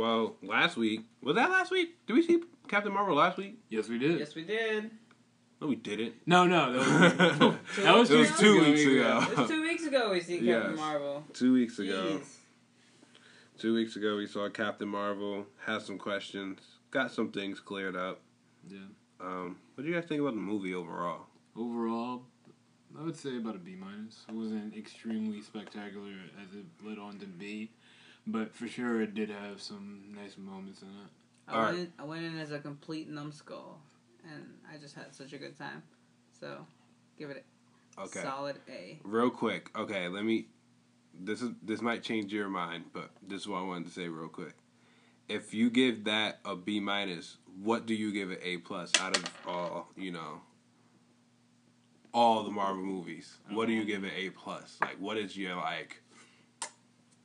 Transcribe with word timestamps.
well, 0.00 0.36
last 0.42 0.76
week 0.76 1.02
was 1.22 1.36
that 1.36 1.50
last 1.50 1.70
week? 1.70 1.94
Did 2.06 2.14
we 2.14 2.22
see 2.22 2.42
Captain 2.68 2.92
Marvel 2.92 3.16
last 3.16 3.36
week? 3.38 3.58
Yes, 3.68 3.88
we 3.88 3.98
did. 3.98 4.18
Yes, 4.18 4.34
we 4.34 4.44
did. 4.44 4.90
No, 5.60 5.66
we 5.66 5.76
didn't. 5.76 6.14
No, 6.24 6.46
no, 6.46 6.72
that 6.72 7.38
was, 7.38 7.54
that 7.84 7.94
was 7.94 8.10
was 8.10 8.28
just 8.28 8.40
two 8.40 8.60
weeks 8.60 8.80
ago. 8.82 9.26
It 9.30 9.36
was 9.38 9.48
two 9.50 9.62
weeks 9.62 9.86
ago 9.86 10.10
we 10.12 10.20
seen 10.20 10.38
Captain 10.46 10.70
Yes. 10.70 10.78
Marvel. 10.78 11.24
Two 11.34 11.52
weeks 11.52 11.78
ago. 11.78 12.18
Jeez. 12.18 12.36
Two 13.58 13.74
weeks 13.74 13.94
ago, 13.96 14.16
we 14.16 14.26
saw 14.26 14.48
Captain 14.48 14.88
Marvel. 14.88 15.44
Had 15.66 15.82
some 15.82 15.98
questions. 15.98 16.60
Got 16.90 17.12
some 17.12 17.30
things 17.30 17.60
cleared 17.60 17.94
up. 17.94 18.22
Yeah. 18.66 18.78
Um, 19.20 19.58
what 19.74 19.84
do 19.84 19.90
you 19.90 19.94
guys 19.94 20.08
think 20.08 20.22
about 20.22 20.32
the 20.34 20.40
movie 20.40 20.72
overall? 20.74 21.26
Overall, 21.54 22.22
I 22.98 23.04
would 23.04 23.16
say 23.16 23.36
about 23.36 23.56
a 23.56 23.58
B 23.58 23.76
minus. 23.78 24.24
It 24.30 24.34
wasn't 24.34 24.74
extremely 24.74 25.42
spectacular 25.42 26.08
as 26.42 26.54
it 26.56 26.64
led 26.82 26.98
on 26.98 27.18
to 27.18 27.26
be, 27.26 27.70
but 28.32 28.54
for 28.54 28.68
sure 28.68 29.02
it 29.02 29.14
did 29.14 29.30
have 29.30 29.60
some 29.60 30.14
nice 30.14 30.36
moments 30.38 30.82
in 30.82 30.88
it. 30.88 31.10
I 31.48 31.54
Alright. 31.54 31.74
went, 31.74 31.78
in, 31.80 31.92
I 31.98 32.04
went 32.04 32.24
in 32.24 32.38
as 32.38 32.52
a 32.52 32.58
complete 32.58 33.08
numbskull, 33.08 33.78
and 34.24 34.54
I 34.72 34.78
just 34.78 34.94
had 34.94 35.14
such 35.14 35.32
a 35.32 35.38
good 35.38 35.58
time. 35.58 35.82
So, 36.38 36.66
give 37.18 37.30
it 37.30 37.44
a 37.98 38.02
Okay. 38.02 38.22
solid 38.22 38.56
A. 38.68 38.98
Real 39.02 39.30
quick. 39.30 39.70
Okay, 39.76 40.08
let 40.08 40.24
me. 40.24 40.46
This 41.12 41.42
is 41.42 41.50
this 41.62 41.82
might 41.82 42.02
change 42.02 42.32
your 42.32 42.48
mind, 42.48 42.84
but 42.92 43.10
this 43.20 43.42
is 43.42 43.48
what 43.48 43.58
I 43.58 43.62
wanted 43.62 43.86
to 43.86 43.90
say 43.90 44.08
real 44.08 44.28
quick. 44.28 44.54
If 45.28 45.52
you 45.52 45.70
give 45.70 46.04
that 46.04 46.38
a 46.44 46.56
B 46.56 46.80
minus, 46.80 47.36
what 47.62 47.84
do 47.84 47.94
you 47.94 48.12
give 48.12 48.30
it 48.30 48.40
A 48.42 48.58
plus 48.58 48.92
out 49.00 49.16
of 49.16 49.24
all 49.46 49.88
you 49.96 50.12
know? 50.12 50.40
All 52.12 52.42
the 52.42 52.50
Marvel 52.50 52.82
movies. 52.82 53.38
What 53.50 53.66
do 53.66 53.72
you 53.72 53.82
um, 53.82 53.86
give 53.86 54.04
it 54.04 54.12
A 54.16 54.30
plus? 54.30 54.78
Like, 54.80 54.96
what 55.00 55.16
is 55.16 55.36
your 55.36 55.56
like? 55.56 56.02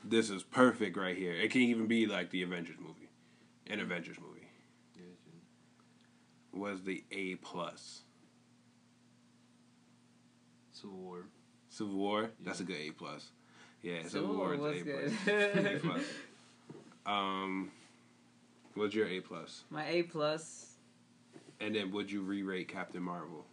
This 0.08 0.30
is 0.30 0.44
perfect 0.44 0.98
right 0.98 1.18
here. 1.18 1.34
It 1.34 1.52
can 1.52 1.62
even 1.62 1.88
be 1.88 2.06
like 2.06 2.30
the 2.30 2.44
Avengers 2.44 2.78
movie, 2.80 3.10
an 3.68 3.80
Avengers 3.80 4.18
movie. 4.20 4.32
Was 6.54 6.84
the 6.84 7.04
A 7.12 7.36
plus 7.36 8.04
Civil 10.72 10.98
War. 10.98 11.26
Civil 11.70 11.96
War? 11.96 12.30
That's 12.40 12.62
a 12.62 12.64
good 12.64 12.78
A 12.78 12.92
plus. 12.92 13.32
Yeah, 13.82 14.04
Civil, 14.04 14.10
Civil 14.10 14.36
War 14.38 14.58
War 14.58 14.72
is 14.74 14.86
was 14.86 15.12
A 15.28 15.50
plus. 15.52 15.66
A 15.66 15.80
plus. 15.80 16.02
Um, 17.08 17.70
what's 18.74 18.96
your 18.96 19.08
A 19.08 19.20
plus? 19.20 19.64
My 19.70 19.88
A 19.88 20.02
plus. 20.04 20.72
And 21.60 21.76
then 21.76 21.92
would 21.92 22.12
you 22.12 22.22
re-rate 22.22 22.68
Captain 22.68 23.04
Marvel? 23.04 23.46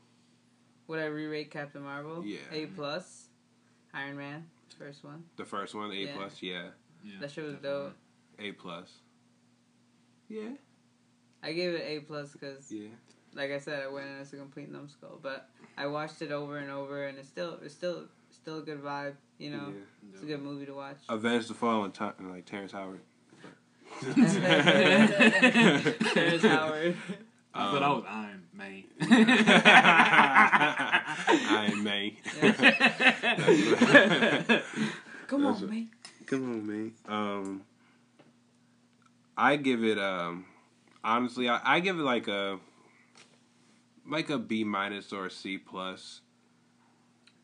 Would 0.87 1.01
I 1.01 1.05
re-rate 1.05 1.51
Captain 1.51 1.83
Marvel? 1.83 2.25
Yeah. 2.25 2.39
A 2.51 2.65
plus. 2.67 3.27
Iron 3.93 4.17
Man, 4.17 4.47
first 4.73 5.05
one. 5.05 5.25
The 5.37 5.45
first 5.45 5.75
one, 5.75 5.91
A 5.91 5.95
Yeah. 5.95 6.17
plus. 6.17 6.43
Yeah, 6.43 6.69
Yeah, 7.05 7.15
That 7.21 7.31
shit 7.31 7.45
was 7.45 7.55
definitely. 7.55 7.91
dope. 7.91 7.97
A 8.39 8.53
plus. 8.53 8.93
Yeah, 10.29 10.51
I 11.43 11.53
gave 11.53 11.75
it 11.75 11.83
A 11.85 12.01
plus 12.01 12.33
because, 12.33 12.71
yeah. 12.73 12.89
like 13.35 13.51
I 13.51 13.59
said, 13.59 13.83
I 13.83 13.89
went 13.89 14.09
in 14.09 14.19
as 14.19 14.33
a 14.33 14.37
complete 14.37 14.71
numbskull. 14.71 15.19
But 15.23 15.49
I 15.77 15.87
watched 15.87 16.23
it 16.23 16.33
over 16.33 16.59
and 16.59 16.71
over, 16.71 17.07
and 17.07 17.19
it's 17.19 17.29
still, 17.29 17.59
it's 17.63 17.75
still, 17.75 18.05
still 18.31 18.59
a 18.59 18.63
good 18.63 18.83
vibe. 18.83 19.15
You 19.39 19.51
know, 19.51 19.73
yeah. 19.75 20.11
it's 20.15 20.23
a 20.23 20.27
good 20.27 20.43
movie 20.43 20.67
to 20.67 20.75
watch. 20.75 20.99
Avenge 21.09 21.49
the 21.49 21.55
Fall 21.55 21.85
and 21.85 21.93
Ti- 21.93 22.13
like 22.21 22.47
Terrence 22.47 22.73
Howard. 22.73 23.01
Terrence 24.15 24.33
Howard. 26.45 26.97
I 27.55 27.71
thought 27.71 27.83
I 27.83 27.89
was 27.91 28.05
Iron 28.09 28.42
Man. 28.55 28.85
Iron 31.51 31.83
Man. 31.85 32.11
Come 35.27 35.47
on, 35.47 35.63
a- 35.63 35.67
man. 35.67 35.89
Come 36.27 36.51
on, 36.51 36.67
man. 36.67 36.93
Um, 37.09 37.63
I 39.37 39.57
give 39.57 39.83
it 39.85 39.99
um, 39.99 40.45
honestly, 41.03 41.49
I, 41.49 41.61
I 41.77 41.81
give 41.81 41.99
it 41.99 42.03
like 42.03 42.29
a 42.29 42.59
like 44.09 44.29
a 44.31 44.39
B 44.39 44.65
minus 44.65 45.13
or 45.13 45.27
a 45.27 45.31
C 45.31 45.59
plus. 45.59 46.21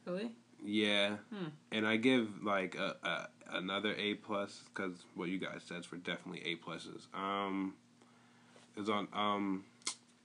Really? 0.04 0.30
Yeah, 0.64 1.16
Hmm. 1.32 1.48
and 1.72 1.86
I 1.86 1.96
give 1.96 2.42
like 2.44 2.74
a, 2.76 2.96
a 3.02 3.28
another 3.58 3.94
A 3.96 4.14
plus 4.14 4.62
because 4.74 5.04
what 5.14 5.28
you 5.28 5.38
guys 5.38 5.62
said 5.66 5.84
for 5.86 5.96
definitely 5.96 6.42
A 6.44 6.56
pluses. 6.56 7.06
Um, 7.14 7.74
is 8.76 8.88
on 8.88 9.08
um, 9.12 9.64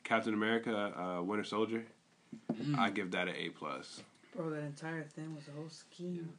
Captain 0.03 0.34
America, 0.34 0.94
uh, 0.97 1.24
Winter 1.24 1.44
Soldier. 1.44 1.86
Mm. 2.53 2.78
I 2.78 2.90
give 2.90 3.12
that 3.12 3.28
an 3.28 3.36
A 3.36 3.50
plus. 3.50 4.02
Bro, 4.36 4.50
that 4.52 4.64
entire 4.64 5.03
thing 5.03 5.36
was 5.36 5.47
a 5.47 5.52
whole 5.52 5.69
scheme. 5.69 6.30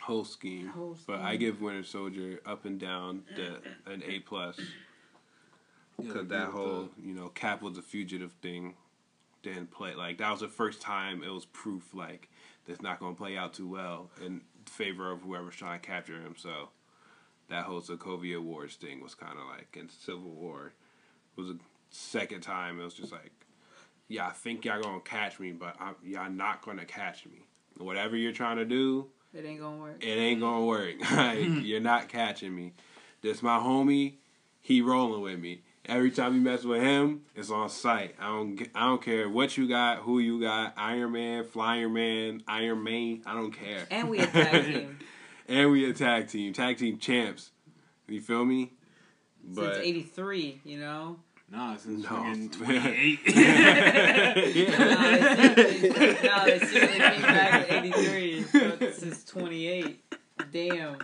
Whole 0.00 0.24
scheme. 0.24 0.68
Whole 0.68 0.94
scheme. 0.94 1.04
But 1.06 1.20
I 1.20 1.36
give 1.36 1.60
Winter 1.60 1.82
Soldier 1.82 2.40
up 2.46 2.64
and 2.64 2.78
down 2.78 3.22
the, 3.36 3.92
an 3.92 4.02
A 4.06 4.20
plus 4.20 4.58
because 6.00 6.28
that 6.28 6.48
whole 6.48 6.88
you 7.02 7.14
know 7.14 7.28
Cap 7.28 7.62
was 7.62 7.76
a 7.76 7.82
fugitive 7.82 8.32
thing 8.40 8.74
didn't 9.42 9.70
play 9.70 9.94
like 9.94 10.18
that 10.18 10.30
was 10.30 10.40
the 10.40 10.48
first 10.48 10.80
time 10.80 11.22
it 11.22 11.30
was 11.30 11.46
proof 11.46 11.94
like 11.94 12.28
that's 12.66 12.82
not 12.82 13.00
going 13.00 13.14
to 13.14 13.18
play 13.18 13.36
out 13.36 13.54
too 13.54 13.68
well 13.68 14.10
in 14.24 14.40
favor 14.66 15.10
of 15.10 15.22
whoever's 15.22 15.56
trying 15.56 15.80
to 15.80 15.86
capture 15.86 16.20
him. 16.20 16.34
So 16.36 16.68
that 17.48 17.64
whole 17.64 17.80
Sokovia 17.80 18.40
Wars 18.40 18.76
thing 18.76 19.02
was 19.02 19.14
kind 19.14 19.38
of 19.38 19.46
like 19.46 19.76
in 19.78 19.88
Civil 19.88 20.30
War 20.30 20.72
it 21.36 21.40
was 21.40 21.50
a 21.50 21.56
second 21.90 22.40
time 22.40 22.80
it 22.80 22.84
was 22.84 22.94
just 22.94 23.12
like 23.12 23.32
yeah 24.08 24.26
I 24.26 24.30
think 24.30 24.64
y'all 24.64 24.80
gonna 24.80 25.00
catch 25.00 25.38
me 25.40 25.52
but 25.52 25.76
I'm, 25.80 25.94
y'all 26.04 26.30
not 26.30 26.62
gonna 26.64 26.84
catch 26.84 27.26
me. 27.26 27.46
Whatever 27.78 28.16
you're 28.16 28.32
trying 28.32 28.58
to 28.58 28.64
do, 28.66 29.06
It 29.32 29.44
ain't 29.44 29.60
gonna 29.60 29.76
work. 29.78 30.04
it 30.04 30.06
ain't 30.06 30.40
gonna 30.40 30.64
work. 30.66 30.94
like, 31.00 31.38
mm-hmm. 31.38 31.60
you're 31.60 31.80
not 31.80 32.08
catching 32.08 32.54
me. 32.54 32.74
This 33.22 33.42
my 33.42 33.58
homie. 33.58 34.14
He 34.60 34.82
rolling 34.82 35.22
with 35.22 35.38
me. 35.38 35.62
Every 35.86 36.10
time 36.10 36.34
you 36.34 36.40
mess 36.42 36.62
with 36.64 36.82
him, 36.82 37.22
it's 37.34 37.50
on 37.50 37.70
sight. 37.70 38.14
I 38.20 38.26
don't. 38.26 38.56
g- 38.58 38.66
I 38.74 38.80
don't 38.80 39.00
care 39.02 39.28
what 39.30 39.56
you 39.56 39.66
got, 39.66 39.98
who 40.00 40.18
you 40.18 40.38
got. 40.42 40.74
Iron 40.76 41.12
Man, 41.12 41.44
Flyer 41.44 41.88
Man, 41.88 42.42
Iron 42.46 42.84
Man. 42.84 43.22
I 43.24 43.32
don't 43.32 43.52
care. 43.52 43.86
And 43.90 44.10
we 44.10 44.18
a 44.18 44.26
tag 44.26 44.64
team. 44.66 44.98
and 45.48 45.70
we 45.70 45.88
a 45.88 45.94
tag 45.94 46.28
team, 46.28 46.52
tag 46.52 46.76
team 46.76 46.98
champs. 46.98 47.50
You 48.08 48.20
feel 48.20 48.44
me? 48.44 48.72
Since 49.54 49.78
'83, 49.78 50.60
you 50.64 50.78
know. 50.78 51.16
Nah, 51.50 51.76
since 51.76 52.02
No. 52.04 52.08
fucking 52.08 52.50
28. 52.50 53.18
No, 53.26 53.34
they 54.34 54.52
seriously, 54.54 56.28
no, 56.28 56.44
they 56.44 56.58
seriously 56.60 56.98
came 56.98 57.22
back 57.22 57.68
in 57.70 57.84
'83. 57.86 58.42
So 58.44 58.76
since 58.92 59.24
'28. 59.24 60.04
Damn. 60.52 60.96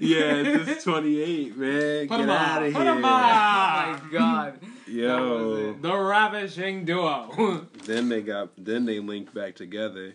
yeah, 0.00 0.42
this 0.44 0.68
is 0.78 0.84
28, 0.84 1.56
man. 1.58 2.08
Put 2.08 2.16
Get 2.16 2.20
'em 2.20 2.30
out 2.30 2.62
on, 2.62 2.68
of 2.68 2.72
put 2.74 2.86
'em 2.86 2.96
here. 2.98 3.04
oh 3.06 3.10
my 3.10 4.00
god. 4.12 4.60
Yo. 4.86 5.72
the 5.74 5.96
ravishing 5.96 6.84
duo. 6.84 7.66
then 7.86 8.08
they 8.08 8.22
got 8.22 8.50
then 8.56 8.84
they 8.86 9.00
linked 9.00 9.34
back 9.34 9.56
together. 9.56 10.14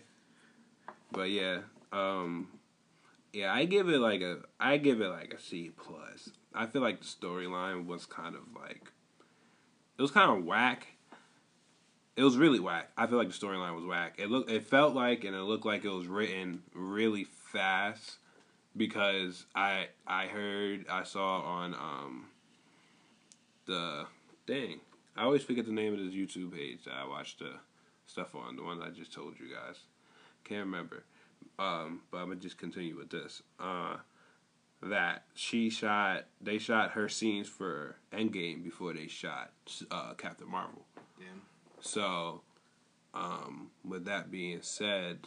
But 1.11 1.29
yeah, 1.29 1.59
um 1.91 2.47
yeah, 3.33 3.53
I 3.53 3.65
give 3.65 3.89
it 3.89 3.99
like 3.99 4.21
a 4.21 4.37
I 4.61 4.77
give 4.77 5.01
it 5.01 5.09
like 5.09 5.33
a 5.33 5.39
C 5.41 5.71
plus. 5.75 6.29
I 6.53 6.67
feel 6.67 6.81
like 6.81 6.99
the 7.01 7.05
storyline 7.05 7.85
was 7.85 8.05
kind 8.05 8.35
of 8.35 8.43
like 8.59 8.91
it 9.97 10.01
was 10.01 10.11
kind 10.11 10.37
of 10.37 10.45
whack. 10.45 10.87
It 12.15 12.23
was 12.23 12.37
really 12.37 12.59
whack. 12.59 12.91
I 12.97 13.07
feel 13.07 13.17
like 13.17 13.27
the 13.27 13.33
storyline 13.33 13.75
was 13.75 13.85
whack. 13.85 14.15
It 14.17 14.29
looked 14.29 14.49
it 14.49 14.67
felt 14.67 14.95
like 14.95 15.23
and 15.23 15.35
it 15.35 15.41
looked 15.41 15.65
like 15.65 15.83
it 15.83 15.89
was 15.89 16.07
written 16.07 16.63
really 16.73 17.25
fast 17.25 18.17
because 18.75 19.45
I 19.55 19.87
I 20.07 20.27
heard 20.27 20.85
I 20.89 21.03
saw 21.03 21.41
on 21.41 21.73
um 21.73 22.27
the 23.65 24.05
thing. 24.47 24.79
I 25.17 25.23
always 25.23 25.43
forget 25.43 25.65
the 25.65 25.71
name 25.71 25.93
of 25.93 25.99
this 25.99 26.13
YouTube 26.13 26.53
page 26.53 26.83
that 26.85 26.93
I 26.93 27.07
watched 27.07 27.39
the 27.39 27.51
stuff 28.05 28.35
on. 28.35 28.55
The 28.55 28.63
one 28.63 28.81
I 28.81 28.89
just 28.89 29.13
told 29.13 29.39
you 29.39 29.47
guys. 29.47 29.77
Can't 30.43 30.65
remember. 30.65 31.03
Um, 31.57 32.01
but 32.11 32.17
I'm 32.17 32.27
gonna 32.27 32.39
just 32.39 32.57
continue 32.57 32.97
with 32.97 33.09
this. 33.09 33.41
Uh, 33.59 33.97
that 34.85 35.23
she 35.33 35.69
shot. 35.69 36.25
They 36.41 36.57
shot 36.57 36.91
her 36.91 37.09
scenes 37.09 37.47
for 37.47 37.97
Endgame 38.13 38.63
before 38.63 38.93
they 38.93 39.07
shot 39.07 39.51
uh, 39.91 40.13
Captain 40.13 40.49
Marvel. 40.49 40.85
Yeah. 41.19 41.27
So, 41.81 42.41
um, 43.13 43.71
with 43.83 44.05
that 44.05 44.31
being 44.31 44.59
said, 44.61 45.19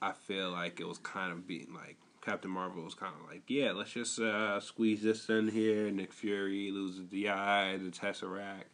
I 0.00 0.12
feel 0.12 0.50
like 0.50 0.80
it 0.80 0.86
was 0.86 0.98
kind 0.98 1.32
of 1.32 1.46
being 1.46 1.68
like 1.74 1.96
Captain 2.24 2.50
Marvel 2.50 2.84
was 2.84 2.94
kind 2.94 3.14
of 3.20 3.30
like, 3.30 3.42
yeah, 3.48 3.72
let's 3.72 3.92
just 3.92 4.20
uh, 4.20 4.60
squeeze 4.60 5.02
this 5.02 5.28
in 5.28 5.48
here. 5.48 5.90
Nick 5.90 6.12
Fury 6.12 6.70
loses 6.70 7.08
the 7.08 7.30
eye, 7.30 7.76
the 7.78 7.90
Tesseract. 7.90 8.64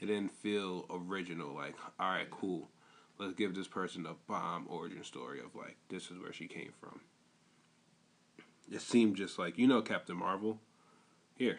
It 0.00 0.06
didn't 0.06 0.32
feel 0.32 0.86
original. 0.90 1.54
Like, 1.54 1.76
all 1.98 2.10
right, 2.10 2.30
cool. 2.30 2.68
Let's 3.18 3.34
give 3.34 3.54
this 3.54 3.68
person 3.68 4.06
a 4.06 4.14
bomb 4.28 4.66
origin 4.68 5.04
story 5.04 5.40
of 5.40 5.54
like 5.54 5.76
this 5.88 6.10
is 6.10 6.18
where 6.18 6.32
she 6.32 6.46
came 6.46 6.72
from. 6.80 7.00
It 8.70 8.80
seemed 8.80 9.16
just 9.16 9.38
like 9.38 9.58
you 9.58 9.66
know 9.66 9.82
Captain 9.82 10.16
Marvel. 10.16 10.60
Here, 11.36 11.58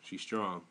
she's 0.00 0.20
strong. 0.22 0.62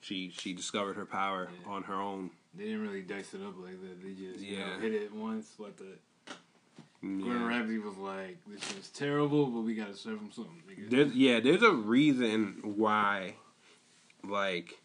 She 0.00 0.30
she 0.30 0.52
discovered 0.52 0.96
her 0.96 1.06
power 1.06 1.48
Yeah. 1.64 1.70
on 1.72 1.82
her 1.84 1.94
own. 1.94 2.30
They 2.54 2.64
didn't 2.64 2.82
really 2.82 3.02
dice 3.02 3.34
it 3.34 3.42
up 3.42 3.54
like 3.62 3.80
that. 3.82 4.02
They 4.02 4.12
just 4.14 4.40
you 4.40 4.58
know, 4.58 4.78
hit 4.80 4.94
it 4.94 5.12
once, 5.12 5.54
let 5.58 5.76
the 5.76 5.96
Gordon 7.02 7.24
Yeah. 7.26 7.46
Ramsay 7.46 7.78
was 7.78 7.96
like, 7.96 8.38
"This 8.46 8.76
is 8.78 8.88
terrible, 8.90 9.46
but 9.46 9.60
we 9.60 9.74
gotta 9.74 9.94
serve 9.94 10.18
him 10.20 10.30
something." 10.32 10.62
nigga." 10.68 10.90
There's 10.90 11.14
yeah, 11.14 11.40
there's 11.40 11.62
a 11.62 11.72
reason 11.72 12.60
why, 12.76 13.36
like, 14.22 14.80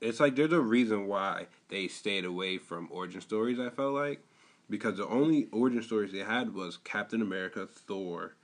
it's 0.00 0.20
like 0.20 0.36
there's 0.36 0.52
a 0.52 0.60
reason 0.60 1.06
why 1.06 1.46
they 1.68 1.88
stayed 1.88 2.24
away 2.24 2.58
from 2.58 2.88
origin 2.90 3.20
stories. 3.20 3.58
I 3.58 3.70
felt 3.70 3.94
like 3.94 4.22
because 4.68 4.96
the 4.98 5.06
only 5.08 5.48
origin 5.52 5.82
stories 5.82 6.12
they 6.12 6.18
had 6.18 6.52
was 6.54 6.76
Captain 6.78 7.22
America, 7.22 7.66
Thor, 7.66 8.34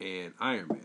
and 0.00 0.32
Iron 0.40 0.68
Man. 0.68 0.80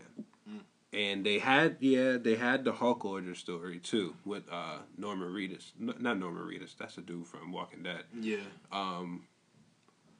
And 0.90 1.24
they 1.24 1.38
had 1.38 1.76
yeah 1.80 2.16
they 2.16 2.36
had 2.36 2.64
the 2.64 2.72
Hulk 2.72 3.04
origin 3.04 3.34
story 3.34 3.78
too 3.78 4.14
with 4.24 4.44
uh 4.50 4.78
Norman 4.96 5.28
Reedus 5.28 5.72
N- 5.78 5.94
not 5.98 6.18
Norman 6.18 6.42
Reedus 6.44 6.74
that's 6.78 6.96
a 6.96 7.02
dude 7.02 7.26
from 7.26 7.52
Walking 7.52 7.82
Dead 7.82 8.04
Yeah. 8.18 8.38
um 8.72 9.26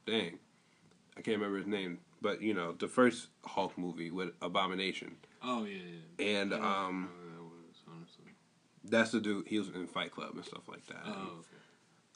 dang 0.05 0.37
I 1.17 1.21
can't 1.21 1.37
remember 1.37 1.57
his 1.57 1.65
name 1.65 1.97
but 2.21 2.43
you 2.43 2.53
know 2.53 2.73
the 2.73 2.87
first 2.87 3.29
Hulk 3.45 3.79
movie 3.79 4.11
with 4.11 4.29
Abomination 4.43 5.15
Oh 5.43 5.63
yeah, 5.65 5.77
yeah. 6.19 6.25
and 6.41 6.53
um 6.53 7.09
that 7.35 7.41
was 7.43 7.81
honestly. 7.91 8.31
that's 8.83 9.09
the 9.09 9.19
dude 9.19 9.47
he 9.47 9.57
was 9.57 9.69
in 9.69 9.87
Fight 9.87 10.11
Club 10.11 10.35
and 10.35 10.45
stuff 10.45 10.67
like 10.67 10.85
that. 10.85 11.01
Oh, 11.03 11.39
okay. 11.39 11.57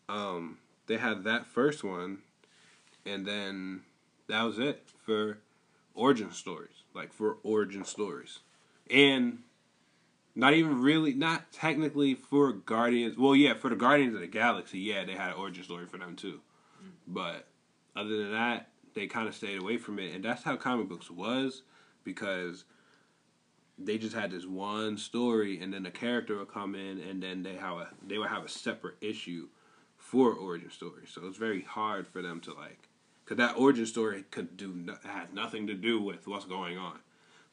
Um 0.10 0.60
they 0.86 0.98
had 0.98 1.24
that 1.24 1.48
first 1.48 1.84
one 1.84 2.20
and 3.04 3.26
then 3.26 3.82
that 4.28 4.44
was 4.44 4.60
it 4.60 4.88
for 5.06 5.40
origin 5.94 6.32
stories. 6.32 6.84
Like 6.94 7.14
for 7.14 7.38
origin 7.44 7.86
stories. 7.86 8.40
And 8.90 9.40
not 10.36 10.54
even 10.54 10.82
really 10.82 11.14
not 11.14 11.52
technically 11.52 12.16
for 12.16 12.54
Guardians 12.54 13.18
well 13.18 13.36
yeah, 13.36 13.54
for 13.54 13.70
the 13.70 13.76
Guardians 13.76 14.16
of 14.16 14.22
the 14.22 14.28
Galaxy, 14.28 14.80
yeah, 14.80 15.06
they 15.06 15.14
had 15.14 15.32
an 15.32 15.38
origin 15.38 15.64
story 15.64 15.86
for 15.86 15.98
them 15.98 16.16
too. 16.16 16.42
Mm. 16.84 16.90
But 17.08 17.48
other 17.96 18.18
than 18.18 18.32
that, 18.32 18.70
they 18.94 19.08
kind 19.08 19.28
of 19.28 19.36
stayed 19.36 19.60
away 19.60 19.78
from 19.78 20.00
it 20.00 20.14
and 20.14 20.24
that's 20.24 20.44
how 20.44 20.56
comic 20.56 20.88
books 20.88 21.10
was 21.10 21.64
because 22.04 22.66
they 23.78 23.98
just 23.98 24.16
had 24.16 24.32
this 24.32 24.46
one 24.46 24.98
story 24.98 25.60
and 25.60 25.74
then 25.74 25.86
a 25.86 25.92
character 25.92 26.38
would 26.38 26.52
come 26.52 26.76
in 26.76 27.00
and 27.00 27.22
then 27.22 27.44
they 27.44 27.56
have 27.56 27.78
a 27.78 27.90
they 28.06 28.18
would 28.18 28.30
have 28.30 28.46
a 28.46 28.50
separate 28.50 28.96
issue 29.02 29.48
for 29.98 30.34
origin 30.34 30.70
story 30.70 31.04
so 31.08 31.26
it's 31.26 31.38
very 31.38 31.62
hard 31.62 32.08
for 32.08 32.22
them 32.22 32.40
to 32.40 32.54
like 32.54 32.90
because 33.24 33.38
that 33.38 33.58
origin 33.58 33.86
story 33.86 34.24
could 34.32 34.58
do 34.58 34.86
had 35.04 35.34
nothing 35.34 35.68
to 35.68 35.74
do 35.74 36.02
with 36.02 36.28
what's 36.28 36.46
going 36.46 36.78
on 36.78 37.00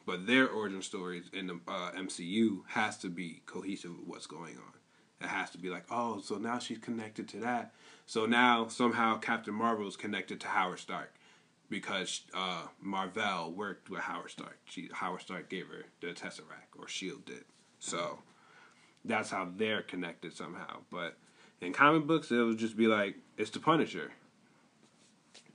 but 0.07 0.27
their 0.27 0.49
origin 0.49 0.83
stories 0.83 1.31
in 1.33 1.47
the 1.47 1.61
uh, 1.69 1.91
mcu 1.93 2.61
has 2.69 2.97
to 2.97 3.09
be 3.09 3.43
cohesive 3.47 3.91
with 3.91 4.07
what's 4.07 4.27
going 4.27 4.57
on 4.57 4.73
it 5.21 5.29
has 5.29 5.51
to 5.51 5.59
be 5.59 5.69
like 5.69 5.85
oh 5.91 6.21
so 6.21 6.37
now 6.37 6.59
she's 6.59 6.79
connected 6.79 7.29
to 7.29 7.39
that 7.39 7.73
so 8.07 8.27
now 8.27 8.67
somehow 8.69 9.19
captain 9.19 9.55
marvel 9.55 9.87
is 9.87 9.97
connected 9.97 10.41
to 10.41 10.47
howard 10.47 10.79
stark 10.79 11.13
because 11.71 12.23
uh, 12.35 12.65
Marvel 12.83 13.53
worked 13.53 13.89
with 13.89 14.01
Howard 14.01 14.31
Stark. 14.31 14.59
She, 14.65 14.91
Howard 14.93 15.23
Stark 15.23 15.49
gave 15.49 15.69
her 15.69 15.85
the 16.01 16.09
Tesseract, 16.09 16.77
or 16.77 16.89
Shield 16.89 17.25
did. 17.25 17.45
So 17.79 18.19
that's 19.05 19.31
how 19.31 19.49
they're 19.57 19.83
connected 19.83 20.37
somehow. 20.37 20.81
But 20.91 21.17
in 21.61 21.73
comic 21.73 22.07
books, 22.07 22.31
it 22.31 22.43
would 22.43 22.59
just 22.59 22.77
be 22.77 22.89
like 22.89 23.17
it's 23.39 23.51
the 23.51 23.61
Punisher. 23.61 24.11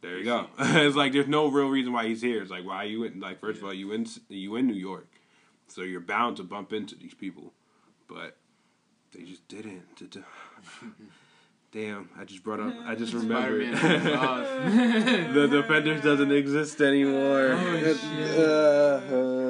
There 0.06 0.20
you 0.20 0.24
go. 0.24 0.48
it's 0.60 0.96
like 0.96 1.14
there's 1.14 1.28
no 1.28 1.48
real 1.48 1.68
reason 1.68 1.92
why 1.92 2.06
he's 2.08 2.22
here. 2.22 2.40
It's 2.44 2.52
like 2.52 2.64
why 2.64 2.76
are 2.84 2.86
you 2.86 3.06
in? 3.06 3.20
Like 3.20 3.40
first 3.40 3.58
of 3.58 3.64
all, 3.66 3.74
you 3.74 3.92
in 3.92 4.06
you 4.30 4.56
in 4.56 4.68
New 4.68 4.76
York, 4.76 5.08
so 5.68 5.82
you're 5.82 6.00
bound 6.00 6.38
to 6.38 6.44
bump 6.44 6.72
into 6.74 6.94
these 6.94 7.16
people, 7.16 7.54
but 8.08 8.38
they 9.14 9.24
just 9.24 9.48
didn't. 9.48 9.84
Damn, 11.72 12.10
I 12.18 12.24
just 12.24 12.44
brought 12.44 12.60
up. 12.60 12.72
I 12.86 12.94
just 12.94 13.14
remembered. 13.22 13.74
The 15.34 15.48
Defenders 15.48 16.02
doesn't 16.02 16.32
exist 16.32 16.82
anymore. 16.82 17.58
Oh, 19.10 19.42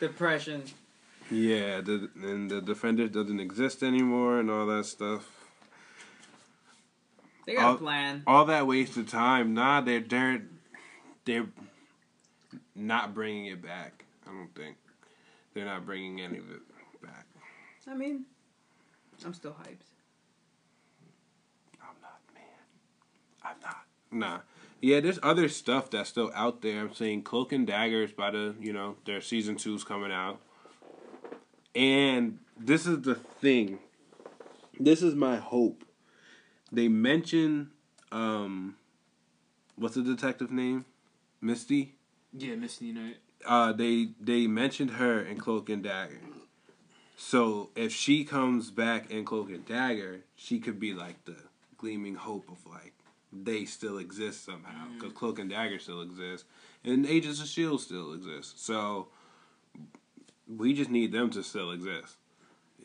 Depression. 0.00 0.62
yeah, 1.30 1.82
the 1.82 2.08
and 2.22 2.50
the 2.50 2.62
Defenders 2.62 3.10
doesn't 3.10 3.40
exist 3.40 3.82
anymore 3.82 4.40
and 4.40 4.50
all 4.50 4.64
that 4.66 4.86
stuff. 4.86 5.39
They 7.50 7.56
got 7.56 7.64
I'll- 7.64 7.74
a 7.74 7.78
plan. 7.78 8.22
All 8.28 8.44
that 8.44 8.68
wasted 8.68 9.08
time. 9.08 9.54
Nah, 9.54 9.80
they're 9.80 9.98
they're 9.98 10.42
they're 11.24 11.48
not 12.76 13.12
bringing 13.12 13.46
it 13.46 13.60
back. 13.60 14.04
I 14.24 14.30
don't 14.30 14.54
think 14.54 14.76
they're 15.52 15.64
not 15.64 15.84
bringing 15.84 16.20
any 16.20 16.38
of 16.38 16.48
it 16.48 16.60
back. 17.02 17.26
I 17.88 17.94
mean, 17.94 18.24
I'm 19.24 19.34
still 19.34 19.50
hyped. 19.50 19.82
I'm 21.82 21.96
not, 22.00 22.20
man. 22.32 22.44
I'm 23.42 23.56
not. 23.60 23.82
Nah. 24.12 24.38
Yeah, 24.80 25.00
there's 25.00 25.18
other 25.24 25.48
stuff 25.48 25.90
that's 25.90 26.08
still 26.08 26.30
out 26.36 26.62
there. 26.62 26.82
I'm 26.82 26.94
saying 26.94 27.22
Cloak 27.22 27.50
and 27.50 27.66
Daggers 27.66 28.12
by 28.12 28.30
the, 28.30 28.54
you 28.60 28.72
know, 28.72 28.94
their 29.06 29.20
season 29.20 29.56
two's 29.56 29.82
coming 29.82 30.12
out. 30.12 30.40
And 31.74 32.38
this 32.56 32.86
is 32.86 33.02
the 33.02 33.16
thing. 33.16 33.80
This 34.78 35.02
is 35.02 35.16
my 35.16 35.36
hope. 35.36 35.84
They 36.72 36.88
mention 36.88 37.70
um 38.12 38.76
what's 39.76 39.94
the 39.94 40.02
detective 40.02 40.50
name? 40.50 40.84
Misty? 41.40 41.94
yeah, 42.32 42.54
Misty 42.54 42.92
Knight. 42.92 43.16
uh, 43.46 43.72
they 43.72 44.08
they 44.20 44.46
mentioned 44.46 44.92
her 44.92 45.20
in 45.20 45.38
Cloak 45.38 45.68
and 45.68 45.82
Dagger. 45.82 46.20
So 47.16 47.70
if 47.76 47.92
she 47.92 48.24
comes 48.24 48.70
back 48.70 49.10
in 49.10 49.24
Cloak 49.24 49.50
and 49.50 49.66
Dagger, 49.66 50.20
she 50.36 50.58
could 50.58 50.78
be 50.80 50.94
like 50.94 51.24
the 51.24 51.36
gleaming 51.76 52.14
hope 52.14 52.48
of 52.50 52.58
like 52.70 52.94
they 53.32 53.64
still 53.64 53.98
exist 53.98 54.44
somehow 54.44 54.86
because 54.94 55.12
Cloak 55.12 55.38
and 55.38 55.50
Dagger 55.50 55.78
still 55.78 56.02
exists 56.02 56.46
and 56.84 57.06
Agents 57.06 57.40
of 57.40 57.46
Shield 57.46 57.80
still 57.80 58.12
exists. 58.12 58.62
So 58.62 59.08
we 60.48 60.72
just 60.74 60.90
need 60.90 61.12
them 61.12 61.30
to 61.30 61.42
still 61.42 61.70
exist. 61.72 62.16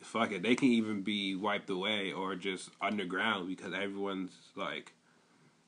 Fuck 0.06 0.32
it, 0.32 0.42
they 0.42 0.54
can 0.54 0.68
even 0.68 1.02
be 1.02 1.34
wiped 1.34 1.68
away 1.68 2.12
or 2.12 2.34
just 2.36 2.70
underground 2.80 3.48
because 3.48 3.74
everyone's 3.74 4.32
like 4.54 4.92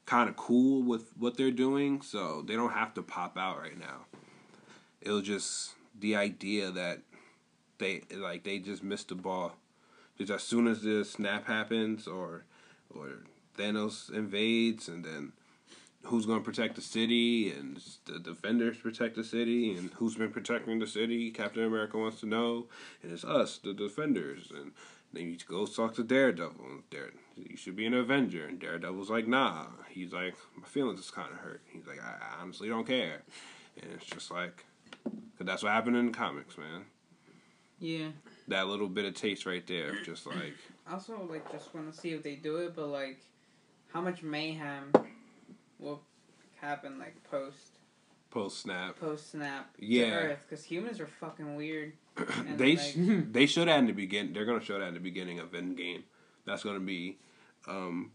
kind 0.07 0.29
of 0.29 0.37
cool 0.37 0.83
with 0.83 1.13
what 1.19 1.37
they're 1.37 1.51
doing, 1.51 2.01
so 2.01 2.43
they 2.43 2.55
don't 2.55 2.73
have 2.73 2.95
to 2.95 3.03
pop 3.03 3.37
out 3.37 3.61
right 3.61 3.79
now 3.79 4.07
it 5.01 5.11
was 5.11 5.25
just 5.25 5.75
the 5.99 6.17
idea 6.17 6.71
that 6.71 7.01
they 7.79 8.03
like 8.15 8.45
they 8.45 8.59
just 8.59 8.83
missed 8.83 9.09
the 9.09 9.15
ball. 9.15 9.53
Just 10.19 10.31
as 10.31 10.43
soon 10.43 10.67
as 10.67 10.83
the 10.83 11.05
snap 11.05 11.47
happens 11.47 12.07
or 12.07 12.45
or 12.95 13.25
Thanos 13.57 14.13
invades 14.13 14.89
and 14.89 15.05
then 15.05 15.33
who's 16.05 16.27
going 16.27 16.39
to 16.39 16.45
protect 16.45 16.77
the 16.77 16.83
city 16.83 17.51
and 17.51 17.81
the 18.07 18.19
defenders 18.19 18.77
protect 18.79 19.17
the 19.17 19.25
city 19.25 19.75
and 19.77 19.91
who's 19.95 20.15
been 20.15 20.31
protecting 20.31 20.79
the 20.79 20.87
city 20.87 21.31
captain 21.31 21.65
america 21.65 21.99
wants 21.99 22.21
to 22.21 22.27
know 22.27 22.67
and 23.03 23.13
it's 23.13 23.25
us 23.25 23.59
the 23.59 23.75
defenders 23.75 24.51
and 24.55 24.73
then 25.13 25.29
you 25.29 25.37
go 25.49 25.67
talk 25.67 25.95
to 25.95 26.05
daredevil 26.05 26.65
and 26.65 26.89
Dare, 26.91 27.11
you 27.37 27.57
should 27.57 27.75
be 27.75 27.85
an 27.85 27.95
avenger 27.95 28.47
and 28.47 28.61
daredevil's 28.61 29.11
like 29.11 29.27
nah 29.27 29.67
he's 29.89 30.13
like 30.13 30.35
my 30.57 30.67
feelings 30.67 31.01
is 31.01 31.11
kind 31.11 31.33
of 31.33 31.39
hurt 31.39 31.63
he's 31.67 31.87
like 31.87 32.01
I, 32.01 32.11
I 32.11 32.43
honestly 32.43 32.69
don't 32.69 32.87
care 32.87 33.23
and 33.83 33.93
it's 33.93 34.07
just 34.07 34.31
like 34.31 34.65
Cause 35.39 35.47
that's 35.47 35.63
what 35.63 35.73
happened 35.73 35.97
in 35.97 36.07
the 36.07 36.13
comics, 36.13 36.59
man. 36.59 36.85
Yeah. 37.79 38.09
That 38.49 38.67
little 38.67 38.89
bit 38.89 39.05
of 39.05 39.15
taste 39.15 39.47
right 39.47 39.65
there, 39.67 40.03
just 40.03 40.27
like 40.27 40.57
also 40.91 41.29
like 41.31 41.51
just 41.53 41.73
want 41.75 41.93
to 41.93 41.99
see 41.99 42.11
if 42.11 42.23
they 42.23 42.35
do 42.35 42.57
it, 42.57 42.75
but 42.75 42.89
like, 42.89 43.21
how 43.93 44.01
much 44.01 44.23
mayhem 44.23 44.91
will 45.79 46.03
happen 46.61 46.99
like 46.99 47.15
post 47.31 47.79
post 48.31 48.61
snap. 48.63 48.99
post 48.99 49.31
snap 49.33 49.71
Yeah. 49.79 50.35
Because 50.49 50.65
humans 50.65 51.01
are 51.01 51.07
fucking 51.07 51.57
weird. 51.57 51.93
And, 52.47 52.59
they 52.59 52.77
like- 52.77 52.81
sh- 52.85 52.97
they 53.31 53.47
show 53.47 53.65
that 53.65 53.79
in 53.79 53.87
the 53.87 53.93
beginning. 53.93 54.33
They're 54.33 54.45
gonna 54.45 54.65
show 54.65 54.79
that 54.79 54.89
in 54.89 54.95
the 54.95 55.01
beginning 55.01 55.39
of 55.39 55.53
Endgame. 55.53 56.03
That's 56.45 56.65
gonna 56.65 56.81
be, 56.81 57.19
um, 57.67 58.11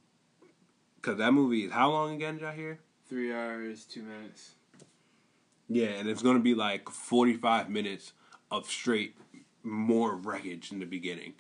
cause 1.02 1.18
that 1.18 1.32
movie 1.34 1.66
is 1.66 1.72
how 1.72 1.90
long 1.92 2.16
again? 2.16 2.36
Did 2.38 2.46
I 2.46 2.56
hear? 2.56 2.80
Three 3.08 3.32
hours, 3.34 3.86
two 3.86 4.02
minutes. 4.04 4.52
Yeah, 5.70 5.88
and 5.88 6.10
it's 6.10 6.22
gonna 6.22 6.40
be 6.40 6.54
like 6.56 6.90
forty 6.90 7.34
five 7.36 7.70
minutes 7.70 8.14
of 8.52 8.68
straight 8.68 9.16
more 9.64 10.16
wreckage 10.16 10.72
in 10.72 10.80
the 10.80 10.86
beginning, 10.86 11.34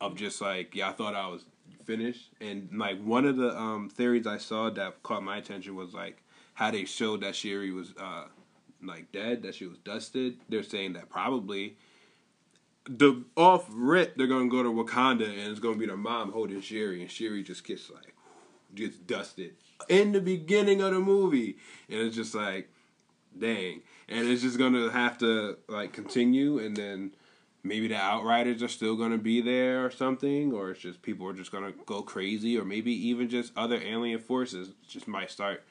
of 0.00 0.14
just 0.16 0.40
like 0.42 0.74
yeah, 0.74 0.90
I 0.90 0.92
thought 0.92 1.14
I 1.14 1.28
was 1.28 1.44
finished, 1.84 2.30
and 2.40 2.68
like 2.72 3.02
one 3.02 3.24
of 3.24 3.36
the 3.36 3.56
um 3.56 3.88
theories 3.88 4.26
I 4.26 4.38
saw 4.38 4.70
that 4.70 5.02
caught 5.02 5.22
my 5.22 5.36
attention 5.38 5.76
was 5.76 5.94
like 5.94 6.22
how 6.54 6.70
they 6.70 6.84
showed 6.84 7.22
that 7.22 7.36
Shuri 7.36 7.70
was 7.70 7.94
uh 7.98 8.24
like 8.82 9.12
dead, 9.12 9.42
that 9.42 9.54
she 9.54 9.66
was 9.66 9.78
dusted. 9.78 10.38
They're 10.48 10.62
saying 10.62 10.94
that 10.94 11.08
probably 11.08 11.76
the 12.88 13.24
off 13.36 13.66
rip 13.70 14.16
they're 14.16 14.28
gonna 14.28 14.48
go 14.48 14.62
to 14.62 14.70
Wakanda 14.70 15.28
and 15.28 15.50
it's 15.50 15.60
gonna 15.60 15.76
be 15.76 15.86
the 15.86 15.96
mom 15.96 16.32
holding 16.32 16.60
Shuri 16.60 17.02
and 17.02 17.10
Shuri 17.10 17.42
just 17.42 17.64
gets 17.64 17.90
like 17.90 18.14
just 18.74 19.06
dusted 19.06 19.54
in 19.88 20.12
the 20.12 20.20
beginning 20.20 20.80
of 20.80 20.92
the 20.92 21.00
movie, 21.00 21.56
and 21.88 22.00
it's 22.00 22.16
just 22.16 22.34
like 22.34 22.70
dang. 23.38 23.82
And 24.08 24.28
it's 24.28 24.42
just 24.42 24.58
gonna 24.58 24.90
have 24.90 25.18
to 25.18 25.58
like 25.68 25.92
continue, 25.92 26.58
and 26.58 26.76
then 26.76 27.12
maybe 27.66 27.88
the 27.88 27.96
outriders 27.96 28.62
are 28.62 28.68
still 28.68 28.96
gonna 28.96 29.18
be 29.18 29.40
there 29.40 29.84
or 29.84 29.90
something, 29.90 30.52
or 30.52 30.70
it's 30.70 30.80
just 30.80 31.02
people 31.02 31.26
are 31.28 31.32
just 31.32 31.50
gonna 31.52 31.72
go 31.86 32.02
crazy, 32.02 32.58
or 32.58 32.64
maybe 32.64 32.92
even 33.08 33.28
just 33.28 33.52
other 33.56 33.80
alien 33.82 34.18
forces 34.20 34.70
just 34.88 35.06
might 35.08 35.30
start 35.30 35.64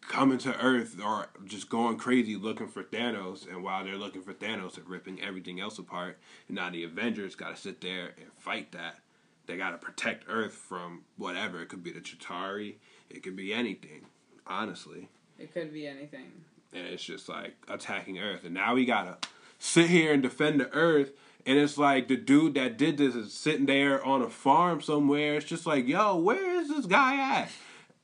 coming 0.00 0.38
to 0.38 0.58
Earth 0.64 0.98
or 1.04 1.28
just 1.44 1.68
going 1.68 1.98
crazy 1.98 2.36
looking 2.36 2.68
for 2.68 2.82
Thanos, 2.82 3.46
and 3.46 3.62
while 3.62 3.84
they're 3.84 3.96
looking 3.98 4.22
for 4.22 4.32
Thanos, 4.32 4.74
they're 4.76 4.84
ripping 4.84 5.20
everything 5.22 5.60
else 5.60 5.78
apart. 5.78 6.18
And 6.48 6.54
now 6.56 6.70
the 6.70 6.84
Avengers 6.84 7.34
got 7.34 7.54
to 7.54 7.60
sit 7.60 7.80
there 7.82 8.14
and 8.16 8.32
fight 8.38 8.72
that. 8.72 9.00
They 9.46 9.58
got 9.58 9.72
to 9.72 9.76
protect 9.78 10.24
Earth 10.26 10.54
from 10.54 11.02
whatever. 11.18 11.60
It 11.60 11.68
could 11.68 11.82
be 11.82 11.92
the 11.92 12.00
Chitauri. 12.00 12.76
It 13.10 13.22
could 13.22 13.36
be 13.36 13.52
anything. 13.52 14.06
Honestly, 14.46 15.08
It 15.38 15.52
could 15.52 15.70
be 15.72 15.86
anything. 15.86 16.32
and 16.72 16.86
it's 16.86 17.04
just 17.04 17.28
like 17.28 17.54
attacking 17.68 18.18
Earth. 18.18 18.44
And 18.44 18.54
now 18.54 18.74
we 18.74 18.86
gotta 18.86 19.18
sit 19.64 19.88
here 19.88 20.12
and 20.12 20.22
defend 20.22 20.60
the 20.60 20.70
Earth. 20.72 21.12
And 21.46 21.58
it's 21.58 21.78
like 21.78 22.08
the 22.08 22.16
dude 22.16 22.54
that 22.54 22.76
did 22.78 22.98
this 22.98 23.14
is 23.14 23.32
sitting 23.32 23.66
there 23.66 24.04
on 24.04 24.22
a 24.22 24.30
farm 24.30 24.80
somewhere. 24.80 25.36
It's 25.36 25.46
just 25.46 25.66
like, 25.66 25.86
yo, 25.86 26.16
where 26.16 26.60
is 26.60 26.68
this 26.68 26.86
guy 26.86 27.46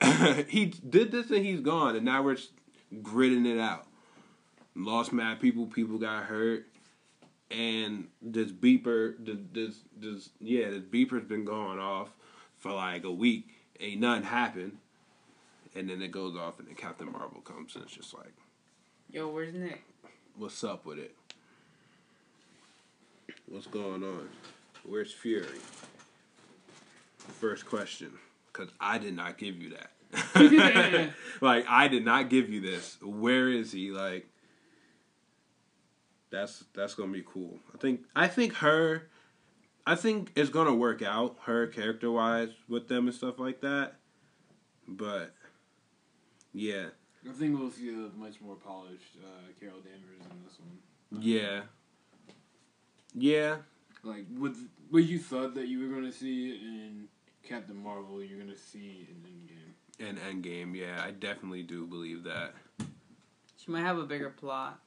at? 0.01 0.47
he 0.49 0.67
did 0.67 1.13
this 1.13 1.31
and 1.31 1.45
he's 1.45 1.61
gone, 1.61 1.97
and 1.97 2.05
now 2.05 2.23
we're 2.23 2.39
gritting 3.03 3.47
it 3.47 3.59
out. 3.59 3.87
Lost 4.75 5.13
mad 5.13 5.41
people, 5.41 5.67
people 5.67 5.99
got 5.99 6.25
hurt, 6.25 6.67
and 7.51 8.09
this 8.23 8.51
beeper, 8.51 9.15
this, 9.19 9.39
this, 9.53 9.81
this 9.99 10.31
yeah, 10.41 10.71
this 10.71 10.83
beeper's 10.83 11.25
been 11.25 11.45
going 11.45 11.79
off 11.79 12.11
for 12.59 12.73
like 12.73 13.05
a 13.05 13.11
week. 13.11 13.49
Ain't 13.79 14.01
nothing 14.01 14.25
happened, 14.25 14.79
and 15.75 15.91
then 15.91 16.01
it 16.01 16.13
goes 16.13 16.37
off, 16.37 16.59
and 16.59 16.69
then 16.69 16.75
Captain 16.75 17.11
Marvel 17.11 17.41
comes, 17.41 17.75
and 17.75 17.85
it's 17.85 17.95
just 17.95 18.15
like, 18.15 18.33
Yo, 19.11 19.29
where's 19.29 19.55
Nick? 19.55 19.83
what's 20.37 20.65
up 20.65 20.87
with 20.87 20.99
it? 20.99 21.15
What's 23.47 23.67
going 23.67 24.03
on? 24.03 24.29
Where's 24.85 25.13
Fury? 25.13 25.47
First 27.19 27.67
question, 27.67 28.13
because 28.53 28.71
I 28.81 28.99
did 28.99 29.15
not 29.15 29.39
give 29.39 29.57
you 29.57 29.71
that. 29.71 31.13
like 31.41 31.65
I 31.69 31.89
did 31.89 32.05
not 32.05 32.31
give 32.31 32.49
you 32.49 32.61
this. 32.61 32.99
Where 33.03 33.49
is 33.49 33.73
he? 33.73 33.91
Like 33.91 34.29
that's 36.31 36.65
that's 36.75 36.95
gonna 36.95 37.13
be 37.13 37.25
cool. 37.27 37.59
I 37.75 37.79
think 37.79 38.03
I 38.15 38.27
think 38.29 38.55
her. 38.55 39.09
I 39.87 39.95
think 39.95 40.33
it's 40.37 40.51
gonna 40.51 40.75
work 40.75 41.03
out 41.03 41.37
her 41.45 41.67
character 41.67 42.11
wise 42.11 42.51
with 42.69 42.89
them 42.89 43.07
and 43.07 43.15
stuff 43.15 43.39
like 43.39 43.61
that. 43.63 43.97
But 44.87 45.35
yeah, 46.53 46.87
I 47.29 47.33
think 47.33 47.59
we'll 47.59 47.71
see 47.71 47.91
a 47.91 48.19
much 48.19 48.41
more 48.41 48.57
polished 48.57 49.17
uh, 49.23 49.53
Carol 49.59 49.77
Danvers 49.81 50.21
in 50.31 50.45
this 50.45 50.59
one. 50.59 51.23
yeah, 51.23 51.63
yeah. 53.15 53.57
Like 54.03 54.27
what 54.37 54.53
what 54.91 55.05
you 55.05 55.19
thought 55.19 55.55
that 55.55 55.69
you 55.69 55.87
were 55.87 55.95
gonna 55.95 56.13
see 56.13 56.53
in 56.53 57.09
Captain 57.47 57.77
Marvel, 57.77 58.23
you're 58.23 58.39
gonna 58.39 58.57
see 58.57 59.09
in 59.11 59.17
Endgame. 59.29 60.09
And 60.09 60.19
Endgame, 60.19 60.75
yeah, 60.75 61.03
I 61.05 61.11
definitely 61.11 61.63
do 61.63 61.87
believe 61.87 62.25
that. 62.25 62.55
She 63.59 63.71
might 63.71 63.83
have 63.83 63.99
a 63.99 64.05
bigger 64.05 64.31
plot. 64.31 64.81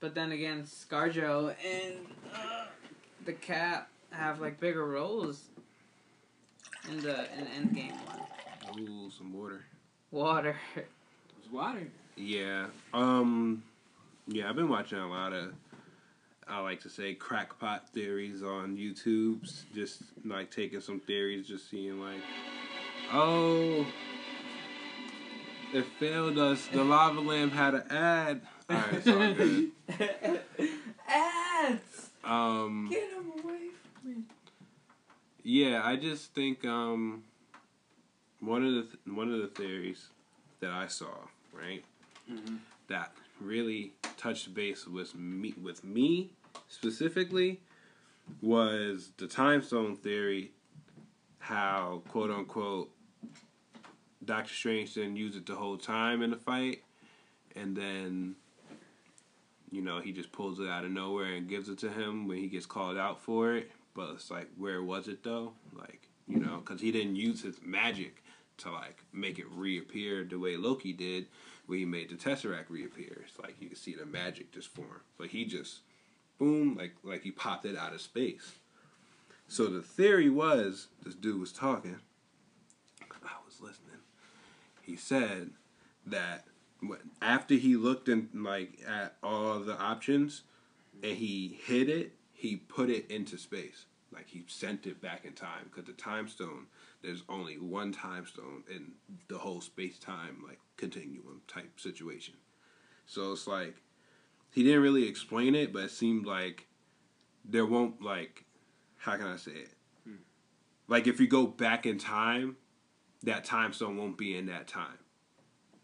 But 0.00 0.14
then 0.14 0.32
again, 0.32 0.64
Scarjo 0.64 1.54
and 1.64 1.94
uh, 2.34 2.66
the 3.24 3.32
Cap 3.32 3.88
have 4.10 4.40
like 4.40 4.60
bigger 4.60 4.84
roles 4.84 5.44
in 6.90 7.00
the 7.00 7.20
in 7.38 7.46
Endgame 7.46 7.94
one. 8.06 8.80
Ooh, 8.80 9.10
some 9.16 9.32
water. 9.32 9.64
Water. 10.10 10.56
It's 10.76 11.52
water. 11.52 11.86
Yeah. 12.16 12.66
Um. 12.92 13.62
Yeah, 14.26 14.48
I've 14.48 14.56
been 14.56 14.68
watching 14.68 14.98
a 14.98 15.08
lot 15.08 15.32
of. 15.32 15.54
I 16.48 16.60
like 16.60 16.80
to 16.82 16.88
say 16.90 17.14
crackpot 17.14 17.88
theories 17.90 18.42
on 18.42 18.76
YouTube. 18.76 19.40
Just 19.74 20.02
like 20.24 20.50
taking 20.50 20.80
some 20.80 21.00
theories, 21.00 21.46
just 21.46 21.70
seeing 21.70 22.00
like, 22.00 22.20
oh, 23.12 23.86
it 25.72 25.84
failed 25.98 26.38
us. 26.38 26.66
The 26.66 26.84
lava 26.84 27.20
lamp 27.20 27.52
had 27.52 27.74
an 27.74 27.84
ad. 27.90 28.40
All 28.68 28.76
right, 28.76 28.92
it's 28.94 29.08
all 29.08 29.34
good. 29.34 29.70
Ads. 31.08 32.10
Um. 32.24 32.88
Get 32.90 33.10
him 33.10 33.32
away 33.44 33.58
from 34.00 34.10
me. 34.10 34.22
Yeah, 35.44 35.82
I 35.84 35.96
just 35.96 36.34
think 36.34 36.64
um, 36.64 37.24
one 38.40 38.64
of 38.64 38.74
the 38.74 38.82
th- 38.82 39.16
one 39.16 39.32
of 39.32 39.40
the 39.40 39.48
theories 39.48 40.06
that 40.60 40.70
I 40.70 40.86
saw, 40.86 41.08
right, 41.52 41.84
Mm-hmm. 42.30 42.56
that 42.88 43.12
really 43.44 43.92
touched 44.16 44.52
base 44.54 44.86
with 44.86 45.14
me 45.14 45.54
with 45.60 45.84
me 45.84 46.30
specifically 46.68 47.60
was 48.40 49.12
the 49.16 49.26
time 49.26 49.62
stone 49.62 49.96
theory. 49.96 50.52
How 51.38 52.02
quote 52.08 52.30
unquote 52.30 52.90
Doctor 54.24 54.52
Strange 54.54 54.94
didn't 54.94 55.16
use 55.16 55.36
it 55.36 55.46
the 55.46 55.54
whole 55.54 55.76
time 55.76 56.22
in 56.22 56.30
the 56.30 56.36
fight, 56.36 56.82
and 57.56 57.76
then 57.76 58.36
you 59.70 59.82
know 59.82 60.00
he 60.00 60.12
just 60.12 60.30
pulls 60.32 60.60
it 60.60 60.68
out 60.68 60.84
of 60.84 60.92
nowhere 60.92 61.34
and 61.34 61.48
gives 61.48 61.68
it 61.68 61.78
to 61.78 61.90
him 61.90 62.28
when 62.28 62.38
he 62.38 62.48
gets 62.48 62.66
called 62.66 62.96
out 62.96 63.20
for 63.20 63.54
it. 63.56 63.70
But 63.94 64.10
it's 64.14 64.30
like, 64.30 64.48
where 64.56 64.82
was 64.82 65.08
it 65.08 65.24
though? 65.24 65.52
Like 65.76 66.08
you 66.28 66.38
know, 66.38 66.58
because 66.64 66.80
he 66.80 66.92
didn't 66.92 67.16
use 67.16 67.42
his 67.42 67.56
magic 67.62 68.22
to 68.58 68.70
like 68.70 69.02
make 69.12 69.38
it 69.38 69.46
reappear 69.50 70.24
the 70.24 70.38
way 70.38 70.56
Loki 70.56 70.92
did 70.92 71.26
when 71.66 71.78
he 71.78 71.84
made 71.84 72.10
the 72.10 72.16
Tesseract 72.16 72.68
reappear. 72.68 73.24
It's 73.26 73.38
like 73.38 73.56
you 73.60 73.68
can 73.68 73.76
see 73.76 73.94
the 73.94 74.06
magic 74.06 74.52
just 74.52 74.68
form, 74.68 75.02
but 75.18 75.28
he 75.28 75.44
just 75.44 75.80
boom, 76.38 76.76
like 76.76 76.94
like 77.02 77.22
he 77.22 77.30
popped 77.30 77.64
it 77.64 77.76
out 77.76 77.92
of 77.92 78.00
space. 78.00 78.52
So 79.48 79.66
the 79.66 79.82
theory 79.82 80.30
was 80.30 80.88
this 81.04 81.14
dude 81.14 81.40
was 81.40 81.52
talking. 81.52 81.98
I 83.24 83.44
was 83.44 83.60
listening. 83.60 84.00
He 84.82 84.96
said 84.96 85.50
that 86.06 86.44
after 87.20 87.54
he 87.54 87.76
looked 87.76 88.08
in 88.08 88.28
like 88.34 88.80
at 88.86 89.16
all 89.22 89.60
the 89.60 89.78
options 89.78 90.42
and 91.02 91.16
he 91.16 91.60
hit 91.64 91.88
it, 91.88 92.12
he 92.32 92.56
put 92.56 92.90
it 92.90 93.10
into 93.10 93.38
space. 93.38 93.86
Like 94.12 94.28
he 94.28 94.44
sent 94.48 94.86
it 94.86 95.00
back 95.00 95.24
in 95.24 95.32
time 95.32 95.70
because 95.70 95.84
the 95.84 95.92
time 95.92 96.28
stone 96.28 96.66
there's 97.02 97.22
only 97.28 97.58
one 97.58 97.92
time 97.92 98.26
stone 98.26 98.62
in 98.74 98.92
the 99.28 99.38
whole 99.38 99.60
space 99.60 99.98
time 99.98 100.42
like 100.46 100.58
continuum 100.82 101.42
type 101.46 101.78
situation. 101.78 102.34
So 103.06 103.32
it's 103.32 103.46
like 103.46 103.76
he 104.50 104.64
didn't 104.64 104.82
really 104.82 105.08
explain 105.08 105.54
it, 105.54 105.72
but 105.72 105.84
it 105.84 105.90
seemed 105.92 106.26
like 106.26 106.66
there 107.44 107.64
won't 107.64 108.02
like 108.02 108.44
how 108.96 109.16
can 109.16 109.28
I 109.28 109.36
say 109.36 109.52
it? 109.52 109.74
Hmm. 110.04 110.16
Like 110.88 111.06
if 111.06 111.20
you 111.20 111.28
go 111.28 111.46
back 111.46 111.86
in 111.86 111.98
time, 111.98 112.56
that 113.22 113.44
time 113.44 113.72
stone 113.72 113.96
won't 113.96 114.18
be 114.18 114.36
in 114.36 114.46
that 114.46 114.66
time. 114.66 114.98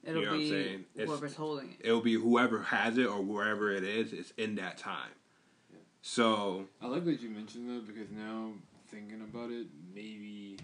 It'll 0.02 0.20
You 0.20 0.26
know 0.26 0.30
what 0.32 0.34
I'm 0.34 0.40
be 0.40 0.50
saying? 0.50 0.84
It's- 0.94 1.08
whoever's 1.08 1.34
holding 1.36 1.70
it. 1.70 1.86
It'll 1.86 2.00
be 2.00 2.14
whoever 2.14 2.62
has 2.62 2.98
it 2.98 3.06
or 3.06 3.22
wherever 3.22 3.70
it 3.70 3.84
is, 3.84 4.12
it's 4.12 4.32
in 4.32 4.56
that 4.56 4.78
time. 4.78 5.12
So 6.02 6.66
I 6.82 6.86
like 6.86 7.04
that 7.04 7.20
you 7.20 7.28
mentioned 7.30 7.68
that 7.70 7.86
because 7.86 8.10
now 8.10 8.52
thinking 8.88 9.20
about 9.20 9.50
it, 9.50 9.66
maybe 9.94 10.58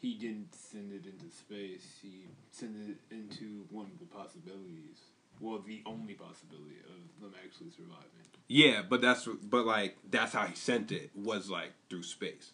he 0.00 0.14
didn't 0.14 0.54
send 0.54 0.92
it 0.92 1.04
into 1.06 1.34
space. 1.34 1.98
He 2.02 2.24
sent 2.50 2.76
it 2.88 2.96
into 3.14 3.64
one 3.70 3.86
of 3.86 3.98
the 3.98 4.06
possibilities. 4.06 4.98
Well, 5.40 5.60
the 5.66 5.82
only 5.86 6.14
possibility 6.14 6.76
of 6.86 7.22
them 7.22 7.32
actually 7.44 7.70
surviving. 7.70 8.04
yeah, 8.48 8.82
but 8.88 9.00
that's 9.00 9.26
but 9.42 9.64
like 9.66 9.96
that's 10.10 10.32
how 10.32 10.46
he 10.46 10.54
sent 10.54 10.92
it 10.92 11.10
was 11.14 11.50
like 11.50 11.72
through 11.88 12.02
space. 12.02 12.50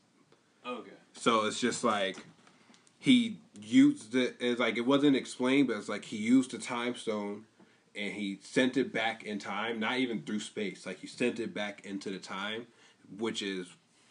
Okay. 0.67 0.91
So 1.15 1.47
it's 1.47 1.61
just 1.61 1.85
like 1.85 2.17
he 2.99 3.39
used 3.61 4.15
it. 4.15 4.37
It's 4.41 4.61
like 4.61 4.77
it 4.77 4.87
wasn't 4.87 5.17
explained, 5.17 5.69
but 5.69 5.77
it's 5.77 5.89
like 5.89 6.05
he 6.05 6.17
used 6.17 6.51
the 6.53 6.59
time 6.59 6.95
stone 6.97 7.45
and 7.95 8.13
he 8.13 8.39
sent 8.43 8.77
it 8.77 8.93
back 8.93 9.25
in 9.25 9.39
time, 9.39 9.81
not 9.81 9.99
even 9.99 10.23
through 10.23 10.41
space. 10.41 10.87
Like 10.87 11.01
he 11.01 11.07
sent 11.07 11.41
it 11.41 11.55
back 11.55 11.85
into 11.85 12.11
the 12.11 12.19
time, 12.19 12.67
which 13.19 13.43
is 13.43 13.67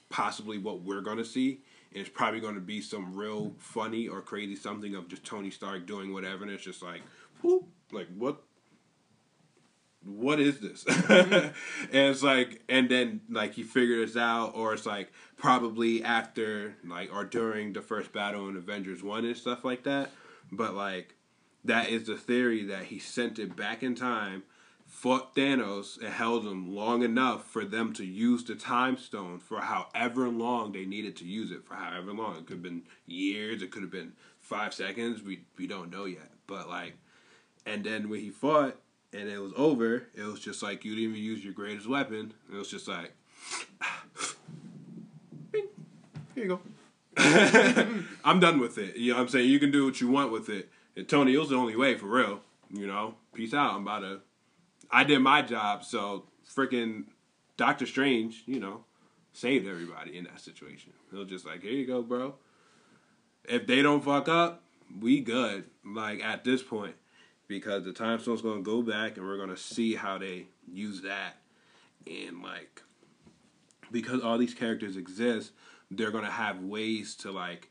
possibly 0.09 0.57
what 0.57 0.81
we're 0.81 1.01
gonna 1.01 1.25
see. 1.25 1.59
It's 1.95 2.09
probably 2.09 2.41
gonna 2.41 2.59
be 2.59 2.81
some 2.81 3.15
real 3.15 3.55
funny 3.57 4.07
or 4.07 4.21
crazy 4.21 4.55
something 4.55 4.93
of 4.95 5.07
just 5.07 5.23
Tony 5.23 5.49
Stark 5.49 5.87
doing 5.87 6.13
whatever, 6.13 6.43
and 6.43 6.51
it's 6.51 6.63
just 6.63 6.83
like, 6.83 7.01
whoop, 7.41 7.67
like 7.91 8.07
what 8.15 8.43
what 10.03 10.39
is 10.39 10.59
this? 10.59 10.85
and 11.09 11.53
it's 11.91 12.21
like, 12.21 12.61
and 12.69 12.89
then 12.89 13.21
like 13.29 13.53
he 13.53 13.63
figured 13.63 14.07
this 14.07 14.17
out, 14.17 14.51
or 14.55 14.73
it's 14.73 14.85
like 14.85 15.11
probably 15.37 16.03
after 16.03 16.75
like 16.85 17.11
or 17.13 17.23
during 17.23 17.73
the 17.73 17.81
first 17.81 18.11
battle 18.11 18.47
in 18.47 18.55
Avengers 18.55 19.01
One 19.01 19.25
and 19.25 19.35
stuff 19.35 19.65
like 19.65 19.83
that. 19.83 20.11
But 20.51 20.75
like 20.75 21.15
that 21.63 21.89
is 21.89 22.05
the 22.05 22.17
theory 22.17 22.65
that 22.65 22.85
he 22.85 22.99
sent 22.99 23.39
it 23.39 23.55
back 23.55 23.83
in 23.83 23.95
time, 23.95 24.43
fought 24.85 25.35
Thanos, 25.35 25.99
and 25.99 26.13
held 26.13 26.45
him 26.45 26.73
long 26.73 27.03
enough 27.03 27.45
for 27.45 27.65
them 27.65 27.93
to 27.93 28.05
use 28.05 28.43
the 28.43 28.55
time 28.55 28.97
stone 28.97 29.39
for 29.39 29.61
however 29.61 30.29
long 30.29 30.71
they 30.71 30.85
needed 30.85 31.15
to 31.17 31.25
use 31.25 31.51
it 31.51 31.65
for 31.65 31.75
however 31.75 32.13
long. 32.13 32.37
It 32.37 32.45
could 32.45 32.55
have 32.55 32.63
been 32.63 32.83
years, 33.05 33.61
it 33.61 33.71
could 33.71 33.81
have 33.81 33.91
been 33.91 34.13
five 34.39 34.73
seconds. 34.73 35.21
We 35.21 35.41
we 35.57 35.67
don't 35.67 35.91
know 35.91 36.05
yet. 36.05 36.31
But 36.47 36.69
like, 36.69 36.97
and 37.65 37.83
then 37.83 38.09
when 38.09 38.21
he 38.21 38.29
fought 38.29 38.77
and 39.11 39.29
it 39.29 39.39
was 39.39 39.53
over, 39.55 40.07
it 40.13 40.23
was 40.23 40.39
just 40.39 40.61
like 40.61 40.85
you 40.85 40.95
didn't 40.95 41.11
even 41.11 41.23
use 41.23 41.43
your 41.43 41.53
greatest 41.53 41.87
weapon. 41.89 42.33
It 42.51 42.55
was 42.55 42.69
just 42.69 42.87
like, 42.87 43.13
here 45.53 45.63
you 46.35 46.47
go. 46.47 46.59
I'm 48.23 48.39
done 48.39 48.59
with 48.59 48.77
it. 48.77 48.97
You 48.97 49.11
know 49.11 49.17
what 49.17 49.23
I'm 49.23 49.29
saying? 49.29 49.49
You 49.49 49.59
can 49.59 49.71
do 49.71 49.85
what 49.85 50.01
you 50.01 50.09
want 50.09 50.31
with 50.31 50.49
it. 50.49 50.69
And 50.95 51.07
Tony, 51.07 51.33
it 51.33 51.37
was 51.37 51.49
the 51.49 51.55
only 51.55 51.75
way 51.75 51.95
for 51.95 52.07
real. 52.07 52.41
You 52.71 52.87
know, 52.87 53.15
peace 53.33 53.53
out. 53.53 53.73
I'm 53.73 53.83
about 53.83 53.99
to. 53.99 54.19
I 54.95 55.03
did 55.03 55.19
my 55.19 55.41
job, 55.41 55.83
so 55.83 56.23
freaking 56.49 57.03
Doctor 57.57 57.85
Strange, 57.85 58.43
you 58.45 58.61
know, 58.61 58.85
saved 59.33 59.67
everybody 59.67 60.17
in 60.17 60.23
that 60.23 60.39
situation. 60.39 60.93
It 61.11 61.17
was 61.17 61.27
just 61.27 61.45
like, 61.45 61.63
here 61.63 61.73
you 61.73 61.85
go, 61.85 62.01
bro. 62.01 62.35
If 63.43 63.67
they 63.67 63.81
don't 63.81 64.01
fuck 64.01 64.29
up, 64.29 64.63
we 65.01 65.19
good. 65.19 65.65
Like 65.85 66.23
at 66.23 66.45
this 66.45 66.63
point, 66.63 66.95
because 67.49 67.83
the 67.83 67.91
time 67.91 68.19
stone's 68.19 68.41
gonna 68.41 68.61
go 68.61 68.81
back, 68.81 69.17
and 69.17 69.27
we're 69.27 69.37
gonna 69.37 69.57
see 69.57 69.95
how 69.95 70.17
they 70.17 70.45
use 70.65 71.01
that, 71.01 71.41
and 72.07 72.41
like, 72.41 72.81
because 73.91 74.21
all 74.21 74.37
these 74.37 74.53
characters 74.53 74.95
exist, 74.95 75.51
they're 75.91 76.11
gonna 76.11 76.31
have 76.31 76.61
ways 76.61 77.15
to 77.15 77.31
like 77.31 77.69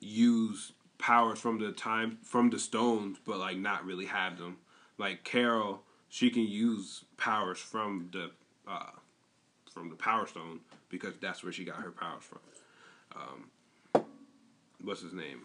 use 0.00 0.72
powers 0.98 1.38
from 1.38 1.60
the 1.60 1.72
time 1.72 2.18
from 2.22 2.50
the 2.50 2.58
stones, 2.58 3.16
but 3.24 3.38
like 3.38 3.56
not 3.56 3.86
really 3.86 4.04
have 4.04 4.36
them. 4.36 4.58
Like 4.98 5.24
Carol, 5.24 5.84
she 6.12 6.28
can 6.28 6.42
use 6.46 7.04
powers 7.16 7.58
from 7.58 8.10
the 8.12 8.30
uh, 8.70 8.90
from 9.72 9.88
the 9.88 9.96
Power 9.96 10.26
Stone 10.26 10.60
because 10.90 11.14
that's 11.22 11.42
where 11.42 11.52
she 11.54 11.64
got 11.64 11.76
her 11.76 11.90
powers 11.90 12.22
from. 12.22 12.38
Um, 13.16 14.04
what's 14.84 15.00
his 15.00 15.14
name? 15.14 15.40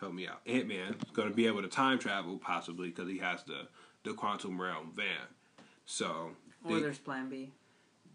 Help 0.00 0.12
me 0.12 0.28
out. 0.28 0.40
Ant 0.46 0.68
Man 0.68 0.94
is 1.02 1.10
going 1.14 1.28
to 1.30 1.34
be 1.34 1.46
able 1.46 1.62
to 1.62 1.68
time 1.68 1.98
travel 1.98 2.36
possibly 2.36 2.88
because 2.90 3.08
he 3.08 3.18
has 3.18 3.42
the 3.44 3.68
the 4.02 4.12
quantum 4.12 4.60
realm 4.60 4.92
van. 4.94 5.06
So, 5.86 6.32
Or 6.62 6.74
they- 6.74 6.80
there's 6.82 6.98
Plan 6.98 7.30
B. 7.30 7.52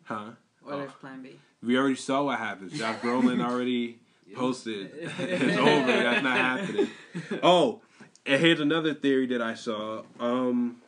huh? 0.03 0.31
Or 0.63 0.73
Oh. 0.73 0.77
there's 0.77 0.91
Plan 0.93 1.23
B. 1.23 1.39
We 1.63 1.77
already 1.79 1.95
saw 1.95 2.25
what 2.25 2.37
happens. 2.37 2.77
Josh 2.77 2.99
Brolin 2.99 3.43
already 3.49 3.97
posted. 4.35 4.91
it's 5.19 5.57
over. 5.57 5.87
That's 5.87 6.21
not 6.23 6.37
happening. 6.37 6.89
Oh, 7.41 7.81
and 8.25 8.41
here's 8.41 8.59
another 8.59 8.93
theory 8.93 9.27
that 9.27 9.41
I 9.41 9.53
saw 9.55 10.03
um, 10.19 10.81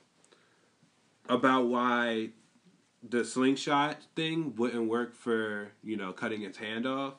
about 1.30 1.66
why 1.68 2.30
the 3.08 3.26
slingshot 3.26 3.98
thing 4.16 4.56
wouldn't 4.56 4.88
work 4.90 5.16
for 5.16 5.72
you 5.84 5.98
know 5.98 6.12
cutting 6.14 6.42
his 6.42 6.58
hand 6.58 6.86
off. 6.86 7.16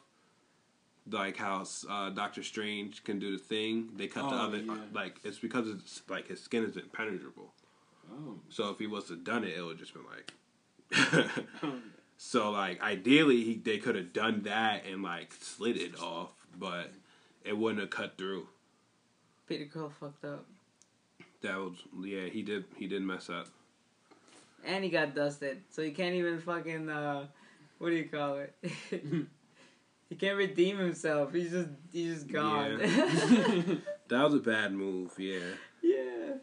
Like 1.11 1.37
how 1.37 1.65
uh, 1.91 2.11
Doctor 2.11 2.45
Strange 2.45 3.03
can 3.03 3.19
do 3.19 3.33
the 3.33 3.43
thing, 3.43 3.89
they 3.97 4.07
cut 4.07 4.31
the 4.31 4.37
Oh, 4.37 4.47
other. 4.47 4.59
yeah. 4.59 4.77
Like 4.93 5.17
it's 5.25 5.39
because 5.39 5.69
it's 5.69 6.03
like 6.09 6.29
his 6.29 6.41
skin 6.41 6.63
is 6.65 6.77
impenetrable. 6.77 7.53
Oh. 8.13 8.37
So 8.51 8.71
if 8.71 8.79
he 8.79 8.87
was 8.87 9.05
to 9.07 9.17
done 9.17 9.43
it, 9.43 9.57
it 9.59 9.63
would 9.63 9.79
just 9.79 9.95
been 9.95 10.05
like. 10.05 10.33
so 12.17 12.53
like 12.53 12.81
ideally, 12.81 13.43
he 13.43 13.55
they 13.57 13.79
could 13.79 13.97
have 13.97 14.13
done 14.13 14.43
that 14.45 14.85
and 14.87 15.03
like 15.03 15.33
slid 15.41 15.77
it 15.77 15.99
off, 16.01 16.31
but 16.57 16.93
it 17.45 17.57
wouldn't 17.59 17.81
have 17.81 17.91
cut 17.91 18.17
through. 18.17 18.47
Peter 19.49 19.67
Quill 19.71 19.93
fucked 20.01 20.25
up. 20.25 20.47
That 21.43 21.57
was 21.59 21.75
yeah, 22.05 22.27
he 22.27 22.43
did 22.43 22.65
he 22.77 22.87
did 22.87 23.03
mess 23.03 23.29
up. 23.31 23.49
And 24.65 24.85
he 24.85 24.91
got 24.91 25.15
dusted. 25.15 25.63
So 25.71 25.83
he 25.83 25.91
can't 25.91 26.15
even 26.15 26.41
fucking, 26.41 26.89
uh, 26.89 27.27
what 27.79 27.89
do 27.89 27.97
you 27.97 28.05
call 28.09 28.37
it? 28.39 28.55
he 30.09 30.15
can't 30.15 30.37
redeem 30.37 30.79
himself. 30.79 31.33
He's 31.33 31.51
just, 31.51 31.69
he's 31.93 32.15
just 32.15 32.33
gone. 32.33 32.81
That 34.09 34.25
was 34.25 34.35
a 34.35 34.39
bad 34.39 34.73
move, 34.75 35.13
yeah. 35.19 35.39
Yeah. 35.83 36.35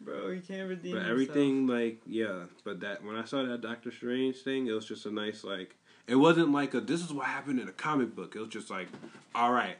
Bro, 0.00 0.30
he 0.32 0.40
can't 0.40 0.68
redeem 0.68 0.92
But 0.92 0.98
himself. 1.06 1.10
everything 1.10 1.66
like 1.66 2.00
yeah, 2.06 2.44
but 2.64 2.80
that 2.80 3.02
when 3.04 3.16
I 3.16 3.24
saw 3.24 3.42
that 3.42 3.60
Doctor 3.62 3.90
Strange 3.90 4.36
thing, 4.36 4.68
it 4.68 4.72
was 4.72 4.86
just 4.86 5.06
a 5.06 5.10
nice 5.10 5.42
like 5.42 5.74
it 6.06 6.14
wasn't 6.14 6.52
like 6.52 6.72
a 6.74 6.80
this 6.80 7.02
is 7.02 7.12
what 7.12 7.26
happened 7.26 7.58
in 7.58 7.68
a 7.68 7.72
comic 7.72 8.14
book. 8.14 8.36
It 8.36 8.38
was 8.38 8.48
just 8.50 8.70
like, 8.70 8.88
all 9.34 9.52
right, 9.52 9.76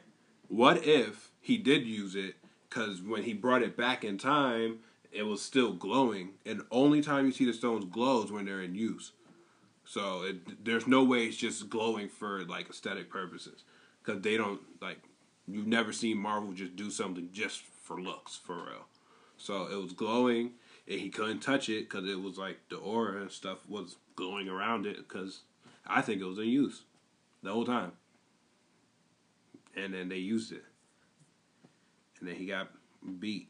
what 0.49 0.85
if 0.85 1.29
he 1.39 1.57
did 1.57 1.85
use 1.87 2.15
it? 2.15 2.35
Because 2.69 3.01
when 3.01 3.23
he 3.23 3.33
brought 3.33 3.63
it 3.63 3.77
back 3.77 4.03
in 4.03 4.17
time, 4.17 4.79
it 5.11 5.23
was 5.23 5.41
still 5.41 5.73
glowing, 5.73 6.31
and 6.45 6.61
only 6.69 7.01
time 7.01 7.25
you 7.25 7.31
see 7.31 7.45
the 7.45 7.53
stones 7.53 7.85
glow 7.85 8.23
is 8.23 8.31
when 8.31 8.45
they're 8.45 8.61
in 8.61 8.75
use. 8.75 9.13
So 9.85 10.23
it, 10.23 10.65
there's 10.65 10.85
no 10.85 11.03
way 11.03 11.25
it's 11.25 11.37
just 11.37 11.69
glowing 11.69 12.09
for 12.09 12.43
like 12.43 12.69
aesthetic 12.69 13.09
purposes, 13.09 13.63
because 14.03 14.21
they 14.21 14.35
don't 14.35 14.59
like 14.81 14.99
you've 15.47 15.65
never 15.65 15.93
seen 15.93 16.17
Marvel 16.17 16.51
just 16.51 16.75
do 16.75 16.91
something 16.91 17.29
just 17.31 17.61
for 17.61 18.01
looks 18.01 18.35
for 18.35 18.55
real. 18.55 18.85
So 19.37 19.67
it 19.71 19.81
was 19.81 19.93
glowing, 19.93 20.51
and 20.87 20.99
he 20.99 21.09
couldn't 21.09 21.39
touch 21.39 21.69
it 21.69 21.89
because 21.89 22.07
it 22.07 22.21
was 22.21 22.37
like 22.37 22.57
the 22.69 22.77
aura 22.77 23.21
and 23.21 23.31
stuff 23.31 23.59
was 23.67 23.95
glowing 24.17 24.49
around 24.49 24.85
it. 24.85 24.97
Because 24.97 25.41
I 25.85 26.01
think 26.01 26.21
it 26.21 26.25
was 26.25 26.37
in 26.37 26.49
use 26.49 26.81
the 27.41 27.53
whole 27.53 27.65
time, 27.65 27.93
and 29.73 29.93
then 29.93 30.09
they 30.09 30.17
used 30.17 30.51
it, 30.51 30.65
and 32.19 32.27
then 32.29 32.35
he 32.35 32.45
got 32.45 32.69
beat. 33.19 33.49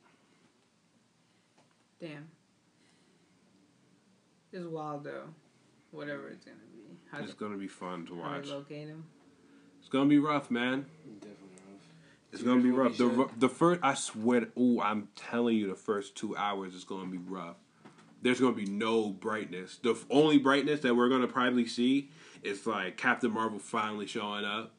Damn. 2.00 2.28
It's 4.52 4.66
wild 4.66 5.04
though. 5.04 5.26
Whatever 5.92 6.30
it's 6.30 6.46
gonna 6.46 6.58
be. 6.74 6.98
How 7.12 7.20
It's 7.20 7.32
to, 7.34 7.38
gonna 7.38 7.58
be 7.58 7.68
fun 7.68 8.06
to 8.08 8.16
how 8.22 8.32
watch. 8.34 8.46
to 8.48 8.54
locate 8.54 8.88
him. 8.88 9.06
It's 9.80 9.90
gonna 9.90 10.10
be 10.10 10.20
rough, 10.20 10.52
man. 10.52 10.86
Definitely 11.22 11.38
rough. 11.72 11.82
It's 12.34 12.44
gonna 12.44 12.62
be 12.62 12.72
rough. 12.72 13.00
we 13.00 13.06
The 13.08 13.28
said. 13.30 13.40
the 13.40 13.50
first, 13.50 13.80
I 13.84 13.94
swear. 13.94 14.48
Oh, 14.58 14.82
I'm 14.82 15.08
telling 15.16 15.56
you, 15.58 15.68
the 15.68 15.76
first 15.76 16.16
two 16.16 16.36
hours 16.36 16.76
is 16.76 16.84
gonna 16.84 17.10
be 17.10 17.18
rough. 17.18 17.56
There's 18.22 18.40
gonna 18.40 18.56
be 18.56 18.66
no 18.66 19.10
brightness. 19.10 19.78
The 19.82 19.92
f- 19.92 20.06
only 20.10 20.38
brightness 20.38 20.82
that 20.82 20.96
we're 20.96 21.10
gonna 21.10 21.28
probably 21.28 21.66
see 21.68 22.10
is 22.44 22.66
like 22.68 22.98
Captain 22.98 23.32
Marvel 23.32 23.60
finally 23.60 24.08
showing 24.08 24.44
up. 24.46 24.74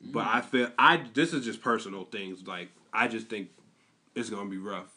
But 0.00 0.24
mm-hmm. 0.24 0.36
I 0.36 0.40
feel 0.40 0.70
I 0.78 1.02
this 1.14 1.32
is 1.32 1.44
just 1.44 1.60
personal 1.62 2.04
things. 2.04 2.46
Like 2.46 2.68
I 2.92 3.08
just 3.08 3.28
think 3.28 3.50
it's 4.14 4.30
gonna 4.30 4.50
be 4.50 4.58
rough. 4.58 4.92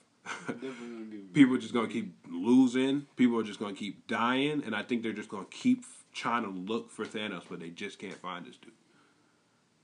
Definitely 0.47 0.71
gonna 0.71 1.05
be. 1.05 1.17
People 1.33 1.55
are 1.55 1.59
just 1.59 1.73
gonna 1.73 1.87
keep 1.87 2.15
losing. 2.29 3.07
People 3.15 3.39
are 3.39 3.43
just 3.43 3.59
gonna 3.59 3.73
keep 3.73 4.07
dying, 4.07 4.63
and 4.65 4.75
I 4.75 4.83
think 4.83 5.03
they're 5.03 5.13
just 5.13 5.29
gonna 5.29 5.45
keep 5.49 5.83
trying 6.13 6.43
to 6.43 6.49
look 6.49 6.91
for 6.91 7.05
Thanos, 7.05 7.43
but 7.49 7.59
they 7.59 7.69
just 7.69 7.99
can't 7.99 8.17
find 8.17 8.45
this 8.45 8.57
dude. 8.57 8.73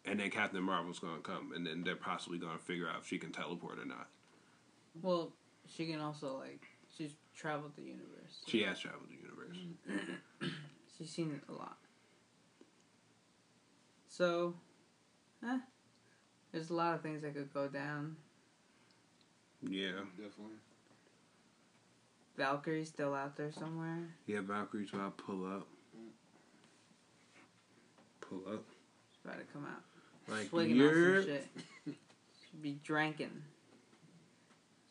And 0.06 0.20
then 0.20 0.30
Captain 0.30 0.64
Marvel's 0.64 1.00
gonna 1.00 1.22
come, 1.22 1.52
and 1.56 1.66
then 1.66 1.84
they're 1.84 1.96
possibly 1.96 2.38
gonna 2.38 2.60
figure 2.60 2.88
out 2.88 3.00
if 3.02 3.08
she 3.08 3.18
can 3.18 3.32
teleport 3.32 3.80
or 3.80 3.86
not. 3.86 4.08
Well, 5.02 5.34
she 5.68 5.86
can 5.86 6.00
also 6.00 6.38
like 6.38 6.66
she's 6.96 7.12
traveled 7.36 7.76
the 7.76 7.84
universe. 7.84 8.44
She 8.48 8.64
has 8.64 8.80
traveled 8.80 9.10
the 9.10 9.16
universe. 9.16 9.58
She's 10.98 11.12
seen 11.12 11.40
a 11.48 11.52
lot. 11.52 11.78
So, 14.08 14.56
eh, 15.44 15.60
there's 16.58 16.72
a 16.72 16.74
lot 16.74 16.96
of 16.96 17.02
things 17.02 17.22
that 17.22 17.36
could 17.36 17.54
go 17.54 17.68
down. 17.68 18.16
Yeah, 19.62 19.92
Definitely. 20.18 20.56
Valkyrie's 22.36 22.88
still 22.90 23.14
out 23.14 23.36
there 23.38 23.52
somewhere. 23.52 24.08
yeah. 24.26 24.42
Valkyrie's 24.42 24.92
about 24.94 25.18
to 25.18 25.24
pull 25.24 25.46
up. 25.46 25.68
Pull 28.22 28.42
up. 28.52 28.64
She's 29.12 29.24
about 29.24 29.38
to 29.40 29.46
come 29.54 29.66
out. 29.66 29.82
Like 30.36 30.50
Swigging 30.50 30.76
you're. 30.78 31.22
some 31.22 31.30
shit. 31.32 31.48
She'd 31.86 32.62
be 32.62 32.80
drinking. 32.84 33.44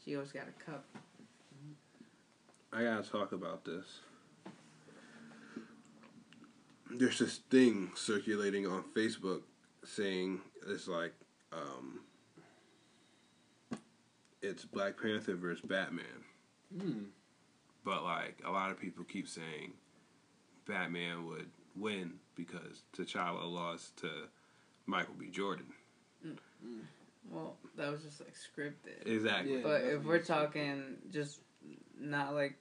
She 0.05 0.15
always 0.15 0.31
got 0.33 0.45
a 0.45 0.65
cup. 0.71 0.85
I 2.73 2.83
gotta 2.85 3.09
talk 3.09 3.33
about 3.33 3.65
this. 3.65 3.85
There's 6.91 7.19
this 7.19 7.39
thing 7.51 7.91
circulating 7.97 8.67
on 8.67 8.85
Facebook 8.97 9.43
saying 9.85 10.41
it's 10.69 10.89
like, 10.89 11.13
um, 11.53 12.01
it's 14.43 14.65
Black 14.65 15.01
Panther 15.01 15.35
versus 15.35 15.65
Batman. 15.65 16.05
Hmm. 16.77 17.05
But 17.85 18.03
like 18.05 18.41
a 18.45 18.51
lot 18.51 18.71
of 18.71 18.81
people 18.81 19.05
keep 19.05 19.29
saying 19.29 19.73
Batman 20.67 21.27
would 21.27 21.51
win 21.77 22.15
because 22.35 22.83
T'Challa 22.97 23.51
lost 23.51 23.97
to 23.99 24.11
Michael 24.87 25.15
B. 25.19 25.29
Jordan. 25.31 25.67
Well, 27.31 27.57
that 27.77 27.91
was 27.91 28.03
just 28.03 28.21
like 28.21 28.35
scripted. 28.35 29.07
Exactly. 29.07 29.57
Yeah. 29.57 29.61
But 29.63 29.83
if 29.83 30.05
we're 30.05 30.23
so. 30.23 30.35
talking 30.35 30.97
just 31.11 31.41
not 31.99 32.35
like 32.35 32.57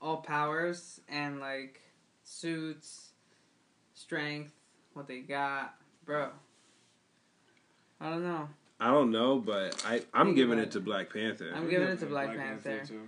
all 0.00 0.18
powers 0.18 1.00
and 1.08 1.40
like 1.40 1.80
suits, 2.24 3.10
strength, 3.94 4.52
what 4.92 5.08
they 5.08 5.20
got, 5.20 5.74
bro. 6.04 6.30
I 8.00 8.10
don't 8.10 8.22
know. 8.22 8.48
I 8.80 8.90
don't 8.90 9.10
know, 9.10 9.38
but 9.38 9.82
I 9.86 10.02
I'm 10.14 10.34
giving 10.34 10.58
it 10.58 10.70
to 10.72 10.80
Black 10.80 11.12
Panther. 11.12 11.52
I'm 11.54 11.68
giving 11.68 11.88
it 11.88 11.98
to 12.00 12.06
Black 12.06 12.34
Panther. 12.36 12.82
too. 12.86 13.02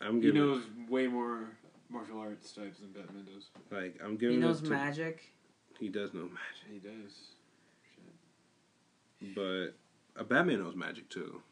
I'm 0.00 0.16
He 0.16 0.22
giving 0.22 0.40
knows 0.40 0.62
way 0.88 1.06
more 1.06 1.40
martial 1.88 2.18
arts 2.20 2.52
types 2.52 2.80
than 2.80 2.90
Batman 2.92 3.24
does. 3.32 3.46
like 3.70 3.96
I'm 4.04 4.12
He 4.12 4.16
giving 4.18 4.40
knows 4.40 4.60
it 4.60 4.64
to 4.64 4.70
magic. 4.70 5.32
he 5.78 5.88
does 5.88 6.12
know 6.14 6.28
magic, 6.28 6.68
He 6.70 6.78
does. 6.78 7.12
But 9.34 9.74
a 10.20 10.24
Batman 10.24 10.60
knows 10.62 10.76
magic 10.76 11.08
too. 11.08 11.42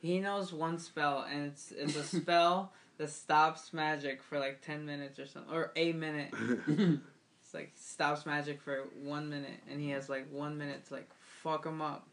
He 0.00 0.20
knows 0.20 0.52
one 0.52 0.78
spell, 0.78 1.26
and 1.30 1.46
it's 1.46 1.72
it's 1.72 1.96
a 1.96 2.04
spell 2.04 2.72
that 2.98 3.10
stops 3.10 3.72
magic 3.72 4.22
for 4.22 4.38
like 4.38 4.60
ten 4.60 4.84
minutes 4.84 5.18
or 5.18 5.26
something, 5.26 5.52
or 5.52 5.72
a 5.76 5.92
minute. 5.92 6.32
It's 7.46 7.52
like 7.52 7.72
stops 7.76 8.24
magic 8.24 8.62
for 8.62 8.84
one 9.02 9.28
minute, 9.28 9.60
and 9.70 9.78
he 9.78 9.90
has 9.90 10.08
like 10.08 10.26
one 10.32 10.56
minute 10.56 10.86
to 10.86 10.94
like 10.94 11.10
fuck 11.44 11.66
him 11.66 11.80
up. 11.82 12.08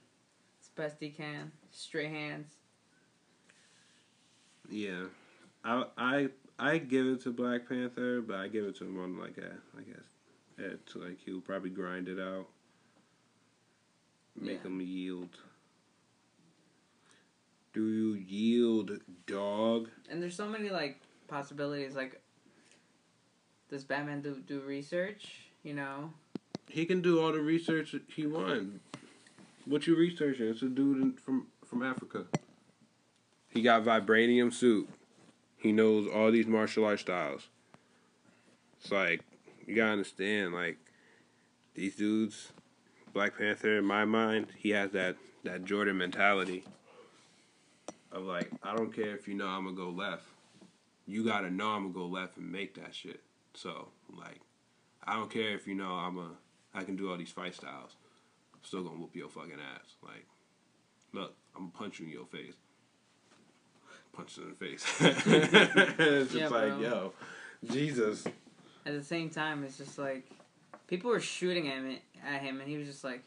As 0.62 0.68
best 0.76 0.98
he 1.00 1.10
can. 1.10 1.52
Straight 1.72 2.10
hands. 2.12 2.50
Yeah, 4.70 5.06
I 5.66 5.86
I 5.98 6.30
I 6.60 6.78
give 6.78 7.08
it 7.08 7.22
to 7.24 7.32
Black 7.32 7.68
Panther, 7.68 8.22
but 8.22 8.36
I 8.36 8.48
give 8.48 8.66
it 8.66 8.76
to 8.78 8.86
him 8.86 9.00
on 9.02 9.18
like 9.18 9.38
a 9.38 9.52
I 9.78 9.82
guess 9.82 10.04
it's 10.58 10.96
like 10.96 11.18
he'll 11.26 11.42
probably 11.42 11.72
grind 11.72 12.08
it 12.08 12.20
out, 12.20 12.48
make 14.40 14.60
Yeah. 14.62 14.68
him 14.68 14.82
yield. 14.82 15.38
Do 17.74 17.88
you 17.90 18.14
yield, 18.16 19.00
dog? 19.28 19.90
And 20.10 20.22
there's 20.22 20.36
so 20.36 20.48
many 20.48 20.70
like 20.70 21.00
possibilities. 21.28 21.96
Like, 21.96 22.22
does 23.70 23.84
Batman 23.84 24.22
do 24.22 24.36
do 24.46 24.60
research? 24.62 25.48
You 25.64 25.74
know, 25.74 26.14
He 26.70 26.86
can 26.86 27.02
do 27.02 27.22
all 27.22 27.32
the 27.34 27.40
research 27.42 27.96
he 28.16 28.26
wants. 28.26 28.80
What 29.66 29.88
you 29.88 29.96
researching? 29.96 30.48
It's 30.48 30.62
a 30.62 30.70
dude 30.70 31.02
in, 31.02 31.14
from 31.14 31.48
from 31.66 31.84
Africa. 31.84 32.26
He 33.50 33.62
got 33.62 33.84
vibranium 33.84 34.54
suit. 34.54 34.90
He 35.58 35.72
knows 35.72 36.08
all 36.08 36.32
these 36.32 36.48
martial 36.48 36.86
arts 36.86 37.02
styles. 37.02 37.48
It's 38.80 38.92
like 38.92 39.22
you 39.68 39.76
gotta 39.76 39.92
understand, 39.92 40.54
like 40.54 40.78
these 41.76 41.96
dudes, 41.96 42.52
Black 43.14 43.38
Panther. 43.38 43.78
In 43.78 43.86
my 43.86 44.06
mind, 44.06 44.48
he 44.58 44.72
has 44.72 44.92
that 44.92 45.18
that 45.44 45.66
Jordan 45.66 45.98
mentality 45.98 46.64
of 48.12 48.24
like, 48.24 48.50
I 48.64 48.76
don't 48.76 48.94
care 48.94 49.16
if 49.16 49.28
you 49.28 49.34
know 49.34 49.48
I'm 49.48 49.66
gonna 49.66 49.76
go 49.76 49.90
left. 49.90 50.26
You 51.06 51.26
gotta 51.26 51.50
know 51.50 51.70
I'm 51.70 51.92
gonna 51.92 51.94
go 51.94 52.06
left 52.06 52.38
and 52.38 52.52
make 52.52 52.76
that 52.76 52.94
shit. 52.94 53.22
So 53.54 53.90
like, 54.10 54.40
I 55.04 55.14
don't 55.14 55.32
care 55.32 55.56
if 55.56 55.68
you 55.68 55.76
know 55.76 55.92
I'm 55.92 56.18
a 56.18 56.32
I 56.74 56.84
can 56.84 56.96
do 56.96 57.12
all 57.12 57.18
these 57.18 57.32
fight 57.32 57.56
styles. 57.56 57.96
I'm 58.62 58.68
still 58.68 58.84
gonna 58.84 58.98
whoop 59.00 59.16
your 59.16 59.30
fucking 59.30 59.54
ass. 59.54 59.96
Like, 60.04 60.26
look, 61.14 61.34
I'm 61.56 61.64
gonna 61.64 61.72
punch 61.74 62.00
you 62.00 62.06
in 62.06 62.12
your 62.12 62.26
face. 62.26 62.54
Punch 64.14 64.38
you 64.38 64.44
in 64.44 64.50
the 64.50 64.56
face. 64.56 64.86
it's 65.02 66.32
just 66.32 66.36
Yeah, 66.36 66.48
like, 66.50 66.78
bro. 66.78 66.80
yo, 66.80 67.14
Jesus. 67.72 68.26
at 68.86 68.94
the 68.94 69.04
same 69.04 69.30
time, 69.30 69.64
it's 69.64 69.78
just 69.78 69.98
like 69.98 70.30
people 70.88 71.10
were 71.10 71.20
shooting 71.20 71.68
at 71.70 71.76
him, 71.78 71.98
at 72.26 72.42
him, 72.42 72.60
and 72.60 72.70
he 72.70 72.78
was 72.78 72.88
just 72.88 73.04
like, 73.04 73.24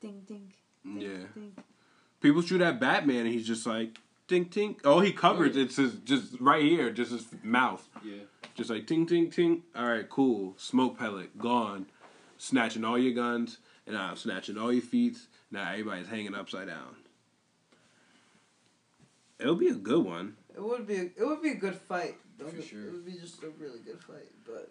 ding 0.00 0.22
ding. 0.26 0.52
ding 0.84 1.00
Yeah. 1.00 1.26
Ding. 1.34 1.52
People 2.20 2.40
shoot 2.40 2.60
at 2.60 2.80
Batman 2.80 3.26
and 3.26 3.34
he's 3.34 3.46
just 3.46 3.66
like, 3.66 3.98
tink 4.28 4.50
tink. 4.50 4.78
Oh, 4.84 5.00
he 5.00 5.12
covers 5.12 5.56
it's 5.56 5.76
his 5.76 5.94
just 6.04 6.40
right 6.40 6.62
here, 6.62 6.90
just 6.90 7.10
his 7.10 7.26
mouth. 7.42 7.86
Yeah. 8.04 8.22
Just 8.54 8.70
like 8.70 8.86
ting 8.86 9.06
ting 9.06 9.28
ting. 9.30 9.64
All 9.76 9.86
right, 9.86 10.08
cool. 10.08 10.54
Smoke 10.56 10.98
pellet 10.98 11.36
gone. 11.38 11.86
Snatching 12.38 12.84
all 12.84 12.98
your 12.98 13.12
guns 13.12 13.58
and 13.86 13.96
I'm 13.96 14.16
snatching 14.16 14.58
all 14.58 14.72
your 14.72 14.82
feet. 14.82 15.16
Now 15.50 15.70
everybody's 15.70 16.08
hanging 16.08 16.34
upside 16.34 16.68
down. 16.68 16.96
It 19.38 19.46
would 19.46 19.58
be 19.58 19.68
a 19.68 19.74
good 19.74 20.04
one. 20.04 20.36
It 20.54 20.62
would 20.62 20.86
be 20.86 20.94
it 20.94 21.14
would 21.18 21.42
be 21.42 21.50
a 21.50 21.56
good 21.56 21.76
fight. 21.76 22.16
For 22.38 22.50
get- 22.50 22.64
sure. 22.64 22.86
It 22.88 22.92
would 22.92 23.06
be 23.06 23.12
just 23.12 23.42
a 23.42 23.50
really 23.58 23.80
good 23.80 24.00
fight, 24.00 24.30
but 24.46 24.70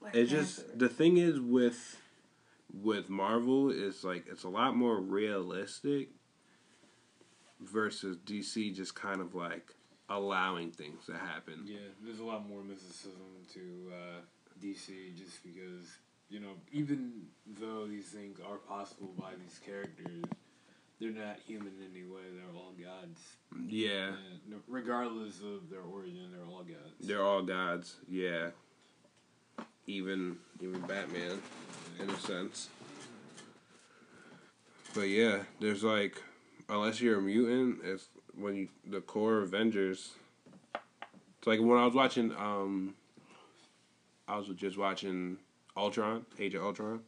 Black 0.00 0.14
It's 0.14 0.30
just 0.30 0.78
the 0.78 0.88
thing 0.88 1.16
is 1.16 1.40
with 1.40 2.00
with 2.82 3.08
Marvel 3.08 3.70
is 3.70 4.04
like 4.04 4.26
it's 4.30 4.44
a 4.44 4.48
lot 4.48 4.76
more 4.76 5.00
realistic 5.00 6.08
versus 7.60 8.16
DC 8.18 8.74
just 8.74 8.94
kind 8.94 9.20
of 9.20 9.34
like 9.34 9.74
allowing 10.08 10.70
things 10.70 11.06
to 11.06 11.12
happen. 11.12 11.62
Yeah, 11.64 11.78
there's 12.02 12.20
a 12.20 12.24
lot 12.24 12.48
more 12.48 12.62
mysticism 12.62 13.12
to 13.54 13.92
uh, 13.92 14.20
DC 14.62 15.16
just 15.16 15.42
because, 15.42 15.96
you 16.28 16.40
know, 16.40 16.54
even 16.72 17.12
though 17.60 17.86
these 17.86 18.06
things 18.06 18.38
are 18.40 18.56
possible 18.56 19.12
by 19.18 19.30
these 19.40 19.60
characters, 19.64 20.24
they're 21.00 21.10
not 21.10 21.38
human 21.46 21.68
in 21.68 21.90
any 21.94 22.04
way. 22.04 22.22
They're 22.34 22.56
all 22.56 22.72
gods. 22.72 23.20
Yeah. 23.68 24.08
And 24.08 24.60
regardless 24.66 25.40
of 25.40 25.70
their 25.70 25.82
origin, 25.82 26.30
they're 26.32 26.46
all 26.46 26.62
gods. 26.62 26.94
They're 27.00 27.22
all 27.22 27.42
gods, 27.42 27.96
yeah. 28.08 28.48
Even 29.86 30.36
even 30.60 30.80
Batman, 30.80 31.40
in 32.00 32.10
a 32.10 32.16
sense. 32.18 32.68
But 34.94 35.08
yeah, 35.08 35.40
there's 35.60 35.84
like, 35.84 36.20
unless 36.68 37.00
you're 37.00 37.18
a 37.18 37.22
mutant, 37.22 37.80
it's 37.84 38.08
when 38.34 38.56
you 38.56 38.68
the 38.84 39.00
core 39.00 39.42
Avengers. 39.42 40.14
It's 41.38 41.46
like 41.46 41.60
when 41.60 41.78
I 41.78 41.84
was 41.84 41.94
watching, 41.94 42.32
um, 42.32 42.94
I 44.26 44.36
was 44.38 44.48
just 44.56 44.76
watching 44.76 45.36
Ultron, 45.76 46.24
Age 46.38 46.54
of 46.54 46.62
Ultron. 46.64 47.00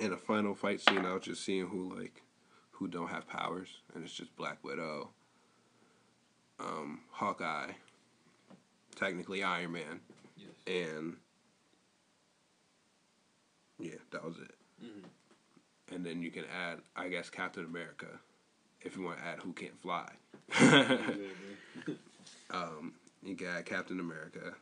In 0.00 0.12
a 0.12 0.16
final 0.16 0.54
fight 0.54 0.80
scene, 0.80 1.04
I 1.06 1.14
was 1.14 1.22
just 1.22 1.44
seeing 1.44 1.66
who 1.68 1.94
like, 1.94 2.22
who 2.72 2.88
don't 2.88 3.08
have 3.08 3.26
powers, 3.28 3.68
and 3.94 4.04
it's 4.04 4.12
just 4.14 4.34
Black 4.36 4.62
Widow, 4.62 5.10
um, 6.60 7.00
Hawkeye, 7.10 7.72
technically 8.94 9.42
Iron 9.42 9.72
Man, 9.72 10.00
Yes. 10.36 10.48
and 10.66 11.16
yeah, 13.78 13.94
that 14.10 14.24
was 14.24 14.36
it. 14.38 14.54
Mhm. 14.84 15.04
And 15.94 16.04
then 16.04 16.20
you 16.20 16.30
can 16.30 16.44
add, 16.46 16.80
I 16.96 17.08
guess, 17.08 17.30
Captain 17.30 17.64
America, 17.64 18.08
if 18.82 18.96
you 18.96 19.02
want 19.02 19.18
to 19.18 19.24
add 19.24 19.38
who 19.40 19.52
can't 19.52 19.80
fly. 19.80 20.10
Um, 22.50 22.94
you 23.24 23.34
got 23.34 23.64
Captain 23.64 23.98
America. 24.00 24.54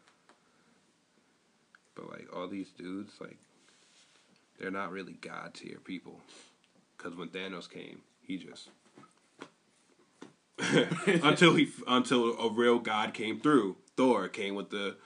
But 1.95 2.11
like 2.11 2.29
all 2.35 2.49
these 2.49 2.71
dudes, 2.71 3.13
like 3.21 3.39
they're 4.59 4.71
not 4.71 4.91
really 4.93 5.13
god 5.15 5.55
tier 5.55 5.79
people. 5.85 6.21
Cause 6.99 7.15
when 7.15 7.29
Thanos 7.29 7.69
came, 7.71 8.01
he 8.23 8.39
just 8.39 8.69
until 11.23 11.55
he 11.55 11.71
until 11.87 12.39
a 12.39 12.51
real 12.51 12.79
god 12.79 13.15
came 13.15 13.41
through. 13.41 13.77
Thor 13.97 14.29
came 14.29 14.55
with 14.55 14.71
the 14.71 14.97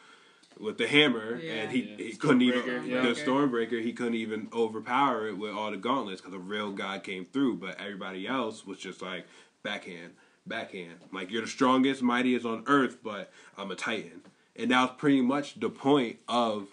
with 0.59 0.77
the 0.79 0.89
hammer, 0.89 1.37
Yeah. 1.37 1.53
and 1.53 1.71
he, 1.73 1.83
Yeah. 1.83 1.97
he 1.97 2.13
couldn't 2.17 2.43
even 2.43 2.87
yeah. 2.87 3.03
the 3.03 3.09
Stormbreaker. 3.15 3.83
He 3.83 3.93
couldn't 3.93 4.15
even 4.15 4.49
overpower 4.53 5.29
it 5.29 5.39
with 5.39 5.53
all 5.53 5.71
the 5.71 5.77
gauntlets 5.77 6.21
because 6.21 6.35
a 6.35 6.39
real 6.39 6.73
god 6.73 7.03
came 7.05 7.25
through. 7.25 7.57
But 7.57 7.81
everybody 7.81 8.27
else 8.27 8.67
was 8.67 8.79
just 8.79 9.01
like 9.01 9.27
backhand, 9.63 10.13
backhand. 10.47 10.95
Like 11.13 11.31
you're 11.31 11.43
the 11.43 11.49
strongest, 11.49 12.03
mightiest 12.03 12.45
on 12.45 12.65
earth, 12.67 12.99
but 13.03 13.31
I'm 13.57 13.71
a 13.71 13.77
titan. 13.77 14.23
And 14.57 14.71
that 14.73 14.81
was 14.81 14.91
pretty 14.99 15.21
much 15.21 15.61
the 15.61 15.71
point 15.71 16.19
of 16.29 16.69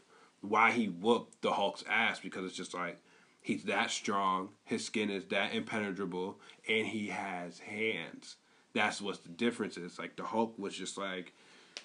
why 0.50 0.72
he 0.72 0.88
whooped 0.88 1.42
the 1.42 1.52
Hulk's 1.52 1.84
ass 1.90 2.20
because 2.20 2.46
it's 2.46 2.56
just 2.56 2.74
like 2.74 2.98
he's 3.42 3.64
that 3.66 3.92
strong, 3.92 4.50
his 4.64 4.86
skin 4.86 5.10
is 5.10 5.26
that 5.26 5.54
impenetrable, 5.54 6.40
and 6.68 6.88
he 6.88 7.08
has 7.10 7.60
hands. 7.60 8.36
That's 8.74 9.02
what 9.02 9.24
the 9.24 9.30
difference 9.30 9.78
is. 9.78 9.98
Like 10.00 10.16
the 10.16 10.24
Hulk 10.24 10.58
was 10.58 10.76
just 10.76 10.98
like 10.98 11.34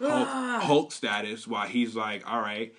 Hulk, 0.00 0.10
Ah. 0.28 0.60
Hulk 0.64 0.92
status, 0.92 1.46
while 1.46 1.66
he's 1.68 1.94
like, 1.94 2.28
all 2.30 2.40
right, 2.40 2.74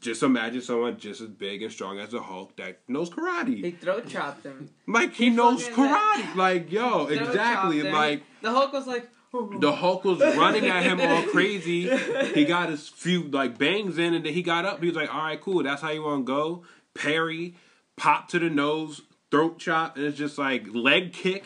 just 0.00 0.22
imagine 0.22 0.60
someone 0.60 0.98
just 0.98 1.20
as 1.22 1.28
big 1.28 1.62
and 1.62 1.72
strong 1.72 1.98
as 1.98 2.10
the 2.10 2.20
Hulk 2.20 2.54
that 2.56 2.80
knows 2.88 3.08
karate. 3.10 3.62
They 3.62 3.70
throat 3.70 4.06
chopped 4.06 4.44
him. 4.44 4.68
Like 4.86 5.14
he 5.14 5.24
He 5.24 5.30
knows 5.30 5.66
karate. 5.68 5.86
like- 5.88 6.34
Like 6.36 6.72
yo, 6.72 7.06
exactly. 7.06 7.82
Like 7.82 8.22
the 8.42 8.50
Hulk 8.50 8.72
was 8.72 8.86
like. 8.86 9.08
The 9.32 9.72
Hulk 9.72 10.04
was 10.04 10.20
running 10.20 10.66
at 10.66 10.82
him 10.82 11.00
all 11.00 11.22
crazy. 11.24 11.88
He 12.34 12.44
got 12.44 12.70
his 12.70 12.88
few 12.88 13.24
like 13.24 13.58
bangs 13.58 13.98
in, 13.98 14.14
and 14.14 14.24
then 14.24 14.32
he 14.32 14.42
got 14.42 14.64
up. 14.64 14.80
He 14.80 14.86
was 14.86 14.96
like, 14.96 15.12
"All 15.12 15.22
right, 15.22 15.40
cool. 15.40 15.62
That's 15.62 15.82
how 15.82 15.90
you 15.90 16.02
want 16.02 16.26
to 16.26 16.32
go." 16.32 16.64
Parry, 16.94 17.54
pop 17.96 18.28
to 18.28 18.38
the 18.38 18.50
nose, 18.50 19.02
throat 19.30 19.58
chop, 19.58 19.96
and 19.96 20.06
it's 20.06 20.16
just 20.16 20.38
like 20.38 20.66
leg 20.72 21.12
kick. 21.12 21.44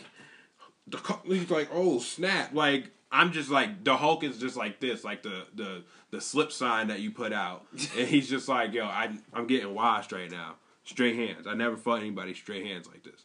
The 0.87 0.99
he's 1.25 1.51
like, 1.51 1.69
"Oh 1.73 1.99
snap!" 1.99 2.55
Like 2.55 2.91
I'm 3.11 3.33
just 3.33 3.51
like 3.51 3.85
the 3.85 3.97
Hulk 3.97 4.23
is 4.23 4.39
just 4.39 4.57
like 4.57 4.81
this, 4.81 5.05
like 5.05 5.23
the 5.23 5.47
the 5.55 5.83
the 6.11 6.21
slip 6.21 6.53
sign 6.53 6.89
that 6.89 7.01
you 7.01 7.11
put 7.11 7.33
out, 7.33 7.67
and 7.99 8.07
he's 8.09 8.29
just 8.29 8.49
like, 8.49 8.73
"Yo, 8.73 8.85
I 8.85 9.11
I'm 9.33 9.47
getting 9.47 9.75
washed 9.75 10.13
right 10.13 10.31
now. 10.31 10.55
Straight 10.85 11.17
hands. 11.17 11.47
I 11.47 11.55
never 11.55 11.77
fought 11.77 12.01
anybody 12.01 12.35
straight 12.35 12.67
hands 12.67 12.89
like 12.89 13.03
this, 13.03 13.25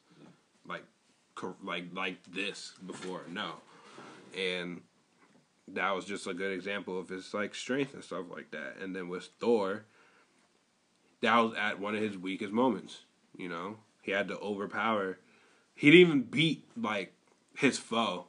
like 0.67 0.83
like 1.63 1.85
like 1.93 2.17
this 2.31 2.73
before. 2.85 3.21
No." 3.29 3.53
And 4.35 4.81
that 5.69 5.91
was 5.95 6.05
just 6.05 6.27
a 6.27 6.33
good 6.33 6.51
example 6.53 6.99
of 6.99 7.09
his 7.09 7.33
like 7.33 7.53
strength 7.53 7.93
and 7.93 8.03
stuff 8.03 8.25
like 8.31 8.51
that. 8.51 8.77
And 8.81 8.95
then 8.95 9.09
with 9.09 9.29
Thor, 9.39 9.85
that 11.21 11.35
was 11.37 11.53
at 11.57 11.79
one 11.79 11.95
of 11.95 12.01
his 12.01 12.17
weakest 12.17 12.51
moments. 12.51 13.01
You 13.37 13.49
know, 13.49 13.77
he 14.01 14.11
had 14.11 14.27
to 14.29 14.37
overpower. 14.39 15.19
He 15.75 15.91
didn't 15.91 16.07
even 16.07 16.21
beat 16.23 16.65
like 16.75 17.13
his 17.55 17.77
foe. 17.77 18.25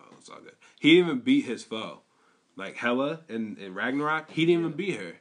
Oh, 0.00 0.14
it's 0.18 0.28
all 0.28 0.40
good. 0.40 0.54
He 0.80 0.94
didn't 0.94 1.06
even 1.06 1.20
beat 1.20 1.44
his 1.44 1.64
foe, 1.64 2.00
like 2.56 2.76
Hela 2.76 3.20
and 3.28 3.58
in 3.58 3.74
Ragnarok. 3.74 4.30
He 4.30 4.46
didn't 4.46 4.60
even 4.64 4.76
beat 4.76 4.96
her. 4.96 5.14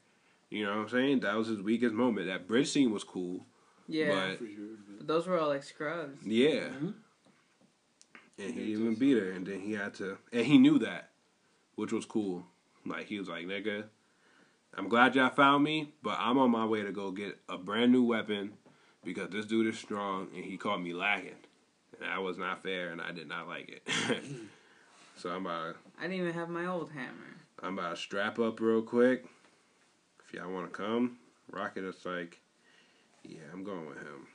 You 0.49 0.63
know 0.65 0.71
what 0.77 0.83
I'm 0.83 0.89
saying? 0.89 1.19
That 1.21 1.35
was 1.35 1.47
his 1.47 1.61
weakest 1.61 1.93
moment. 1.93 2.27
That 2.27 2.47
bridge 2.47 2.69
scene 2.69 2.91
was 2.93 3.03
cool, 3.03 3.45
yeah. 3.87 4.29
but 4.29 4.37
For 4.37 4.45
sure. 4.45 4.65
But 4.99 5.07
those 5.07 5.27
were 5.27 5.37
all 5.37 5.49
like 5.49 5.63
scrubs. 5.63 6.19
yeah. 6.23 6.69
Mhm. 6.69 6.93
And 8.39 8.53
he 8.53 8.59
mm-hmm. 8.59 8.81
even 8.81 8.95
beat 8.95 9.17
her, 9.17 9.31
and 9.31 9.45
then 9.47 9.59
he 9.59 9.73
had 9.73 9.95
to, 9.95 10.17
and 10.31 10.45
he 10.45 10.57
knew 10.57 10.77
that, 10.79 11.09
which 11.75 11.91
was 11.91 12.05
cool. 12.05 12.45
Like 12.85 13.07
he 13.07 13.19
was 13.19 13.27
like, 13.27 13.45
"Nigga, 13.45 13.85
I'm 14.75 14.89
glad 14.89 15.15
y'all 15.15 15.29
found 15.29 15.63
me, 15.63 15.91
but 16.03 16.17
I'm 16.19 16.37
on 16.37 16.51
my 16.51 16.65
way 16.65 16.83
to 16.83 16.91
go 16.91 17.09
get 17.11 17.39
a 17.49 17.57
brand 17.57 17.91
new 17.91 18.03
weapon 18.03 18.53
because 19.03 19.29
this 19.29 19.45
dude 19.45 19.73
is 19.73 19.79
strong, 19.79 20.27
and 20.35 20.45
he 20.45 20.55
caught 20.55 20.81
me 20.81 20.93
lacking, 20.93 21.31
And 21.99 22.09
that 22.09 22.21
was 22.21 22.37
not 22.37 22.61
fair, 22.61 22.89
and 22.89 23.01
I 23.01 23.11
did 23.11 23.27
not 23.27 23.47
like 23.47 23.69
it. 23.69 23.87
Mm. 25.17 25.21
so 25.21 25.29
I'm 25.29 25.45
about 25.47 25.73
to, 25.73 25.75
I 25.99 26.03
didn't 26.03 26.17
even 26.17 26.33
have 26.33 26.49
my 26.49 26.67
old 26.67 26.91
hammer. 26.91 27.37
I'm 27.63 27.79
about 27.79 27.95
to 27.95 28.01
strap 28.01 28.37
up 28.37 28.59
real 28.59 28.83
quick. 28.83 29.25
If 30.23 30.33
y'all 30.33 30.51
want 30.51 30.71
to 30.71 30.77
come, 30.77 31.17
Rocket 31.51 31.83
is 31.83 32.05
like, 32.05 32.39
yeah, 33.23 33.39
I'm 33.51 33.63
going 33.63 33.87
with 33.87 33.97
him. 33.97 34.27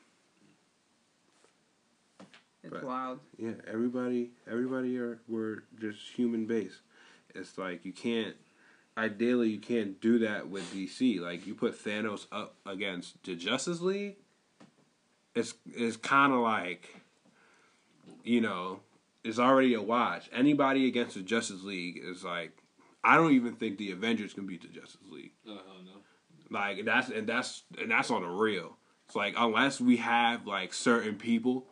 It's 2.62 2.72
But- 2.72 2.84
wild. 2.84 3.20
Yeah, 3.38 3.54
everybody, 3.66 4.30
everybody 4.46 4.96
are 4.98 5.20
were 5.28 5.64
just 5.80 6.00
human 6.12 6.46
base. 6.46 6.80
It's 7.34 7.58
like 7.58 7.84
you 7.84 7.92
can't. 7.92 8.36
Ideally, 8.96 9.48
you 9.50 9.58
can't 9.58 9.98
do 10.00 10.18
that 10.20 10.48
with 10.48 10.72
DC. 10.72 11.18
Like 11.18 11.46
you 11.46 11.54
put 11.54 11.74
Thanos 11.74 12.26
up 12.30 12.56
against 12.66 13.22
the 13.24 13.34
Justice 13.34 13.80
League. 13.80 14.16
It's 15.34 15.54
it's 15.74 15.96
kind 15.96 16.32
of 16.32 16.40
like, 16.40 16.94
you 18.22 18.40
know, 18.40 18.80
it's 19.24 19.38
already 19.38 19.74
a 19.74 19.80
watch. 19.82 20.28
Anybody 20.32 20.86
against 20.86 21.14
the 21.14 21.22
Justice 21.22 21.62
League 21.64 22.00
is 22.04 22.22
like, 22.22 22.52
I 23.02 23.16
don't 23.16 23.32
even 23.32 23.54
think 23.56 23.78
the 23.78 23.90
Avengers 23.92 24.34
can 24.34 24.46
beat 24.46 24.62
the 24.62 24.68
Justice 24.68 25.00
League. 25.10 25.32
Oh 25.48 25.54
hell 25.54 25.82
no. 25.84 26.00
Like 26.50 26.84
that's 26.84 27.08
and 27.08 27.26
that's 27.26 27.62
and 27.80 27.90
that's 27.90 28.10
on 28.10 28.22
the 28.22 28.28
real. 28.28 28.76
It's 29.06 29.16
like 29.16 29.34
unless 29.38 29.80
we 29.80 29.96
have 29.96 30.46
like 30.46 30.74
certain 30.74 31.16
people, 31.16 31.66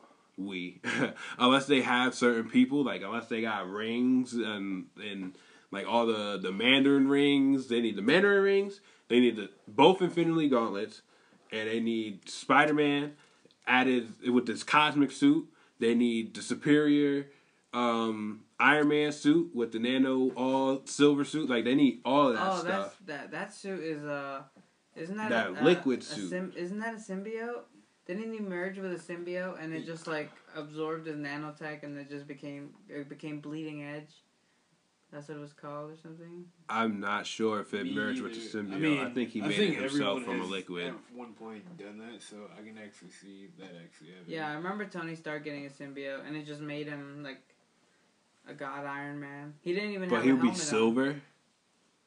we 0.47 0.81
unless 1.39 1.67
they 1.67 1.83
have 1.83 2.15
certain 2.15 2.49
people, 2.51 2.85
like 2.85 3.03
unless 3.03 3.27
they 3.27 3.43
got 3.43 3.69
rings 3.69 4.33
and 4.35 4.87
and 4.97 5.37
like 5.71 5.87
all 5.87 6.07
the 6.07 6.39
the 6.39 6.53
Mandarin 6.53 7.09
rings, 7.09 7.69
they 7.69 7.81
need 7.81 7.97
the 7.97 8.03
Mandarin 8.03 8.43
rings. 8.43 8.81
They 9.09 9.21
need 9.21 9.37
the 9.37 9.51
both 9.67 10.01
Infinity 10.03 10.49
Gauntlets, 10.49 11.03
and 11.53 11.69
they 11.69 11.81
need 11.81 12.29
Spider 12.29 12.75
Man 12.75 13.15
added 13.67 14.13
with 14.31 14.47
this 14.47 14.63
cosmic 14.63 15.11
suit. 15.11 15.49
They 15.79 15.95
need 15.95 16.35
the 16.35 16.43
superior 16.43 17.27
um 17.73 18.41
Iron 18.59 18.89
Man 18.89 19.13
suit 19.13 19.55
with 19.55 19.73
the 19.73 19.79
nano 19.79 20.31
all 20.37 20.83
silver 20.85 21.25
suit. 21.25 21.49
Like 21.49 21.65
they 21.65 21.75
need 21.75 22.01
all 22.05 22.29
of 22.29 22.35
that 22.35 22.47
oh, 22.47 22.59
stuff. 22.59 22.67
that's 22.67 22.97
that. 23.07 23.31
That 23.31 23.55
suit 23.55 23.81
is 23.83 24.05
uh, 24.05 24.43
isn't 24.97 25.17
that 25.17 25.31
That 25.31 25.47
a, 25.49 25.61
a- 25.61 25.65
liquid 25.65 26.01
a 26.01 26.05
suit. 26.05 26.31
sym- 26.31 26.53
isn't 26.57 26.79
that 26.79 26.95
a 26.95 26.99
symbiote? 26.99 27.63
Didn't 28.07 28.33
he 28.33 28.41
merge 28.41 28.79
with 28.79 28.93
a 28.93 28.97
symbiote 28.97 29.63
and 29.63 29.73
it 29.73 29.87
just 29.87 30.07
like 30.07 30.31
absorbed 30.57 31.07
his 31.07 31.17
nanotech 31.17 31.83
and 31.83 31.97
it 31.99 32.09
just 32.11 32.27
became 32.27 32.71
it 32.89 33.09
became 33.09 33.41
bleeding 33.41 33.85
edge? 33.85 34.11
That's 35.13 35.29
what 35.29 35.39
it 35.39 35.41
was 35.41 35.53
called 35.53 35.91
or 35.91 35.97
something. 35.97 36.45
I'm 36.69 37.01
not 37.01 37.27
sure 37.27 37.61
if 37.61 37.75
it 37.75 37.85
Me 37.85 37.95
merged 37.95 38.21
with 38.23 38.33
the 38.35 38.59
symbiote. 38.59 39.11
I, 39.11 39.11
think 39.11 39.31
he 39.31 39.41
made 39.41 39.59
it 39.59 39.75
himself 39.75 40.21
everyone 40.21 40.25
from 40.25 40.41
a 40.43 40.45
liquid. 40.45 40.87
At 40.89 40.95
one 41.17 41.33
point 41.33 41.65
done 41.77 41.99
that, 41.99 42.23
so 42.23 42.37
I 42.57 42.63
can 42.63 42.79
actually 42.79 43.11
see 43.11 43.49
that 43.59 43.71
actually 43.83 44.11
happening. 44.11 44.37
Yeah, 44.37 44.49
I 44.49 44.53
remember 44.55 44.85
Tony 44.85 45.17
Stark 45.17 45.45
getting 45.45 45.67
a 45.67 45.69
symbiote 45.69 46.27
and 46.27 46.37
it 46.37 46.47
just 46.47 46.61
made 46.61 46.87
him 46.87 47.25
like 47.25 47.43
a 48.49 48.55
god 48.55 48.85
Iron 48.87 49.21
Man. 49.21 49.55
He 49.63 49.75
didn't 49.75 49.91
even 49.91 50.09
But 50.09 50.17
have 50.17 50.25
he 50.25 50.33
would 50.33 50.43
be 50.43 50.55
silver. 50.55 51.11
on. 51.11 51.23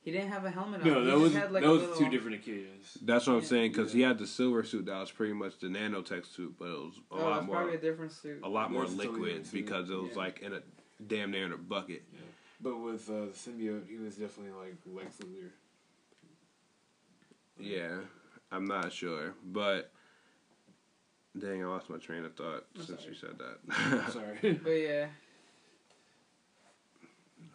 Silver. 0.03 0.05
He 0.05 0.11
didn't 0.11 0.31
have 0.33 0.45
a 0.45 0.51
helmet 0.51 0.81
on. 0.81 0.87
No, 0.87 0.99
He 1.01 1.05
that 1.11 1.17
was 1.19 1.33
had, 1.33 1.51
like, 1.51 1.63
that 1.63 1.69
was 1.69 1.81
little- 1.81 1.95
two 1.97 2.09
different 2.09 2.35
occasions. 2.37 2.97
That's 3.01 3.27
what 3.27 3.33
I'm 3.33 3.41
Yeah. 3.41 3.47
saying 3.47 3.71
because 3.71 3.93
he 3.93 4.01
had 4.01 4.17
the 4.17 4.27
silver 4.27 4.63
suit 4.63 4.85
that 4.85 4.99
was 4.99 5.11
pretty 5.11 5.33
much 5.33 5.57
the 5.59 5.67
nanotech 5.67 6.25
suit, 6.25 6.55
but 6.57 6.65
it 6.69 6.77
was 6.79 6.97
a 6.97 7.13
Oh, 7.13 7.17
lot 7.23 7.37
it's 7.39 7.47
more, 7.47 7.55
probably 7.57 7.75
a 7.75 7.81
different 7.81 8.11
suit. 8.11 8.39
a 8.43 8.49
lot 8.49 8.71
more 8.71 8.83
That's 8.85 8.95
totally 8.95 9.19
liquid 9.33 9.47
because 9.51 9.89
it 9.89 9.95
was 9.95 10.11
Yeah. 10.11 10.17
like 10.17 10.39
in 10.41 10.53
a 10.53 10.63
damn 11.07 11.31
near 11.31 11.45
in 11.45 11.51
a 11.53 11.57
bucket. 11.57 12.03
But 12.61 12.77
with 12.77 13.09
uh, 13.09 13.25
the 13.25 13.31
symbiote, 13.31 13.87
he 13.89 13.97
was 13.97 14.15
definitely 14.15 14.53
like 14.53 14.75
Lex 14.85 15.17
Luthor. 15.17 15.49
Yeah, 17.59 17.97
I'm 18.51 18.65
not 18.65 18.91
sure, 18.93 19.35
but 19.45 19.91
dang, 21.37 21.61
I 21.63 21.67
lost 21.67 21.89
my 21.89 21.97
train 21.97 22.23
of 22.25 22.33
thought 22.35 22.65
I'm 22.75 22.83
since 22.83 23.01
sorry. 23.01 23.11
you 23.13 23.19
said 23.19 23.37
that. 23.39 24.11
Sorry. 24.11 24.53
But 24.63 24.69
yeah, 24.71 25.07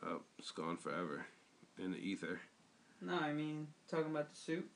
oh, 0.04 0.20
it's 0.38 0.50
gone 0.52 0.76
forever 0.76 1.26
in 1.82 1.92
the 1.92 1.98
ether. 1.98 2.40
no, 3.00 3.14
I 3.14 3.32
mean 3.32 3.68
talking 3.88 4.10
about 4.10 4.30
the 4.30 4.36
suit. 4.36 4.68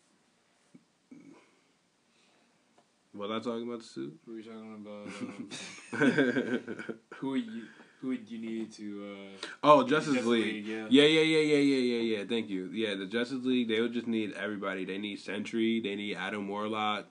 Was 3.14 3.30
I 3.30 3.40
talking 3.40 3.68
about 3.68 3.80
the 3.80 3.86
suit? 3.86 4.18
we 4.26 4.36
were 4.36 4.42
talking 4.42 4.86
about 4.86 6.02
um, 6.02 6.86
who 7.16 7.30
would 7.30 7.44
you 7.44 7.62
who 8.00 8.08
would 8.08 8.30
you 8.30 8.38
need 8.38 8.72
to 8.72 9.14
uh, 9.14 9.46
oh, 9.62 9.86
Justice 9.86 10.14
Justice 10.14 10.26
League. 10.26 10.44
League, 10.44 10.66
yeah. 10.66 10.86
Yeah, 10.90 11.04
yeah, 11.04 11.20
yeah, 11.20 11.38
yeah, 11.38 11.56
yeah, 11.56 11.96
yeah, 11.96 12.18
yeah. 12.18 12.24
Thank 12.28 12.48
you. 12.48 12.68
Yeah, 12.72 12.94
the 12.96 13.06
Justice 13.06 13.44
League, 13.44 13.68
they 13.68 13.80
would 13.80 13.92
just 13.92 14.08
need 14.08 14.32
everybody. 14.32 14.84
They 14.84 14.98
need 14.98 15.20
Sentry, 15.20 15.80
they 15.80 15.94
need 15.94 16.16
Adam 16.16 16.48
Warlock. 16.48 17.06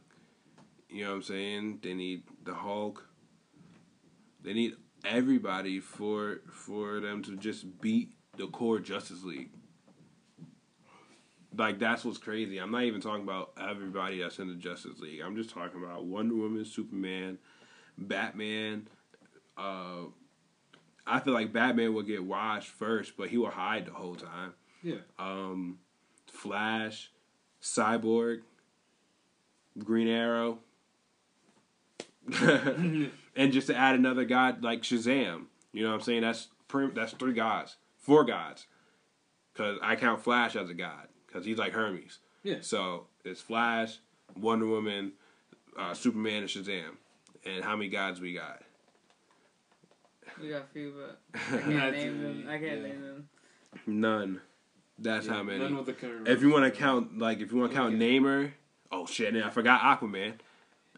You 0.89 1.05
know 1.05 1.11
what 1.11 1.15
I'm 1.17 1.23
saying? 1.23 1.79
They 1.81 1.93
need 1.93 2.23
the 2.43 2.53
Hulk. 2.53 3.07
They 4.43 4.53
need 4.53 4.73
everybody 5.05 5.79
for 5.79 6.41
for 6.51 6.99
them 6.99 7.23
to 7.23 7.37
just 7.37 7.79
beat 7.79 8.13
the 8.37 8.47
core 8.47 8.79
Justice 8.79 9.23
League. 9.23 9.51
Like 11.55 11.79
that's 11.79 12.05
what's 12.05 12.17
crazy. 12.17 12.59
I'm 12.59 12.71
not 12.71 12.83
even 12.83 13.01
talking 13.01 13.23
about 13.23 13.51
everybody 13.61 14.19
that's 14.19 14.39
in 14.39 14.47
the 14.47 14.55
Justice 14.55 14.99
League. 14.99 15.21
I'm 15.21 15.35
just 15.35 15.49
talking 15.49 15.83
about 15.83 16.05
Wonder 16.05 16.35
Woman, 16.35 16.63
Superman, 16.65 17.37
Batman, 17.97 18.87
uh 19.57 20.05
I 21.05 21.19
feel 21.19 21.33
like 21.33 21.51
Batman 21.51 21.93
will 21.93 22.03
get 22.03 22.23
washed 22.23 22.69
first, 22.69 23.17
but 23.17 23.29
he 23.29 23.37
will 23.37 23.49
hide 23.49 23.85
the 23.85 23.91
whole 23.91 24.15
time. 24.15 24.53
Yeah. 24.83 24.99
Um, 25.17 25.79
Flash, 26.27 27.11
Cyborg, 27.61 28.41
Green 29.77 30.07
Arrow, 30.07 30.59
and 32.39 33.11
just 33.51 33.67
to 33.67 33.75
add 33.75 33.95
another 33.95 34.25
god 34.25 34.63
like 34.63 34.83
Shazam. 34.83 35.45
You 35.73 35.83
know 35.83 35.89
what 35.89 35.95
I'm 35.95 36.01
saying? 36.01 36.21
That's 36.21 36.47
that's 36.93 37.13
three 37.13 37.33
gods, 37.33 37.77
four 37.97 38.23
gods, 38.23 38.67
because 39.51 39.79
I 39.81 39.95
count 39.95 40.23
Flash 40.23 40.55
as 40.55 40.69
a 40.69 40.73
god 40.73 41.07
because 41.31 41.45
he's 41.45 41.57
like 41.57 41.73
Hermes. 41.73 42.19
Yeah. 42.43 42.57
So 42.61 43.07
it's 43.23 43.41
Flash, 43.41 43.97
Wonder 44.35 44.67
Woman, 44.67 45.13
uh, 45.77 45.93
Superman, 45.93 46.43
and 46.43 46.49
Shazam. 46.49 46.97
And 47.45 47.63
how 47.63 47.75
many 47.75 47.89
gods 47.89 48.19
we 48.19 48.33
got? 48.33 48.61
We 50.41 50.49
got 50.49 50.63
a 50.63 50.73
few, 50.73 50.93
but 50.95 51.21
I 51.53 51.61
can't 51.61 51.95
name 51.95 52.23
them. 52.23 52.45
I 52.47 52.57
can't 52.57 52.81
yeah. 52.81 52.87
name 52.87 53.01
them. 53.01 53.29
None. 53.87 54.41
That's 54.99 55.25
Yeah, 55.25 55.33
how 55.33 55.43
many. 55.43 55.59
None 55.59 55.75
with 55.75 55.85
the 55.87 55.93
current 55.93 56.27
If 56.27 56.41
you 56.41 56.51
want 56.51 56.71
to 56.71 56.79
count, 56.79 57.17
like, 57.17 57.39
if 57.39 57.51
you 57.51 57.57
want 57.57 57.71
to 57.71 57.77
count 57.77 57.95
Okay. 57.95 58.19
Namor, 58.19 58.51
oh 58.91 59.05
shit, 59.05 59.33
and 59.33 59.43
I 59.43 59.49
forgot 59.49 59.81
Aquaman. 59.81 60.33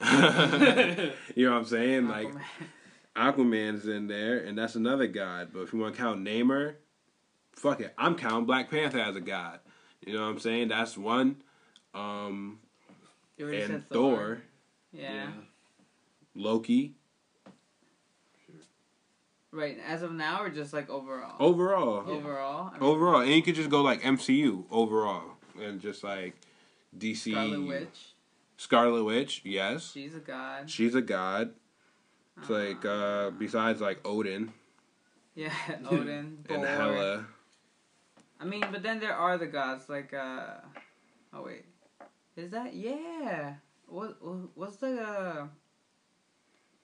you 1.36 1.46
know 1.46 1.54
what 1.54 1.60
I'm 1.60 1.65
saying? 1.65 2.08
Like, 2.08 2.34
Aquaman's 3.15 3.88
in 3.88 4.08
there, 4.08 4.39
and 4.39 4.58
that's 4.58 4.76
another 4.76 5.08
god. 5.08 5.50
But 5.54 5.62
if 5.62 5.74
you 5.74 5.80
want 5.80 5.96
to 5.96 6.02
count 6.02 6.24
Namor, 6.24 6.76
fuck 7.54 7.80
it, 7.80 7.93
I'm 7.98 8.15
counting 8.15 8.46
Black 8.46 8.69
Panther 8.69 9.00
as 9.00 9.15
a 9.15 9.22
god. 9.22 9.60
You 10.06 10.13
know 10.13 10.22
what 10.22 10.28
I'm 10.30 10.39
saying? 10.39 10.68
That's 10.70 10.98
one. 10.98 11.38
Um, 11.94 12.60
you 13.38 13.46
already 13.46 13.62
and 13.63 13.72
said 13.72 13.89
Thor, 13.89 14.16
Thor. 14.16 14.42
Yeah. 14.92 15.28
Loki. 16.36 16.96
Right. 19.52 19.78
As 19.88 20.02
of 20.02 20.12
now, 20.12 20.42
or 20.42 20.50
just 20.50 20.74
like 20.74 20.89
overall. 20.89 21.36
Overall, 21.39 22.10
Overall. 22.10 22.72
I 22.74 22.80
mean, 22.80 22.89
overall, 22.89 23.22
and 23.22 23.30
you 23.32 23.44
could 23.44 23.56
just 23.56 23.70
go 23.70 23.82
like 23.82 24.02
MCU 24.02 24.63
overall, 24.72 25.24
and 25.62 25.80
just 25.80 26.04
like 26.04 26.34
DC. 26.98 27.32
Scarlet 27.32 27.62
Witch. 27.68 28.00
Scarlet 28.58 29.04
Witch, 29.04 29.42
yes, 29.44 29.92
She's 29.94 30.16
a 30.16 30.20
god. 30.20 30.70
she's 30.70 30.96
a 30.96 31.02
god. 31.02 31.52
It's 32.39 32.50
like 32.50 32.84
Uh, 32.86 32.89
uh 32.89 33.30
besides 33.32 33.80
like 33.82 34.00
Odin 34.06 34.54
Yeah, 35.36 35.52
Odin. 35.89 36.10
and 36.10 36.48
Thor. 36.48 36.66
Hela. 36.66 37.26
I 38.39 38.46
mean, 38.46 38.63
but 38.72 38.84
then 38.84 39.00
there 39.00 39.13
are 39.15 39.38
the 39.38 39.48
gods 39.48 39.89
like 39.89 40.13
uh 40.13 40.56
oh 41.34 41.43
wait. 41.46 41.65
Is 42.36 42.52
that 42.52 42.74
yeah. 42.74 43.56
What 43.88 44.22
what- 44.24 44.50
what's 44.56 44.78
the 44.78 45.02
uh 45.02 45.48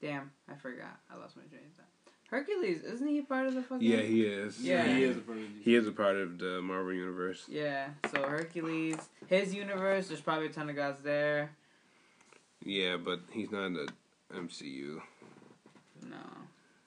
Damn, 0.01 0.31
I 0.47 0.55
forgot. 0.55 0.97
I 1.11 1.17
lost 1.17 1.35
my 1.35 1.43
train 1.43 1.63
of 1.69 1.73
thought. 1.75 1.85
Hercules, 2.29 2.83
isn't 2.83 3.07
he 3.07 3.21
part 3.21 3.47
of 3.47 3.55
the 3.55 3.61
fucking 3.63 3.85
Yeah, 3.85 3.97
he 4.01 4.21
is. 4.23 4.59
Yeah. 4.61 4.85
he 4.95 5.03
is 5.03 5.17
a 5.17 5.21
part 5.21 5.37
of 5.39 5.43
the 5.43 5.61
He 5.63 5.75
is 5.75 5.87
a 5.87 5.91
part 5.91 6.15
of 6.15 6.37
the 6.37 6.61
Marvel 6.61 6.93
universe. 6.93 7.45
Yeah, 7.49 7.89
so 8.13 8.21
Hercules, 8.21 8.95
his 9.27 9.53
universe, 9.53 10.07
there's 10.07 10.21
probably 10.21 10.45
a 10.45 10.49
ton 10.49 10.69
of 10.69 10.75
gods 10.75 11.01
there. 11.01 11.49
Yeah, 12.63 12.97
but 12.97 13.21
he's 13.31 13.51
not 13.51 13.65
in 13.65 13.73
the 13.73 13.89
MCU. 14.33 15.01
No. 16.07 16.17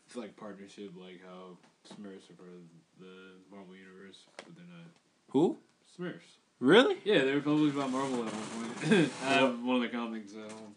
It's 0.06 0.16
like 0.16 0.36
partnership, 0.36 0.92
like 0.96 1.20
how 1.26 1.56
Smurfs 1.88 2.30
are 2.30 2.34
part 2.34 2.50
of 2.50 2.62
the 3.00 3.34
Marvel 3.50 3.74
universe, 3.74 4.24
but 4.36 4.54
they're 4.54 4.64
not. 4.64 4.86
Who? 5.30 5.58
Smurfs. 5.98 6.38
Really? 6.60 6.96
Yeah, 7.04 7.24
they 7.24 7.34
were 7.34 7.40
published 7.40 7.76
by 7.76 7.86
Marvel 7.86 8.26
at 8.26 8.32
one 8.32 8.70
point. 8.70 9.10
I 9.24 9.32
have 9.32 9.62
one 9.62 9.76
of 9.76 9.82
the 9.82 9.88
comics 9.88 10.32
at 10.34 10.52
home. 10.52 10.74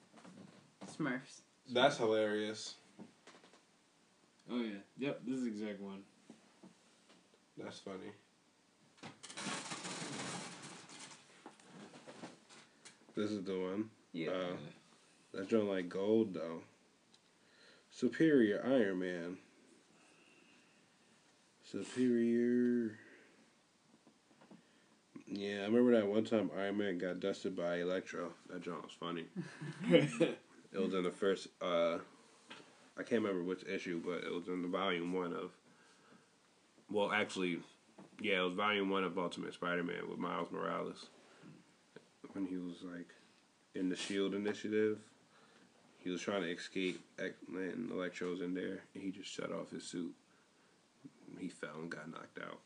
Smurfs. 0.97 1.41
That's 1.71 1.97
hilarious. 1.97 2.75
Oh 4.51 4.61
yeah, 4.61 4.77
yep, 4.97 5.21
this 5.25 5.37
is 5.37 5.43
the 5.43 5.49
exact 5.49 5.81
one. 5.81 6.01
That's 7.57 7.79
funny. 7.79 8.11
This 13.15 13.31
is 13.31 13.43
the 13.43 13.57
one. 13.57 13.89
Yeah. 14.11 14.29
Uh, 14.29 14.55
that's 15.33 15.47
drawing 15.47 15.69
like 15.69 15.89
gold 15.89 16.33
though. 16.33 16.61
Superior 17.89 18.61
Iron 18.65 18.99
Man. 18.99 19.37
Superior. 21.65 22.97
Yeah, 25.27 25.61
I 25.61 25.65
remember 25.65 25.93
that 25.93 26.07
one 26.07 26.23
time 26.23 26.51
Iron 26.55 26.77
Man 26.77 26.97
got 26.99 27.19
dusted 27.19 27.55
by 27.55 27.77
Electro. 27.77 28.33
That 28.49 28.61
joint 28.61 28.83
was 28.83 28.93
funny. 28.99 29.25
It 30.73 30.81
was 30.81 30.93
in 30.93 31.03
the 31.03 31.11
first. 31.11 31.47
uh 31.61 31.99
I 32.97 33.03
can't 33.03 33.21
remember 33.21 33.43
which 33.43 33.63
issue, 33.65 34.01
but 34.05 34.25
it 34.25 34.33
was 34.33 34.47
in 34.49 34.61
the 34.61 34.67
volume 34.67 35.13
one 35.13 35.31
of. 35.33 35.51
Well, 36.91 37.11
actually, 37.13 37.59
yeah, 38.21 38.39
it 38.41 38.43
was 38.43 38.53
volume 38.55 38.89
one 38.89 39.05
of 39.05 39.17
Ultimate 39.17 39.53
Spider-Man 39.53 40.09
with 40.09 40.19
Miles 40.19 40.51
Morales. 40.51 41.07
When 42.33 42.45
he 42.45 42.57
was 42.57 42.83
like 42.83 43.07
in 43.73 43.87
the 43.89 43.95
Shield 43.95 44.33
Initiative, 44.33 44.99
he 45.99 46.09
was 46.09 46.21
trying 46.21 46.41
to 46.41 46.51
escape, 46.51 47.01
and 47.17 47.89
Electro's 47.89 48.41
in 48.41 48.53
there, 48.53 48.81
and 48.93 49.01
he 49.03 49.11
just 49.11 49.29
shut 49.31 49.51
off 49.53 49.71
his 49.71 49.83
suit. 49.83 50.13
He 51.39 51.47
fell 51.49 51.75
and 51.79 51.89
got 51.89 52.09
knocked 52.11 52.39
out. 52.39 52.59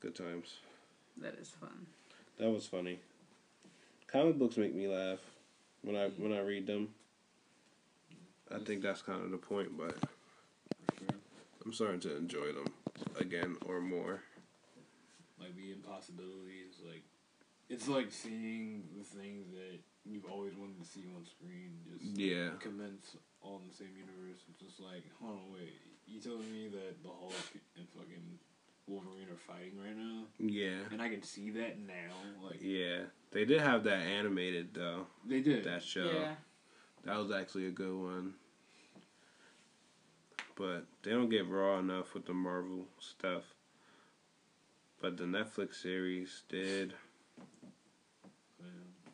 Good 0.00 0.14
times. 0.14 0.56
That 1.20 1.34
is 1.34 1.48
fun. 1.50 1.86
That 2.38 2.50
was 2.50 2.66
funny. 2.66 2.98
Comic 4.06 4.38
books 4.38 4.56
make 4.56 4.74
me 4.74 4.88
laugh 4.88 5.18
when 5.82 5.96
I 5.96 6.08
when 6.16 6.32
I 6.32 6.40
read 6.40 6.66
them. 6.66 6.88
I 8.50 8.58
think 8.58 8.82
that's 8.82 9.00
kind 9.02 9.22
of 9.24 9.30
the 9.30 9.38
point, 9.38 9.76
but 9.78 9.96
I'm 11.64 11.72
starting 11.72 12.00
to 12.00 12.16
enjoy 12.16 12.52
them 12.52 12.66
again 13.18 13.56
or 13.66 13.80
more. 13.80 14.20
like 15.40 15.56
the 15.56 15.72
impossibilities, 15.72 16.78
like 16.86 17.02
it's 17.68 17.88
like 17.88 18.12
seeing 18.12 18.84
the 18.96 19.02
things 19.04 19.50
that 19.52 19.78
you've 20.04 20.24
always 20.26 20.54
wanted 20.54 20.78
to 20.78 20.84
see 20.86 21.04
on 21.16 21.24
screen 21.24 21.78
just 21.90 22.04
Yeah. 22.16 22.50
commence 22.60 23.16
all 23.40 23.60
in 23.62 23.68
the 23.68 23.74
same 23.74 23.96
universe. 23.96 24.44
It's 24.50 24.60
just 24.60 24.78
like, 24.80 25.02
hold 25.20 25.38
on, 25.38 25.52
wait, 25.52 25.80
you 26.06 26.20
telling 26.20 26.50
me 26.52 26.68
that 26.68 27.02
the 27.02 27.08
Hulk 27.08 27.32
and 27.76 27.88
fucking 27.88 28.38
Wolverine 28.86 29.28
are 29.30 29.36
fighting 29.54 29.78
right 29.82 29.96
now, 29.96 30.24
Yeah. 30.38 30.80
and 30.90 31.00
I 31.00 31.08
can 31.08 31.22
see 31.22 31.50
that 31.50 31.78
now. 31.78 32.12
Like 32.42 32.58
Yeah. 32.60 33.04
They 33.30 33.44
did 33.44 33.60
have 33.60 33.84
that 33.84 34.02
animated 34.02 34.74
though. 34.74 35.06
they 35.24 35.40
did. 35.40 35.64
That 35.64 35.82
show. 35.82 36.10
Yeah. 36.10 36.34
That 37.04 37.16
was 37.18 37.30
actually 37.30 37.66
a 37.66 37.70
good 37.70 37.94
one. 37.94 38.34
But 40.54 40.84
they 41.02 41.10
don't 41.12 41.30
get 41.30 41.48
raw 41.48 41.78
enough 41.78 42.12
with 42.14 42.26
the 42.26 42.34
Marvel 42.34 42.84
stuff. 43.00 43.42
But 45.00 45.16
the 45.16 45.24
Netflix 45.24 45.76
series 45.76 46.42
did. 46.48 46.94
Yeah. 48.60 48.66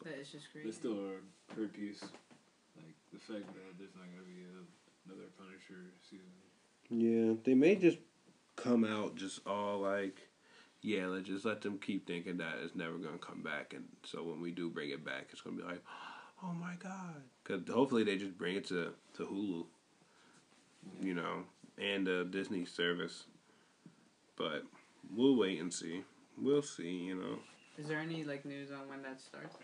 That 0.05 0.15
is 0.21 0.31
just 0.33 0.51
crazy. 0.53 0.67
They 0.69 0.73
still 0.75 0.99
are 1.01 1.21
per 1.55 1.67
piece. 1.69 2.03
Like 2.77 2.95
the 3.13 3.19
fact 3.21 3.47
that 3.55 3.79
there's 3.79 3.95
not 3.95 4.05
gonna 4.13 4.27
be 4.27 4.43
a, 4.43 5.09
another 5.09 5.29
Punisher 5.39 5.93
season. 6.11 6.27
Yeah, 6.91 7.35
they 7.45 7.55
may 7.55 7.75
just 7.77 7.99
come 8.57 8.85
out 8.85 9.15
just 9.17 9.41
all 9.47 9.79
like, 9.81 10.17
yeah, 10.81 11.07
let's 11.07 11.29
just 11.29 11.45
let 11.45 11.61
them 11.61 11.79
keep 11.79 12.07
thinking 12.07 12.39
that 12.39 12.57
it's 12.63 12.75
never 12.75 12.97
gonna 12.99 13.19
come 13.19 13.43
back, 13.43 13.75
and 13.75 13.85
so 14.05 14.23
when 14.23 14.41
we 14.41 14.51
do 14.51 14.71
bring 14.71 14.91
it 14.91 15.05
back, 15.05 15.29
it's 15.31 15.41
gonna 15.41 15.57
be 15.57 15.63
like, 15.63 15.83
oh 16.43 16.53
my 16.53 16.75
god, 16.83 17.23
because 17.45 17.63
hopefully 17.69 18.05
they 18.05 18.17
just 18.17 18.39
bring 18.39 18.57
it 18.57 18.67
to 18.69 18.93
to 19.17 19.25
Hulu, 19.27 19.67
you 21.03 21.15
know, 21.15 21.45
and 21.77 22.07
the 22.07 22.25
Disney 22.31 22.65
service, 22.65 23.25
but 24.37 24.63
we'll 25.15 25.37
wait 25.37 25.61
and 25.61 25.73
see. 25.73 26.05
We'll 26.41 26.63
see, 26.63 26.91
you 26.91 27.17
know, 27.17 27.39
Is 27.77 27.89
there 27.89 27.99
any 27.99 28.25
like 28.25 28.45
news 28.45 28.71
on 28.71 28.89
when 28.89 29.03
that 29.03 29.21
starts? 29.21 29.57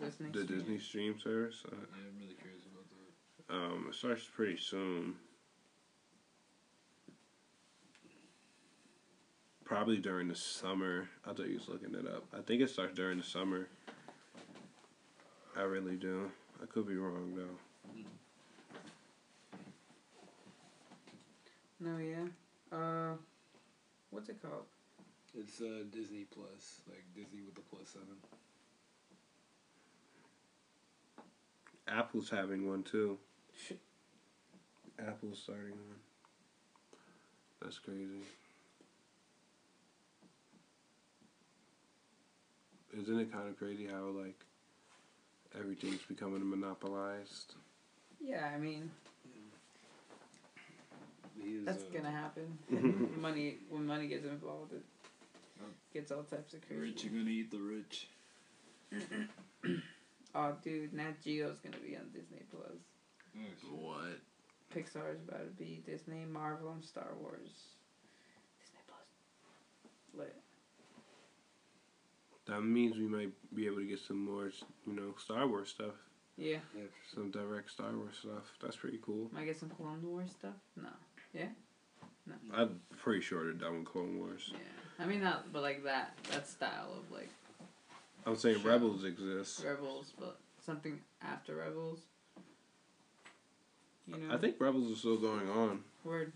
The 0.00 0.04
Disney. 0.06 0.30
the 0.30 0.42
stream? 0.44 0.58
Disney 0.58 0.78
stream 0.78 1.18
service. 1.20 1.62
Uh, 1.66 1.70
Yeah, 1.76 2.08
I'm 2.08 2.18
really 2.20 2.34
curious 2.34 2.62
about 2.66 2.86
that. 2.90 3.54
um, 3.54 3.86
it 3.90 3.94
starts 3.94 4.24
pretty 4.24 4.56
soon. 4.56 5.14
Probably 9.74 9.96
during 9.96 10.28
the 10.28 10.36
summer. 10.36 11.08
I 11.26 11.32
thought 11.32 11.48
you 11.48 11.56
was 11.56 11.68
looking 11.68 11.96
it 11.96 12.06
up. 12.06 12.22
I 12.32 12.42
think 12.42 12.62
it 12.62 12.70
starts 12.70 12.94
during 12.94 13.18
the 13.18 13.24
summer. 13.24 13.66
I 15.56 15.62
really 15.62 15.96
do. 15.96 16.30
I 16.62 16.66
could 16.66 16.86
be 16.86 16.94
wrong 16.94 17.34
though. 17.34 17.96
No, 21.80 21.98
yeah. 21.98 22.26
Uh, 22.70 23.14
what's 24.10 24.28
it 24.28 24.40
called? 24.40 24.62
It's 25.36 25.60
uh, 25.60 25.82
Disney 25.90 26.24
Plus, 26.32 26.82
like 26.88 27.02
Disney 27.12 27.40
with 27.44 27.56
the 27.56 27.62
plus 27.62 27.88
seven. 27.88 28.14
Apple's 31.88 32.30
having 32.30 32.68
one 32.68 32.84
too. 32.84 33.18
Apple's 35.00 35.40
starting 35.40 35.72
one. 35.72 35.98
That's 37.60 37.80
crazy. 37.80 38.22
Isn't 43.04 43.20
it 43.20 43.30
kind 43.30 43.46
of 43.46 43.58
crazy 43.58 43.86
how 43.86 44.06
like 44.18 44.40
everything's 45.58 46.00
becoming 46.08 46.48
monopolized? 46.48 47.52
Yeah, 48.18 48.50
I 48.54 48.56
mean 48.58 48.90
He 51.38 51.58
that's 51.66 51.82
uh, 51.82 51.86
gonna 51.92 52.10
happen. 52.10 52.56
Money 53.20 53.58
when 53.68 53.84
money 53.84 54.06
gets 54.06 54.24
involved, 54.24 54.72
it 54.72 54.82
gets 55.92 56.12
all 56.12 56.22
types 56.22 56.54
of 56.54 56.66
The 56.66 56.76
Rich 56.76 57.04
are 57.04 57.08
gonna 57.10 57.28
eat 57.28 57.50
the 57.50 57.58
rich. 57.58 58.08
Oh, 60.36 60.52
dude, 60.64 60.92
Nat 60.92 61.22
Geo's 61.22 61.60
gonna 61.60 61.76
be 61.76 61.94
on 61.94 62.08
Disney 62.12 62.42
Plus. 62.50 62.80
What? 63.70 64.18
Pixar's 64.74 65.20
about 65.28 65.46
to 65.46 65.52
be 65.56 65.80
Disney, 65.86 66.24
Marvel, 66.28 66.72
and 66.72 66.84
Star 66.84 67.12
Wars. 67.20 67.52
Disney 68.58 68.80
Plus. 68.88 70.26
Lit. 70.26 70.34
That 72.46 72.60
means 72.62 72.96
we 72.96 73.06
might 73.06 73.30
be 73.54 73.66
able 73.66 73.76
to 73.78 73.86
get 73.86 73.98
some 74.00 74.24
more, 74.24 74.50
you 74.86 74.92
know, 74.92 75.14
Star 75.18 75.46
Wars 75.46 75.70
stuff. 75.70 75.94
Yeah. 76.36 76.58
Yeah, 76.76 76.82
Some 77.14 77.30
direct 77.30 77.70
Star 77.70 77.92
Wars 77.96 78.16
stuff. 78.20 78.52
That's 78.60 78.76
pretty 78.76 78.98
cool. 79.02 79.30
Might 79.32 79.46
get 79.46 79.56
some 79.58 79.70
Clone 79.70 80.02
Wars 80.04 80.30
stuff. 80.30 80.54
No. 80.76 80.88
Yeah. 81.32 81.46
No. 82.26 82.34
I'm 82.54 82.80
pretty 82.98 83.20
sure 83.20 83.44
they're 83.44 83.52
done 83.52 83.78
with 83.80 83.84
Clone 83.86 84.18
Wars. 84.18 84.50
Yeah. 84.52 84.58
I 85.04 85.06
mean 85.06 85.22
not, 85.22 85.52
but 85.52 85.62
like 85.62 85.84
that 85.84 86.16
that 86.32 86.46
style 86.48 86.88
of 86.98 87.10
like 87.10 87.28
I'm 88.26 88.36
saying 88.36 88.60
Sure. 88.60 88.70
Rebels 88.72 89.04
exists. 89.04 89.62
Rebels, 89.64 90.12
but 90.18 90.38
something 90.64 90.98
after 91.22 91.56
Rebels. 91.56 92.00
You 94.06 94.16
know. 94.18 94.34
I 94.34 94.38
think 94.38 94.56
Rebels 94.58 94.90
is 94.90 94.98
still 94.98 95.16
going 95.18 95.48
on. 95.48 95.80
word 96.04 96.32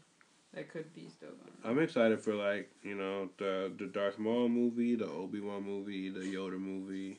that 0.59 0.68
could 0.73 0.92
be 0.92 1.09
still 1.09 1.29
going. 1.29 1.53
on. 1.64 1.71
I'm 1.71 1.79
excited 1.83 2.21
for 2.21 2.35
like 2.35 2.71
you 2.83 2.97
know 2.97 3.31
the 3.38 3.73
the 3.79 3.87
Darth 3.87 4.18
Maul 4.18 4.49
movie, 4.49 4.97
the 4.97 5.07
Obi 5.07 5.40
Wan 5.40 5.62
movie, 5.62 6.11
the 6.11 6.21
Yoda 6.21 6.59
movie, 6.59 7.18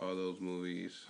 all 0.00 0.14
those 0.14 0.40
movies. 0.40 1.06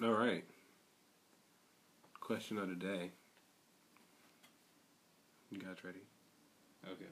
All 0.00 0.12
right. 0.12 0.44
Question 2.20 2.58
of 2.58 2.68
the 2.68 2.76
day. 2.76 3.10
You 5.50 5.58
guys 5.58 5.82
ready? 5.84 6.00
Okay. 6.86 7.10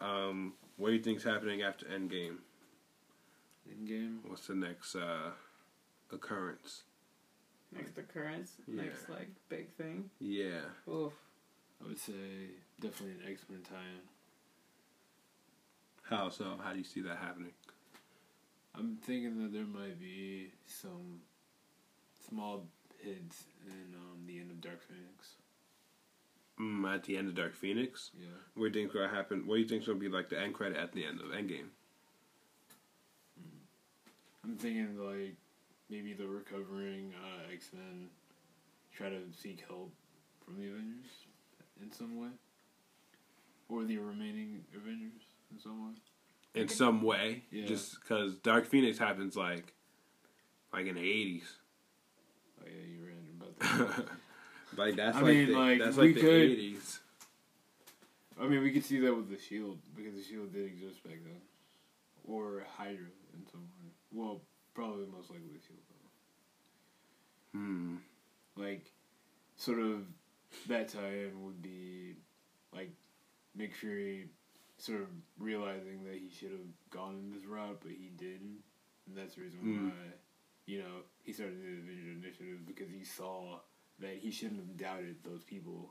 Um, 0.00 0.54
what 0.76 0.88
do 0.88 0.94
you 0.94 1.02
think's 1.02 1.24
happening 1.24 1.62
after 1.62 1.86
Endgame? 1.86 2.36
Endgame. 3.70 4.18
What's 4.26 4.46
the 4.46 4.54
next 4.54 4.94
uh, 4.94 5.30
occurrence? 6.12 6.82
Next 7.72 7.98
occurrence, 7.98 8.52
Yeah. 8.66 8.82
next 8.82 9.08
like 9.10 9.28
big 9.48 9.70
thing. 9.74 10.08
Yeah. 10.20 10.60
Oof. 10.88 11.12
I 11.84 11.88
would 11.88 11.98
say 11.98 12.12
definitely 12.80 13.16
an 13.24 13.32
X 13.32 13.42
Men 13.50 13.60
tie-in. 13.68 14.00
How 16.04 16.28
so? 16.30 16.56
How 16.62 16.72
do 16.72 16.78
you 16.78 16.84
see 16.84 17.00
that 17.02 17.18
happening? 17.18 17.52
I'm 18.74 18.96
thinking 19.02 19.42
that 19.42 19.52
there 19.52 19.64
might 19.66 19.98
be 19.98 20.52
some 20.66 21.20
small 22.28 22.64
hints 23.02 23.44
in 23.66 23.94
um, 23.94 24.26
the 24.26 24.38
end 24.38 24.50
of 24.50 24.60
Dark 24.60 24.80
Phoenix. 24.82 25.35
Mm, 26.60 26.94
at 26.94 27.04
the 27.04 27.16
end 27.18 27.28
of 27.28 27.34
Dark 27.34 27.54
Phoenix, 27.54 28.10
Yeah. 28.18 28.28
what 28.54 28.72
do 28.72 28.78
you 28.78 28.84
think's 28.86 28.94
gonna 28.94 29.14
happen? 29.14 29.46
What 29.46 29.56
do 29.56 29.60
you 29.62 29.68
think's 29.68 29.86
gonna 29.86 29.98
be 29.98 30.08
like 30.08 30.28
the 30.30 30.40
end 30.40 30.54
credit 30.54 30.78
at 30.78 30.92
the 30.92 31.04
end 31.04 31.20
of 31.20 31.26
Endgame? 31.26 31.68
I'm 34.44 34.56
thinking 34.56 34.96
like 34.98 35.34
maybe 35.90 36.12
the 36.14 36.26
recovering 36.26 37.12
uh, 37.14 37.52
X 37.52 37.70
Men 37.72 38.08
try 38.94 39.08
to 39.10 39.20
seek 39.32 39.64
help 39.68 39.92
from 40.44 40.56
the 40.58 40.68
Avengers 40.68 41.10
in 41.82 41.92
some 41.92 42.16
way, 42.18 42.28
or 43.68 43.84
the 43.84 43.98
remaining 43.98 44.64
Avengers 44.74 45.22
in 45.52 45.58
some 45.58 45.86
way. 45.88 45.94
In 46.54 46.68
some 46.68 47.02
way, 47.02 47.44
Yeah. 47.50 47.66
just 47.66 48.00
because 48.00 48.36
Dark 48.38 48.64
Phoenix 48.66 48.96
happens 48.96 49.36
like, 49.36 49.74
like 50.72 50.86
in 50.86 50.94
the 50.94 51.02
eighties. 51.02 51.56
Oh 52.60 52.64
yeah, 52.66 52.82
you're 52.86 53.06
right 53.08 53.96
about 53.98 54.08
like 54.76 54.96
that's 54.96 55.16
I 55.16 55.20
like 55.20 55.34
mean, 55.34 55.46
the, 55.48 55.58
like, 55.58 55.78
that's 55.78 55.96
we 55.96 56.06
like 56.06 56.14
the 56.16 56.20
could- 56.20 56.42
eighties. 56.50 57.00
I 58.38 58.46
mean, 58.46 58.62
we 58.62 58.70
could 58.70 58.84
see 58.84 58.98
that 59.00 59.14
with 59.16 59.30
the 59.30 59.38
shield 59.38 59.78
because 59.96 60.14
the 60.14 60.22
shield 60.22 60.52
did 60.52 60.66
exist 60.66 61.02
back 61.02 61.18
then, 61.24 61.40
or 62.24 62.64
Hydra 62.76 63.06
in 63.34 63.46
some 63.50 63.62
way. 63.62 63.90
Well, 64.12 64.42
probably 64.74 65.06
most 65.06 65.30
likely 65.30 65.46
the 65.54 65.60
shield 65.66 65.78
though. 67.54 67.58
Hmm. 67.58 67.96
Like, 68.56 68.84
sort 69.56 69.78
of 69.80 70.02
that 70.68 70.88
tie-in 70.88 71.42
would 71.44 71.62
be 71.62 72.14
like 72.74 72.90
Nick 73.54 73.74
Fury 73.74 74.28
sort 74.78 75.00
of 75.00 75.08
realizing 75.38 76.04
that 76.04 76.14
he 76.14 76.28
should 76.30 76.50
have 76.50 76.60
gone 76.90 77.14
in 77.16 77.30
this 77.32 77.46
route, 77.46 77.78
but 77.82 77.92
he 77.92 78.10
didn't, 78.16 78.58
and 79.06 79.16
that's 79.16 79.34
the 79.36 79.42
reason 79.42 79.60
Mm. 79.62 79.84
why 79.88 79.94
you 80.66 80.80
know 80.80 81.02
he 81.22 81.32
started 81.32 81.56
the 81.62 81.68
Avengers 81.68 82.22
Initiative 82.22 82.66
because 82.66 82.90
he 82.90 83.02
saw 83.04 83.60
that 84.00 84.16
he 84.20 84.30
shouldn't 84.30 84.60
have 84.60 84.76
doubted 84.76 85.16
those 85.24 85.42
people 85.44 85.90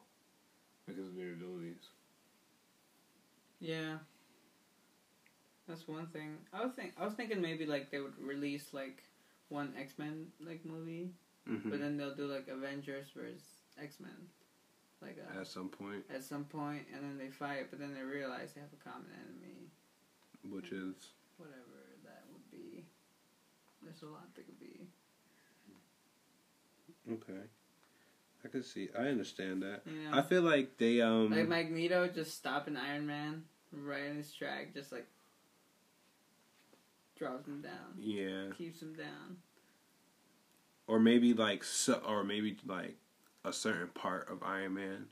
because 0.86 1.08
of 1.08 1.16
their 1.16 1.34
abilities. 1.34 1.90
Yeah. 3.60 3.98
That's 5.68 5.88
one 5.88 6.08
thing. 6.08 6.38
I 6.54 6.64
was 6.64 6.74
think 6.76 6.94
I 7.00 7.06
was 7.06 7.14
thinking 7.16 7.42
maybe 7.42 7.66
like 7.66 7.90
they 7.90 8.00
would 8.00 8.18
release 8.20 8.68
like 8.74 9.02
one 9.50 9.74
X 9.80 9.98
Men 9.98 10.28
like 10.40 10.64
movie, 10.66 11.10
Mhm. 11.48 11.70
but 11.72 11.80
then 11.80 11.98
they'll 11.98 12.14
do 12.16 12.28
like 12.28 12.48
Avengers 12.48 13.08
versus 13.16 13.42
X 13.82 14.00
Men, 14.00 14.30
like 15.02 15.18
uh, 15.18 15.40
At 15.40 15.48
some 15.48 15.70
point, 15.70 16.06
at 16.14 16.24
some 16.24 16.46
point, 16.46 16.84
and 16.94 17.02
then 17.04 17.18
they 17.18 17.30
fight, 17.32 17.72
but 17.72 17.80
then 17.80 17.96
they 17.96 18.02
realize 18.04 18.54
they 18.54 18.62
have 18.62 18.74
a 18.74 18.84
common 18.90 19.10
enemy, 19.26 19.72
which 20.44 20.72
is 20.72 21.10
whatever 21.38 21.82
that 22.04 22.24
would 22.32 22.52
be. 22.52 22.86
There's 23.82 24.04
a 24.04 24.08
lot 24.08 24.34
that 24.36 24.46
could 24.46 24.60
be. 24.60 24.88
okay. 27.12 27.42
I 28.46 28.48
can 28.48 28.64
see. 28.64 28.90
I 28.98 29.04
understand 29.08 29.64
that. 29.64 29.82
You 29.86 30.10
know, 30.10 30.18
I 30.18 30.22
feel 30.22 30.44
like 30.44 30.78
they 30.78 31.02
um. 31.02 31.32
like 31.32 31.48
Magneto 31.48 32.08
just 32.08 32.38
stopping 32.38 32.78
Iron 32.78 33.08
Man 33.08 33.44
right 33.72 34.04
in 34.04 34.18
his 34.18 34.32
track, 34.32 34.74
just 34.74 34.92
like 34.92 35.08
drops 37.18 37.48
him 37.48 37.62
down, 37.62 37.96
yeah. 37.98 38.52
keeps 38.58 38.82
him 38.82 38.94
down. 38.94 39.38
or 40.88 41.00
maybe 41.00 41.34
like 41.34 41.64
so, 41.64 42.02
or 42.08 42.24
maybe 42.24 42.58
like 42.66 42.98
a 43.44 43.54
certain 43.54 43.88
part 43.88 44.30
of 44.30 44.44
Iron 44.44 44.76
Man, 44.76 45.06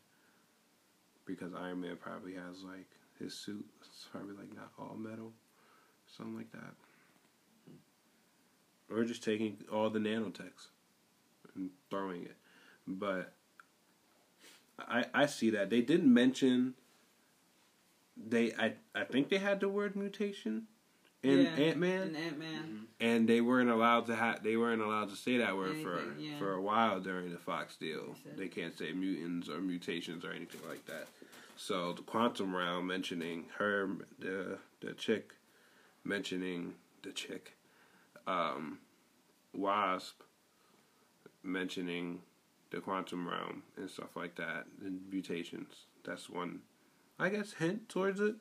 because 1.25 1.53
Iron 1.53 1.81
Man 1.81 1.95
probably 1.95 2.33
has 2.33 2.63
like 2.63 2.87
his 3.19 3.33
suit. 3.33 3.65
It's 3.81 4.07
probably 4.11 4.35
like 4.35 4.53
not 4.53 4.71
all 4.77 4.95
metal, 4.95 5.31
something 6.15 6.35
like 6.35 6.51
that. 6.51 6.73
Or 8.91 9.03
just 9.05 9.23
taking 9.23 9.57
all 9.71 9.89
the 9.89 9.99
nanotechs 9.99 10.67
and 11.55 11.71
throwing 11.89 12.23
it, 12.23 12.35
but 12.87 13.33
I 14.79 15.05
I 15.13 15.25
see 15.25 15.49
that 15.51 15.69
they 15.69 15.81
didn't 15.81 16.13
mention. 16.13 16.73
They 18.15 18.53
I 18.53 18.73
I 18.93 19.03
think 19.03 19.29
they 19.29 19.37
had 19.39 19.59
the 19.59 19.69
word 19.69 19.95
mutation 19.95 20.67
in 21.23 21.39
Yeah, 21.39 21.49
Ant 21.51 21.77
Man 21.77 22.01
And 22.07 22.17
Ant 22.17 22.37
Man. 22.39 22.87
and 22.99 23.27
they 23.27 23.41
weren't 23.41 23.69
allowed 23.69 24.05
to 24.07 24.15
have 24.15 24.43
they 24.43 24.57
weren't 24.57 24.81
allowed 24.81 25.09
to 25.09 25.15
say 25.15 25.37
that 25.37 25.55
word 25.55 25.77
for 25.81 26.01
yeah. 26.19 26.37
for 26.37 26.53
a 26.53 26.61
while 26.61 26.99
during 26.99 27.31
the 27.31 27.37
Fox 27.37 27.75
deal. 27.77 28.15
They 28.25 28.43
They 28.43 28.47
can't 28.49 28.77
say 28.77 28.91
mutants 28.91 29.49
or 29.49 29.59
mutations 29.61 30.25
or 30.25 30.31
anything 30.31 30.61
like 30.67 30.85
that. 30.87 31.07
So 31.55 31.93
the 31.93 32.01
quantum 32.01 32.55
realm 32.55 32.87
mentioning 32.87 33.45
her 33.57 33.89
the 34.19 34.57
the 34.81 34.93
chick 34.93 35.33
mentioning 36.03 36.73
the 37.03 37.11
chick 37.11 37.53
um 38.27 38.79
wasp 39.53 40.21
mentioning 41.43 42.21
the 42.73 42.81
quantum 42.81 43.27
realm 43.27 43.61
and 43.77 43.89
stuff 43.89 44.15
like 44.15 44.35
that 44.35 44.65
and 44.83 44.99
mutations. 45.09 45.85
That's 46.03 46.29
one 46.29 46.61
I 47.19 47.29
guess 47.29 47.53
hint 47.53 47.87
towards 47.87 48.19
it. 48.19 48.35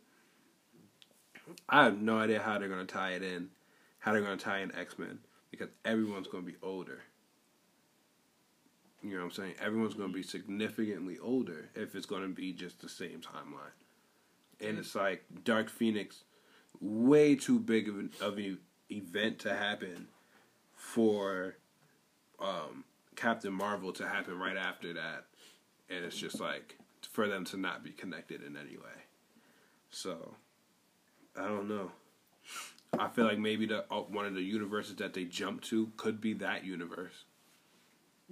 I 1.68 1.84
have 1.84 2.00
no 2.00 2.18
idea 2.18 2.40
how 2.40 2.58
they're 2.58 2.68
gonna 2.68 2.86
tie 2.86 3.10
it 3.12 3.22
in, 3.22 3.50
how 3.98 4.12
they're 4.12 4.22
gonna 4.22 4.36
tie 4.38 4.60
in 4.60 4.74
X 4.74 4.98
Men 4.98 5.18
because 5.50 5.68
everyone's 5.84 6.28
gonna 6.28 6.44
be 6.44 6.56
older. 6.62 7.00
You 9.02 9.10
know 9.10 9.18
what 9.18 9.24
I'm 9.24 9.30
saying? 9.32 9.54
Everyone's 9.60 9.94
gonna 9.94 10.12
be 10.12 10.22
significantly 10.22 11.18
older 11.18 11.68
if 11.74 11.94
it's 11.94 12.06
gonna 12.06 12.28
be 12.28 12.52
just 12.52 12.80
the 12.80 12.88
same 12.88 13.20
timeline. 13.20 14.66
And 14.66 14.78
it's 14.78 14.94
like 14.94 15.24
Dark 15.44 15.68
Phoenix, 15.68 16.24
way 16.80 17.34
too 17.34 17.58
big 17.58 17.88
of 17.88 17.98
an 17.98 18.10
of 18.20 18.38
an 18.38 18.58
event 18.90 19.40
to 19.40 19.54
happen 19.54 20.08
for 20.74 21.56
um, 22.40 22.84
Captain 23.16 23.52
Marvel 23.52 23.92
to 23.92 24.08
happen 24.08 24.38
right 24.38 24.56
after 24.56 24.92
that, 24.94 25.26
and 25.88 26.04
it's 26.04 26.16
just 26.16 26.40
like 26.40 26.76
for 27.10 27.28
them 27.28 27.44
to 27.46 27.56
not 27.56 27.82
be 27.82 27.90
connected 27.90 28.42
in 28.42 28.56
any 28.56 28.76
way. 28.76 29.04
So 29.90 30.34
I 31.36 31.46
don't 31.46 31.68
know. 31.68 31.90
I 32.98 33.08
feel 33.08 33.24
like 33.24 33.38
maybe 33.38 33.66
the 33.66 33.84
uh, 33.90 34.02
one 34.02 34.26
of 34.26 34.34
the 34.34 34.42
universes 34.42 34.96
that 34.96 35.14
they 35.14 35.24
jump 35.24 35.62
to 35.62 35.90
could 35.96 36.20
be 36.20 36.34
that 36.34 36.64
universe. 36.64 37.24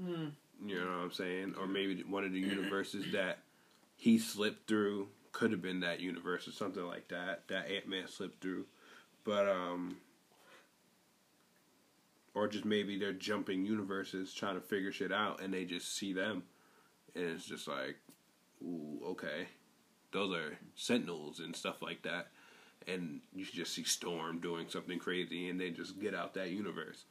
Hmm. 0.01 0.29
You 0.65 0.79
know 0.79 0.87
what 0.87 1.05
I'm 1.05 1.13
saying? 1.13 1.55
Or 1.59 1.67
maybe 1.67 2.03
one 2.03 2.25
of 2.25 2.33
the 2.33 2.41
universes 2.41 3.13
that 3.13 3.39
he 3.97 4.19
slipped 4.19 4.69
through 4.69 5.09
could 5.33 5.53
have 5.53 5.63
been 5.63 5.81
that 5.81 6.01
universe 6.01 6.49
or 6.49 6.53
something 6.53 6.85
like 6.85 7.09
that. 7.09 7.49
That 7.49 7.71
Ant 7.71 7.89
Man 7.89 8.09
slipped 8.09 8.43
through, 8.43 8.67
but 9.25 9.49
um, 9.49 9.97
or 12.35 12.47
just 12.49 12.65
maybe 12.65 12.99
they're 12.99 13.13
jumping 13.13 13.65
universes 13.65 14.33
trying 14.33 14.55
to 14.55 14.61
figure 14.61 14.93
shit 14.93 15.13
out, 15.13 15.41
and 15.43 15.53
they 15.53 15.65
just 15.65 15.97
see 15.97 16.13
them, 16.13 16.45
and 17.15 17.25
it's 17.25 17.45
just 17.45 17.67
like, 17.69 17.97
ooh, 18.63 19.01
okay, 19.09 19.49
those 20.13 20.35
are 20.35 20.59
Sentinels 20.77 21.41
and 21.41 21.55
stuff 21.55 21.83
like 21.83 22.03
that, 22.03 22.29
and 22.87 23.21
you 23.35 23.45
just 23.45 23.75
see 23.75 23.85
Storm 23.85 24.39
doing 24.41 24.67
something 24.69 24.99
crazy, 24.99 25.49
and 25.49 25.61
they 25.61 25.71
just 25.71 26.01
get 26.01 26.15
out 26.15 26.35
that 26.35 26.51
universe, 26.51 27.05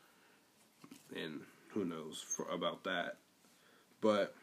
and 1.15 1.41
who 1.69 1.85
knows 1.85 2.23
for, 2.25 2.47
about 2.49 2.83
that, 2.85 3.17
but 4.01 4.35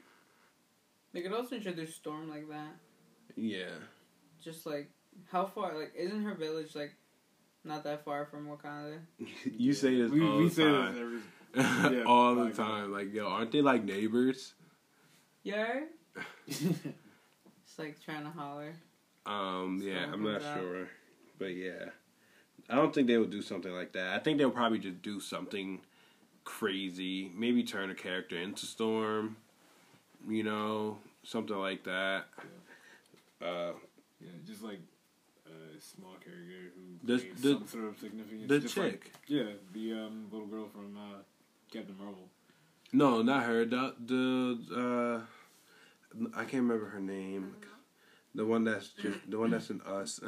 They 1.12 1.22
could 1.22 1.32
also 1.32 1.56
introduce 1.56 1.94
Storm 1.94 2.28
like 2.28 2.48
that. 2.50 2.74
yeah, 3.36 3.70
Just 4.42 4.66
like 4.66 4.90
how 5.30 5.46
far? 5.46 5.78
Like, 5.78 5.92
isn't 5.96 6.22
her 6.22 6.34
village 6.34 6.74
like 6.74 6.94
not 7.66 7.84
that 7.84 8.04
far 8.04 8.24
from 8.26 8.46
Wakanda? 8.48 8.98
you 9.58 9.72
say 9.72 10.00
this 10.00 10.10
we, 10.10 10.22
all 10.24 10.38
we 10.38 10.48
the 10.48 10.54
say 10.54 10.64
time. 10.64 10.92
this 10.94 11.02
every. 11.02 11.18
yeah, 11.98 12.04
all 12.04 12.34
the 12.34 12.50
time. 12.50 12.92
Like, 12.92 13.12
yo, 13.14 13.26
aren't 13.28 13.50
they 13.52 13.62
like 13.62 13.84
neighbors? 13.84 14.54
Yeah. 15.42 15.80
It's 16.46 16.62
like 17.78 18.02
trying 18.04 18.24
to 18.24 18.30
holler. 18.30 18.74
Um, 19.24 19.80
yeah, 19.82 20.06
I'm 20.12 20.22
not 20.22 20.40
that. 20.42 20.58
sure, 20.58 20.88
but 21.38 21.54
yeah, 21.54 21.86
I 22.70 22.76
don't 22.76 22.94
think 22.94 23.08
they 23.08 23.16
would 23.18 23.30
do 23.30 23.42
something 23.42 23.72
like 23.72 23.92
that. 23.92 24.14
I 24.14 24.18
think 24.20 24.38
they'll 24.38 24.50
probably 24.50 24.78
just 24.78 25.02
do 25.02 25.18
something 25.18 25.80
crazy. 26.44 27.32
Maybe 27.34 27.64
turn 27.64 27.90
a 27.90 27.94
character 27.94 28.36
into 28.38 28.66
Storm. 28.66 29.36
You 30.28 30.42
know, 30.44 30.98
something 31.24 31.56
like 31.56 31.84
that. 31.84 32.26
Uh, 33.42 33.72
Yeah, 34.20 34.30
just 34.46 34.62
like 34.62 34.80
a 35.76 35.80
small 35.80 36.14
character 36.24 36.72
who 36.74 37.06
The- 37.06 37.22
gains 37.22 37.42
the- 37.42 37.52
some 37.54 37.66
sort 37.66 37.84
of 37.84 37.98
significance. 37.98 38.48
the 38.48 38.58
just 38.60 38.74
chick. 38.74 38.84
Like, 38.84 39.12
yeah, 39.26 39.52
the 39.72 39.92
um, 39.92 40.26
little 40.30 40.46
girl 40.46 40.68
from 40.68 40.96
uh, 40.96 41.18
Captain 41.72 41.96
Marvel. 41.98 42.28
no, 42.92 43.22
not 43.22 43.44
her. 43.44 43.64
The 43.64 43.94
the 43.98 45.24
uh, 46.14 46.28
I 46.34 46.44
can't 46.44 46.62
remember 46.62 46.86
her 46.86 47.00
name. 47.00 47.54
The 48.34 48.44
one 48.44 48.64
that's 48.64 48.88
just 48.88 49.30
the 49.30 49.38
one 49.38 49.50
that's 49.50 49.70
in 49.70 49.80
Us. 49.82 50.20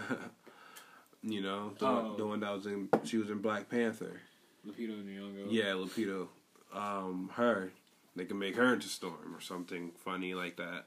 you 1.22 1.40
know, 1.40 1.72
the, 1.78 1.86
Oh. 1.86 2.14
the 2.16 2.26
one 2.26 2.40
that 2.40 2.52
was 2.52 2.66
in 2.66 2.88
she 3.04 3.16
was 3.18 3.30
in 3.30 3.38
Black 3.38 3.68
Panther. 3.68 4.20
Lupita 4.66 5.02
Nyong'o. 5.04 5.46
Yeah, 5.50 5.72
Lupito. 5.74 6.28
Um, 6.72 7.30
her. 7.34 7.72
They 8.16 8.24
can 8.24 8.38
make 8.38 8.56
her 8.56 8.74
into 8.74 8.88
Storm 8.88 9.34
or 9.34 9.40
something 9.40 9.92
funny 10.04 10.34
like 10.34 10.56
that. 10.56 10.86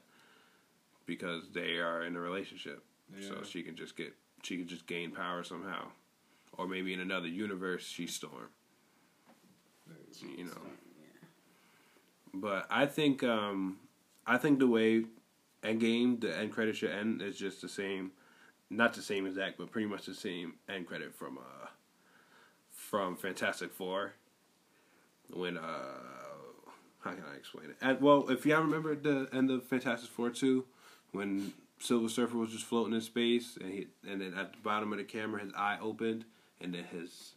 Because 1.06 1.44
they 1.52 1.78
are 1.78 2.02
in 2.04 2.14
a 2.16 2.20
relationship. 2.20 2.84
So 3.20 3.42
she 3.44 3.62
can 3.62 3.76
just 3.76 3.96
get 3.96 4.14
she 4.42 4.58
could 4.58 4.68
just 4.68 4.86
gain 4.86 5.10
power 5.10 5.42
somehow. 5.42 5.88
Or 6.58 6.68
maybe 6.68 6.92
in 6.92 7.00
another 7.00 7.28
universe 7.28 7.84
she's 7.86 8.14
Storm. 8.14 8.50
You 10.36 10.44
know. 10.44 10.60
But 12.34 12.66
I 12.70 12.86
think 12.86 13.22
um 13.22 13.78
I 14.26 14.36
think 14.38 14.58
the 14.58 14.66
way 14.66 15.04
Endgame, 15.62 16.20
the 16.20 16.36
end 16.36 16.52
credit 16.52 16.76
should 16.76 16.90
end 16.90 17.22
is 17.22 17.38
just 17.38 17.62
the 17.62 17.68
same 17.68 18.12
not 18.68 18.94
the 18.94 19.02
same 19.02 19.26
exact, 19.26 19.58
but 19.58 19.70
pretty 19.70 19.86
much 19.86 20.06
the 20.06 20.14
same 20.14 20.54
end 20.68 20.86
credit 20.86 21.14
from 21.14 21.38
uh 21.38 21.68
from 22.70 23.16
Fantastic 23.16 23.72
Four. 23.72 24.14
When 25.30 25.56
uh 25.56 25.62
how 27.00 27.10
can 27.10 27.24
I 27.32 27.36
explain 27.36 27.70
it? 27.70 27.76
And, 27.80 28.00
well, 28.00 28.30
if 28.30 28.46
y'all 28.46 28.62
remember 28.62 28.94
the 28.94 29.28
end 29.32 29.50
of 29.50 29.64
Fantastic 29.64 30.10
Four 30.10 30.30
two, 30.30 30.64
when 31.12 31.52
Silver 31.82 32.08
Surfer 32.08 32.38
was 32.38 32.50
just 32.50 32.64
floating 32.64 32.94
in 32.94 33.00
space, 33.00 33.58
and 33.60 33.72
he 33.72 33.86
and 34.08 34.20
then 34.20 34.34
at 34.34 34.52
the 34.52 34.58
bottom 34.62 34.92
of 34.92 34.98
the 34.98 35.04
camera, 35.04 35.42
his 35.42 35.52
eye 35.56 35.78
opened, 35.82 36.24
and 36.60 36.72
then 36.72 36.84
his 36.84 37.32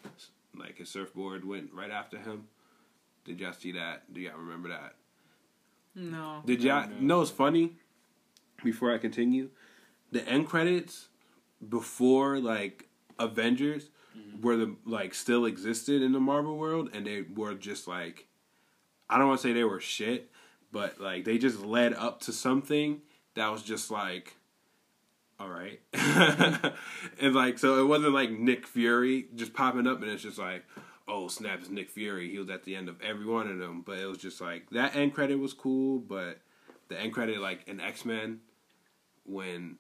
like 0.56 0.78
his 0.78 0.88
surfboard 0.88 1.44
went 1.46 1.74
right 1.74 1.90
after 1.90 2.18
him. 2.20 2.48
Did 3.26 3.40
y'all 3.40 3.54
see 3.54 3.72
that? 3.72 4.14
Do 4.14 4.22
y'all 4.22 4.38
remember 4.38 4.70
that? 4.70 4.96
No. 5.96 6.44
Did 6.46 6.64
y'all 6.64 6.88
No. 6.88 6.96
know 7.00 7.22
it's 7.22 7.32
funny? 7.32 7.78
Before 8.64 8.94
I 8.94 9.00
continue, 9.00 9.50
the 10.12 10.28
end 10.28 10.48
credits 10.48 11.08
before 11.68 12.40
like 12.40 12.88
Avengers 13.18 13.90
mm-hmm. 14.16 14.42
were 14.42 14.58
the 14.58 14.76
like 14.86 15.16
still 15.16 15.46
existed 15.46 16.04
in 16.04 16.12
the 16.12 16.20
Marvel 16.20 16.56
world, 16.56 16.92
and 16.94 17.08
they 17.08 17.24
were 17.24 17.56
just 17.56 17.88
like 17.88 18.28
I 19.10 19.18
don't 19.18 19.28
want 19.28 19.42
to 19.42 19.48
say 19.48 19.54
they 19.54 19.64
were 19.64 19.80
shit, 19.80 20.30
but 20.72 21.02
like 21.02 21.26
they 21.26 21.40
just 21.40 21.62
led 21.62 21.94
up 21.96 22.20
to 22.22 22.32
something 22.32 23.02
that 23.36 23.52
was 23.52 23.64
just 23.64 23.92
like 23.92 24.36
all 25.40 25.50
right, 25.50 25.82
and 25.94 27.36
like 27.36 27.60
so 27.60 27.82
it 27.82 27.88
wasn't 27.88 28.14
like 28.14 28.32
Nick 28.32 28.66
Fury 28.66 29.28
just 29.36 29.54
popping 29.54 29.88
up, 29.88 30.02
and 30.02 30.12
it's 30.12 30.24
just 30.24 30.38
like. 30.38 30.66
Oh 31.08 31.28
snap! 31.28 31.60
It's 31.60 31.70
Nick 31.70 31.92
Fury. 31.92 32.32
He 32.32 32.40
was 32.40 32.50
at 32.50 32.64
the 32.64 32.76
end 32.76 32.90
of 32.90 33.00
every 33.00 33.28
one 33.28 33.48
of 33.48 33.60
them, 33.60 33.84
but 33.86 34.00
it 34.00 34.08
was 34.08 34.18
just 34.18 34.42
like 34.42 34.68
that 34.72 34.96
end 34.96 35.14
credit 35.14 35.38
was 35.38 35.54
cool, 35.54 36.00
but 36.00 36.40
the 36.88 37.00
end 37.00 37.14
credit 37.14 37.40
like 37.40 37.68
in 37.68 37.80
X 37.80 38.06
Men 38.06 38.40
when 39.24 39.78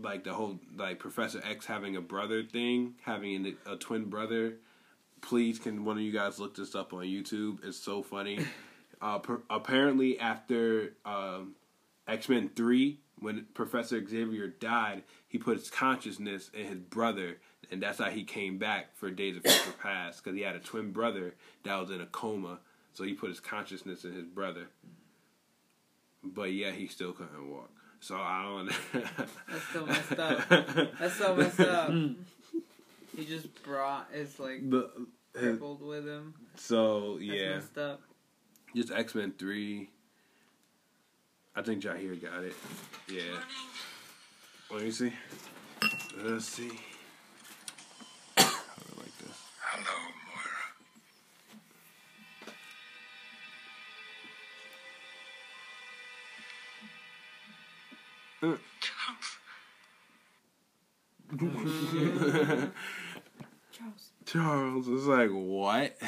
like 0.00 0.24
the 0.24 0.32
whole 0.32 0.58
like 0.76 0.98
Professor 0.98 1.40
X 1.44 1.66
having 1.66 1.96
a 1.96 2.00
brother 2.00 2.42
thing, 2.42 2.94
having 3.02 3.56
a 3.66 3.76
twin 3.76 4.06
brother. 4.06 4.54
Please, 5.20 5.58
can 5.58 5.84
one 5.84 5.96
of 5.98 6.02
you 6.02 6.12
guys 6.12 6.38
look 6.38 6.56
this 6.56 6.74
up 6.74 6.92
on 6.92 7.02
YouTube? 7.02 7.58
It's 7.64 7.78
so 7.78 8.02
funny. 8.02 8.40
Uh, 9.00 9.18
per- 9.18 9.42
apparently, 9.50 10.16
after 10.20 10.94
um, 11.04 11.56
X 12.06 12.28
Men 12.28 12.50
Three, 12.54 13.00
when 13.18 13.46
Professor 13.54 14.04
Xavier 14.06 14.48
died, 14.48 15.02
he 15.28 15.38
put 15.38 15.58
his 15.58 15.70
consciousness 15.70 16.50
in 16.52 16.66
his 16.66 16.78
brother, 16.78 17.38
and 17.70 17.82
that's 17.82 17.98
how 17.98 18.10
he 18.10 18.24
came 18.24 18.58
back 18.58 18.96
for 18.96 19.10
Days 19.10 19.36
of 19.36 19.42
Future 19.42 19.76
Past 19.80 20.22
because 20.22 20.36
he 20.36 20.42
had 20.42 20.56
a 20.56 20.60
twin 20.60 20.92
brother 20.92 21.34
that 21.64 21.80
was 21.80 21.90
in 21.90 22.00
a 22.00 22.06
coma. 22.06 22.58
So 22.94 23.04
he 23.04 23.14
put 23.14 23.30
his 23.30 23.40
consciousness 23.40 24.04
in 24.04 24.12
his 24.12 24.26
brother. 24.26 24.66
But 26.22 26.52
yeah, 26.52 26.70
he 26.72 26.86
still 26.86 27.12
couldn't 27.12 27.50
walk. 27.50 27.70
So 28.00 28.16
I 28.16 28.42
don't. 28.42 28.66
know. 28.66 29.04
That's 29.48 29.68
so 29.72 29.86
messed 29.86 30.18
up. 30.18 30.48
That's 30.98 31.14
so 31.14 31.36
messed 31.36 31.60
up. 31.60 31.90
he 33.16 33.24
just 33.24 33.62
brought 33.62 34.08
his 34.12 34.38
like 34.38 34.68
the, 34.68 34.78
uh, 34.86 34.88
his, 35.34 35.42
crippled 35.50 35.82
with 35.82 36.06
him. 36.06 36.34
so 36.56 37.14
That's 37.14 37.24
yeah, 37.24 37.54
messed 37.54 37.78
up. 37.78 38.02
just 38.74 38.90
X 38.90 39.14
Men 39.14 39.32
Three. 39.38 39.90
I 41.54 41.60
think 41.60 41.82
Jahir 41.82 42.20
got 42.20 42.44
it. 42.44 42.54
Yeah. 43.08 43.38
Let 44.70 44.82
me 44.84 44.90
see. 44.90 45.12
Let's 46.24 46.46
see. 46.46 46.70
I 48.38 48.40
really 48.40 48.96
like 48.96 49.18
this. 49.18 49.36
Hello, 49.60 49.98
Moira. 58.40 58.54
Uh. 58.54 58.58
Charles. 58.80 59.36
Charles 64.24 64.88
is 64.88 65.06
like 65.06 65.30
what? 65.30 65.98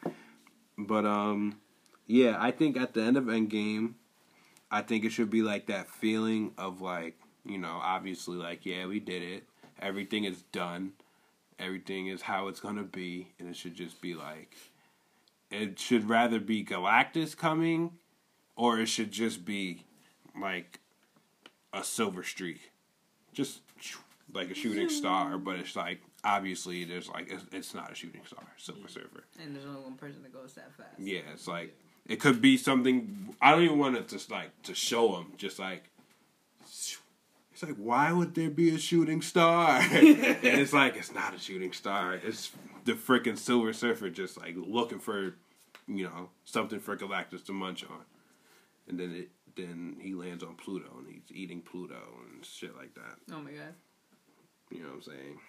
but 0.78 1.04
um, 1.04 1.60
yeah, 2.06 2.38
I 2.40 2.50
think 2.50 2.78
at 2.78 2.94
the 2.94 3.02
end 3.02 3.18
of 3.18 3.24
Endgame, 3.24 3.92
I 4.70 4.82
think 4.82 5.04
it 5.04 5.10
should 5.10 5.30
be 5.30 5.42
like 5.42 5.66
that 5.66 5.90
feeling 5.90 6.52
of 6.56 6.80
like 6.80 7.18
you 7.44 7.58
know, 7.58 7.80
obviously 7.82 8.36
like 8.36 8.66
yeah, 8.66 8.86
we 8.86 9.00
did 9.00 9.22
it. 9.22 9.44
Everything 9.80 10.24
is 10.24 10.42
done. 10.52 10.92
Everything 11.58 12.06
is 12.06 12.22
how 12.22 12.48
it's 12.48 12.60
gonna 12.60 12.82
be, 12.82 13.28
and 13.38 13.48
it 13.48 13.56
should 13.56 13.74
just 13.74 14.00
be 14.00 14.14
like. 14.14 14.56
It 15.50 15.80
should 15.80 16.08
rather 16.08 16.38
be 16.38 16.64
Galactus 16.64 17.36
coming, 17.36 17.90
or 18.54 18.78
it 18.78 18.86
should 18.86 19.10
just 19.10 19.44
be 19.44 19.84
like 20.40 20.78
a 21.72 21.82
silver 21.82 22.22
streak, 22.22 22.70
just 23.32 23.60
like 24.32 24.50
a 24.50 24.54
shooting 24.54 24.86
mm-hmm. 24.86 24.96
star. 24.96 25.38
But 25.38 25.56
it's 25.56 25.74
like 25.74 26.00
obviously 26.24 26.84
there's 26.84 27.08
like 27.08 27.30
it's, 27.30 27.44
it's 27.52 27.74
not 27.74 27.90
a 27.90 27.94
shooting 27.94 28.22
star, 28.26 28.44
Silver 28.56 28.88
Surfer. 28.88 29.24
And 29.42 29.54
there's 29.54 29.66
only 29.66 29.80
one 29.80 29.94
person 29.94 30.22
that 30.22 30.32
goes 30.32 30.54
that 30.54 30.72
fast. 30.76 30.98
Yeah, 30.98 31.20
it's 31.32 31.48
like 31.48 31.76
it 32.10 32.18
could 32.18 32.42
be 32.42 32.56
something. 32.56 33.34
I 33.40 33.52
don't 33.52 33.62
even 33.62 33.78
want 33.78 33.96
it 33.96 34.08
to 34.08 34.32
like 34.32 34.50
to 34.64 34.74
show 34.74 35.16
him. 35.16 35.32
Just 35.36 35.58
like 35.58 35.84
it's 36.60 37.62
like 37.62 37.76
why 37.76 38.12
would 38.12 38.34
there 38.34 38.50
be 38.50 38.74
a 38.74 38.78
shooting 38.78 39.22
star? 39.22 39.78
and 39.80 40.44
it's 40.44 40.72
like 40.72 40.96
it's 40.96 41.14
not 41.14 41.34
a 41.34 41.38
shooting 41.38 41.72
star. 41.72 42.14
It's 42.14 42.50
the 42.84 42.92
freaking 42.92 43.38
Silver 43.38 43.72
Surfer 43.72 44.10
just 44.10 44.36
like 44.36 44.54
looking 44.56 44.98
for 44.98 45.36
you 45.86 46.04
know 46.04 46.30
something 46.44 46.80
for 46.80 46.96
Galactus 46.96 47.44
to 47.46 47.52
munch 47.52 47.84
on, 47.84 48.04
and 48.88 48.98
then 48.98 49.14
it 49.14 49.28
then 49.56 49.96
he 50.00 50.14
lands 50.14 50.42
on 50.42 50.56
Pluto 50.56 50.88
and 50.98 51.06
he's 51.06 51.36
eating 51.36 51.60
Pluto 51.60 52.00
and 52.28 52.44
shit 52.44 52.76
like 52.76 52.94
that. 52.94 53.16
Oh 53.32 53.40
my 53.40 53.52
god. 53.52 53.74
You 54.70 54.80
know 54.80 54.88
what 54.88 54.94
I'm 54.94 55.02
saying? 55.02 55.40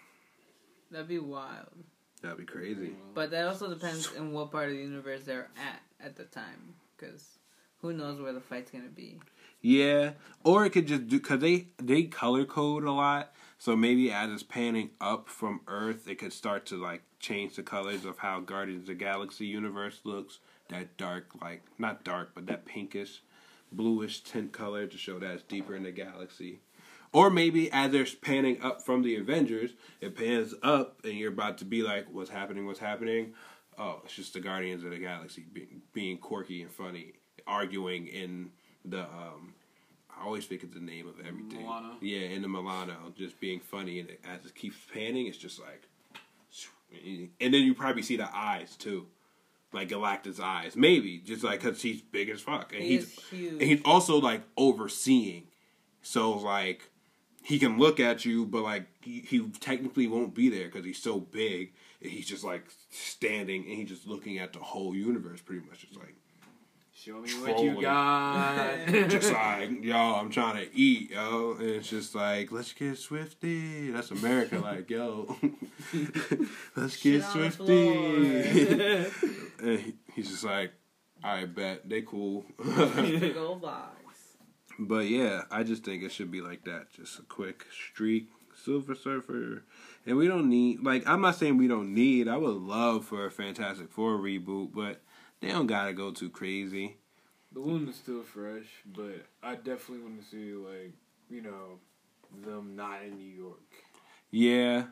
That'd 0.92 1.08
be 1.08 1.20
wild. 1.20 1.86
That'd 2.22 2.38
be 2.38 2.46
crazy. 2.46 2.96
But 3.14 3.32
that 3.32 3.48
also 3.48 3.74
depends 3.74 4.12
in 4.14 4.32
what 4.32 4.52
part 4.52 4.70
of 4.70 4.76
the 4.76 4.82
universe 4.82 5.24
they're 5.24 5.50
at 5.58 5.82
at 6.06 6.16
the 6.16 6.26
time. 6.26 6.76
Because 6.96 7.40
who 7.82 7.94
knows 7.94 8.22
where 8.22 8.34
the 8.34 8.42
fight's 8.42 8.72
going 8.72 8.84
to 8.84 8.90
be. 8.90 9.20
Yeah, 9.62 10.12
or 10.44 10.66
it 10.66 10.72
could 10.72 10.88
just 10.88 11.08
do 11.08 11.20
because 11.20 11.40
they 11.40 11.68
they 11.78 12.04
color 12.04 12.46
code 12.46 12.84
a 12.84 12.92
lot. 12.92 13.34
So 13.58 13.76
maybe 13.76 14.12
as 14.12 14.32
it's 14.32 14.44
panning 14.44 14.90
up 15.00 15.30
from 15.30 15.62
Earth, 15.68 16.08
it 16.08 16.16
could 16.16 16.34
start 16.34 16.66
to 16.68 16.82
like 16.82 17.04
change 17.20 17.56
the 17.56 17.64
colors 17.64 18.06
of 18.06 18.18
how 18.18 18.40
Guardians 18.40 18.84
of 18.84 18.88
the 18.88 18.94
Galaxy 18.96 19.46
universe 19.46 20.00
looks. 20.04 20.40
That 20.70 20.98
dark, 20.98 21.28
like 21.42 21.64
not 21.78 22.04
dark, 22.04 22.32
but 22.34 22.48
that 22.48 22.66
pinkish, 22.66 23.22
bluish 23.72 24.24
tint 24.24 24.52
color 24.52 24.88
to 24.88 24.98
show 24.98 25.20
that 25.20 25.32
it's 25.32 25.44
deeper 25.44 25.76
in 25.76 25.84
the 25.84 25.92
galaxy. 25.92 26.60
Or 27.14 27.30
maybe 27.30 27.70
as 27.72 27.92
they're 27.92 28.06
panning 28.22 28.62
up 28.62 28.82
from 28.82 29.02
the 29.04 29.16
Avengers, 29.18 29.72
it 30.00 30.16
pans 30.16 30.54
up 30.64 31.00
and 31.04 31.14
you're 31.14 31.32
about 31.32 31.58
to 31.58 31.66
be 31.66 31.84
like, 31.84 32.08
"What's 32.12 32.30
happening? 32.30 32.66
What's 32.66 32.80
happening?" 32.80 33.34
Oh, 33.78 34.02
it's 34.06 34.14
just 34.16 34.34
the 34.34 34.40
Guardians 34.40 34.84
of 34.84 34.92
the 34.92 34.98
Galaxy 34.98 35.46
being, 35.52 35.82
being 35.94 36.18
quirky 36.18 36.62
and 36.62 36.72
funny, 36.72 37.14
arguing 37.48 38.08
in 38.08 38.52
the 38.86 39.02
um, 39.02 39.54
I 40.10 40.24
always 40.24 40.46
think 40.46 40.64
of 40.64 40.74
the 40.74 40.80
name 40.80 41.08
of 41.08 41.20
everything. 41.26 41.64
Milano? 41.64 41.96
Yeah, 42.02 42.20
in 42.28 42.42
the 42.44 42.48
Milano, 42.48 42.96
just 43.18 43.40
being 43.40 43.60
funny, 43.60 44.00
and 44.00 44.10
it, 44.10 44.22
as 44.24 44.46
it 44.46 44.56
keeps 44.56 44.78
panning, 44.94 45.28
it's 45.28 45.38
just 45.38 45.60
like, 45.60 45.88
and 47.40 47.54
then 47.54 47.62
you 47.64 47.74
probably 47.74 48.04
see 48.04 48.18
the 48.18 48.30
eyes 48.36 48.76
too, 48.76 49.08
like 49.74 49.90
Galactus' 49.90 50.40
eyes, 50.40 50.76
maybe 50.76 51.18
just 51.18 51.44
like 51.44 51.62
because 51.62 51.82
he's 51.82 52.02
big 52.02 52.30
as 52.30 52.40
fuck, 52.42 52.74
and 52.74 52.84
He 52.84 52.90
he's 52.98 53.04
is 53.04 53.20
huge. 53.30 53.52
and 53.54 53.62
he's 53.64 53.82
also 53.84 54.18
like 54.20 54.44
overseeing, 54.58 55.48
so 56.02 56.32
like 56.34 56.90
he 57.44 57.60
can 57.60 57.78
look 57.78 58.00
at 58.00 58.26
you, 58.26 58.46
but 58.46 58.62
like 58.64 58.88
he, 59.02 59.20
he 59.22 59.50
technically 59.60 60.08
won't 60.08 60.34
be 60.36 60.50
there 60.50 60.66
because 60.66 60.86
he's 60.86 61.02
so 61.02 61.20
big. 61.20 61.74
And 62.02 62.12
he's 62.12 62.28
just 62.28 62.44
like 62.44 62.66
standing, 62.90 63.64
and 63.66 63.74
he's 63.74 63.90
just 63.90 64.08
looking 64.08 64.40
at 64.40 64.54
the 64.54 64.60
whole 64.60 64.96
universe, 64.96 65.42
pretty 65.42 65.66
much. 65.68 65.82
Just 65.82 65.98
like. 65.98 66.16
Show 66.94 67.20
me 67.20 67.32
what 67.32 67.58
you 67.64 67.82
got. 67.82 68.86
just 69.10 69.32
like, 69.34 69.84
yo, 69.84 69.96
I'm 69.98 70.30
trying 70.30 70.58
to 70.64 70.76
eat, 70.78 71.10
yo. 71.10 71.56
And 71.60 71.68
it's 71.70 71.90
just 71.90 72.14
like, 72.14 72.52
let's 72.52 72.74
get 72.74 72.94
schwifty. 72.94 73.92
That's 73.92 74.12
America, 74.12 74.60
like, 74.64 74.88
yo. 74.88 75.36
let's 76.76 76.98
get 77.02 77.24
Shit 77.24 77.24
on 77.24 77.52
schwifty. 77.52 79.12
and 79.64 79.80
he- 79.80 79.96
he's 80.14 80.30
just 80.30 80.44
like, 80.44 80.74
I 81.24 81.46
bet 81.46 81.90
they 81.90 82.02
cool. 82.04 82.46
Big 82.64 83.36
old 83.38 83.62
box. 83.64 84.01
But 84.80 85.08
yeah, 85.08 85.44
I 85.52 85.64
just 85.64 85.84
think 85.84 86.04
it 86.04 86.12
should 86.12 86.32
be 86.32 86.42
like 86.42 86.64
that. 86.66 86.92
Just 86.94 87.20
a 87.20 87.24
quick 87.24 87.66
streak, 87.72 88.30
Silver 88.64 88.96
Surfer. 88.96 89.64
And 90.06 90.18
we 90.18 90.28
don't 90.28 90.50
need, 90.50 90.84
like, 90.84 91.08
I'm 91.08 91.22
not 91.22 91.36
saying 91.36 91.58
we 91.58 91.68
don't 91.68 91.94
need, 91.94 92.28
I 92.28 92.38
would 92.38 92.56
love 92.56 93.06
for 93.06 93.26
a 93.26 93.32
Fantastic 93.32 93.92
Four 93.92 94.18
reboot, 94.18 94.74
but 94.74 95.02
they 95.42 95.50
don't 95.50 95.68
gotta 95.68 95.94
go 95.94 96.12
too 96.12 96.30
crazy. 96.30 96.98
The 97.54 97.60
wound 97.62 97.90
is 97.90 97.96
still 97.96 98.24
fresh, 98.24 98.66
but 98.86 99.26
I 99.44 99.56
definitely 99.56 100.00
want 100.06 100.22
to 100.24 100.28
see 100.30 100.54
like 100.54 100.94
you 101.30 101.42
know 101.42 101.80
them 102.46 102.76
not 102.78 103.04
in 103.04 103.18
New 103.18 103.30
York, 103.44 103.60
Yeah. 104.32 104.86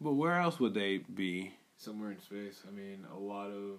But 0.00 0.14
where 0.14 0.36
else 0.40 0.58
would 0.58 0.74
they 0.74 0.98
be? 0.98 1.52
somewhere 1.76 2.10
in 2.12 2.20
space. 2.20 2.62
I 2.66 2.70
mean, 2.70 3.04
a 3.12 3.18
lot 3.18 3.50
of 3.50 3.78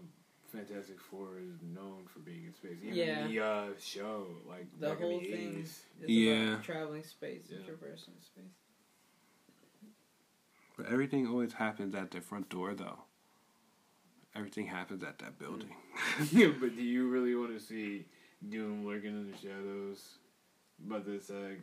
Fantastic 0.58 1.00
Four 1.00 1.40
is 1.40 1.62
known 1.64 2.06
for 2.06 2.20
being 2.20 2.46
in 2.46 2.54
space. 2.54 2.78
Even 2.84 2.96
Yeah. 2.96 3.28
the 3.28 3.44
uh, 3.44 3.68
show, 3.80 4.28
like 4.48 4.68
The 4.80 4.90
back 4.90 5.00
whole 5.00 5.18
in 5.18 5.24
the 5.24 5.32
thing 5.32 5.54
80s. 5.64 5.84
is 6.04 6.10
Yeah. 6.10 6.52
about 6.54 6.64
traveling 6.64 7.04
space 7.04 7.50
and 7.50 7.60
Yeah. 7.60 7.66
traversing 7.66 8.14
space. 8.22 8.44
But 10.78 10.88
everything 10.88 11.28
always 11.28 11.54
happens 11.54 11.96
at 11.96 12.12
the 12.12 12.22
front 12.22 12.50
door, 12.50 12.74
though. 12.76 13.00
Everything 14.36 14.68
happens 14.68 15.04
at 15.04 15.20
that 15.20 15.38
building. 15.40 15.76
yeah, 16.32 16.48
but 16.60 16.76
do 16.76 16.84
you 16.84 17.08
really 17.10 17.36
want 17.36 17.52
to 17.58 17.60
see 17.60 18.06
Doom 18.48 18.86
lurking 18.86 19.12
in 19.12 19.32
the 19.32 19.38
shadows? 19.38 20.18
But 20.80 21.06
this 21.06 21.30
uh, 21.30 21.56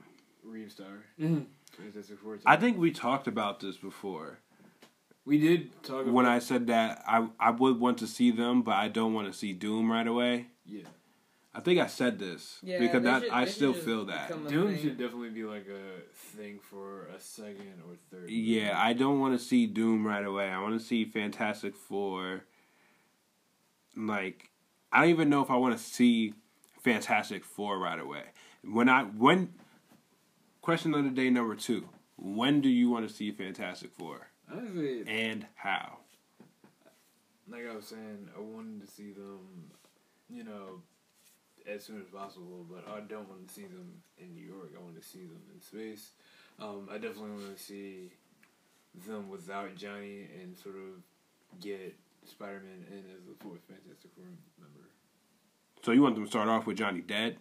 Reeve 0.45 0.71
Star, 0.73 1.05
Fantastic 1.19 2.19
Four. 2.21 2.39
I 2.47 2.57
think 2.57 2.79
we 2.79 2.91
talked 2.91 3.27
about 3.29 3.61
this 3.61 3.77
before. 3.77 4.39
We 5.25 5.39
did 5.39 5.83
talk 5.83 6.03
about 6.03 6.13
When 6.15 6.27
I 6.27 6.39
said 6.39 6.67
that 6.69 7.03
I 7.07 7.29
I 7.39 7.51
would 7.51 7.79
want 7.79 7.99
to 7.99 8.07
see 8.07 8.31
them, 8.31 8.63
but 8.63 8.75
I 8.77 8.89
don't 8.89 9.15
want 9.15 9.27
to 9.33 9.39
see 9.39 9.53
Doom 9.53 9.91
right 9.91 10.07
away. 10.07 10.47
yeah. 10.65 10.83
I 11.53 11.59
think 11.59 11.81
I 11.81 11.89
said 11.89 12.21
this 12.21 12.61
Yeah, 12.63 12.79
because 12.79 13.03
that 13.03 13.23
should- 13.23 13.33
I 13.33 13.45
still 13.47 13.73
feel 13.75 14.05
that. 14.05 14.29
Doom 14.49 14.69
thing. 14.69 14.83
should 14.83 14.97
definitely 14.99 15.31
be 15.31 15.43
like 15.43 15.67
a 15.67 16.01
thing 16.15 16.61
for 16.61 17.07
a 17.07 17.19
second 17.19 17.83
or 17.89 17.97
third. 18.09 18.31
Yeah, 18.31 18.81
I 18.81 18.93
don't 18.93 19.19
want 19.19 19.37
to 19.37 19.45
see 19.45 19.67
Doom 19.67 20.07
right 20.07 20.25
away. 20.25 20.49
I 20.49 20.61
want 20.63 20.79
to 20.81 20.87
see 20.87 21.05
Fantastic 21.05 21.75
Four. 21.75 22.45
Like, 23.97 24.51
I 24.93 25.01
don't 25.01 25.11
even 25.11 25.29
know 25.29 25.43
if 25.43 25.51
I 25.51 25.57
want 25.57 25.77
to 25.77 25.83
see 25.83 26.35
Fantastic 26.83 27.45
Four 27.45 27.79
right 27.81 27.99
away. 27.99 28.23
When 28.63 28.89
I 28.89 29.03
when 29.03 29.53
question 30.63 30.95
of 30.95 31.03
the 31.03 31.11
day 31.11 31.31
number 31.31 31.57
two: 31.57 31.89
When 32.17 32.61
do 32.61 32.69
you 32.69 32.89
want 32.91 33.09
to 33.09 33.13
see 33.13 33.33
Fantastic 33.33 33.91
Four 33.93 34.29
Honestly, 34.53 35.05
and 35.07 35.47
how? 35.55 35.99
like 37.51 37.67
I 37.71 37.75
was 37.75 37.87
saying, 37.87 38.29
I 38.37 38.41
wanted 38.41 38.87
to 38.87 38.87
see 38.87 39.11
them, 39.13 39.71
you 40.29 40.45
know, 40.45 40.83
as 41.67 41.85
soon 41.85 42.01
as 42.01 42.07
possible. 42.09 42.65
But 42.71 42.85
I 42.89 43.01
don't 43.01 43.29
want 43.29 43.49
to 43.49 43.55
see 43.55 43.63
them 43.63 44.03
in 44.19 44.35
New 44.35 44.47
York. 44.47 44.73
I 44.77 44.83
want 44.83 45.01
to 45.01 45.07
see 45.07 45.21
them 45.21 45.43
in 45.55 45.61
space. 45.61 46.11
Um, 46.61 46.89
I 46.91 46.95
definitely 46.95 47.31
want 47.31 47.57
to 47.57 47.63
see 47.63 48.11
them 49.07 49.29
without 49.29 49.75
Johnny 49.77 50.29
and 50.41 50.57
sort 50.57 50.77
of 50.77 51.61
get 51.61 51.95
Spider 52.25 52.61
Man 52.65 52.85
in 52.91 52.99
as 53.17 53.25
the 53.27 53.35
fourth 53.43 53.61
Fantastic 53.69 54.11
Four 54.15 54.25
member. 54.59 54.89
So 55.83 55.93
you 55.93 56.03
want 56.03 56.15
them 56.15 56.25
to 56.25 56.31
start 56.31 56.49
off 56.49 56.67
with 56.67 56.77
Johnny 56.77 57.01
dead? 57.01 57.39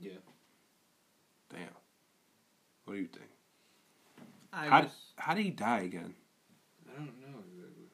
Yeah. 0.00 0.12
Damn. 1.50 1.68
What 2.84 2.94
do 2.94 3.00
you 3.00 3.06
think? 3.06 3.30
I 4.52 4.66
How 4.66 4.82
just, 4.82 4.96
how 5.16 5.34
did 5.34 5.44
he 5.44 5.50
die 5.50 5.80
again? 5.80 6.14
I 6.88 6.98
don't 6.98 7.06
know 7.20 7.38
exactly. 7.54 7.84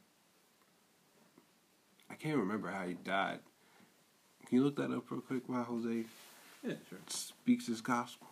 I 2.09 2.12
can't 2.23 2.39
remember 2.39 2.69
how 2.69 2.87
he 2.87 2.95
died. 2.95 3.41
Can 4.47 4.59
you 4.59 4.65
look 4.65 4.77
that 4.77 4.91
up 4.91 5.11
real 5.11 5.21
quick 5.21 5.43
while 5.47 5.65
Jose 5.65 6.05
Yeah, 6.63 6.75
sure. 6.89 6.99
speaks 7.09 7.67
his 7.67 7.81
gospel? 7.81 8.29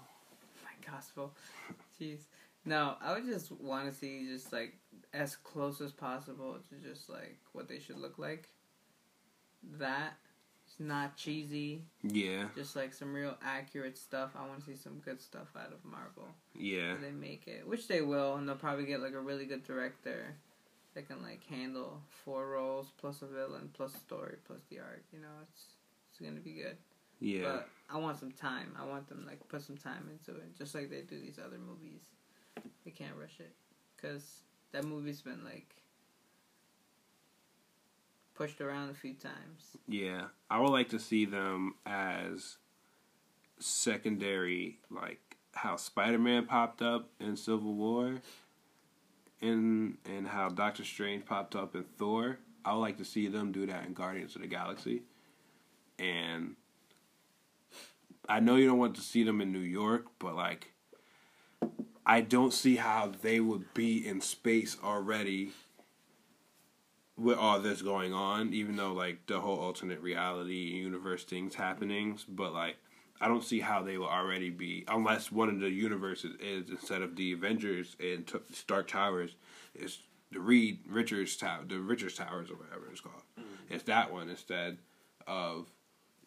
my 0.65 0.93
gospel. 0.93 1.33
Jeez. 2.01 2.19
No, 2.65 2.97
I 3.01 3.15
would 3.15 3.25
just 3.27 3.51
want 3.53 3.89
to 3.91 3.95
see 3.95 4.27
just 4.31 4.53
like 4.53 4.75
as 5.15 5.35
close 5.37 5.81
as 5.81 5.93
possible 5.93 6.57
to 6.69 6.89
just 6.89 7.09
like 7.09 7.39
what 7.53 7.69
they 7.69 7.79
should 7.79 7.99
look 7.99 8.19
like. 8.19 8.49
That 9.79 10.15
it's 10.67 10.79
not 10.79 11.17
cheesy. 11.17 11.83
Yeah, 12.03 12.45
Just 12.55 12.77
like 12.77 12.93
some 12.95 13.13
real 13.13 13.37
accurate 13.45 13.99
stuff. 13.99 14.31
I 14.37 14.47
want 14.47 14.61
to 14.61 14.67
see 14.67 14.77
some 14.77 14.99
good 15.05 15.21
stuff 15.21 15.49
out 15.57 15.73
of 15.73 15.85
Marvel. 15.85 16.29
yeah. 16.55 16.95
They 17.01 17.11
make 17.11 17.47
it, 17.49 17.67
which 17.67 17.89
they 17.89 18.03
will, 18.03 18.37
and 18.37 18.49
they'll 18.49 18.57
probably 18.57 18.87
get 18.87 19.01
like 19.01 19.15
a 19.15 19.21
really 19.21 19.47
good 19.47 19.65
director 19.65 20.35
that 20.95 21.09
can 21.09 21.23
like 21.23 21.45
handle 21.45 22.03
four 22.25 22.49
roles 22.49 22.93
plus 22.99 23.23
a 23.23 23.27
villain 23.27 23.71
plus 23.73 23.95
a 23.95 23.99
story 23.99 24.37
plus 24.47 24.61
the 24.71 24.79
art. 24.79 25.05
You 25.13 25.21
know, 25.21 25.29
it's 25.43 25.65
it's 26.11 26.21
gonna 26.21 26.41
be 26.41 26.55
good. 26.55 26.77
Yeah. 27.21 27.43
But 27.43 27.69
I 27.91 27.99
want 27.99 28.19
some 28.19 28.33
time. 28.33 28.75
I 28.81 28.87
want 28.87 29.09
them 29.09 29.25
like 29.27 29.47
put 29.49 29.63
some 29.63 29.77
time 29.77 30.09
into 30.11 30.39
it, 30.41 30.57
just 30.57 30.75
like 30.75 30.91
they 30.91 31.03
do 31.03 31.21
these 31.21 31.39
other 31.39 31.59
movies. 31.59 32.03
They 32.85 32.91
can't 32.91 33.15
rush 33.19 33.39
it, 33.41 33.53
cause 34.01 34.41
that 34.73 34.85
movie's 34.85 35.23
been 35.23 35.45
like 35.45 35.77
pushed 38.35 38.61
around 38.61 38.91
a 38.91 38.95
few 38.95 39.15
times. 39.15 39.77
Yeah, 39.87 40.27
I 40.49 40.59
would 40.59 40.71
like 40.71 40.89
to 40.91 40.99
see 40.99 41.27
them 41.27 41.75
as 41.85 42.57
secondary, 43.59 44.79
like 44.91 45.37
how 45.53 45.77
Spider 45.77 46.19
Man 46.19 46.47
popped 46.47 46.81
up 46.81 47.11
in 47.21 47.37
Civil 47.37 47.75
War, 47.75 48.15
and 49.41 49.99
and 50.05 50.27
how 50.27 50.49
Doctor 50.49 50.85
Strange 50.85 51.25
popped 51.25 51.57
up 51.57 51.75
in 51.75 51.85
Thor. 51.99 52.39
I 52.65 52.73
would 52.73 52.81
like 52.81 52.99
to 52.99 53.05
see 53.05 53.29
them 53.29 53.53
do 53.53 53.67
that 53.67 53.87
in 53.87 53.95
Guardians 53.95 54.37
of 54.37 54.43
the 54.43 54.49
Galaxy, 54.49 55.03
and 55.99 56.57
I 58.29 58.41
know 58.41 58.57
you 58.57 58.67
don't 58.67 58.79
want 58.79 58.97
to 58.97 59.03
see 59.03 59.23
them 59.23 59.41
in 59.41 59.53
New 59.53 59.59
York, 59.59 60.07
but 60.19 60.35
like. 60.35 60.73
I 62.07 62.23
don't 62.23 62.53
see 62.53 62.77
how 62.77 63.13
they 63.23 63.39
would 63.39 63.73
be 63.73 64.05
in 64.05 64.21
space 64.21 64.77
already 64.83 65.53
with 67.17 67.39
all 67.39 67.61
this 67.61 67.83
going 67.83 68.13
on, 68.13 68.53
even 68.53 68.77
though 68.77 68.93
like 68.93 69.27
the 69.27 69.41
whole 69.41 69.59
alternate 69.59 70.01
reality 70.01 70.55
universe 70.55 71.25
things 71.25 71.55
happenings, 71.55 72.25
but 72.29 72.53
like 72.53 72.77
I 73.21 73.29
don't 73.29 73.45
see 73.45 73.61
how 73.61 73.83
they 73.83 73.99
will 73.99 74.09
already 74.09 74.51
be 74.51 74.85
unless 74.89 75.31
one 75.31 75.49
of 75.49 75.61
the 75.61 75.71
universes 75.71 76.37
is 76.41 76.71
instead 76.71 77.03
of 77.03 77.17
the 77.17 77.33
Avengers 77.33 77.97
and 78.01 78.27
t- 78.27 78.39
Stark 78.53 78.89
Towers, 78.89 79.33
it's 79.75 79.99
the 80.33 80.41
Reed 80.41 80.81
Richards 80.89 81.37
Tower, 81.37 81.65
the 81.67 81.81
Richards 81.81 82.15
Towers 82.15 82.51
or 82.51 82.55
whatever 82.55 82.89
it's 82.91 83.01
called. 83.01 83.23
Mm-hmm. 83.39 83.75
It's 83.75 83.85
that 83.85 84.13
one 84.13 84.29
instead 84.29 84.79
of 85.27 85.67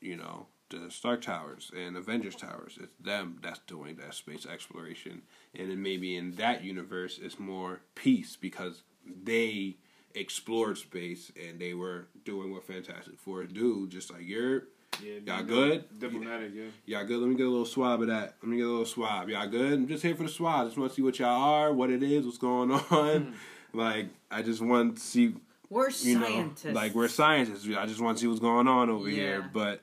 you 0.01 0.15
know 0.17 0.47
the 0.69 0.91
Stark 0.91 1.21
Towers 1.21 1.71
and 1.75 1.97
Avengers 1.97 2.35
Towers. 2.35 2.77
It's 2.79 2.93
them 2.99 3.39
that's 3.41 3.59
doing 3.59 3.95
that 3.97 4.13
space 4.13 4.45
exploration, 4.45 5.23
and 5.55 5.71
then 5.71 5.81
maybe 5.81 6.15
in 6.15 6.33
that 6.33 6.63
universe 6.63 7.19
it's 7.21 7.39
more 7.39 7.81
peace 7.95 8.35
because 8.39 8.83
they 9.05 9.77
explored 10.15 10.77
space 10.77 11.31
and 11.41 11.59
they 11.59 11.73
were 11.73 12.07
doing 12.23 12.53
what 12.53 12.67
Fantastic 12.67 13.17
Four 13.17 13.45
do, 13.45 13.87
just 13.87 14.11
like 14.11 14.21
you're 14.23 14.65
Yeah, 15.01 15.19
Y'all 15.37 15.43
good? 15.43 15.85
Diplomatic, 15.99 16.51
yeah. 16.53 16.63
y'all 16.85 17.05
good. 17.05 17.19
Let 17.19 17.29
me 17.29 17.35
get 17.35 17.45
a 17.47 17.49
little 17.49 17.65
swab 17.65 18.01
of 18.01 18.07
that. 18.07 18.35
Let 18.41 18.49
me 18.49 18.57
get 18.57 18.65
a 18.65 18.69
little 18.69 18.85
swab. 18.85 19.29
Y'all 19.29 19.47
good? 19.47 19.73
I'm 19.73 19.87
just 19.87 20.03
here 20.03 20.15
for 20.15 20.23
the 20.23 20.29
swab. 20.29 20.67
Just 20.67 20.77
want 20.77 20.91
to 20.91 20.95
see 20.95 21.01
what 21.01 21.17
y'all 21.19 21.29
are, 21.41 21.73
what 21.73 21.89
it 21.89 22.03
is, 22.03 22.25
what's 22.25 22.37
going 22.37 22.71
on. 22.91 23.33
like 23.73 24.07
I 24.29 24.41
just 24.41 24.61
want 24.61 24.97
to 24.97 25.01
see 25.03 25.33
We're 25.69 25.89
you 26.01 26.19
know, 26.19 26.27
scientists. 26.27 26.65
like 26.75 26.93
we're 26.93 27.07
scientists. 27.07 27.67
I 27.77 27.85
just 27.85 28.01
want 28.01 28.17
to 28.17 28.21
see 28.21 28.27
what's 28.27 28.39
going 28.39 28.67
on 28.67 28.89
over 28.89 29.09
Yeah. 29.09 29.15
here. 29.15 29.49
But 29.53 29.81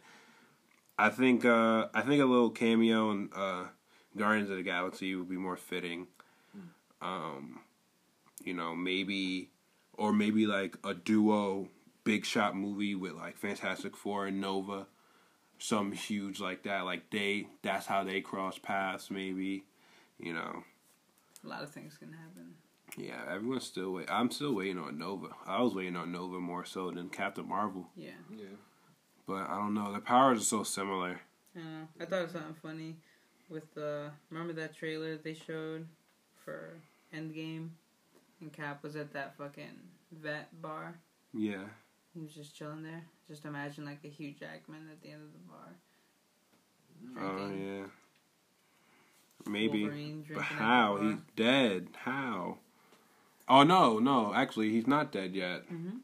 I 0.99 1.09
think 1.11 1.45
uh, 1.45 1.89
I 1.95 2.03
think 2.03 2.23
a 2.23 2.27
little 2.27 2.51
cameo 2.51 3.11
in 3.11 3.31
uh, 3.35 3.65
Guardians 4.17 4.51
of 4.51 4.57
the 4.57 4.63
Galaxy 4.63 5.15
would 5.15 5.29
be 5.29 5.37
more 5.37 5.57
fitting. 5.57 6.07
Um, 7.03 7.61
you 8.45 8.53
know, 8.55 8.75
maybe 8.75 9.49
or 9.95 10.13
maybe 10.13 10.47
like 10.47 10.77
a 10.85 10.93
duo 10.95 11.69
big 12.05 12.25
shot 12.25 12.55
movie 12.57 12.95
with 12.95 13.13
like 13.13 13.37
Fantastic 13.39 13.97
Four 13.97 14.27
and 14.27 14.41
Nova, 14.41 14.87
some 15.61 15.93
huge 15.93 16.41
like 16.41 16.65
that. 16.65 16.85
Like 16.85 17.11
they, 17.11 17.47
that's 17.63 17.87
how 17.87 18.03
they 18.03 18.21
cross 18.21 18.59
paths. 18.59 19.11
Maybe, 19.11 19.65
you 20.19 20.33
know. 20.33 20.65
a 21.45 21.49
lot 21.49 21.63
of 21.63 21.71
things 21.71 21.97
can 21.97 22.13
happen. 22.13 22.55
Yeah, 22.97 23.23
everyone's 23.33 23.65
still 23.65 23.93
wait. 23.93 24.11
I'm 24.11 24.31
still 24.33 24.55
waiting 24.55 24.79
on 24.79 24.99
Nova. 24.99 25.29
I 25.47 25.63
was 25.63 25.75
waiting 25.75 25.95
on 25.95 26.11
Nova 26.11 26.41
more 26.41 26.65
so 26.65 26.91
than 26.91 27.09
Captain 27.09 27.49
Marvel. 27.49 27.87
Yeah. 27.97 28.11
Yeah. 28.37 28.47
But 29.27 29.49
I 29.49 29.57
don't 29.57 29.75
know. 29.75 29.93
Their 29.93 30.01
powers 30.01 30.41
are 30.41 30.45
so 30.45 30.63
similar. 30.65 31.21
I. 31.57 31.61
I 32.01 32.05
thought 32.05 32.19
it 32.19 32.23
was 32.23 32.33
something 32.33 32.57
funny 32.61 32.97
with 33.49 33.73
the 33.75 34.11
remember 34.31 34.53
that 34.55 34.75
trailer 34.75 35.17
they 35.17 35.35
showed 35.35 35.87
for 36.45 36.71
Endgame, 37.15 37.69
and 38.41 38.53
Cap 38.53 38.83
was 38.83 38.97
at 38.97 39.13
that 39.13 39.37
fucking 39.37 39.79
vet 40.11 40.49
bar. 40.61 40.95
Yeah. 41.33 41.65
He 42.15 42.21
was 42.21 42.33
just 42.33 42.57
chilling 42.57 42.83
there. 42.83 43.05
Just 43.31 43.45
imagine 43.45 43.85
like 43.85 44.01
a 44.05 44.09
Hugh 44.09 44.33
Jackman 44.33 44.89
at 44.91 45.01
the 45.03 45.13
end 45.13 45.23
of 45.23 45.33
the 45.33 45.39
bar. 45.49 47.39
Oh 47.39 47.55
yeah. 47.55 47.85
Maybe. 49.47 49.85
Wolverine 49.85 50.25
But 50.27 50.27
drinking 50.27 50.43
at 50.43 50.59
the 50.59 50.65
how? 50.65 50.99
He's 51.01 51.21
dead. 51.37 51.89
How? 52.03 52.59
Oh 53.49 53.63
no, 53.63 54.01
no. 54.01 54.35
Actually, 54.35 54.71
he's 54.71 54.89
not 54.89 55.13
dead 55.13 55.37
yet. 55.37 55.71
Mhm. 55.71 56.01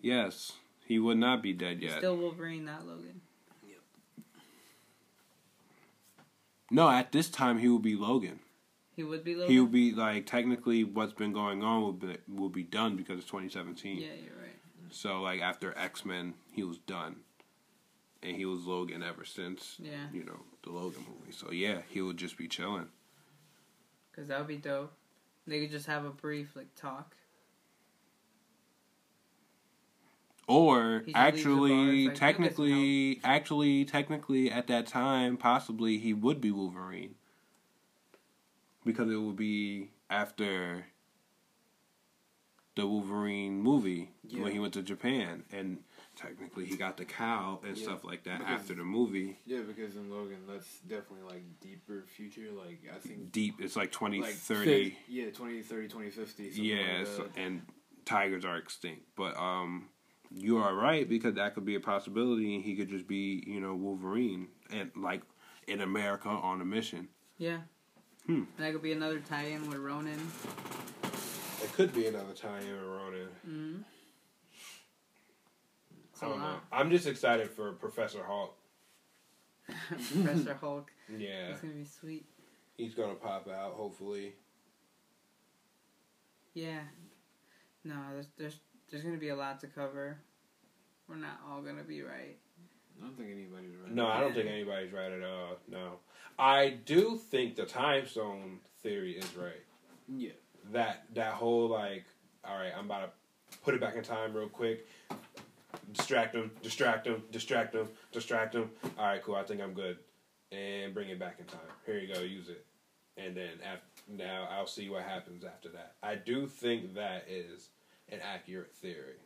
Yes, 0.00 0.52
he 0.86 1.00
would 1.00 1.18
not 1.18 1.42
be 1.42 1.52
dead 1.52 1.82
yet. 1.82 1.98
Still 1.98 2.16
Wolverine, 2.16 2.64
not 2.64 2.86
Logan. 2.86 3.20
No, 6.70 6.88
at 6.90 7.10
this 7.12 7.28
time 7.30 7.58
he 7.58 7.68
will 7.68 7.78
be 7.78 7.96
Logan. 7.96 8.38
He 8.94 9.02
would 9.02 9.24
be 9.24 9.34
Logan. 9.34 9.50
He 9.50 9.58
will 9.58 9.66
be 9.66 9.92
like 9.92 10.26
technically 10.26 10.84
what's 10.84 11.14
been 11.14 11.32
going 11.32 11.62
on 11.64 11.82
will 11.82 11.92
be 11.92 12.18
will 12.28 12.50
be 12.50 12.62
done 12.62 12.96
because 12.96 13.18
it's 13.18 13.26
2017. 13.26 13.96
Yeah, 13.96 14.08
you're 14.22 14.36
right. 14.36 14.37
So 14.90 15.20
like 15.22 15.40
after 15.40 15.76
X 15.76 16.04
Men, 16.04 16.34
he 16.52 16.62
was 16.64 16.78
done, 16.78 17.16
and 18.22 18.36
he 18.36 18.44
was 18.44 18.64
Logan 18.66 19.02
ever 19.02 19.24
since. 19.24 19.76
Yeah, 19.78 20.06
You 20.12 20.24
know 20.24 20.40
the 20.62 20.70
Logan 20.70 21.04
movie. 21.08 21.32
So 21.32 21.50
yeah, 21.52 21.82
he 21.88 22.00
would 22.02 22.16
just 22.16 22.36
be 22.36 22.48
chilling. 22.48 22.88
because 24.10 24.28
that 24.28 24.38
would 24.38 24.48
be 24.48 24.56
dope. 24.56 24.92
They 25.46 25.60
could 25.60 25.70
just 25.70 25.86
have 25.86 26.04
a 26.04 26.10
brief 26.10 26.54
like 26.56 26.74
talk. 26.74 27.16
Or 30.46 31.02
He 31.04 31.12
just 31.12 31.34
leaves 31.34 31.44
the 31.44 31.50
bar, 31.50 31.60
actually, 31.60 31.66
it's 31.66 31.78
like, 31.78 31.88
"You 31.88 32.04
get 32.04 32.06
some 32.06 32.14
technically, 32.16 33.20
actually, 33.22 33.84
technically, 33.84 34.50
at 34.50 34.66
that 34.68 34.86
time, 34.86 35.36
possibly 35.36 35.98
he 35.98 36.14
would 36.14 36.40
be 36.40 36.50
Wolverine 36.50 37.16
because 38.84 39.10
it 39.10 39.16
would 39.16 39.36
be 39.36 39.90
after 40.08 40.86
the 42.78 42.86
Wolverine 42.86 43.60
movie 43.60 44.08
Yeah. 44.28 44.42
when 44.42 44.52
he 44.52 44.60
went 44.60 44.72
to 44.74 44.82
Japan, 44.82 45.42
and 45.50 45.82
technically 46.14 46.64
he 46.64 46.76
got 46.76 46.96
the 46.96 47.04
cow 47.04 47.60
and 47.66 47.76
Yeah, 47.76 47.82
stuff 47.82 48.04
like 48.04 48.22
that 48.22 48.38
because- 48.38 48.60
after 48.60 48.74
the 48.74 48.84
movie. 48.84 49.36
Yeah, 49.46 49.62
because 49.62 49.96
in 49.96 50.08
Logan, 50.10 50.46
that's 50.46 50.78
definitely 50.80 51.28
like 51.28 51.42
deeper 51.60 52.04
future. 52.06 52.52
Like 52.52 52.80
I 52.94 52.98
think 53.00 53.32
Deep, 53.32 53.56
it's 53.60 53.74
like 53.74 53.90
twenty 53.90 54.20
like 54.20 54.34
thirty. 54.34 54.90
fif- 54.90 55.08
yeah, 55.08 55.24
2030, 55.30 55.88
2050. 55.88 56.50
something 56.50 56.64
Yeah, 56.64 56.98
like 56.98 57.06
so, 57.08 57.22
that. 57.24 57.36
and 57.36 57.62
tigers 58.04 58.44
are 58.44 58.56
extinct. 58.56 59.06
But 59.16 59.36
um, 59.36 59.88
you 60.30 60.58
are 60.58 60.72
right 60.74 61.08
because 61.08 61.34
that 61.34 61.54
could 61.54 61.64
be 61.64 61.74
a 61.74 61.80
possibility, 61.80 62.54
and 62.54 62.62
he 62.64 62.76
could 62.76 62.88
just 62.88 63.08
be, 63.08 63.42
you 63.44 63.58
know, 63.60 63.74
Wolverine 63.74 64.48
and 64.70 64.92
like 64.94 65.22
in 65.66 65.80
America 65.80 66.28
on 66.28 66.60
a 66.60 66.64
mission. 66.64 67.08
Yeah. 67.38 67.62
Hmm. 68.26 68.34
And 68.34 68.46
that 68.58 68.72
could 68.72 68.82
be 68.82 68.92
another 68.92 69.18
tie-in 69.18 69.68
with 69.68 69.78
Ronan. 69.78 70.20
It 71.78 71.82
could 71.92 71.94
be 71.94 72.06
another 72.08 72.32
tie-in 72.34 72.72
with 72.72 72.82
Ronan. 72.82 73.28
Mm-hmm. 73.48 73.76
It's 76.12 76.20
I 76.22 76.26
a 76.26 76.28
don't 76.28 76.38
know. 76.40 76.44
lot. 76.46 76.64
I'm 76.72 76.90
just 76.90 77.06
excited 77.06 77.48
for 77.50 77.70
Professor 77.74 78.24
Hulk. 78.24 78.56
Professor 79.68 80.54
Hulk. 80.54 80.90
Yeah, 81.16 81.50
It's 81.50 81.60
gonna 81.60 81.74
be 81.74 81.84
sweet. 81.84 82.26
he's 82.76 82.94
gonna 82.94 83.14
pop 83.14 83.48
out 83.48 83.74
hopefully. 83.74 84.32
Yeah. 86.54 86.80
No, 87.84 87.94
there's 88.12 88.26
there's 88.36 88.58
there's 88.90 89.04
gonna 89.04 89.16
be 89.18 89.28
a 89.28 89.36
lot 89.36 89.60
to 89.60 89.68
cover. 89.68 90.18
We're 91.08 91.14
not 91.16 91.38
all 91.48 91.62
gonna 91.62 91.84
be 91.84 92.02
right. 92.02 92.36
I 93.00 93.04
don't 93.04 93.16
think 93.16 93.30
anybody's 93.30 93.76
right. 93.80 93.94
No, 93.94 94.08
I 94.08 94.20
don't 94.20 94.34
think 94.34 94.48
anybody's 94.48 94.92
right 94.92 95.12
at 95.12 95.22
all. 95.22 95.58
No, 95.70 95.92
I 96.38 96.70
do 96.84 97.20
think 97.30 97.54
the 97.54 97.66
time 97.66 98.08
stone 98.08 98.58
theory 98.82 99.12
is 99.12 99.36
right. 99.36 99.62
Yeah. 100.08 100.30
That 100.72 101.04
that 101.14 101.34
whole 101.34 101.68
like, 101.68 102.04
all 102.44 102.56
right, 102.56 102.72
I'm 102.76 102.86
about 102.86 103.12
to 103.50 103.58
put 103.58 103.74
it 103.74 103.80
back 103.80 103.96
in 103.96 104.02
time 104.02 104.34
real 104.34 104.48
quick. 104.48 104.86
Distract 105.92 106.34
him, 106.34 106.50
distract 106.62 107.06
him, 107.06 107.22
distract 107.30 107.74
him, 107.74 107.88
distract 108.12 108.54
him. 108.54 108.70
All 108.98 109.06
right, 109.06 109.22
cool. 109.22 109.36
I 109.36 109.42
think 109.42 109.60
I'm 109.60 109.72
good, 109.72 109.98
and 110.52 110.92
bring 110.92 111.08
it 111.08 111.18
back 111.18 111.36
in 111.38 111.46
time. 111.46 111.60
Here 111.86 111.98
you 111.98 112.12
go, 112.12 112.20
use 112.20 112.48
it, 112.48 112.64
and 113.16 113.36
then 113.36 113.50
after, 113.64 113.86
now 114.08 114.48
I'll 114.50 114.66
see 114.66 114.90
what 114.90 115.02
happens 115.02 115.44
after 115.44 115.68
that. 115.70 115.94
I 116.02 116.14
do 116.16 116.46
think 116.46 116.94
that 116.94 117.24
is 117.28 117.70
an 118.10 118.20
accurate 118.22 118.74
theory 118.74 119.16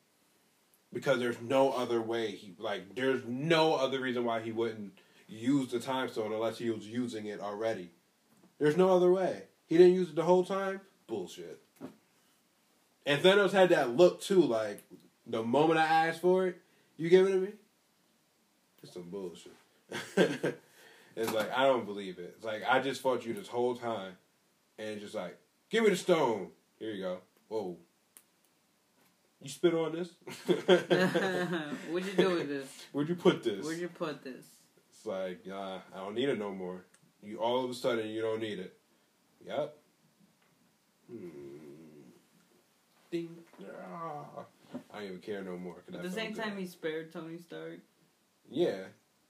because 0.92 1.18
there's 1.18 1.40
no 1.40 1.72
other 1.72 2.00
way 2.00 2.32
he 2.32 2.54
like 2.58 2.94
there's 2.94 3.24
no 3.26 3.74
other 3.74 4.00
reason 4.00 4.24
why 4.24 4.40
he 4.40 4.52
wouldn't 4.52 4.92
use 5.26 5.70
the 5.70 5.80
time 5.80 6.08
stone 6.08 6.32
unless 6.32 6.58
he 6.58 6.70
was 6.70 6.86
using 6.86 7.26
it 7.26 7.40
already. 7.40 7.90
There's 8.58 8.76
no 8.76 8.94
other 8.94 9.10
way. 9.10 9.44
He 9.66 9.78
didn't 9.78 9.94
use 9.94 10.10
it 10.10 10.16
the 10.16 10.24
whole 10.24 10.44
time. 10.44 10.80
Bullshit. 11.06 11.60
And 13.04 13.20
Thanos 13.22 13.52
had 13.52 13.70
that 13.70 13.96
look 13.96 14.20
too, 14.20 14.42
like 14.42 14.82
the 15.26 15.42
moment 15.42 15.78
I 15.78 16.06
asked 16.08 16.20
for 16.20 16.46
it, 16.46 16.60
you 16.96 17.08
give 17.08 17.26
it 17.26 17.30
to 17.30 17.36
me. 17.36 17.48
It's 18.82 18.92
some 18.92 19.10
bullshit. 19.10 19.52
it's 21.16 21.32
like 21.32 21.50
I 21.56 21.66
don't 21.66 21.86
believe 21.86 22.18
it. 22.18 22.34
It's 22.36 22.44
like 22.44 22.62
I 22.68 22.80
just 22.80 23.00
fought 23.00 23.24
you 23.24 23.34
this 23.34 23.48
whole 23.48 23.76
time, 23.76 24.12
and 24.78 24.88
it's 24.90 25.02
just 25.02 25.14
like, 25.14 25.38
give 25.70 25.84
me 25.84 25.90
the 25.90 25.96
stone. 25.96 26.48
Here 26.78 26.92
you 26.92 27.02
go. 27.02 27.18
Whoa. 27.48 27.76
You 29.40 29.48
spit 29.48 29.74
on 29.74 29.92
this? 29.92 30.08
What'd 31.90 32.08
you 32.08 32.14
do 32.16 32.30
with 32.30 32.48
this? 32.48 32.68
Where'd 32.92 33.08
you 33.08 33.16
put 33.16 33.42
this? 33.42 33.64
Where'd 33.64 33.78
you 33.78 33.88
put 33.88 34.22
this? 34.22 34.44
It's 34.88 35.04
like, 35.04 35.40
uh, 35.50 35.78
I 35.92 35.98
don't 35.98 36.14
need 36.14 36.28
it 36.28 36.38
no 36.38 36.52
more. 36.52 36.84
You 37.22 37.38
all 37.38 37.64
of 37.64 37.70
a 37.70 37.74
sudden 37.74 38.08
you 38.08 38.20
don't 38.20 38.40
need 38.40 38.60
it. 38.60 38.76
Yep. 39.44 39.76
Ding. 43.10 43.28
Ah. 43.86 44.24
I 44.92 44.98
don't 44.98 45.04
even 45.04 45.18
care 45.18 45.42
no 45.42 45.56
more. 45.56 45.76
At 45.92 46.02
the 46.02 46.10
same 46.10 46.34
time, 46.34 46.50
good. 46.50 46.60
he 46.60 46.66
spared 46.66 47.12
Tony 47.12 47.38
Stark. 47.38 47.78
Yeah, 48.50 48.84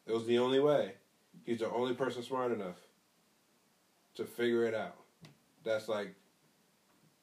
it 0.07 0.12
was 0.12 0.26
the 0.26 0.39
only 0.39 0.61
way. 0.61 0.93
He's 1.45 1.59
the 1.59 1.70
only 1.70 1.95
person 1.95 2.22
smart 2.22 2.53
enough 2.53 2.76
to 4.14 4.24
figure 4.24 4.64
it 4.64 4.74
out. 4.74 4.97
That's 5.64 5.89
like, 5.89 6.14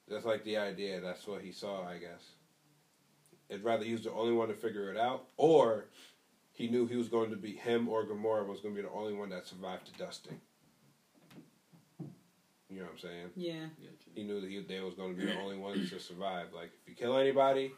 that's 0.07 0.26
like 0.26 0.43
the 0.43 0.57
idea. 0.57 0.99
That's 0.99 1.26
what 1.28 1.41
he 1.41 1.51
saw, 1.51 1.86
I 1.86 1.97
guess. 1.97 2.32
It'd 3.49 3.64
rather 3.64 3.84
he 3.84 3.93
was 3.93 4.03
the 4.03 4.12
only 4.12 4.34
one 4.34 4.49
to 4.49 4.53
figure 4.53 4.91
it 4.91 4.97
out, 4.97 5.26
or 5.38 5.86
he 6.51 6.68
knew 6.68 6.86
he 6.86 6.97
was 6.97 7.07
going 7.07 7.30
to 7.32 7.38
be 7.38 7.53
him 7.53 7.88
or 7.88 8.05
Gamora 8.05 8.45
was 8.45 8.60
going 8.60 8.76
to 8.76 8.82
be 8.82 8.88
the 8.88 8.93
only 8.93 9.14
one 9.14 9.30
that 9.30 9.47
survived 9.47 9.88
to 9.88 9.93
dusting. 9.93 10.39
You 12.70 12.80
know 12.80 12.86
what 12.86 12.93
I'm 12.93 12.99
saying? 12.99 13.30
Yeah. 13.36 13.65
He 14.13 14.24
knew 14.24 14.41
that 14.41 14.49
he, 14.49 14.61
they 14.61 14.80
was 14.82 14.93
going 14.93 15.15
to 15.15 15.20
be 15.20 15.26
the 15.26 15.39
only 15.39 15.57
ones 15.57 15.89
to 15.89 15.99
survive. 15.99 16.47
Like, 16.53 16.70
if 16.82 16.88
you 16.88 16.95
kill 16.95 17.17
anybody, 17.17 17.72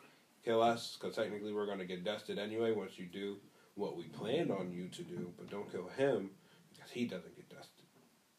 kill 0.43 0.61
us, 0.61 0.97
because 0.99 1.15
technically 1.15 1.53
we're 1.53 1.65
going 1.65 1.79
to 1.79 1.85
get 1.85 2.03
dusted 2.03 2.37
anyway 2.37 2.73
once 2.73 2.97
you 2.99 3.05
do 3.05 3.37
what 3.75 3.95
we 3.95 4.03
planned 4.03 4.51
on 4.51 4.71
you 4.71 4.89
to 4.89 5.03
do, 5.03 5.31
but 5.37 5.49
don't 5.49 5.71
kill 5.71 5.87
him, 5.97 6.31
because 6.73 6.91
he 6.91 7.05
doesn't 7.05 7.35
get 7.35 7.49
dusted. 7.49 7.85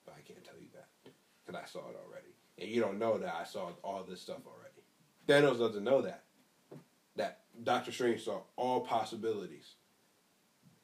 But 0.05 0.15
I 0.19 0.21
can't 0.21 0.45
tell 0.45 0.61
you 0.61 0.69
that, 0.75 0.89
because 1.45 1.61
I 1.61 1.67
saw 1.67 1.89
it 1.89 1.97
already. 2.05 2.35
And 2.59 2.69
you 2.69 2.81
don't 2.83 2.99
know 2.99 3.17
that 3.19 3.35
I 3.35 3.45
saw 3.45 3.71
all 3.83 4.05
this 4.09 4.21
stuff 4.21 4.43
already. 4.47 4.83
Thanos 5.27 5.59
doesn't 5.59 5.85
know 5.85 6.03
that. 6.03 6.25
That 7.17 7.41
Doctor 7.63 7.93
Strange 7.93 8.25
saw 8.25 8.41
all 8.57 8.81
possibilities. 8.81 9.75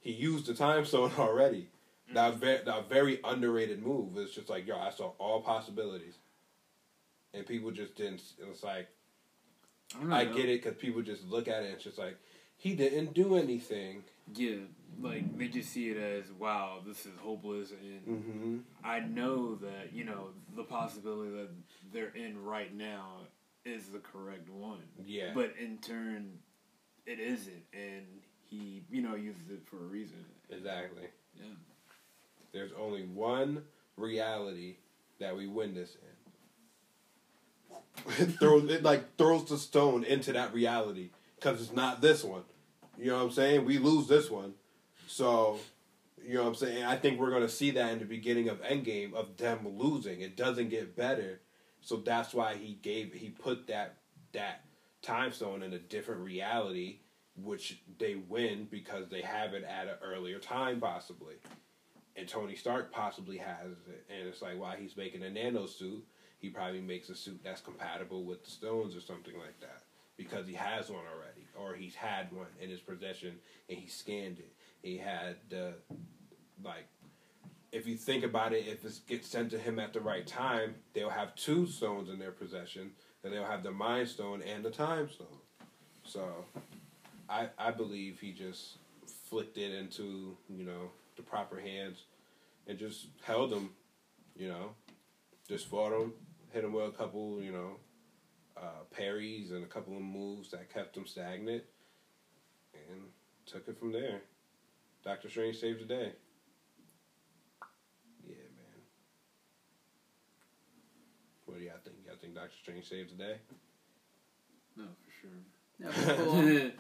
He 0.01 0.13
used 0.13 0.47
the 0.47 0.55
time 0.55 0.85
stone 0.85 1.13
already. 1.19 1.69
That 2.15 2.31
was 2.33 2.41
very, 2.41 2.65
that 2.65 2.89
very 2.89 3.21
underrated 3.25 3.83
move. 3.85 4.17
It's 4.17 4.35
just 4.35 4.49
like, 4.49 4.67
yo, 4.67 4.79
I 4.79 4.91
saw 4.91 5.13
all 5.19 5.41
possibilities. 5.43 6.15
And 7.35 7.47
people 7.47 7.71
just 7.71 7.95
didn't. 7.97 8.23
It's 8.51 8.63
like, 8.63 8.89
I 10.11 10.25
get 10.25 10.49
it 10.49 10.63
because 10.63 10.79
people 10.79 11.03
just 11.03 11.25
look 11.25 11.49
at 11.49 11.63
it 11.63 11.67
and 11.67 11.75
it's 11.75 11.85
just 11.85 11.99
like, 11.99 12.17
he 12.57 12.75
didn't 12.75 13.15
do 13.15 13.37
anything. 13.37 14.03
Yeah, 14.35 14.57
like 15.01 15.39
they 15.39 15.49
just 15.49 15.71
see 15.71 15.91
it 15.91 15.97
as 15.97 16.31
wow, 16.33 16.81
this 16.87 17.07
is 17.07 17.13
hopeless, 17.21 17.71
and 17.71 18.07
Mm-hmm. 18.07 18.57
I 18.85 19.01
know 19.01 19.55
that 19.57 19.93
you 19.93 20.05
know 20.05 20.31
the 20.57 20.65
possibility 20.65 21.31
that 21.31 21.49
they're 21.93 22.13
in 22.15 22.43
right 22.43 22.75
now 22.75 23.21
is 23.65 23.89
the 23.89 24.01
correct 24.01 24.51
one. 24.51 24.83
Yeah. 25.07 25.31
But 25.35 25.55
in 25.63 25.79
turn, 25.79 26.39
it 27.07 27.21
isn't, 27.21 27.63
and 27.73 28.07
he 28.51 28.83
you 28.91 29.03
know 29.03 29.15
uses 29.15 29.51
it 29.51 29.63
for 29.71 29.77
a 29.77 29.87
reason. 29.87 30.25
exactly. 30.51 31.05
Yeah. 31.37 31.45
There's 32.59 32.73
only 32.77 33.05
one 33.05 33.63
reality 33.97 34.79
that 35.21 35.37
we 35.37 35.47
win 35.47 35.75
this 35.75 35.97
in. 37.69 38.25
it 38.25 38.33
throws 38.41 38.69
it 38.69 38.83
like 38.83 39.17
throws 39.17 39.45
the 39.45 39.57
stone 39.57 40.03
into 40.03 40.33
that 40.33 40.53
reality 40.53 41.11
because 41.37 41.63
it's 41.63 41.73
not 41.73 42.01
this 42.01 42.25
one. 42.25 42.43
You 42.99 43.13
know 43.13 43.19
what 43.19 43.27
I'm 43.27 43.31
saying? 43.31 43.65
We 43.65 43.79
lose 43.79 44.09
this 44.09 44.29
one, 44.29 44.55
so 45.07 45.61
you 46.21 46.35
know 46.35 46.43
what 46.43 46.49
I'm 46.49 46.55
saying. 46.57 46.83
I 46.83 46.97
think 46.97 47.21
we're 47.21 47.31
gonna 47.31 47.49
see 47.49 47.71
that 47.71 47.93
in 47.93 48.01
the 48.01 48.05
beginning 48.05 48.49
of 48.49 48.61
Endgame 48.63 49.15
of 49.15 49.37
them 49.37 49.61
losing. 49.79 50.21
It 50.21 50.37
doesn't 50.37 50.71
get 50.71 50.97
better, 50.97 51.39
so 51.81 51.99
that's 51.99 52.35
why 52.35 52.57
he 52.57 52.77
gave 52.83 53.13
he 53.13 53.29
put 53.29 53.69
that 53.69 53.99
that 54.33 54.65
time 55.01 55.31
stone 55.31 55.63
in 55.63 55.73
a 55.75 55.79
different 55.79 56.23
reality, 56.23 56.99
which 57.41 57.79
they 57.99 58.17
win 58.17 58.67
because 58.69 59.09
they 59.11 59.23
have 59.23 59.55
it 59.55 59.63
at 59.63 59.87
an 59.87 59.95
earlier 60.03 60.41
time 60.41 60.81
possibly 60.81 61.37
and 62.19 62.29
Tony 62.29 62.57
Stark 62.57 62.93
possibly 62.93 63.37
has 63.37 63.73
it. 63.89 64.05
And 64.11 64.29
it's 64.29 64.43
like 64.43 64.59
while 64.59 64.77
he's 64.77 64.97
making 64.97 65.23
a 65.23 65.31
nano 65.31 65.67
suit, 65.67 66.05
he 66.39 66.49
probably 66.51 66.81
makes 66.81 67.09
a 67.09 67.15
suit 67.15 67.41
that's 67.45 67.61
compatible 67.61 68.25
with 68.25 68.45
the 68.45 68.51
stones 68.51 68.97
or 68.97 69.01
something 69.01 69.35
like 69.39 69.59
that 69.61 69.83
because 70.17 70.47
he 70.47 70.55
has 70.55 70.91
one 70.91 71.05
already, 71.15 71.47
or 71.57 71.77
he's 71.77 71.95
had 71.95 72.33
one 72.33 72.47
in 72.61 72.69
his 72.69 72.81
possession 72.81 73.37
and 73.69 73.79
he 73.79 73.89
scanned 73.89 74.39
it. 74.39 74.53
He 74.83 74.99
had 74.99 75.37
the 75.49 75.75
like. 76.65 76.89
If 77.71 77.87
you 77.87 77.97
think 77.97 78.25
about 78.25 78.55
it, 78.55 78.67
if 78.67 78.83
it 78.85 78.99
gets 79.07 79.29
sent 79.29 79.51
to 79.51 79.59
him 79.59 79.79
at 79.79 79.93
the 79.93 80.01
right 80.01 80.27
time, 80.27 80.77
they'll 80.95 81.11
have 81.11 81.35
two 81.35 81.67
stones 81.67 82.09
in 82.09 82.19
their 82.19 82.31
possession. 82.31 82.93
And 83.23 83.33
they'll 83.33 83.45
have 83.45 83.63
the 83.63 83.71
Mind 83.71 84.09
Stone 84.09 84.43
and 84.43 84.65
the 84.65 84.71
Time 84.71 85.11
Stone. 85.11 85.27
So, 86.03 86.47
I 87.29 87.49
I 87.59 87.73
believe 87.73 88.21
he 88.21 88.33
just 88.33 88.79
flicked 89.29 89.59
it 89.59 89.75
into 89.75 90.37
you 90.49 90.65
know 90.65 90.91
the 91.19 91.23
proper 91.23 91.61
hands 91.61 92.05
and 92.67 92.79
just 92.79 93.09
held 93.23 93.53
him, 93.53 93.71
you 94.35 94.49
know, 94.49 94.71
just 95.49 95.67
fought 95.67 95.93
him, 95.93 96.15
hit 96.51 96.65
him 96.65 96.73
with 96.73 96.87
a 96.87 96.93
couple, 96.93 97.43
you 97.43 97.53
know, 97.53 97.73
uh, 98.57 98.85
parries 98.91 99.51
and 99.51 99.63
a 99.63 99.67
couple 99.67 99.95
of 99.95 100.03
moves 100.03 100.51
that 100.51 100.73
kept 100.73 100.97
him 100.97 101.07
stagnant, 101.07 101.63
and 102.75 103.03
took 103.47 103.69
it 103.69 103.79
from 103.79 103.93
there. 103.93 104.23
Doctor 105.05 105.29
Strange 105.29 105.59
saved 105.59 105.81
the 105.81 105.85
day. 105.85 106.13
Yeah, 108.27 108.35
man. 108.57 108.83
What 111.47 111.59
do 111.59 111.65
y'all 111.65 111.75
think? 111.85 111.97
Y'all 112.07 112.17
think 112.21 112.35
Doctor 112.35 112.57
Strange 112.63 112.89
saved 112.89 113.13
the 113.13 113.23
day? 113.23 113.37
No, 114.77 114.85
for 115.05 115.13
sure. 115.21 115.31
That 115.81 116.19
was 116.19 116.25
cool. 116.25 116.71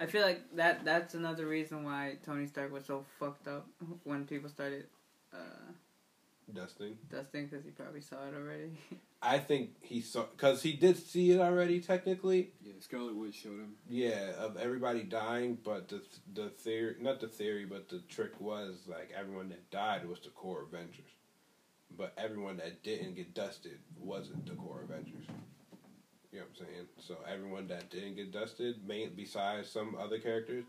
I 0.00 0.06
feel 0.06 0.22
like 0.22 0.40
that 0.56 0.84
that's 0.84 1.14
another 1.14 1.46
reason 1.46 1.84
why 1.84 2.16
Tony 2.24 2.46
Stark 2.46 2.72
was 2.72 2.84
so 2.84 3.04
fucked 3.18 3.48
up 3.48 3.66
when 4.04 4.24
people 4.26 4.48
started 4.48 4.86
uh, 5.32 5.36
Dusting. 6.54 6.96
dusting 7.10 7.46
because 7.46 7.64
he 7.64 7.70
probably 7.70 8.00
saw 8.00 8.16
it 8.26 8.34
already. 8.34 8.70
I 9.22 9.38
think 9.38 9.70
he 9.82 10.00
saw 10.00 10.24
because 10.34 10.62
he 10.62 10.72
did 10.72 10.96
see 10.96 11.32
it 11.32 11.40
already. 11.40 11.80
Technically, 11.80 12.52
yeah, 12.64 12.72
Scarlet 12.80 13.16
Witch 13.16 13.34
showed 13.34 13.58
him. 13.58 13.74
Yeah, 13.88 14.32
of 14.38 14.56
everybody 14.56 15.02
dying, 15.02 15.58
but 15.62 15.88
the 15.88 16.00
the 16.32 16.48
theory, 16.50 16.96
not 17.00 17.20
the 17.20 17.26
theory, 17.28 17.64
but 17.66 17.88
the 17.88 17.98
trick 18.08 18.40
was 18.40 18.76
like 18.86 19.12
everyone 19.18 19.48
that 19.50 19.70
died 19.70 20.08
was 20.08 20.20
the 20.20 20.30
core 20.30 20.62
Avengers, 20.62 21.10
but 21.96 22.12
everyone 22.16 22.56
that 22.58 22.82
didn't 22.82 23.16
get 23.16 23.34
dusted 23.34 23.78
wasn't 24.00 24.46
the 24.46 24.54
core 24.54 24.82
Avengers. 24.88 25.26
You 26.38 26.44
know 26.44 26.50
what 26.56 26.68
I'm 26.68 26.74
saying? 26.74 26.86
So 27.00 27.16
everyone 27.28 27.66
that 27.66 27.90
didn't 27.90 28.14
get 28.14 28.32
dusted, 28.32 28.86
main 28.86 29.10
besides 29.16 29.68
some 29.68 29.96
other 30.00 30.18
characters, 30.18 30.64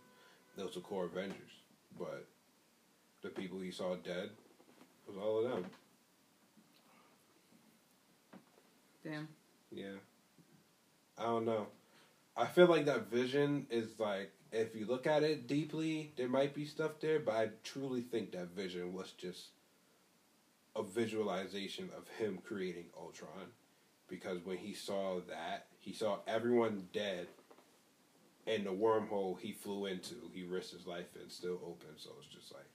those 0.58 0.76
were 0.76 0.82
core 0.82 1.06
Avengers. 1.06 1.52
But 1.96 2.26
the 3.22 3.30
people 3.30 3.60
he 3.60 3.70
saw 3.70 3.96
dead 3.98 4.32
was 5.08 5.16
all 5.18 5.46
of 5.46 5.52
them. 5.52 5.66
Damn. 9.04 9.28
Yeah. 9.72 10.00
I 11.20 11.24
don't 11.26 11.46
know. 11.46 11.68
I 12.36 12.48
feel 12.48 12.66
like 12.66 12.86
that 12.86 13.12
vision 13.12 13.68
is 13.70 14.00
like 14.00 14.32
if 14.52 14.76
you 14.76 14.88
look 14.88 15.06
at 15.06 15.22
it 15.22 15.46
deeply, 15.48 16.14
there 16.18 16.30
might 16.30 16.56
be 16.56 16.66
stuff 16.66 16.94
there, 17.00 17.20
but 17.20 17.36
I 17.36 17.50
truly 17.64 18.02
think 18.02 18.32
that 18.32 18.56
vision 18.56 18.92
was 18.92 19.12
just 19.12 19.50
a 20.76 20.82
visualization 20.82 21.92
of 21.96 22.08
him 22.18 22.40
creating 22.44 22.86
Ultron. 23.00 23.52
Because 24.10 24.44
when 24.44 24.58
he 24.58 24.74
saw 24.74 25.20
that, 25.30 25.68
he 25.80 25.94
saw 25.94 26.18
everyone 26.28 26.88
dead 26.92 27.28
and 28.48 28.66
the 28.66 28.72
wormhole 28.72 29.40
he 29.40 29.52
flew 29.52 29.86
into, 29.86 30.16
he 30.34 30.44
risked 30.44 30.74
his 30.74 30.88
life 30.88 31.16
and 31.22 31.32
still 31.32 31.60
open. 31.64 31.90
So 31.98 32.10
it's 32.20 32.34
just 32.34 32.52
like 32.52 32.66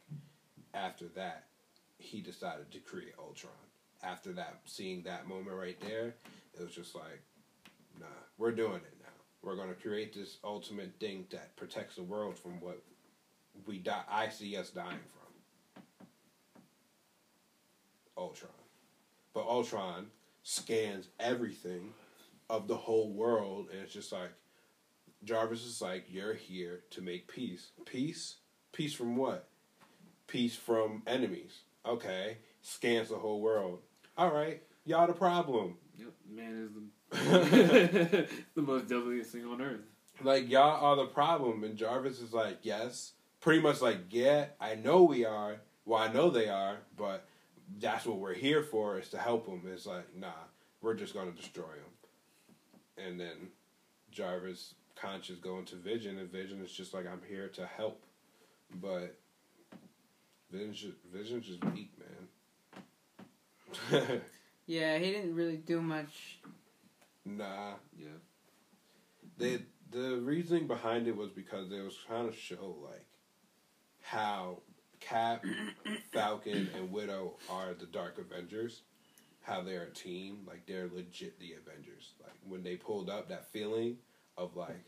after 0.73 1.07
that, 1.17 1.47
he 1.99 2.21
decided 2.21 2.71
to 2.73 2.79
create 2.79 3.15
Ultron. 3.19 3.53
After 4.03 4.33
that, 4.33 4.61
seeing 4.67 5.03
that 5.03 5.27
moment 5.27 5.57
right 5.57 5.81
there, 5.81 6.15
it 6.55 6.63
was 6.63 6.75
just 6.75 6.95
like, 6.95 7.23
nah, 7.99 8.07
we're 8.39 8.53
doing 8.53 8.77
it 8.77 8.97
now. 9.01 9.09
We're 9.43 9.57
gonna 9.57 9.75
create 9.75 10.15
this 10.15 10.39
ultimate 10.45 10.93
thing 11.01 11.27
that 11.31 11.57
protects 11.57 11.97
the 11.97 12.03
world 12.03 12.39
from 12.39 12.61
what 12.61 12.83
we 13.67 13.79
die. 13.79 14.03
I 14.11 14.29
see 14.29 14.57
us 14.57 14.71
dying 14.71 14.89
from. 14.89 15.25
Ultron, 18.17 18.53
but 19.33 19.45
Ultron 19.45 20.07
scans 20.45 21.09
everything 21.19 21.95
of 22.49 22.69
the 22.69 22.77
whole 22.77 23.11
world, 23.11 23.69
and 23.73 23.81
it's 23.81 23.93
just 23.93 24.13
like 24.13 24.31
Jarvis 25.25 25.65
is 25.65 25.81
like, 25.81 26.05
"You're 26.09 26.35
here 26.35 26.83
to 26.91 27.01
make 27.01 27.27
peace. 27.27 27.71
Peace, 27.85 28.37
peace 28.73 28.95
from 28.95 29.17
what? 29.17 29.49
Peace 30.29 30.55
from 30.55 31.03
enemies. 31.07 31.63
Okay, 31.85 32.39
scans 32.63 33.09
the 33.09 33.17
whole 33.17 33.41
world. 33.41 33.81
All 34.17 34.33
right, 34.33 34.63
y'all 34.85 35.07
the 35.07 35.15
problem. 35.15 35.77
Yep, 35.99 36.13
man 36.31 36.63
is 36.63 36.71
the 36.75 38.29
the 38.55 38.63
most 38.63 38.87
deadliest 38.87 39.33
thing 39.33 39.47
on 39.47 39.61
earth. 39.61 39.81
Like 40.23 40.49
y'all 40.49 40.85
are 40.85 40.97
the 40.97 41.07
problem." 41.07 41.65
And 41.65 41.77
Jarvis 41.77 42.21
is 42.21 42.33
like, 42.33 42.59
"Yes." 42.63 43.13
Pretty 43.41 43.61
much 43.61 43.83
like, 43.83 43.99
"Yeah, 44.09 44.47
I 44.59 44.75
know 44.75 45.03
we 45.03 45.27
are. 45.27 45.57
Well, 45.85 46.03
I 46.03 46.11
know 46.11 46.31
they 46.31 46.49
are, 46.49 46.79
but 46.97 47.27
that's 47.79 48.07
what 48.07 48.19
we're 48.19 48.35
here 48.35 48.63
for 48.63 48.99
is 48.99 49.09
to 49.11 49.19
help 49.19 49.47
them." 49.47 49.63
It's 49.67 49.87
like, 49.87 50.15
nah, 50.17 50.33
we're 50.81 50.95
just 50.95 51.15
gonna 51.15 51.33
destroy 51.33 51.63
them. 51.63 51.95
And 53.07 53.21
then 53.21 53.51
Jarvis 54.11 54.75
conscious 54.95 55.39
going 55.39 55.65
to 55.67 55.77
Vision, 55.77 56.19
and 56.19 56.31
Vision 56.31 56.63
is 56.63 56.73
just 56.73 56.95
like, 56.95 57.07
"I'm 57.07 57.23
here 57.29 57.49
to 57.49 57.67
help," 57.67 58.05
but 58.81 59.17
Vision's 60.51 60.81
just, 60.81 60.97
Vision's 61.13 61.47
just 61.47 61.65
weak, 61.73 61.91
man. 63.91 64.21
Yeah, 64.67 64.97
he 64.99 65.11
didn't 65.11 65.35
really 65.35 65.59
do 65.59 65.83
much. 65.83 66.39
nah, 67.25 67.75
Yeah, 67.99 68.09
the 69.37 69.61
the 69.91 70.17
reasoning 70.17 70.67
behind 70.67 71.07
it 71.07 71.17
was 71.17 71.31
because 71.31 71.69
they 71.69 71.81
was 71.81 71.95
trying 72.07 72.31
to 72.31 72.37
show 72.37 72.77
like 72.83 73.05
how 74.01 74.61
Cap, 75.05 75.45
Falcon, 76.13 76.71
and 76.75 76.91
Widow 76.91 77.35
are 77.51 77.75
the 77.75 77.87
Dark 77.87 78.19
Avengers, 78.19 78.83
how 79.43 79.63
they're 79.63 79.83
a 79.85 79.91
team, 79.91 80.39
like 80.47 80.67
they're 80.67 80.89
legit 80.93 81.39
the 81.39 81.53
Avengers. 81.53 82.13
Like 82.23 82.33
when 82.47 82.63
they 82.63 82.77
pulled 82.77 83.11
up, 83.11 83.29
that 83.29 83.51
feeling 83.53 83.99
of 84.37 84.57
like, 84.57 84.85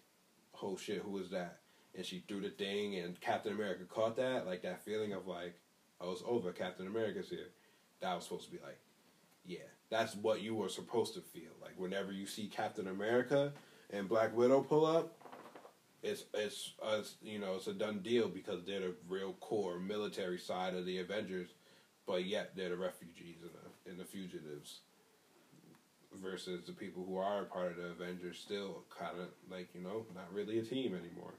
oh 0.62 0.76
shit, 0.76 1.02
who 1.02 1.10
was 1.10 1.30
that? 1.30 1.58
And 1.94 2.04
she 2.04 2.24
threw 2.26 2.40
the 2.40 2.50
thing, 2.50 2.96
and 2.96 3.20
Captain 3.20 3.52
America 3.52 3.84
caught 3.84 4.16
that, 4.16 4.46
like 4.46 4.62
that 4.62 4.84
feeling 4.84 5.12
of 5.12 5.26
like, 5.26 5.58
oh, 6.00 6.12
it's 6.12 6.22
over, 6.26 6.52
Captain 6.52 6.86
America's 6.86 7.28
here. 7.28 7.50
That 8.00 8.14
was 8.14 8.24
supposed 8.24 8.46
to 8.46 8.50
be 8.50 8.62
like, 8.64 8.78
yeah, 9.44 9.58
that's 9.90 10.14
what 10.16 10.40
you 10.42 10.54
were 10.54 10.68
supposed 10.68 11.14
to 11.14 11.20
feel. 11.20 11.52
Like 11.60 11.74
whenever 11.76 12.12
you 12.12 12.26
see 12.26 12.46
Captain 12.46 12.88
America 12.88 13.52
and 13.90 14.08
Black 14.08 14.36
Widow 14.36 14.62
pull 14.62 14.86
up, 14.86 15.15
it's 16.02 16.24
it's 16.34 16.72
us 16.82 17.14
you 17.22 17.38
know 17.38 17.54
it's 17.56 17.66
a 17.66 17.72
done 17.72 18.00
deal 18.00 18.28
because 18.28 18.64
they're 18.64 18.80
the 18.80 18.94
real 19.08 19.34
core 19.40 19.78
military 19.78 20.38
side 20.38 20.74
of 20.74 20.86
the 20.86 20.98
Avengers, 20.98 21.48
but 22.06 22.24
yet 22.24 22.52
they're 22.56 22.70
the 22.70 22.76
refugees 22.76 23.36
and 23.42 23.50
the 23.50 23.90
and 23.90 24.00
the 24.00 24.04
fugitives. 24.04 24.80
Versus 26.22 26.64
the 26.66 26.72
people 26.72 27.04
who 27.06 27.18
are 27.18 27.44
part 27.44 27.72
of 27.72 27.76
the 27.76 27.88
Avengers, 27.88 28.38
still 28.38 28.84
kind 28.96 29.20
of 29.20 29.26
like 29.50 29.68
you 29.74 29.82
know 29.82 30.06
not 30.14 30.32
really 30.32 30.58
a 30.58 30.62
team 30.62 30.94
anymore. 30.94 31.34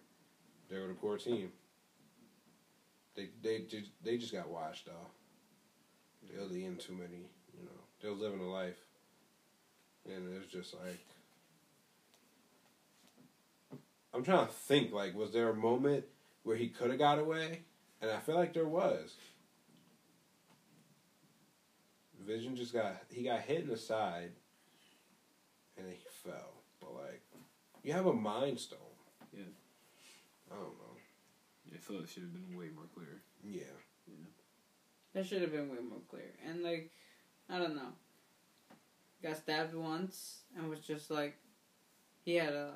They 0.69 0.77
were 0.77 0.87
the 0.87 0.93
core 0.93 1.17
team. 1.17 1.51
They 3.15 3.29
they 3.41 3.61
just 3.61 3.89
they 4.03 4.17
just 4.17 4.33
got 4.33 4.49
washed 4.49 4.87
off. 4.89 5.11
They 6.29 6.39
was 6.43 6.51
eating 6.51 6.77
too 6.77 6.93
many, 6.93 7.25
you 7.57 7.63
know. 7.63 7.81
They 8.01 8.09
was 8.09 8.19
living 8.19 8.41
a 8.41 8.49
life, 8.49 8.77
and 10.05 10.31
it 10.31 10.37
was 10.37 10.47
just 10.47 10.75
like 10.75 10.99
I'm 14.13 14.23
trying 14.23 14.47
to 14.47 14.53
think. 14.53 14.91
Like, 14.91 15.15
was 15.15 15.31
there 15.31 15.49
a 15.49 15.55
moment 15.55 16.05
where 16.43 16.55
he 16.55 16.67
could 16.69 16.89
have 16.89 16.99
got 16.99 17.19
away? 17.19 17.61
And 18.01 18.11
I 18.11 18.17
feel 18.17 18.35
like 18.35 18.53
there 18.53 18.67
was. 18.67 19.15
Vision 22.25 22.55
just 22.55 22.73
got 22.73 23.03
he 23.09 23.23
got 23.23 23.41
hit 23.41 23.61
in 23.61 23.69
the 23.69 23.77
side, 23.77 24.31
and 25.77 25.87
he 25.87 25.97
fell. 26.23 26.61
But 26.81 26.93
like, 26.93 27.21
you 27.83 27.93
have 27.93 28.05
a 28.05 28.13
mind 28.13 28.59
stone. 28.59 28.79
Yeah. 29.33 29.43
I 30.51 30.55
don't 30.55 30.65
know. 30.65 30.97
I 31.73 31.77
feel 31.77 32.01
it 32.01 32.09
should 32.09 32.23
have 32.23 32.33
been 32.33 32.57
way 32.57 32.67
more 32.75 32.85
clear. 32.93 33.21
Yeah. 33.43 33.63
That 35.13 35.25
should 35.25 35.41
have 35.41 35.51
been 35.51 35.69
way 35.69 35.77
more 35.87 35.99
clear. 36.09 36.33
And 36.45 36.63
like, 36.63 36.91
I 37.49 37.57
don't 37.57 37.75
know. 37.75 37.93
Got 39.23 39.37
stabbed 39.37 39.73
once 39.73 40.41
and 40.55 40.69
was 40.69 40.79
just 40.79 41.09
like, 41.09 41.37
he 42.23 42.35
had 42.35 42.53
a, 42.53 42.73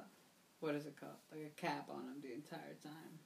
what 0.61 0.75
is 0.75 0.85
it 0.85 0.95
called? 0.99 1.11
Like 1.31 1.51
a 1.57 1.61
cap 1.61 1.87
on 1.89 2.01
him 2.07 2.21
the 2.21 2.33
entire 2.33 2.75
time, 2.83 3.19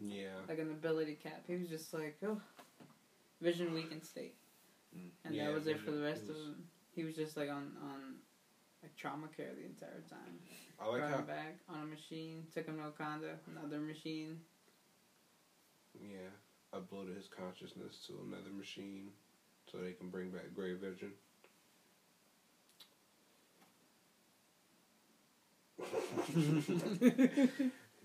Yeah. 0.00 0.40
like 0.48 0.58
an 0.58 0.70
ability 0.70 1.14
cap. 1.22 1.44
He 1.46 1.56
was 1.56 1.68
just 1.68 1.94
like, 1.94 2.16
oh, 2.26 2.40
vision 3.40 3.72
weakened 3.72 4.04
state, 4.04 4.34
Mm. 4.96 5.10
and 5.24 5.34
Yeah, 5.34 5.46
that 5.48 5.54
was 5.54 5.66
it 5.66 5.78
for 5.80 5.90
the 5.92 5.98
Vision 5.98 6.04
rest 6.04 6.28
of 6.30 6.36
him. 6.36 6.68
He 6.94 7.04
was 7.04 7.14
just 7.14 7.36
like 7.36 7.48
on 7.50 7.76
on, 7.82 8.16
like 8.82 8.94
trauma 8.96 9.28
care 9.28 9.52
the 9.54 9.64
entire 9.64 10.02
time. 10.10 10.40
I 10.80 10.86
like 10.86 11.00
Brought 11.00 11.10
how 11.10 11.18
him 11.18 11.26
back 11.26 11.58
on 11.68 11.82
a 11.82 11.86
machine, 11.86 12.46
took 12.52 12.66
him 12.66 12.78
to 12.78 12.90
Wakanda, 12.90 13.38
another 13.46 13.78
machine. 13.80 14.40
yeah 16.00 16.30
uploaded 16.74 17.16
his 17.16 17.28
consciousness 17.28 18.04
to 18.06 18.12
another 18.26 18.50
machine, 18.50 19.10
so 19.70 19.78
they 19.78 19.92
can 19.92 20.10
bring 20.10 20.30
back 20.30 20.52
Gray 20.54 20.74
Vision. 20.74 21.12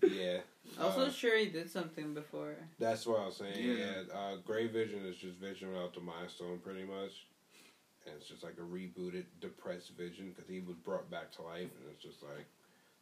Yeah. 0.02 0.38
Also, 0.80 1.02
Uh, 1.02 1.04
so 1.06 1.10
sure 1.10 1.38
he 1.38 1.46
did 1.46 1.70
something 1.70 2.14
before. 2.14 2.56
That's 2.78 3.06
what 3.06 3.20
I 3.20 3.26
was 3.26 3.36
saying. 3.36 3.54
Yeah. 3.56 3.74
Yeah, 3.74 4.14
uh, 4.18 4.36
Gray 4.44 4.66
Vision 4.66 5.04
is 5.06 5.16
just 5.16 5.36
Vision 5.38 5.68
without 5.72 5.94
the 5.94 6.00
Mind 6.00 6.30
Stone, 6.30 6.58
pretty 6.64 6.84
much. 6.84 7.26
And 8.06 8.14
it's 8.16 8.28
just 8.28 8.42
like 8.42 8.56
a 8.58 8.62
rebooted, 8.62 9.24
depressed 9.40 9.92
Vision 9.96 10.30
because 10.34 10.48
he 10.50 10.60
was 10.60 10.76
brought 10.76 11.10
back 11.10 11.30
to 11.32 11.42
life, 11.42 11.60
and 11.80 11.90
it's 11.90 12.02
just 12.02 12.22
like, 12.22 12.46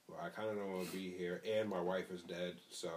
well, 0.08 0.18
I 0.24 0.28
kind 0.28 0.48
of 0.50 0.56
don't 0.56 0.72
want 0.72 0.86
to 0.90 0.96
be 0.96 1.10
here, 1.16 1.42
and 1.58 1.68
my 1.68 1.80
wife 1.80 2.10
is 2.12 2.22
dead, 2.22 2.54
so 2.70 2.90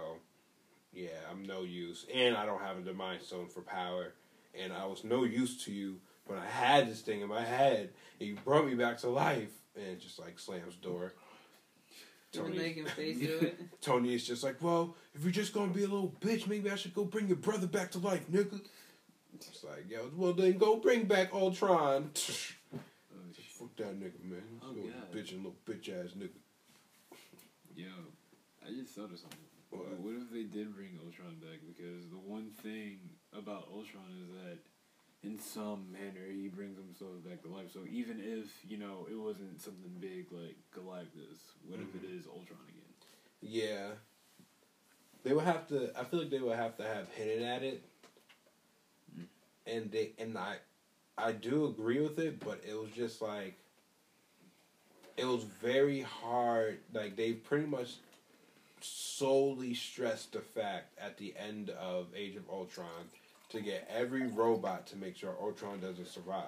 yeah, 0.92 1.08
I'm 1.30 1.44
no 1.44 1.62
use, 1.62 2.06
and 2.14 2.36
I 2.36 2.46
don't 2.46 2.60
have 2.62 2.84
the 2.84 2.92
Mind 2.92 3.22
Stone 3.22 3.48
for 3.48 3.60
power, 3.62 4.12
and 4.58 4.72
I 4.72 4.86
was 4.86 5.02
no 5.04 5.24
use 5.24 5.64
to 5.64 5.72
you 5.72 5.96
when 6.26 6.38
I 6.38 6.46
had 6.46 6.88
this 6.88 7.00
thing 7.00 7.22
in 7.22 7.28
my 7.28 7.44
head, 7.44 7.90
and 8.20 8.28
you 8.28 8.36
brought 8.44 8.66
me 8.66 8.74
back 8.74 8.98
to 8.98 9.08
life, 9.08 9.50
and 9.74 9.84
it 9.86 10.00
just 10.00 10.18
like 10.18 10.38
slams 10.38 10.76
door. 10.76 11.12
Even 12.34 12.46
Tony- 12.46 12.58
making 12.58 12.86
face 12.86 13.18
do 13.20 13.38
it. 13.40 13.58
Tony 13.80 14.14
is 14.14 14.26
just 14.26 14.42
like, 14.44 14.62
well, 14.62 14.94
if 15.14 15.22
you're 15.22 15.32
just 15.32 15.52
gonna 15.52 15.72
be 15.72 15.84
a 15.84 15.88
little 15.88 16.14
bitch, 16.20 16.46
maybe 16.46 16.70
I 16.70 16.74
should 16.76 16.94
go 16.94 17.04
bring 17.04 17.28
your 17.28 17.36
brother 17.36 17.66
back 17.66 17.90
to 17.92 17.98
life, 17.98 18.26
nigga. 18.30 18.60
It's 19.34 19.64
like, 19.64 19.90
yo, 19.90 20.10
well 20.16 20.32
then 20.32 20.56
go 20.58 20.76
bring 20.76 21.04
back 21.04 21.32
Ultron. 21.34 22.10
Oh, 22.14 22.14
sh- 22.20 22.52
Fuck 23.58 23.74
that 23.76 23.98
nigga, 23.98 24.22
man. 24.24 24.42
Oh, 24.62 24.68
Little 24.68 24.90
God. 24.90 25.12
bitch 25.12 25.32
and 25.32 25.44
little 25.44 25.56
bitch 25.66 25.88
ass 25.88 26.12
nigga. 26.12 26.28
Yo, 27.74 27.86
I 28.66 28.70
just 28.70 28.94
thought 28.94 29.12
of 29.12 29.18
something. 29.18 29.38
What? 29.70 29.98
What 30.00 30.14
if 30.14 30.30
they 30.30 30.44
did 30.44 30.74
bring 30.74 30.98
Ultron 31.04 31.36
back? 31.40 31.60
Because 31.66 32.08
the 32.10 32.16
one 32.18 32.50
thing 32.62 32.98
about 33.36 33.68
Ultron 33.72 34.04
is 34.22 34.28
that 34.44 34.58
in 35.26 35.38
some 35.38 35.86
manner 35.92 36.24
he 36.32 36.48
brings 36.48 36.78
himself 36.78 37.12
back 37.28 37.42
to 37.42 37.48
life. 37.48 37.72
So 37.72 37.80
even 37.90 38.20
if, 38.20 38.46
you 38.68 38.78
know, 38.78 39.06
it 39.10 39.16
wasn't 39.16 39.60
something 39.60 39.90
big 40.00 40.26
like 40.30 40.56
Galactus, 40.74 41.40
what 41.68 41.80
if 41.80 41.94
it 42.02 42.08
is 42.08 42.26
Ultron 42.26 42.60
again? 42.68 42.82
Yeah. 43.42 43.88
They 45.24 45.32
would 45.32 45.44
have 45.44 45.66
to. 45.68 45.90
I 45.98 46.04
feel 46.04 46.20
like 46.20 46.30
they 46.30 46.38
would 46.38 46.56
have 46.56 46.76
to 46.76 46.84
have 46.84 47.08
hinted 47.12 47.42
at 47.42 47.62
it, 47.64 47.82
Mm. 49.18 49.24
and 49.66 49.90
they 49.90 50.12
and 50.18 50.38
I, 50.38 50.56
I 51.18 51.32
do 51.32 51.66
agree 51.66 52.00
with 52.00 52.18
it, 52.20 52.38
but 52.38 52.60
it 52.68 52.74
was 52.78 52.90
just 52.90 53.20
like, 53.20 53.56
it 55.16 55.24
was 55.24 55.42
very 55.60 56.02
hard. 56.02 56.78
Like 56.92 57.16
they 57.16 57.32
pretty 57.32 57.66
much 57.66 57.94
solely 58.80 59.74
stressed 59.74 60.32
the 60.32 60.40
fact 60.40 60.96
at 60.98 61.18
the 61.18 61.34
end 61.36 61.70
of 61.70 62.06
Age 62.14 62.36
of 62.36 62.48
Ultron 62.48 62.86
to 63.50 63.60
get 63.60 63.88
every 63.92 64.26
robot 64.26 64.86
to 64.88 64.96
make 64.96 65.16
sure 65.16 65.36
Ultron 65.40 65.80
doesn't 65.80 66.08
survive. 66.08 66.44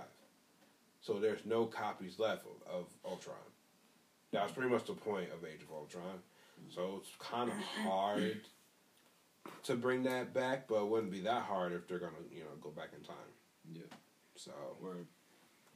So 1.01 1.15
there's 1.15 1.45
no 1.45 1.65
copies 1.65 2.19
left 2.19 2.45
of, 2.47 2.81
of 2.81 2.87
Ultron. 3.05 3.37
That 4.33 4.43
was 4.43 4.53
pretty 4.53 4.71
much 4.71 4.85
the 4.85 4.95
point 4.95 5.31
of 5.33 5.45
Age 5.45 5.63
of 5.63 5.75
Ultron. 5.75 6.19
So 6.69 7.01
it's 7.01 7.11
kind 7.19 7.51
of 7.51 7.57
hard 7.57 8.41
to 9.63 9.77
bring 9.77 10.03
that 10.03 10.35
back, 10.35 10.67
but 10.69 10.83
it 10.83 10.89
wouldn't 10.89 11.13
be 11.13 11.21
that 11.21 11.43
hard 11.43 11.73
if 11.73 11.87
they're 11.87 11.99
gonna, 11.99 12.13
you 12.33 12.41
know, 12.41 12.51
go 12.61 12.71
back 12.71 12.91
in 12.97 13.05
time. 13.05 13.17
Yeah. 13.73 13.83
So 14.35 14.53
Or 14.83 14.97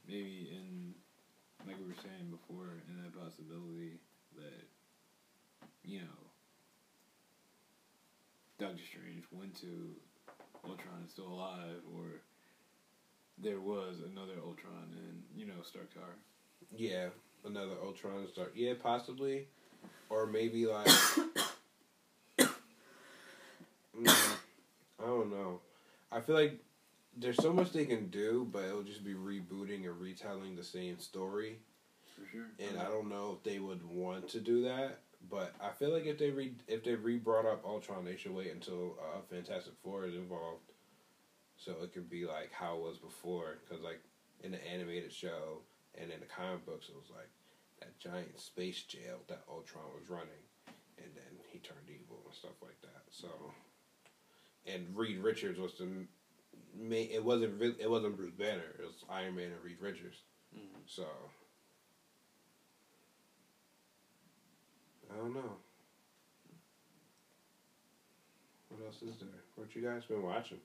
maybe 0.07 0.51
in, 0.53 0.95
like 1.67 1.77
we 1.79 1.87
were 1.87 2.01
saying 2.03 2.31
before, 2.31 2.83
in 2.89 3.03
that 3.03 3.19
possibility 3.19 4.01
that, 4.37 4.67
you 5.85 6.01
know, 6.01 6.23
Doctor 8.59 8.83
Strange 8.89 9.25
went 9.33 9.55
to 9.61 9.95
Ultron 10.65 11.03
is 11.05 11.13
still 11.13 11.29
alive, 11.29 11.81
or 11.95 12.05
there 13.39 13.61
was 13.61 13.97
another 14.01 14.35
Ultron 14.45 14.93
in, 14.93 15.23
you 15.39 15.47
know, 15.47 15.63
Stark 15.65 15.93
Tower. 15.95 16.15
yeah, 16.77 17.09
another 17.45 17.75
Ultron 17.83 18.27
start. 18.29 18.53
Yeah, 18.55 18.75
possibly, 18.81 19.47
or 20.09 20.27
maybe 20.27 20.67
like. 20.67 20.89
Mm, 23.95 24.09
I 24.99 25.05
don't 25.07 25.31
know. 25.31 25.61
I 26.11 26.21
feel 26.21 26.35
like 26.35 26.59
there's 27.17 27.37
so 27.37 27.53
much 27.53 27.73
they 27.73 27.85
can 27.85 28.09
do, 28.09 28.49
but 28.51 28.65
it'll 28.65 28.83
just 28.83 29.05
be 29.05 29.13
rebooting 29.13 29.85
and 29.85 30.01
retelling 30.01 30.57
the 30.57 30.65
same 30.65 30.99
story. 30.99 31.59
For 32.17 32.27
sure. 32.31 32.47
and 32.59 32.79
I 32.79 32.85
don't 32.85 33.09
know 33.09 33.37
if 33.37 33.43
they 33.43 33.59
would 33.59 33.85
want 33.85 34.29
to 34.31 34.41
do 34.41 34.63
that. 34.65 35.01
But 35.31 35.55
I 35.63 35.71
feel 35.71 35.93
like 35.93 36.07
if 36.07 36.19
they 36.19 36.31
re 36.31 36.53
if 36.69 36.85
they 36.85 36.95
re 36.95 37.19
brought 37.19 37.47
up 37.47 37.65
Ultron, 37.65 38.05
they 38.05 38.17
should 38.17 38.35
wait 38.35 38.53
until 38.53 38.97
uh, 39.01 39.21
Fantastic 39.31 39.75
Four 39.83 40.05
is 40.07 40.15
involved, 40.15 40.63
so 41.57 41.73
it 41.83 41.93
could 41.93 42.11
be 42.11 42.27
like 42.27 42.51
how 42.53 42.77
it 42.77 42.83
was 42.83 42.99
before. 42.99 43.59
Because 43.65 43.83
like 43.83 44.01
in 44.43 44.53
the 44.53 44.67
animated 44.69 45.13
show 45.13 45.61
and 45.95 46.11
in 46.11 46.21
the 46.21 46.27
comic 46.27 46.67
books, 46.67 46.89
it 46.89 46.97
was 46.97 47.11
like 47.11 47.29
that 47.81 47.99
giant 47.99 48.39
space 48.39 48.83
jail 48.83 49.21
that 49.29 49.43
Ultron 49.49 49.85
was 49.99 50.11
running, 50.11 50.45
and 50.99 51.09
then 51.15 51.39
he 51.51 51.59
turned 51.61 51.89
evil 51.89 52.21
and 52.27 52.35
stuff 52.35 52.61
like 52.61 52.81
that. 52.83 53.03
So, 53.11 53.29
and 54.67 54.87
Reed 54.95 55.19
Richards 55.19 55.59
was 55.59 55.75
the 55.79 55.89
main. 56.79 57.09
It 57.11 57.25
wasn't 57.25 57.63
it 57.63 57.91
wasn't 57.91 58.17
Bruce 58.17 58.35
Banner. 58.37 58.75
It 58.79 58.85
was 58.85 59.05
Iron 59.09 59.37
Man 59.37 59.47
and 59.53 59.65
Reed 59.65 59.79
Richards. 59.81 60.19
Mhm. 60.55 60.83
So. 60.87 61.07
I 65.13 65.17
don't 65.19 65.35
know. 65.35 65.57
What 68.69 68.87
else 68.87 69.03
is 69.03 69.19
there? 69.21 69.29
What 69.57 69.75
you 69.77 69.83
guys 69.83 70.05
been 70.05 70.23
watching? 70.23 70.59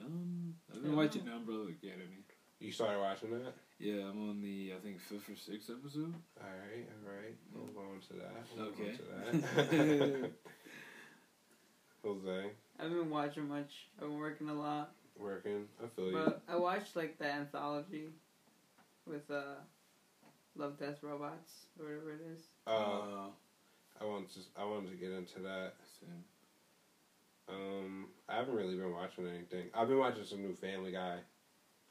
Um, 0.00 0.54
I've 0.74 0.82
been 0.82 0.96
watching 0.96 1.24
know. 1.24 1.36
Umbrella 1.36 1.64
Academy. 1.68 2.22
You 2.60 2.70
started 2.72 3.00
watching 3.00 3.30
that? 3.30 3.54
Yeah, 3.78 4.04
I'm 4.04 4.28
on 4.30 4.40
the 4.40 4.72
I 4.76 4.80
think 4.80 5.00
fifth 5.00 5.28
or 5.28 5.36
sixth 5.36 5.70
episode. 5.70 6.14
All 6.40 6.46
right, 6.46 6.86
all 6.88 7.12
right. 7.12 7.34
We'll 7.52 7.66
go 7.74 7.92
into 7.94 8.12
that. 8.14 8.46
We'll 8.56 8.66
Okay. 8.68 8.96
Go 8.96 9.30
into 9.32 10.20
that. 10.22 10.30
Jose, 12.04 12.50
I 12.78 12.82
haven't 12.82 12.98
been 12.98 13.10
watching 13.10 13.48
much. 13.48 13.88
I've 13.98 14.08
been 14.08 14.18
working 14.18 14.48
a 14.48 14.54
lot. 14.54 14.92
working. 15.18 15.66
I 15.82 15.86
feel 15.96 16.06
you. 16.06 16.12
But 16.12 16.42
I 16.48 16.56
watched 16.56 16.94
like 16.96 17.18
the 17.18 17.26
anthology 17.26 18.10
with 19.06 19.28
uh 19.30 19.56
Love 20.56 20.78
Death 20.78 20.98
Robots 21.02 21.66
or 21.78 21.86
whatever 21.86 22.12
it 22.12 22.20
is. 22.32 22.40
Uh, 22.66 23.28
I 24.00 24.04
want 24.04 24.30
to. 24.34 24.40
I 24.58 24.64
wanted 24.64 24.90
to 24.90 24.96
get 24.96 25.10
into 25.12 25.40
that. 25.40 25.74
same. 26.00 26.24
Um, 27.48 28.06
I 28.28 28.36
haven't 28.36 28.54
really 28.54 28.76
been 28.76 28.92
watching 28.92 29.26
anything. 29.26 29.66
I've 29.74 29.88
been 29.88 29.98
watching 29.98 30.24
some 30.24 30.42
new 30.42 30.54
Family 30.54 30.92
Guy. 30.92 31.18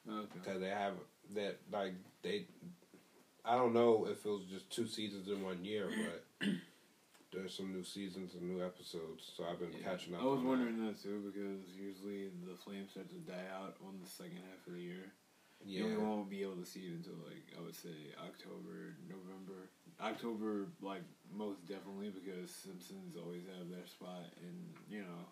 Okay. 0.10 0.28
because 0.34 0.60
they 0.60 0.68
have 0.70 0.94
that 1.34 1.56
like 1.72 1.94
they 2.24 2.46
I 3.46 3.56
don't 3.56 3.74
know 3.74 4.06
if 4.10 4.26
it 4.26 4.30
was 4.30 4.44
just 4.52 4.70
two 4.70 4.86
seasons 4.88 5.28
in 5.30 5.42
one 5.44 5.64
year, 5.64 5.88
but 6.40 6.48
there's 7.32 7.54
some 7.56 7.72
new 7.72 7.84
seasons 7.86 8.34
and 8.34 8.44
new 8.50 8.62
episodes, 8.64 9.32
so 9.38 9.46
I've 9.46 9.60
been 9.60 9.72
Yeah. 9.72 9.92
catching 9.92 10.14
up. 10.16 10.22
I 10.22 10.26
was 10.26 10.40
on 10.40 10.48
wondering 10.48 10.86
that 10.86 11.02
too 11.02 11.32
because 11.32 11.64
usually 11.74 12.30
the 12.46 12.56
flame 12.66 12.88
starts 12.92 13.12
to 13.14 13.20
die 13.20 13.48
out 13.56 13.76
on 13.86 13.96
the 14.04 14.10
second 14.10 14.38
half 14.50 14.68
of 14.68 14.74
the 14.74 14.82
year. 14.82 15.12
That. 15.66 15.70
You 15.72 15.88
Yeah, 15.88 15.98
won't 15.98 16.30
be 16.30 16.42
able 16.44 16.56
to 16.58 16.66
see 16.66 16.82
it 16.82 16.94
until 16.98 17.14
like 17.28 17.54
I 17.58 17.62
would 17.62 17.76
say 17.76 17.90
October, 18.20 18.96
November. 19.10 19.70
October, 20.02 20.68
like 20.82 21.04
most 21.34 21.66
definitely 21.68 22.10
because 22.10 22.50
Simpsons 22.52 23.16
always 23.18 23.44
have 23.58 23.70
their 23.70 23.86
spot 23.88 24.26
in 24.42 24.56
you 24.90 25.02
know 25.02 25.26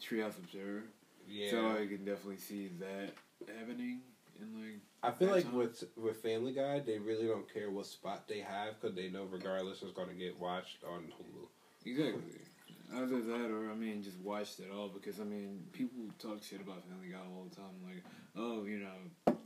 Treehouse 0.00 0.38
of 0.38 0.50
Terror. 0.52 0.82
yeah. 1.28 1.50
So 1.50 1.70
I 1.72 1.86
can 1.86 2.04
definitely 2.04 2.36
see 2.38 2.68
that 2.80 3.12
happening 3.58 4.00
in 4.40 4.60
like 4.60 4.80
I 5.02 5.10
feel 5.10 5.28
like 5.30 5.44
time. 5.44 5.54
with 5.56 5.84
with 5.96 6.22
Family 6.22 6.52
Guy, 6.52 6.80
they 6.80 6.98
really 6.98 7.26
don't 7.26 7.52
care 7.52 7.70
what 7.70 7.86
spot 7.86 8.26
they 8.28 8.40
have 8.40 8.80
because 8.80 8.96
they 8.96 9.08
know 9.08 9.24
regardless 9.30 9.82
it's 9.82 9.92
going 9.92 10.08
to 10.08 10.14
get 10.14 10.38
watched 10.38 10.78
on 10.84 11.04
Hulu. 11.04 11.46
Exactly. 11.86 12.22
Either 12.92 13.20
that 13.20 13.50
or 13.50 13.70
I 13.70 13.74
mean 13.74 14.02
just 14.02 14.18
watched 14.18 14.60
it 14.60 14.68
all 14.74 14.88
because 14.88 15.20
I 15.20 15.24
mean 15.24 15.64
people 15.72 15.98
talk 16.18 16.42
shit 16.42 16.60
about 16.60 16.84
Family 16.84 17.08
Guy 17.08 17.18
all 17.18 17.46
the 17.48 17.56
time. 17.56 17.74
Like 17.84 18.04
oh 18.36 18.64
you 18.64 18.78
know 18.78 19.36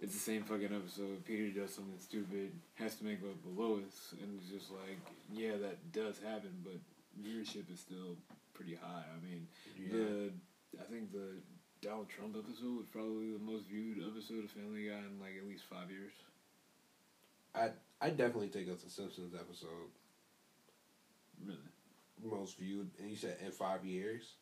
it's 0.00 0.14
the 0.14 0.18
same 0.18 0.42
fucking 0.42 0.74
episode. 0.74 1.24
Peter 1.24 1.60
does 1.60 1.74
something 1.74 1.98
stupid 1.98 2.52
has 2.74 2.96
to 2.96 3.04
make 3.04 3.18
up 3.22 3.36
the 3.42 3.62
Lois 3.62 4.14
and 4.20 4.38
it's 4.38 4.50
just 4.50 4.70
like 4.70 4.98
yeah 5.32 5.56
that 5.60 5.92
does 5.92 6.18
happen 6.18 6.54
but 6.64 6.78
viewership 7.22 7.70
is 7.72 7.80
still 7.80 8.16
pretty 8.54 8.74
high. 8.74 9.04
I 9.04 9.24
mean 9.24 9.46
the 9.90 10.32
I 10.80 10.84
think 10.90 11.12
the 11.12 11.36
Donald 11.80 12.08
Trump 12.08 12.36
episode 12.36 12.76
was 12.76 12.86
probably 12.90 13.32
the 13.32 13.38
most 13.38 13.66
viewed 13.66 13.98
episode 13.98 14.44
of 14.44 14.50
Family 14.50 14.88
Guy 14.88 14.98
in 14.98 15.20
like 15.20 15.36
at 15.38 15.46
least 15.46 15.64
five 15.70 15.90
years. 15.90 16.12
I 17.54 17.70
I 18.00 18.10
definitely 18.10 18.48
think 18.48 18.68
it's 18.68 18.82
the 18.82 18.90
Simpsons 18.90 19.34
episode. 19.34 19.92
Really 21.44 21.58
most 22.24 22.58
viewed, 22.58 22.90
and 22.98 23.10
you 23.10 23.16
said 23.16 23.36
in 23.44 23.50
five 23.52 23.84
years. 23.84 24.34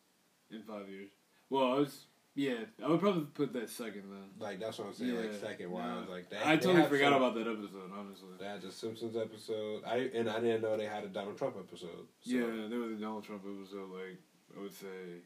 in 0.51 0.62
five 0.62 0.89
years 0.89 1.11
well 1.51 1.72
I 1.72 1.79
was 1.81 2.07
yeah 2.35 2.59
I 2.85 2.89
would 2.89 3.01
probably 3.01 3.24
put 3.35 3.53
that 3.55 3.70
second 3.70 4.05
then. 4.11 4.29
Like 4.39 4.61
that's 4.61 4.79
what 4.79 4.89
I'm 4.89 4.95
saying. 4.95 5.16
Like 5.16 5.33
Yeah, 5.33 5.49
second, 5.49 5.70
why 5.70 5.89
I 5.89 5.99
was 6.01 6.09
like, 6.09 6.29
that. 6.31 6.47
I 6.47 6.57
totally 6.57 6.85
forgot 6.87 7.12
some- 7.12 7.22
about 7.22 7.35
that 7.35 7.47
episode, 7.51 7.91
honestly. 7.97 8.29
Had 8.43 8.61
the 8.62 8.70
Simpsons 8.70 9.16
episode. 9.16 9.83
I 9.87 10.11
and 10.14 10.29
I 10.29 10.41
didn't 10.41 10.61
know 10.62 10.77
they 10.77 10.85
had 10.85 11.05
a 11.05 11.09
Donald 11.09 11.39
Trump 11.39 11.57
episode. 11.59 12.07
So. 12.20 12.31
Yeah, 12.35 12.68
there 12.68 12.79
was 12.79 12.93
a 12.93 13.01
Donald 13.01 13.24
Trump 13.24 13.43
episode, 13.45 13.91
like, 13.91 14.18
I 14.57 14.61
would 14.61 14.74
say, 14.74 15.22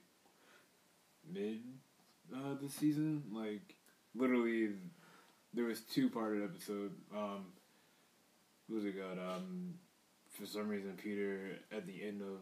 mid 1.33 1.61
uh, 2.35 2.55
this 2.63 2.75
season. 2.75 3.25
Like, 3.33 3.75
literally, 4.15 4.71
there 5.53 5.65
was 5.65 5.81
two 5.81 6.09
parted 6.11 6.45
episode. 6.45 6.93
Um, 7.15 7.47
what 8.69 8.77
was 8.77 8.85
it 8.85 8.95
got? 8.97 9.19
Um, 9.19 9.75
for 10.41 10.47
some 10.47 10.68
reason, 10.68 10.95
Peter, 11.03 11.59
at 11.70 11.86
the 11.86 12.03
end 12.03 12.22
of 12.22 12.38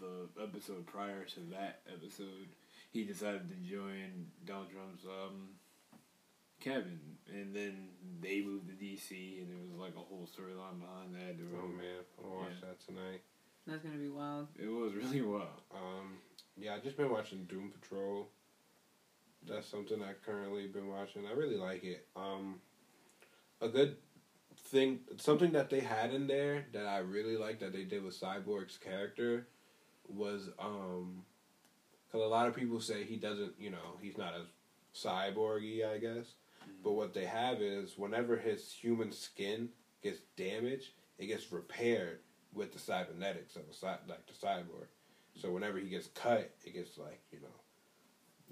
the 0.00 0.42
episode 0.42 0.86
prior 0.86 1.24
to 1.24 1.40
that 1.50 1.80
episode, 1.92 2.48
he 2.92 3.04
decided 3.04 3.48
to 3.48 3.54
join 3.56 4.26
Donald 4.44 4.68
Trump's 4.70 5.04
um, 5.06 5.48
cabin. 6.60 7.00
And 7.32 7.54
then 7.54 7.88
they 8.20 8.40
moved 8.42 8.68
to 8.68 8.74
D.C., 8.74 9.38
and 9.40 9.50
there 9.50 9.58
was, 9.70 9.78
like, 9.80 9.94
a 9.96 9.98
whole 10.06 10.26
storyline 10.26 10.80
behind 10.80 11.14
that. 11.14 11.36
There 11.38 11.46
Oh 11.60 11.66
was- 11.66 11.76
man, 11.76 12.04
I'll 12.24 12.36
watch 12.38 12.48
Yeah. 12.62 12.68
that 12.68 12.80
tonight. 12.80 13.22
That's 13.66 13.82
gonna 13.82 13.98
be 13.98 14.08
wild. 14.08 14.48
It 14.58 14.68
was 14.68 14.94
really 14.94 15.20
wild. 15.34 15.60
Um, 15.74 16.18
yeah, 16.56 16.74
I 16.74 16.78
just 16.80 16.96
been 16.96 17.10
watching 17.10 17.44
Doom 17.44 17.70
Patrol. 17.80 18.28
That's 19.46 19.66
something 19.68 20.02
I 20.02 20.14
currently 20.24 20.66
been 20.68 20.88
watching. 20.88 21.26
I 21.26 21.32
really 21.32 21.56
like 21.56 21.84
it. 21.84 22.06
Um, 22.16 22.60
a 23.60 23.68
good 23.68 23.96
thing, 24.68 25.00
something 25.16 25.52
that 25.52 25.70
they 25.70 25.80
had 25.80 26.12
in 26.14 26.26
there 26.26 26.66
that 26.72 26.86
I 26.86 26.98
really 26.98 27.36
like 27.36 27.60
that 27.60 27.72
they 27.72 27.84
did 27.84 28.04
with 28.04 28.18
Cyborg's 28.18 28.78
character 28.78 29.46
was 30.08 30.50
um, 30.58 31.22
because 32.06 32.24
a 32.24 32.28
lot 32.28 32.48
of 32.48 32.56
people 32.56 32.80
say 32.80 33.04
he 33.04 33.16
doesn't, 33.16 33.52
you 33.58 33.70
know, 33.70 33.96
he's 34.00 34.16
not 34.16 34.34
as 34.34 34.46
cyborgy, 34.94 35.86
I 35.86 35.98
guess. 35.98 36.26
But 36.82 36.92
what 36.92 37.14
they 37.14 37.24
have 37.24 37.60
is 37.60 37.98
whenever 37.98 38.36
his 38.36 38.72
human 38.72 39.12
skin 39.12 39.70
gets 40.02 40.20
damaged, 40.36 40.90
it 41.18 41.26
gets 41.26 41.50
repaired 41.52 42.20
with 42.52 42.72
the 42.72 42.78
cybernetics 42.78 43.56
of 43.56 43.62
a 43.70 43.74
cy- 43.74 43.98
like 44.08 44.26
the 44.26 44.46
cyborg. 44.46 44.86
So 45.34 45.50
whenever 45.50 45.78
he 45.78 45.88
gets 45.88 46.08
cut, 46.08 46.50
it 46.64 46.74
gets 46.74 46.98
like 46.98 47.20
you 47.30 47.40
know, 47.40 47.48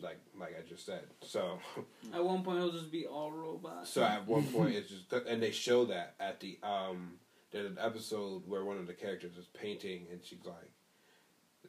like 0.01 0.19
like 0.39 0.55
I 0.59 0.69
just 0.69 0.85
said. 0.87 1.05
So 1.23 1.59
At 2.15 2.25
one 2.25 2.43
point, 2.43 2.59
it'll 2.59 2.73
just 2.73 2.93
be 2.93 3.07
all 3.07 3.31
robots. 3.33 3.91
so 3.91 4.03
at 4.03 4.27
one 4.27 4.45
point 4.53 4.75
it's 4.75 4.91
just 4.91 5.13
and 5.13 5.43
they 5.43 5.51
show 5.51 5.85
that 5.87 6.15
at 6.21 6.41
the 6.41 6.59
um 6.63 7.15
there's 7.53 7.71
an 7.71 7.79
episode 7.81 8.43
where 8.47 8.65
one 8.65 8.77
of 8.79 8.87
the 8.87 8.93
characters 8.93 9.37
is 9.37 9.47
painting 9.47 10.07
and 10.11 10.21
she's 10.25 10.45
like 10.45 10.71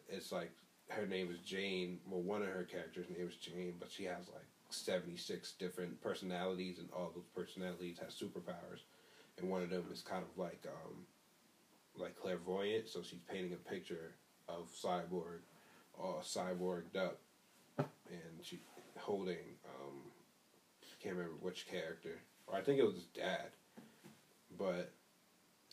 it's 0.09 0.31
like 0.31 0.51
her 0.89 1.05
name 1.05 1.29
is 1.31 1.39
Jane. 1.39 1.99
Well, 2.07 2.21
one 2.21 2.41
of 2.41 2.47
her 2.47 2.63
characters' 2.63 3.07
name 3.09 3.27
is 3.27 3.35
Jane, 3.35 3.73
but 3.79 3.91
she 3.91 4.05
has 4.05 4.29
like 4.33 4.45
seventy 4.69 5.17
six 5.17 5.51
different 5.59 6.01
personalities, 6.01 6.79
and 6.79 6.87
all 6.95 7.11
those 7.13 7.25
personalities 7.35 7.99
have 7.99 8.09
superpowers. 8.09 8.81
And 9.37 9.49
one 9.49 9.61
of 9.63 9.69
them 9.69 9.83
is 9.91 10.01
kind 10.01 10.23
of 10.23 10.37
like 10.41 10.65
um, 10.65 11.05
like 11.97 12.17
clairvoyant, 12.17 12.87
so 12.87 13.01
she's 13.01 13.19
painting 13.29 13.53
a 13.53 13.69
picture 13.69 14.15
of 14.47 14.69
Cyborg, 14.81 15.39
all 15.99 16.21
cyborged 16.23 16.95
up, 16.95 17.19
and 17.77 18.43
she 18.43 18.59
holding 18.97 19.37
um, 19.65 20.11
can't 21.07 21.15
remember 21.15 21.37
which 21.41 21.67
character, 21.67 22.19
or 22.47 22.55
I 22.55 22.61
think 22.61 22.79
it 22.79 22.85
was 22.85 23.05
dad, 23.13 23.49
but 24.57 24.91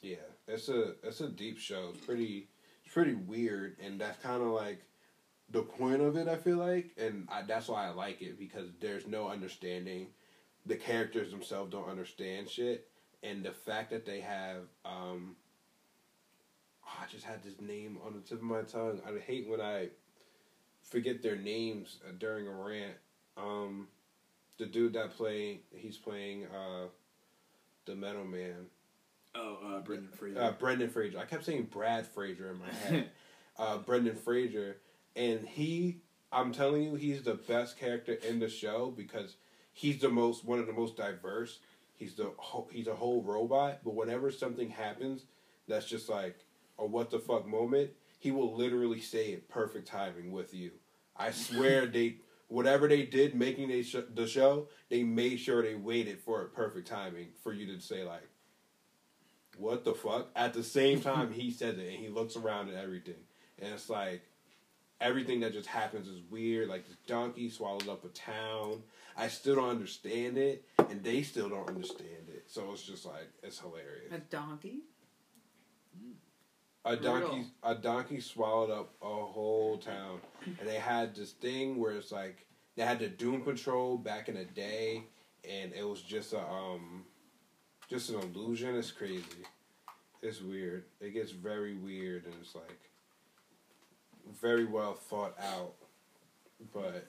yeah, 0.03 0.17
it's 0.47 0.69
a 0.69 0.95
it's 1.03 1.21
a 1.21 1.29
deep 1.29 1.59
show. 1.59 1.91
It's 1.95 2.05
pretty 2.05 2.49
it's 2.85 2.95
pretty 2.95 3.15
weird, 3.15 3.77
and 3.83 4.01
that's 4.01 4.23
kind 4.23 4.43
of 4.43 4.49
like 4.49 4.83
the 5.51 5.63
point 5.63 6.03
of 6.03 6.17
it. 6.17 6.29
I 6.29 6.37
feel 6.37 6.59
like, 6.59 6.93
and 6.99 7.27
I, 7.31 7.43
that's 7.43 7.69
why 7.69 7.87
I 7.87 7.91
like 7.91 8.23
it 8.23 8.39
because 8.39 8.69
there's 8.81 9.07
no 9.07 9.29
understanding. 9.29 10.09
The 10.67 10.77
characters 10.77 11.31
themselves 11.31 11.73
don't 11.73 11.89
understand 11.89 12.49
shit, 12.49 12.89
and 13.23 13.43
the 13.43 13.53
fact 13.53 13.91
that 13.91 14.07
they 14.07 14.21
have 14.21 14.63
um, 14.85 15.37
oh, 16.85 17.03
I 17.03 17.11
just 17.11 17.25
had 17.25 17.43
this 17.43 17.61
name 17.61 17.99
on 18.07 18.15
the 18.15 18.21
tip 18.21 18.39
of 18.39 18.45
my 18.45 18.63
tongue. 18.63 19.01
I 19.07 19.19
hate 19.19 19.49
when 19.49 19.61
I 19.61 19.89
forget 20.85 21.23
their 21.23 21.37
names 21.37 21.99
uh, 22.07 22.13
during 22.19 22.47
a 22.47 22.53
rant. 22.53 22.95
Um, 23.37 23.89
the 24.59 24.67
dude 24.67 24.93
that 24.93 25.17
play 25.17 25.61
he's 25.75 25.97
playing 25.97 26.47
uh, 26.47 26.87
the 27.87 27.95
Metal 27.97 28.25
Man. 28.25 28.67
Oh, 29.35 29.59
uh, 29.67 29.81
Brendan 29.81 30.11
Fraser. 30.13 30.41
Uh, 30.41 30.53
Brendan 30.53 30.91
Fraser. 30.91 31.19
I 31.19 31.25
kept 31.25 31.45
saying 31.45 31.69
Brad 31.73 32.07
Fraser 32.07 32.51
in 32.51 32.59
my 32.61 32.73
head. 32.89 33.11
uh, 33.59 33.79
Brendan 33.79 34.15
Fraser, 34.15 34.77
and 35.17 35.47
he, 35.47 35.99
I'm 36.31 36.53
telling 36.53 36.83
you, 36.85 36.95
he's 36.95 37.23
the 37.23 37.35
best 37.35 37.77
character 37.79 38.13
in 38.13 38.39
the 38.39 38.49
show 38.49 38.93
because 38.97 39.35
he's 39.73 40.01
the 40.01 40.09
most 40.09 40.45
one 40.45 40.61
of 40.61 40.67
the 40.67 40.73
most 40.73 40.97
diverse. 40.97 41.59
He's 41.97 42.15
the 42.15 42.33
he's 42.71 42.87
a 42.87 42.95
whole 42.95 43.23
robot, 43.23 43.81
but 43.85 43.95
whenever 43.95 44.31
something 44.31 44.69
happens, 44.71 45.25
that's 45.67 45.87
just 45.87 46.09
like 46.09 46.37
a 46.79 46.87
what 46.87 47.11
the 47.11 47.19
fuck 47.19 47.47
moment. 47.47 47.91
He 48.25 48.31
will 48.31 48.57
literally 48.57 49.03
say 49.03 49.33
it 49.33 49.51
perfect 49.51 49.87
timing 49.87 50.33
with 50.33 50.55
you. 50.55 50.71
I 51.15 51.31
swear 51.31 51.85
they 51.95 52.21
whatever 52.49 52.89
they 52.89 53.03
did 53.03 53.35
making 53.35 53.69
they 53.69 53.83
sh- 53.83 53.97
the 54.15 54.27
show, 54.27 54.69
they 54.89 55.03
made 55.03 55.37
sure 55.37 55.61
they 55.63 55.75
waited 55.75 56.21
for 56.21 56.41
a 56.41 56.47
perfect 56.47 56.89
timing 56.89 57.29
for 57.43 57.53
you 57.53 57.67
to 57.67 57.83
say 57.83 58.03
like, 58.03 58.27
"What 59.59 59.85
the 59.85 59.93
fuck?" 59.93 60.31
At 60.35 60.55
the 60.55 60.65
same 60.65 61.03
time, 61.03 61.35
he 61.35 61.51
says 61.61 61.77
it 61.77 61.87
and 61.87 61.99
he 61.99 62.09
looks 62.09 62.35
around 62.35 62.71
at 62.71 62.83
everything, 62.83 63.21
and 63.59 63.75
it's 63.75 63.91
like 63.91 64.23
everything 65.03 65.41
that 65.41 65.53
just 65.53 65.69
happens 65.69 66.09
is 66.09 66.23
weird. 66.31 66.71
Like 66.71 66.89
the 66.89 66.97
donkey 67.07 67.51
swallowed 67.51 67.91
up 67.91 68.07
a 68.07 68.09
town. 68.09 68.85
I 69.19 69.29
still 69.29 69.57
don't 69.57 69.69
understand 69.69 70.39
it, 70.39 70.65
and 70.79 71.05
they 71.05 71.25
still 71.25 71.51
don't 71.51 71.69
understand 71.69 72.29
it. 72.29 72.45
So 72.47 72.73
it's 72.73 72.85
just 72.85 73.05
like 73.05 73.29
it's 73.43 73.59
hilarious. 73.59 74.15
A 74.15 74.19
donkey? 74.19 74.79
Hmm. 75.95 76.13
A 76.87 76.97
donkey, 76.97 77.47
a 77.63 77.75
donkey 77.75 78.21
swallowed 78.21 78.71
up 78.71 78.95
a 79.01 79.07
whole 79.07 79.79
town, 79.79 80.21
and 80.45 80.69
they 80.69 80.77
had 80.77 81.15
this 81.15 81.33
thing 81.33 81.79
where 81.79 81.93
it's 81.93 82.13
like 82.13 82.47
they 82.77 82.83
had 82.83 82.99
the 82.99 83.09
Doom 83.09 83.41
Patrol 83.41 83.97
back 83.97 84.29
in 84.29 84.35
the 84.35 84.45
day, 84.45 85.05
and 85.49 85.73
it 85.73 85.87
was 85.87 86.03
just 86.03 86.35
a 86.35 86.41
um, 86.41 87.05
just 87.89 88.11
an 88.11 88.17
illusion. 88.17 88.77
It's 88.77 88.91
crazy. 88.91 89.25
It's 90.23 90.43
weird. 90.43 90.85
It 91.01 91.15
gets 91.15 91.31
very 91.31 91.75
weird, 91.75 92.27
and 92.27 92.35
it's 92.41 92.55
like 92.55 92.91
very 94.43 94.67
well 94.67 94.95
thought 94.95 95.35
out, 95.41 95.75
but 96.75 97.07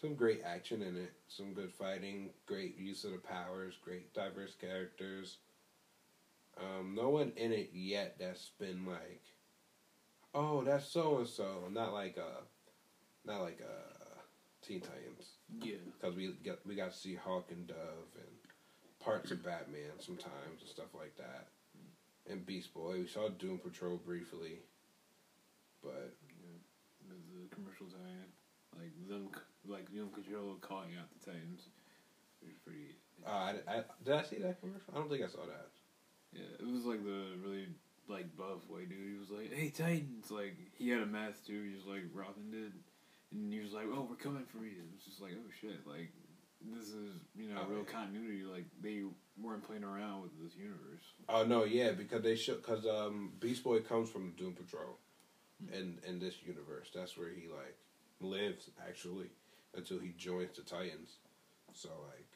some 0.00 0.14
great 0.14 0.42
action 0.44 0.82
in 0.82 0.96
it. 0.96 1.12
Some 1.28 1.52
good 1.52 1.72
fighting, 1.72 2.30
great 2.46 2.78
use 2.78 3.04
of 3.04 3.12
the 3.12 3.18
powers, 3.18 3.74
great 3.84 4.14
diverse 4.14 4.54
characters. 4.54 5.36
Um, 6.60 6.94
no 6.94 7.08
one 7.10 7.32
in 7.36 7.52
it 7.52 7.70
yet 7.72 8.16
that's 8.18 8.50
been 8.58 8.84
like, 8.84 9.22
oh, 10.34 10.62
that's 10.64 10.88
so 10.90 11.18
and 11.18 11.26
so. 11.26 11.68
Not 11.70 11.92
like 11.92 12.18
uh, 12.18 12.42
not 13.24 13.42
like 13.42 13.60
uh, 13.62 14.20
Teen 14.62 14.80
Titans 14.80 15.36
yeah. 15.62 15.76
because 16.00 16.16
we 16.16 16.32
got 16.44 16.58
we 16.66 16.74
got 16.74 16.92
to 16.92 16.98
see 16.98 17.14
Hawk 17.14 17.50
and 17.50 17.66
Dove 17.66 18.10
and 18.16 18.26
parts 19.00 19.30
of 19.30 19.44
Batman 19.44 19.92
sometimes 20.00 20.60
and 20.60 20.68
stuff 20.68 20.94
like 20.94 21.16
that. 21.16 21.48
And 22.30 22.44
Beast 22.44 22.74
Boy, 22.74 23.00
we 23.00 23.06
saw 23.06 23.28
Doom 23.28 23.58
Patrol 23.58 23.96
briefly, 24.04 24.58
but 25.82 26.12
There's 27.08 27.24
the 27.32 27.54
commercial 27.54 27.86
tie 27.86 28.78
Like 28.78 28.92
them, 29.08 29.28
like 29.66 29.90
Doom 29.90 30.08
Patrol 30.08 30.56
calling 30.60 30.90
out 31.00 31.08
the 31.18 31.30
Titans. 31.30 31.68
It 32.42 32.48
was 32.48 32.56
pretty. 32.64 32.96
uh, 33.26 33.30
I, 33.30 33.78
I, 33.78 33.82
did 34.04 34.14
I 34.14 34.22
see 34.24 34.36
that 34.38 34.60
commercial? 34.60 34.92
I 34.94 34.98
don't 34.98 35.08
think 35.08 35.24
I 35.24 35.28
saw 35.28 35.46
that. 35.46 35.68
Yeah, 36.32 36.42
it 36.60 36.66
was 36.66 36.84
like 36.84 37.02
the 37.04 37.36
really 37.42 37.68
like 38.08 38.36
buff 38.36 38.68
white 38.68 38.88
dude. 38.88 39.12
He 39.12 39.18
was 39.18 39.30
like, 39.30 39.52
"Hey 39.52 39.70
Titans!" 39.70 40.30
Like 40.30 40.56
he 40.76 40.90
had 40.90 41.02
a 41.02 41.06
mask 41.06 41.46
too, 41.46 41.72
just 41.74 41.86
like 41.86 42.02
Robin 42.14 42.50
did, 42.50 42.72
and 43.32 43.52
he 43.52 43.60
was 43.60 43.72
like, 43.72 43.86
"Oh, 43.92 44.06
we're 44.08 44.16
coming 44.16 44.44
for 44.44 44.58
you." 44.64 44.82
It 44.82 44.94
was 44.94 45.04
just 45.04 45.20
like, 45.20 45.32
"Oh 45.34 45.50
shit!" 45.60 45.86
Like 45.86 46.10
this 46.74 46.88
is 46.88 47.14
you 47.36 47.48
know 47.48 47.62
Oh, 47.64 47.68
real 47.70 47.78
yeah. 47.86 47.92
continuity. 47.92 48.42
Like 48.44 48.66
they 48.82 49.02
weren't 49.40 49.62
playing 49.66 49.84
around 49.84 50.22
with 50.22 50.32
this 50.42 50.56
universe. 50.56 51.04
Oh 51.28 51.44
no, 51.44 51.64
yeah, 51.64 51.92
because 51.92 52.22
they 52.22 52.36
should 52.36 52.62
because 52.62 52.86
um, 52.86 53.32
Beast 53.40 53.64
Boy 53.64 53.80
comes 53.80 54.10
from 54.10 54.32
Doom 54.36 54.54
Patrol, 54.54 54.98
in 55.72 55.98
in 56.06 56.18
this 56.18 56.34
universe. 56.44 56.88
That's 56.94 57.16
where 57.16 57.30
he 57.30 57.48
like 57.48 57.76
lives 58.20 58.68
actually 58.86 59.26
until 59.74 59.98
he 59.98 60.12
joins 60.18 60.56
the 60.56 60.62
Titans. 60.62 61.16
So 61.74 61.88
like, 62.08 62.27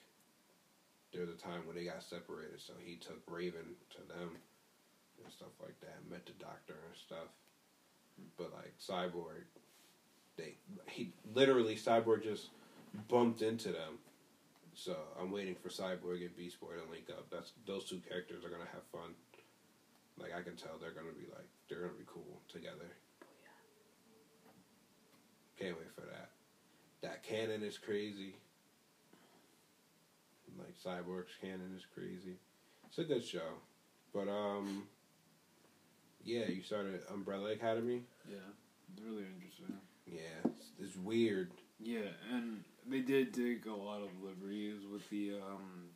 there's 1.12 1.28
a 1.28 1.36
time 1.36 1.66
when 1.66 1.76
they 1.76 1.84
got 1.84 2.02
separated. 2.02 2.60
So 2.60 2.72
he 2.82 2.96
took 2.96 3.20
Raven 3.28 3.76
to 3.90 3.98
them 4.08 4.36
and 5.22 5.32
stuff 5.32 5.52
like 5.60 5.78
that. 5.80 6.08
Met 6.10 6.26
the 6.26 6.32
Doctor 6.32 6.74
and 6.74 6.96
stuff. 6.96 7.28
But 8.38 8.52
like 8.52 8.74
Cyborg, 8.80 9.44
they 10.36 10.54
he 10.88 11.12
literally 11.34 11.76
Cyborg 11.76 12.22
just 12.22 12.48
bumped 13.08 13.42
into 13.42 13.68
them. 13.68 13.98
So 14.74 14.96
I'm 15.20 15.30
waiting 15.30 15.54
for 15.54 15.68
Cyborg 15.68 16.20
and 16.24 16.36
Beast 16.36 16.60
Boy 16.60 16.72
to 16.82 16.90
link 16.90 17.10
up. 17.10 17.26
That's 17.30 17.52
those 17.66 17.84
two 17.84 18.00
characters 18.08 18.44
are 18.44 18.48
gonna 18.48 18.70
have 18.72 18.84
fun. 18.92 19.14
Like 20.18 20.32
I 20.36 20.42
can 20.42 20.56
tell 20.56 20.78
they're 20.80 20.92
gonna 20.92 21.16
be 21.18 21.26
like 21.30 21.48
they're 21.68 21.80
gonna 21.80 21.98
be 21.98 22.06
cool 22.06 22.40
together. 22.48 22.88
Oh, 24.46 24.52
Can't 25.58 25.76
wait 25.78 25.92
for 25.94 26.02
that. 26.02 26.30
That 27.02 27.22
canon 27.22 27.62
is 27.62 27.78
crazy. 27.78 28.36
Like 30.58 30.74
Cyborg's 30.84 31.32
canon 31.40 31.74
is 31.76 31.86
crazy. 31.94 32.36
It's 32.86 32.98
a 32.98 33.04
good 33.04 33.24
show, 33.24 33.60
but 34.12 34.28
um, 34.28 34.84
yeah, 36.24 36.44
you 36.48 36.62
started 36.62 37.00
Umbrella 37.10 37.52
Academy. 37.52 38.02
Yeah, 38.28 38.36
it's 38.92 39.02
really 39.02 39.24
interesting. 39.24 39.76
Yeah, 40.06 40.44
it's, 40.44 40.66
it's 40.78 40.96
weird. 40.96 41.50
Yeah, 41.80 42.10
and 42.32 42.62
they 42.88 43.00
did 43.00 43.32
take 43.34 43.66
a 43.66 43.70
lot 43.72 44.02
of 44.02 44.10
liberties 44.22 44.82
with 44.90 45.08
the 45.10 45.34
um 45.36 45.90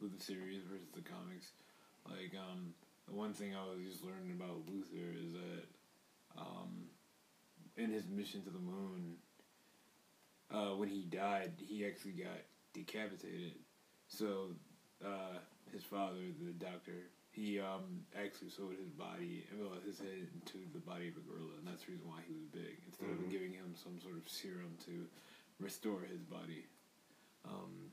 with 0.00 0.16
the 0.16 0.24
series 0.24 0.62
versus 0.70 0.88
the 0.94 1.00
comics. 1.00 1.52
Like 2.08 2.32
um 2.38 2.74
the 3.08 3.14
one 3.14 3.32
thing 3.32 3.52
I 3.54 3.68
was 3.68 3.78
just 3.84 4.04
learning 4.04 4.32
about 4.32 4.68
Luther 4.68 5.12
is 5.18 5.32
that 5.32 6.40
um 6.40 6.88
in 7.76 7.90
his 7.90 8.06
mission 8.08 8.42
to 8.42 8.50
the 8.50 8.58
moon 8.58 9.16
uh 10.52 10.76
when 10.76 10.88
he 10.88 11.02
died 11.02 11.52
he 11.58 11.86
actually 11.86 12.12
got 12.12 12.38
decapitated. 12.74 13.54
So 14.08 14.48
uh 15.04 15.38
his 15.72 15.84
father, 15.84 16.16
the 16.42 16.52
doctor, 16.52 17.06
he 17.30 17.60
um 17.60 18.04
actually 18.16 18.50
sewed 18.50 18.76
his 18.80 18.90
body 18.90 19.44
well 19.58 19.72
his 19.86 19.98
head 19.98 20.26
into 20.34 20.58
the 20.72 20.80
body 20.80 21.08
of 21.08 21.16
a 21.16 21.20
gorilla 21.20 21.52
and 21.58 21.66
that's 21.68 21.84
the 21.84 21.92
reason 21.92 22.08
why 22.08 22.20
he 22.26 22.34
was 22.34 22.48
big. 22.52 22.76
Instead 22.86 23.08
Mhm. 23.08 23.24
of 23.24 23.30
giving 23.30 23.52
him 23.52 23.74
some 23.76 24.00
sort 24.00 24.16
of 24.16 24.28
serum 24.28 24.76
to 24.86 25.06
restore 25.60 26.00
his 26.02 26.22
body. 26.22 26.64
Um, 27.44 27.92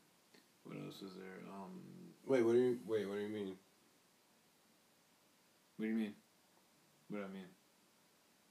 what 0.64 0.78
else 0.78 1.02
is 1.02 1.14
there? 1.16 1.40
Um, 1.54 1.82
Wait, 2.26 2.42
what 2.44 2.54
do 2.54 2.60
you 2.60 2.80
wait? 2.88 3.06
What 3.08 3.16
do 3.16 3.22
you 3.22 3.30
mean? 3.30 3.58
what 5.78 5.86
do 5.86 5.92
you 5.92 5.96
mean? 5.98 6.16
What 7.10 7.20
do 7.20 7.24
I 7.26 7.28
mean? 7.28 7.46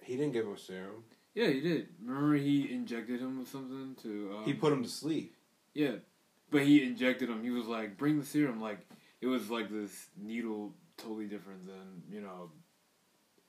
He 0.03 0.17
didn't 0.17 0.33
give 0.33 0.47
him 0.47 0.53
a 0.55 0.59
serum. 0.59 1.05
Yeah, 1.35 1.49
he 1.49 1.61
did. 1.61 1.89
Remember, 2.01 2.37
he 2.37 2.73
injected 2.73 3.19
him 3.21 3.39
with 3.39 3.49
something 3.49 3.97
to. 4.03 4.37
Um, 4.37 4.45
he 4.45 4.55
put 4.55 4.73
him 4.73 4.83
to 4.85 4.89
sleep. 4.89 5.35
Yeah, 5.73 5.97
but 6.51 6.63
he 6.63 6.83
injected 6.83 7.29
him. 7.29 7.43
He 7.43 7.51
was 7.51 7.67
like, 7.67 7.97
"Bring 7.97 8.19
the 8.19 8.27
serum." 8.27 8.61
Like 8.61 8.87
it 9.21 9.27
was 9.27 9.51
like 9.51 9.71
this 9.71 10.07
needle, 10.17 10.75
totally 10.97 11.27
different 11.27 11.67
than 11.67 12.03
you 12.11 12.21
know 12.21 12.51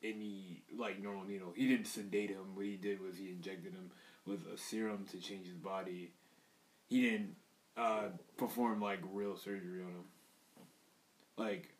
any 0.03 0.63
like 0.77 1.01
normal 1.01 1.25
needle. 1.25 1.53
He 1.55 1.67
didn't 1.67 1.87
sedate 1.87 2.29
him. 2.29 2.55
What 2.55 2.65
he 2.65 2.75
did 2.75 3.01
was 3.01 3.17
he 3.17 3.29
injected 3.29 3.73
him 3.73 3.91
with 4.25 4.45
a 4.47 4.57
serum 4.57 5.05
to 5.11 5.19
change 5.19 5.47
his 5.47 5.57
body. 5.57 6.11
He 6.87 7.01
didn't 7.01 7.35
uh, 7.77 8.09
perform 8.37 8.81
like 8.81 8.99
real 9.11 9.35
surgery 9.35 9.81
on 9.81 9.89
him. 9.89 10.05
Like 11.37 11.75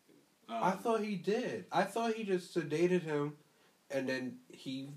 um, 0.48 0.62
I 0.62 0.70
thought 0.72 1.02
he 1.02 1.16
did. 1.16 1.66
I 1.72 1.84
thought 1.84 2.14
he 2.14 2.24
just 2.24 2.54
sedated 2.54 3.02
him, 3.02 3.34
and 3.90 4.08
then 4.08 4.38
he 4.48 4.90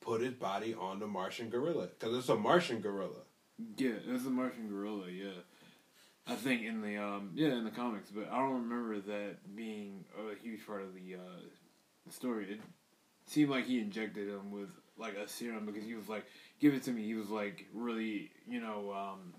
put 0.00 0.20
his 0.20 0.34
body 0.34 0.74
on 0.74 1.00
the 1.00 1.06
Martian 1.06 1.48
gorilla 1.48 1.88
because 1.88 2.16
it's 2.16 2.28
a 2.28 2.36
Martian 2.36 2.80
gorilla. 2.80 3.25
Yeah, 3.76 3.92
it's 4.06 4.26
a 4.26 4.30
Martian 4.30 4.68
gorilla. 4.68 5.08
Yeah, 5.10 5.30
I 6.26 6.34
think 6.34 6.62
in 6.62 6.80
the 6.82 6.96
um 6.98 7.30
yeah 7.34 7.52
in 7.56 7.64
the 7.64 7.70
comics, 7.70 8.10
but 8.10 8.28
I 8.30 8.38
don't 8.38 8.68
remember 8.68 9.00
that 9.00 9.54
being 9.54 10.04
a 10.18 10.34
huge 10.42 10.66
part 10.66 10.82
of 10.82 10.94
the 10.94 11.14
uh 11.14 11.40
the 12.06 12.12
story. 12.12 12.52
It 12.52 12.60
seemed 13.26 13.50
like 13.50 13.66
he 13.66 13.78
injected 13.80 14.28
him 14.28 14.50
with 14.50 14.68
like 14.98 15.14
a 15.16 15.28
serum 15.28 15.66
because 15.66 15.84
he 15.84 15.94
was 15.94 16.08
like, 16.08 16.24
"Give 16.60 16.74
it 16.74 16.82
to 16.84 16.90
me." 16.92 17.04
He 17.04 17.14
was 17.14 17.30
like 17.30 17.66
really 17.72 18.30
you 18.46 18.60
know 18.60 18.92
um 18.92 19.32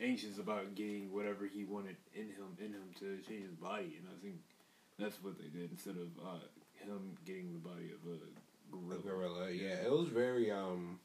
anxious 0.00 0.38
about 0.38 0.74
getting 0.74 1.12
whatever 1.12 1.46
he 1.52 1.64
wanted 1.64 1.96
in 2.14 2.26
him 2.26 2.56
in 2.58 2.72
him 2.72 2.90
to 3.00 3.18
change 3.28 3.44
his 3.46 3.54
body, 3.56 3.98
and 3.98 4.08
I 4.08 4.20
think 4.22 4.36
that's 4.98 5.20
what 5.22 5.36
they 5.38 5.48
did 5.48 5.70
instead 5.72 5.96
of 5.96 6.08
uh 6.24 6.38
him 6.74 7.16
getting 7.24 7.52
the 7.52 7.58
body 7.58 7.90
of 7.90 8.06
a 8.12 8.16
The 8.16 8.96
gorilla. 9.02 9.02
gorilla, 9.02 9.50
yeah, 9.50 9.82
it 9.84 9.90
was 9.90 10.08
very 10.08 10.50
um. 10.52 11.00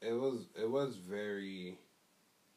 It 0.00 0.12
was 0.12 0.46
it 0.60 0.70
was 0.70 0.96
very 0.96 1.78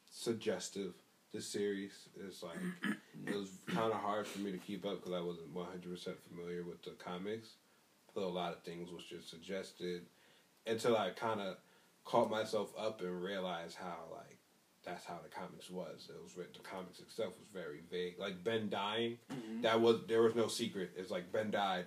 suggestive. 0.09 0.93
The 1.33 1.41
series 1.41 2.09
is 2.19 2.43
like 2.43 2.57
it 3.27 3.35
was 3.35 3.49
kind 3.67 3.91
of 3.93 3.99
hard 3.99 4.27
for 4.27 4.39
me 4.39 4.51
to 4.51 4.57
keep 4.57 4.85
up 4.85 4.99
because 4.99 5.13
I 5.13 5.21
wasn't 5.21 5.53
one 5.53 5.65
hundred 5.67 5.91
percent 5.91 6.17
familiar 6.29 6.63
with 6.63 6.81
the 6.83 6.91
comics. 6.91 7.49
So 8.13 8.21
a 8.21 8.25
lot 8.25 8.51
of 8.53 8.61
things 8.63 8.91
was 8.91 9.03
just 9.09 9.29
suggested 9.29 10.01
until 10.67 10.97
I 10.97 11.11
kind 11.11 11.39
of 11.39 11.55
caught 12.03 12.29
myself 12.29 12.73
up 12.77 12.99
and 13.01 13.23
realized 13.23 13.77
how 13.77 13.95
like 14.11 14.37
that's 14.83 15.05
how 15.05 15.19
the 15.23 15.29
comics 15.29 15.69
was. 15.69 16.09
It 16.09 16.21
was. 16.21 16.33
The 16.35 16.59
comics 16.59 16.99
itself 16.99 17.33
was 17.39 17.47
very 17.53 17.81
vague. 17.89 18.15
Like 18.19 18.43
Ben 18.43 18.69
dying, 18.69 19.17
Mhm. 19.31 19.61
that 19.61 19.79
was 19.79 20.01
there 20.07 20.21
was 20.21 20.35
no 20.35 20.47
secret. 20.47 20.91
It's 20.97 21.11
like 21.11 21.31
Ben 21.31 21.49
died. 21.51 21.85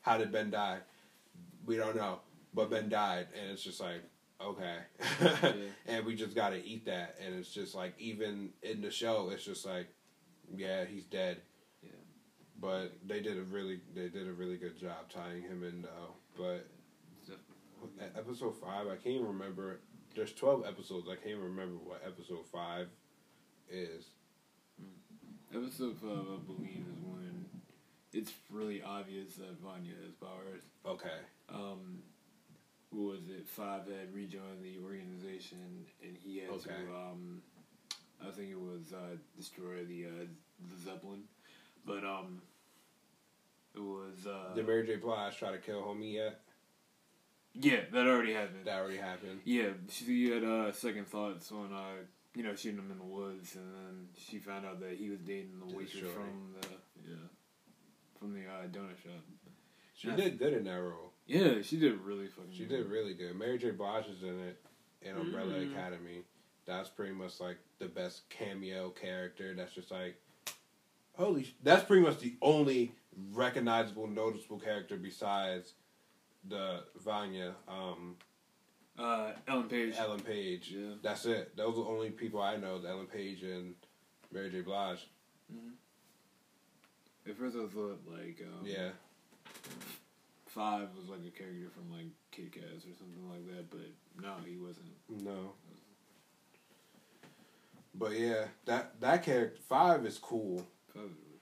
How 0.00 0.18
did 0.18 0.32
Ben 0.32 0.50
die? 0.50 0.78
We 1.64 1.76
don't 1.76 1.94
know, 1.94 2.18
but 2.52 2.70
Ben 2.70 2.88
died, 2.88 3.28
and 3.40 3.52
it's 3.52 3.62
just 3.62 3.80
like 3.80 4.02
okay, 4.46 5.54
and 5.86 6.04
we 6.04 6.14
just 6.14 6.34
got 6.34 6.50
to 6.50 6.64
eat 6.64 6.86
that. 6.86 7.16
And 7.24 7.34
it's 7.34 7.52
just 7.52 7.74
like 7.74 7.94
even 7.98 8.50
in 8.62 8.80
the 8.80 8.90
show, 8.90 9.30
it's 9.30 9.44
just 9.44 9.66
like 9.66 9.88
yeah, 10.56 10.84
he's 10.84 11.04
dead. 11.04 11.38
Yeah. 11.82 11.90
But 12.60 12.92
they 13.06 13.20
did 13.20 13.38
a 13.38 13.42
really 13.42 13.80
they 13.94 14.08
did 14.08 14.28
a 14.28 14.32
really 14.32 14.56
good 14.56 14.78
job 14.78 15.10
tying 15.12 15.42
him 15.42 15.62
in 15.64 15.82
though. 15.82 16.14
But 16.36 16.66
episode 18.16 18.56
five, 18.60 18.86
I 18.86 18.96
can't 18.96 19.16
even 19.16 19.26
remember. 19.26 19.80
There's 20.14 20.32
twelve 20.32 20.64
episodes. 20.66 21.08
I 21.10 21.16
can't 21.16 21.28
even 21.28 21.44
remember 21.44 21.76
what 21.84 22.02
episode 22.06 22.46
five 22.52 22.88
is. 23.70 24.04
Episode 25.54 25.98
five, 25.98 26.10
I 26.10 26.38
believe, 26.46 26.84
is 26.90 27.02
when 27.04 27.46
it's 28.12 28.32
really 28.50 28.82
obvious 28.82 29.34
that 29.36 29.58
Vanya 29.62 29.92
has 30.04 30.14
powers. 30.14 30.62
Okay. 30.86 31.08
Um, 31.48 32.02
what 32.92 33.12
was 33.12 33.28
it? 33.28 33.46
Five 33.46 33.86
had 33.86 34.14
rejoined 34.14 34.62
the 34.62 34.78
organization, 34.84 35.84
and 36.02 36.16
he 36.22 36.38
had 36.38 36.50
Okay. 36.50 36.70
to. 36.70 36.94
Um, 36.94 37.42
I 38.26 38.30
think 38.30 38.50
it 38.50 38.60
was 38.60 38.92
uh, 38.92 39.16
destroy 39.36 39.84
the 39.84 40.06
uh, 40.06 40.24
the 40.70 40.78
Zeppelin, 40.84 41.22
but 41.84 42.04
um, 42.04 42.40
it 43.74 43.80
was. 43.80 44.26
Uh, 44.26 44.54
Did 44.54 44.66
Mary 44.66 44.86
J. 44.86 44.96
Blige 44.96 45.36
try 45.38 45.50
to 45.52 45.58
kill 45.58 45.82
homie 45.82 46.14
yet? 46.14 46.40
yeah, 47.54 47.80
that 47.92 48.06
already 48.06 48.32
happened. 48.32 48.64
That 48.64 48.78
already 48.80 48.98
happened. 48.98 49.40
Yeah, 49.44 49.70
she 49.90 50.30
had 50.30 50.44
uh, 50.44 50.72
second 50.72 51.08
thoughts 51.08 51.50
on 51.50 51.72
uh, 51.72 52.04
you 52.34 52.42
know 52.44 52.54
shooting 52.54 52.78
him 52.78 52.90
in 52.92 52.98
the 52.98 53.04
woods, 53.04 53.56
and 53.56 53.74
then 53.74 54.08
she 54.16 54.38
found 54.38 54.64
out 54.66 54.80
that 54.80 54.92
he 54.96 55.08
was 55.10 55.20
dating 55.20 55.58
the 55.60 55.66
The 55.72 55.76
waitress 55.78 56.12
from 56.12 56.54
the 56.60 56.68
yeah 57.08 57.16
from 58.18 58.34
the 58.34 58.40
uh, 58.46 58.66
donut 58.70 59.02
shop. 59.02 59.20
She 59.94 60.08
Yeah. 60.08 60.16
did 60.16 60.38
good 60.38 60.52
in 60.52 60.64
that 60.64 60.80
role. 60.80 61.11
Yeah, 61.26 61.62
she 61.62 61.78
did 61.78 62.00
really 62.00 62.26
fucking. 62.26 62.52
She 62.52 62.64
good. 62.64 62.78
did 62.84 62.86
really 62.90 63.14
good. 63.14 63.36
Mary 63.36 63.58
J. 63.58 63.70
Blige 63.70 64.06
is 64.08 64.22
in 64.22 64.40
it 64.40 64.60
in 65.02 65.16
Umbrella 65.16 65.54
Mm. 65.54 65.72
Academy. 65.72 66.22
That's 66.66 66.88
pretty 66.88 67.12
much 67.12 67.40
like 67.40 67.58
the 67.78 67.86
best 67.86 68.28
cameo 68.28 68.90
character. 68.90 69.54
That's 69.54 69.72
just 69.72 69.90
like, 69.90 70.16
holy. 71.16 71.44
Sh- 71.44 71.54
that's 71.62 71.84
pretty 71.84 72.02
much 72.02 72.18
the 72.20 72.34
only 72.42 72.94
recognizable, 73.32 74.06
noticeable 74.06 74.58
character 74.58 74.96
besides 74.96 75.74
the 76.48 76.84
Vanya, 77.04 77.54
um, 77.68 78.16
Uh, 78.98 79.32
Ellen 79.48 79.68
Page. 79.68 79.94
Ellen 79.96 80.20
Page. 80.20 80.70
Yeah. 80.76 80.94
That's 81.02 81.24
it. 81.26 81.56
Those 81.56 81.78
are 81.78 81.84
the 81.84 81.88
only 81.88 82.10
people 82.10 82.42
I 82.42 82.56
know: 82.56 82.80
Ellen 82.86 83.06
Page 83.06 83.42
and 83.42 83.74
Mary 84.30 84.50
J. 84.50 84.60
Blige. 84.60 85.08
At 87.28 87.36
first, 87.36 87.56
I 87.56 87.66
thought 87.68 88.00
like 88.06 88.42
um, 88.42 88.66
Yeah, 88.66 88.90
Five 90.54 90.88
was 90.98 91.08
like 91.08 91.20
a 91.26 91.30
character 91.30 91.70
from 91.74 91.90
like 91.90 92.08
Kit 92.30 92.52
Kats 92.52 92.84
or 92.84 92.92
something 92.98 93.26
like 93.30 93.46
that, 93.46 93.70
but 93.70 94.22
no, 94.22 94.34
he 94.46 94.58
wasn't. 94.58 94.92
no. 95.08 95.52
But 97.94 98.18
yeah, 98.18 98.46
that 98.66 99.00
that 99.00 99.22
character 99.22 99.58
five 99.68 100.04
is 100.04 100.18
cool. 100.18 100.66
Five 100.92 101.04
was 101.04 101.40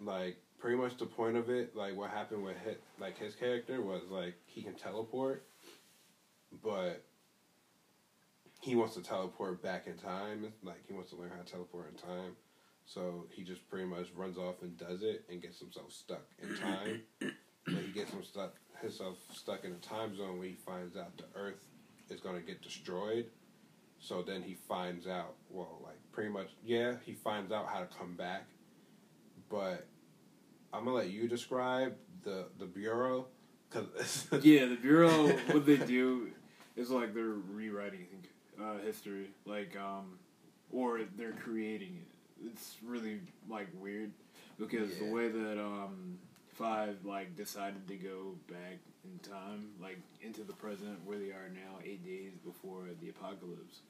like 0.00 0.38
pretty 0.58 0.76
much 0.76 0.96
the 0.96 1.06
point 1.06 1.36
of 1.36 1.48
it, 1.48 1.76
like 1.76 1.96
what 1.96 2.10
happened 2.10 2.42
with 2.42 2.56
his, 2.58 2.76
like 2.98 3.16
his 3.18 3.36
character 3.36 3.80
was 3.80 4.02
like 4.10 4.34
he 4.46 4.62
can 4.62 4.74
teleport, 4.74 5.44
but 6.64 7.04
he 8.62 8.74
wants 8.74 8.94
to 8.94 9.02
teleport 9.02 9.62
back 9.62 9.86
in 9.86 9.96
time. 9.96 10.52
Like 10.64 10.82
he 10.88 10.92
wants 10.92 11.10
to 11.10 11.16
learn 11.16 11.30
how 11.30 11.40
to 11.42 11.48
teleport 11.52 11.92
in 11.92 11.98
time, 11.98 12.32
so 12.84 13.26
he 13.30 13.44
just 13.44 13.68
pretty 13.68 13.86
much 13.86 14.08
runs 14.16 14.38
off 14.38 14.56
and 14.62 14.76
does 14.76 15.02
it 15.02 15.24
and 15.30 15.40
gets 15.40 15.60
himself 15.60 15.92
stuck 15.92 16.24
in 16.42 16.56
time. 16.56 17.02
he 17.66 17.92
gets 17.92 18.10
him 18.12 18.22
stuck 18.22 18.54
himself 18.80 19.16
stuck 19.32 19.64
in 19.64 19.72
a 19.72 19.76
time 19.76 20.16
zone 20.16 20.38
where 20.38 20.48
he 20.48 20.54
finds 20.54 20.96
out 20.96 21.16
the 21.16 21.24
Earth 21.34 21.64
is 22.10 22.20
gonna 22.20 22.40
get 22.40 22.62
destroyed. 22.62 23.26
So 23.98 24.22
then 24.22 24.42
he 24.42 24.54
finds 24.68 25.06
out, 25.06 25.34
well, 25.50 25.80
like 25.82 25.96
pretty 26.12 26.30
much, 26.30 26.48
yeah, 26.64 26.94
he 27.04 27.14
finds 27.14 27.50
out 27.52 27.66
how 27.68 27.80
to 27.80 27.86
come 27.86 28.14
back 28.14 28.46
but 29.48 29.86
I'm 30.72 30.84
gonna 30.84 30.96
let 30.96 31.10
you 31.10 31.28
describe 31.28 31.94
the 32.24 32.46
the 32.58 32.66
bureau 32.66 33.26
because 33.70 34.26
Yeah, 34.42 34.66
the 34.66 34.76
bureau. 34.76 35.28
what 35.52 35.64
they 35.66 35.76
do 35.76 36.28
is 36.76 36.90
like 36.90 37.14
they're 37.14 37.24
rewriting 37.52 38.06
uh, 38.60 38.78
history, 38.84 39.28
like 39.44 39.76
um, 39.76 40.18
or 40.72 41.00
they're 41.16 41.32
creating 41.32 42.00
it. 42.02 42.48
It's 42.52 42.76
really 42.84 43.20
like 43.48 43.68
weird 43.78 44.10
because 44.58 44.90
Yeah. 44.90 45.06
the 45.06 45.12
way 45.12 45.28
that 45.28 45.58
um, 45.60 46.18
Five 46.56 47.04
like 47.04 47.36
decided 47.36 47.86
to 47.88 47.96
go 47.96 48.34
back 48.48 48.78
in 49.04 49.18
time, 49.18 49.68
like 49.80 49.98
into 50.22 50.42
the 50.42 50.54
present 50.54 51.04
where 51.04 51.18
they 51.18 51.30
are 51.30 51.50
now, 51.52 51.78
eight 51.84 52.04
days 52.04 52.32
before 52.44 52.84
the 53.00 53.10
apocalypse, 53.10 53.80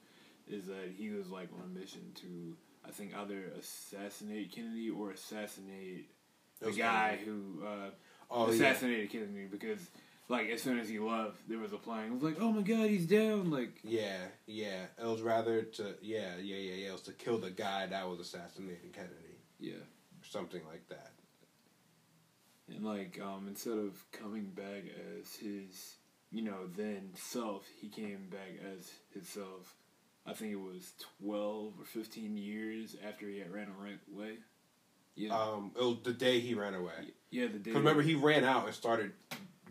is 0.49 0.65
that 0.65 0.91
he 0.97 1.09
was 1.09 1.29
like 1.29 1.49
on 1.53 1.63
a 1.63 1.79
mission 1.79 2.01
to. 2.15 2.55
I 2.85 2.91
think 2.91 3.13
either 3.17 3.51
assassinate 3.59 4.51
Kennedy 4.51 4.89
or 4.89 5.11
assassinate 5.11 6.09
the 6.61 6.71
guy 6.71 7.19
who 7.23 7.61
uh, 7.65 7.89
oh 8.31 8.47
yeah 8.47 8.53
assassinated 8.53 9.11
Kennedy 9.11 9.47
because 9.49 9.79
like 10.29 10.49
as 10.49 10.61
soon 10.61 10.79
as 10.79 10.89
he 10.89 10.99
left, 10.99 11.37
there 11.47 11.59
was 11.59 11.73
a 11.73 11.77
plane. 11.77 12.07
It 12.07 12.13
was 12.13 12.23
like, 12.23 12.37
oh 12.39 12.51
my 12.51 12.61
god, 12.61 12.89
he's 12.89 13.05
down. 13.05 13.49
Like 13.49 13.79
yeah 13.83 14.17
yeah 14.45 14.85
it 15.01 15.05
was 15.05 15.21
rather 15.21 15.63
to 15.63 15.95
yeah 16.01 16.35
yeah 16.41 16.57
yeah 16.57 16.75
yeah 16.75 16.89
it 16.89 16.91
was 16.93 17.01
to 17.03 17.13
kill 17.13 17.37
the 17.37 17.51
guy 17.51 17.85
that 17.87 18.09
was 18.09 18.19
assassinating 18.19 18.91
Kennedy 18.93 19.39
yeah, 19.59 19.73
or 19.73 20.25
something 20.25 20.61
like 20.69 20.87
that 20.89 21.11
and 22.73 22.83
like 22.85 23.19
um, 23.23 23.45
instead 23.47 23.77
of 23.77 24.03
coming 24.11 24.51
back 24.55 24.83
as 25.19 25.35
his 25.35 25.95
you 26.31 26.41
know 26.43 26.67
then 26.75 27.09
self, 27.15 27.65
he 27.79 27.87
came 27.89 28.27
back 28.29 28.59
as 28.75 28.91
himself. 29.13 29.75
I 30.25 30.33
think 30.33 30.51
it 30.51 30.59
was 30.59 30.91
twelve 31.21 31.73
or 31.79 31.85
fifteen 31.85 32.35
years 32.37 32.95
after 33.07 33.27
he 33.29 33.39
had 33.39 33.51
ran 33.51 33.67
away. 34.13 34.37
Yeah, 35.15 35.33
um 35.33 35.71
it 35.75 35.81
was 35.81 35.97
the 36.03 36.13
day 36.13 36.39
he 36.39 36.53
ran 36.53 36.75
away 36.75 36.91
yeah, 37.31 37.45
the 37.47 37.53
day. 37.53 37.57
because 37.71 37.79
remember 37.79 38.03
he 38.03 38.13
ran 38.13 38.43
out 38.43 38.65
and 38.67 38.75
started 38.75 39.13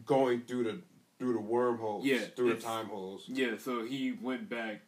going 0.04 0.40
through 0.42 0.64
the 0.64 0.80
through 1.20 1.34
the 1.34 1.40
wormholes 1.40 2.04
Yeah, 2.04 2.18
through 2.34 2.54
the 2.54 2.60
time 2.60 2.86
holes 2.86 3.24
Yeah, 3.28 3.56
so 3.58 3.84
he 3.84 4.12
went 4.20 4.48
back 4.48 4.80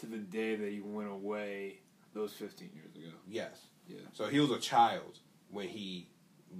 to 0.00 0.06
the 0.06 0.18
day 0.18 0.54
that 0.56 0.70
he 0.70 0.80
went 0.80 1.10
away. 1.10 1.80
Those 2.12 2.32
fifteen 2.32 2.70
years 2.74 2.94
ago. 2.94 3.12
yes 3.28 3.66
Yeah. 3.88 3.98
so 4.12 4.28
he 4.28 4.38
was 4.38 4.52
a 4.52 4.60
child 4.60 5.18
when 5.50 5.66
he 5.68 6.06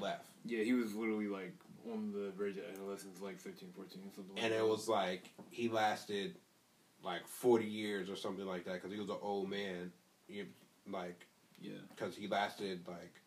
left 0.00 0.26
Yeah, 0.44 0.62
he 0.62 0.72
was 0.72 0.94
literally 0.94 1.26
like 1.28 1.54
on 1.92 2.12
the 2.12 2.30
verge 2.36 2.56
of 2.56 2.64
adolescence, 2.72 3.20
like 3.20 3.38
13, 3.40 3.70
14, 3.74 3.98
something 4.14 4.34
like 4.34 4.44
and 4.44 4.52
that. 4.52 4.58
it 4.58 4.66
was 4.68 4.88
like 4.88 5.30
he 5.50 5.68
lasted 5.68 6.36
like 7.02 7.26
40 7.26 7.64
years 7.66 8.08
or 8.08 8.16
something 8.16 8.46
like 8.46 8.64
that 8.64 8.74
because 8.74 8.92
he 8.92 8.98
was 8.98 9.10
an 9.10 9.16
old 9.20 9.50
man 9.50 9.92
you, 10.28 10.46
like 10.90 11.26
yeah, 11.60 11.72
because 11.94 12.16
he 12.16 12.26
lasted 12.28 12.80
like 12.88 13.20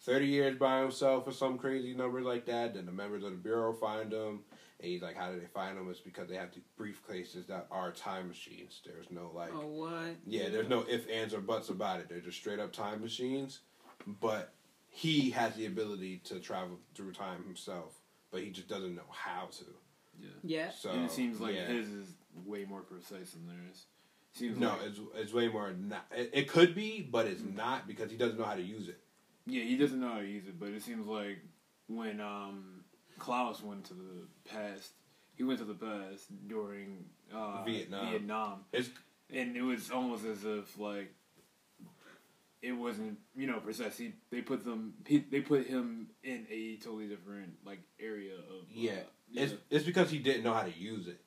30 0.00 0.26
years 0.26 0.58
by 0.58 0.80
himself 0.80 1.26
or 1.26 1.32
some 1.32 1.56
crazy 1.56 1.94
number 1.94 2.20
like 2.20 2.44
that 2.46 2.74
then 2.74 2.84
the 2.86 2.92
members 2.92 3.22
of 3.24 3.30
the 3.30 3.36
bureau 3.36 3.72
find 3.72 4.12
him 4.12 4.40
and 4.80 4.90
he's 4.90 5.00
like 5.00 5.16
how 5.16 5.30
did 5.30 5.40
they 5.40 5.46
find 5.46 5.78
him 5.78 5.88
it's 5.90 6.00
because 6.00 6.28
they 6.28 6.34
have 6.34 6.50
the 6.52 6.60
briefcases 6.82 7.46
that 7.46 7.66
are 7.70 7.90
time 7.92 8.28
machines 8.28 8.80
there's 8.84 9.10
no 9.10 9.30
like 9.34 9.52
Oh 9.54 9.66
what? 9.66 10.16
yeah 10.26 10.48
there's 10.50 10.68
no 10.68 10.84
if, 10.88 11.08
ands, 11.08 11.32
or 11.32 11.40
buts 11.40 11.68
about 11.70 12.00
it 12.00 12.08
they're 12.10 12.20
just 12.20 12.36
straight 12.38 12.58
up 12.58 12.72
time 12.72 13.00
machines 13.00 13.60
but 14.20 14.52
he 14.94 15.30
has 15.30 15.54
the 15.56 15.66
ability 15.66 16.18
to 16.24 16.38
travel 16.38 16.78
through 16.94 17.12
time 17.12 17.42
himself 17.44 17.98
but 18.32 18.40
he 18.40 18.50
just 18.50 18.66
doesn't 18.66 18.96
know 18.96 19.02
how 19.10 19.46
to 19.52 19.64
Yeah. 20.18 20.28
Yeah. 20.42 20.70
So 20.70 20.90
and 20.90 21.04
it 21.04 21.10
seems 21.10 21.40
like 21.40 21.54
yeah. 21.54 21.66
his 21.66 21.88
is 21.88 22.08
way 22.44 22.64
more 22.64 22.80
precise 22.80 23.30
than 23.32 23.46
theirs. 23.46 23.86
Seems 24.32 24.58
no, 24.58 24.70
like, 24.70 24.80
it's 24.86 25.00
it's 25.14 25.32
way 25.34 25.48
more. 25.48 25.72
Not, 25.72 26.06
it, 26.10 26.30
it 26.32 26.48
could 26.48 26.74
be, 26.74 27.06
but 27.08 27.26
it's 27.26 27.42
not 27.42 27.86
because 27.86 28.10
he 28.10 28.16
doesn't 28.16 28.38
know 28.38 28.44
how 28.46 28.54
to 28.54 28.62
use 28.62 28.88
it. 28.88 28.98
yeah, 29.46 29.62
he 29.62 29.76
doesn't 29.76 30.00
know 30.00 30.08
how 30.08 30.20
to 30.20 30.26
use 30.26 30.46
it, 30.46 30.58
but 30.58 30.70
it 30.70 30.82
seems 30.82 31.06
like 31.06 31.38
when 31.86 32.20
um, 32.20 32.84
Klaus 33.18 33.62
went 33.62 33.84
to 33.86 33.94
the 33.94 34.26
past, 34.50 34.92
he 35.34 35.44
went 35.44 35.58
to 35.58 35.66
the 35.66 35.74
past 35.74 36.24
during 36.48 37.04
uh, 37.34 37.62
Vietnam. 37.64 38.10
Vietnam, 38.10 38.64
It's 38.72 38.88
and 39.30 39.54
it 39.54 39.62
was 39.62 39.90
almost 39.90 40.24
as 40.24 40.44
if 40.44 40.78
like 40.78 41.12
it 42.62 42.72
wasn't 42.72 43.18
you 43.36 43.46
know 43.46 43.58
precise. 43.60 43.98
He, 43.98 44.12
they 44.30 44.40
put 44.40 44.64
them 44.64 44.94
he, 45.06 45.18
they 45.30 45.40
put 45.40 45.66
him 45.66 46.08
in 46.22 46.46
a 46.50 46.76
totally 46.76 47.08
different 47.08 47.54
like 47.66 47.80
area 48.00 48.34
of 48.34 48.66
yeah. 48.70 48.92
uh, 48.92 48.96
It's 49.34 49.54
it's 49.70 49.84
because 49.84 50.10
he 50.10 50.18
didn't 50.18 50.44
know 50.44 50.54
how 50.54 50.62
to 50.62 50.76
use 50.78 51.08
it. 51.08 51.20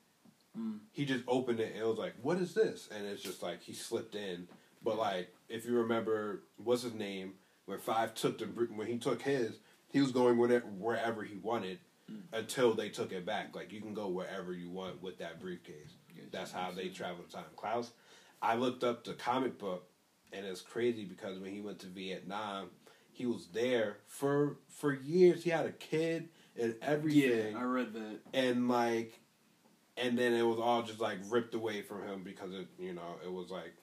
Mm. 0.58 0.78
He 0.92 1.04
just 1.04 1.24
opened 1.28 1.60
it 1.60 1.72
and 1.72 1.82
it 1.82 1.86
was 1.86 1.98
like, 1.98 2.14
"What 2.22 2.38
is 2.38 2.54
this?" 2.54 2.88
And 2.94 3.06
it's 3.06 3.22
just 3.22 3.42
like 3.42 3.62
he 3.62 3.72
slipped 3.74 4.14
in. 4.14 4.48
But 4.82 4.96
like, 4.98 5.34
if 5.48 5.66
you 5.66 5.74
remember, 5.78 6.42
what's 6.56 6.82
his 6.82 6.94
name? 6.94 7.34
When 7.66 7.78
Five 7.78 8.14
took 8.14 8.38
the 8.38 8.46
when 8.46 8.86
he 8.86 8.98
took 8.98 9.20
his, 9.22 9.58
he 9.92 10.00
was 10.00 10.12
going 10.12 10.38
wherever 10.38 10.66
wherever 10.66 11.22
he 11.22 11.36
wanted 11.36 11.78
Mm. 12.08 12.20
until 12.32 12.72
they 12.72 12.88
took 12.88 13.10
it 13.10 13.26
back. 13.26 13.56
Like 13.56 13.72
you 13.72 13.80
can 13.80 13.92
go 13.92 14.06
wherever 14.06 14.52
you 14.52 14.70
want 14.70 15.02
with 15.02 15.18
that 15.18 15.40
briefcase. 15.40 15.90
That's 16.30 16.52
how 16.52 16.70
they 16.70 16.86
travel 16.88 17.24
the 17.28 17.32
time. 17.36 17.46
Klaus, 17.56 17.90
I 18.40 18.54
looked 18.54 18.84
up 18.84 19.02
the 19.02 19.14
comic 19.14 19.58
book, 19.58 19.88
and 20.32 20.44
it's 20.46 20.60
crazy 20.60 21.04
because 21.04 21.38
when 21.38 21.52
he 21.52 21.60
went 21.60 21.78
to 21.80 21.86
Vietnam, 21.86 22.68
he 23.12 23.26
was 23.26 23.48
there 23.52 23.98
for 24.06 24.56
for 24.68 24.92
years. 24.92 25.42
He 25.44 25.50
had 25.50 25.66
a 25.66 25.72
kid 25.72 26.28
and 26.60 26.74
everything 26.82 27.52
Yeah, 27.54 27.58
I 27.58 27.64
read 27.64 27.92
that. 27.94 28.18
and 28.34 28.68
like 28.68 29.20
and 29.96 30.18
then 30.18 30.34
it 30.34 30.42
was 30.42 30.58
all 30.58 30.82
just 30.82 31.00
like 31.00 31.18
ripped 31.28 31.54
away 31.54 31.82
from 31.82 32.02
him 32.02 32.22
because 32.22 32.52
it 32.52 32.66
you 32.78 32.92
know 32.92 33.16
it 33.24 33.32
was 33.32 33.50
like 33.50 33.74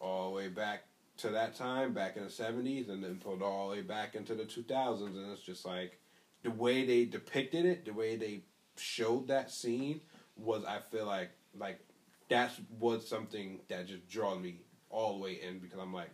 all 0.00 0.30
the 0.30 0.36
way 0.36 0.48
back 0.48 0.84
to 1.16 1.30
that 1.30 1.56
time 1.56 1.92
back 1.92 2.16
in 2.16 2.22
the 2.22 2.28
70s 2.28 2.88
and 2.88 3.02
then 3.02 3.16
pulled 3.16 3.42
all 3.42 3.68
the 3.68 3.76
way 3.76 3.82
back 3.82 4.14
into 4.14 4.36
the 4.36 4.44
2000s 4.44 5.00
and 5.16 5.32
it's 5.32 5.42
just 5.42 5.64
like 5.66 5.98
the 6.44 6.50
way 6.52 6.86
they 6.86 7.04
depicted 7.04 7.64
it 7.66 7.84
the 7.84 7.92
way 7.92 8.14
they 8.14 8.40
showed 8.76 9.26
that 9.26 9.50
scene 9.50 10.00
was 10.36 10.64
i 10.64 10.78
feel 10.92 11.06
like 11.06 11.30
like 11.58 11.80
that's 12.28 12.54
was 12.78 13.08
something 13.08 13.58
that 13.68 13.88
just 13.88 14.08
draws 14.08 14.38
me 14.38 14.60
all 14.90 15.18
the 15.18 15.22
way 15.22 15.40
in 15.46 15.58
because 15.58 15.78
i'm 15.78 15.92
like 15.92 16.10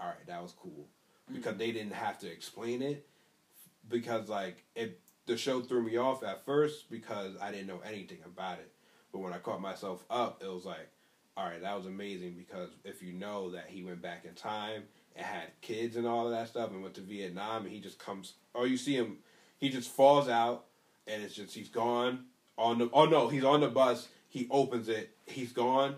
all 0.00 0.06
right 0.06 0.26
that 0.26 0.42
was 0.42 0.52
cool. 0.52 0.86
Mm-hmm. 1.28 1.34
Because 1.34 1.56
they 1.56 1.72
didn't 1.72 1.92
have 1.92 2.18
to 2.20 2.30
explain 2.30 2.82
it. 2.82 3.06
Because 3.88 4.28
like 4.28 4.64
it 4.74 5.00
the 5.26 5.36
show 5.36 5.60
threw 5.60 5.82
me 5.82 5.96
off 5.96 6.22
at 6.22 6.44
first 6.44 6.90
because 6.90 7.32
I 7.40 7.50
didn't 7.50 7.66
know 7.66 7.80
anything 7.86 8.18
about 8.24 8.58
it. 8.58 8.72
But 9.12 9.18
when 9.20 9.32
I 9.32 9.38
caught 9.38 9.60
myself 9.60 10.04
up, 10.10 10.42
it 10.42 10.48
was 10.48 10.64
like, 10.64 10.88
all 11.36 11.44
right, 11.44 11.60
that 11.60 11.76
was 11.76 11.86
amazing 11.86 12.34
because 12.36 12.70
if 12.84 13.02
you 13.02 13.12
know 13.12 13.50
that 13.50 13.66
he 13.68 13.82
went 13.82 14.02
back 14.02 14.24
in 14.24 14.34
time 14.34 14.84
and 15.16 15.24
had 15.24 15.48
kids 15.60 15.96
and 15.96 16.06
all 16.06 16.26
of 16.26 16.32
that 16.32 16.48
stuff 16.48 16.70
and 16.70 16.82
went 16.82 16.94
to 16.94 17.00
Vietnam 17.02 17.64
and 17.64 17.72
he 17.72 17.80
just 17.80 17.98
comes, 17.98 18.34
oh, 18.54 18.64
you 18.64 18.76
see 18.76 18.94
him, 18.94 19.18
he 19.58 19.68
just 19.68 19.90
falls 19.90 20.28
out 20.28 20.64
and 21.06 21.22
it's 21.22 21.34
just, 21.34 21.54
he's 21.54 21.68
gone 21.68 22.24
on 22.56 22.78
the, 22.78 22.90
oh 22.92 23.04
no, 23.04 23.28
he's 23.28 23.44
on 23.44 23.60
the 23.60 23.68
bus, 23.68 24.08
he 24.28 24.48
opens 24.50 24.88
it, 24.88 25.14
he's 25.26 25.52
gone, 25.52 25.96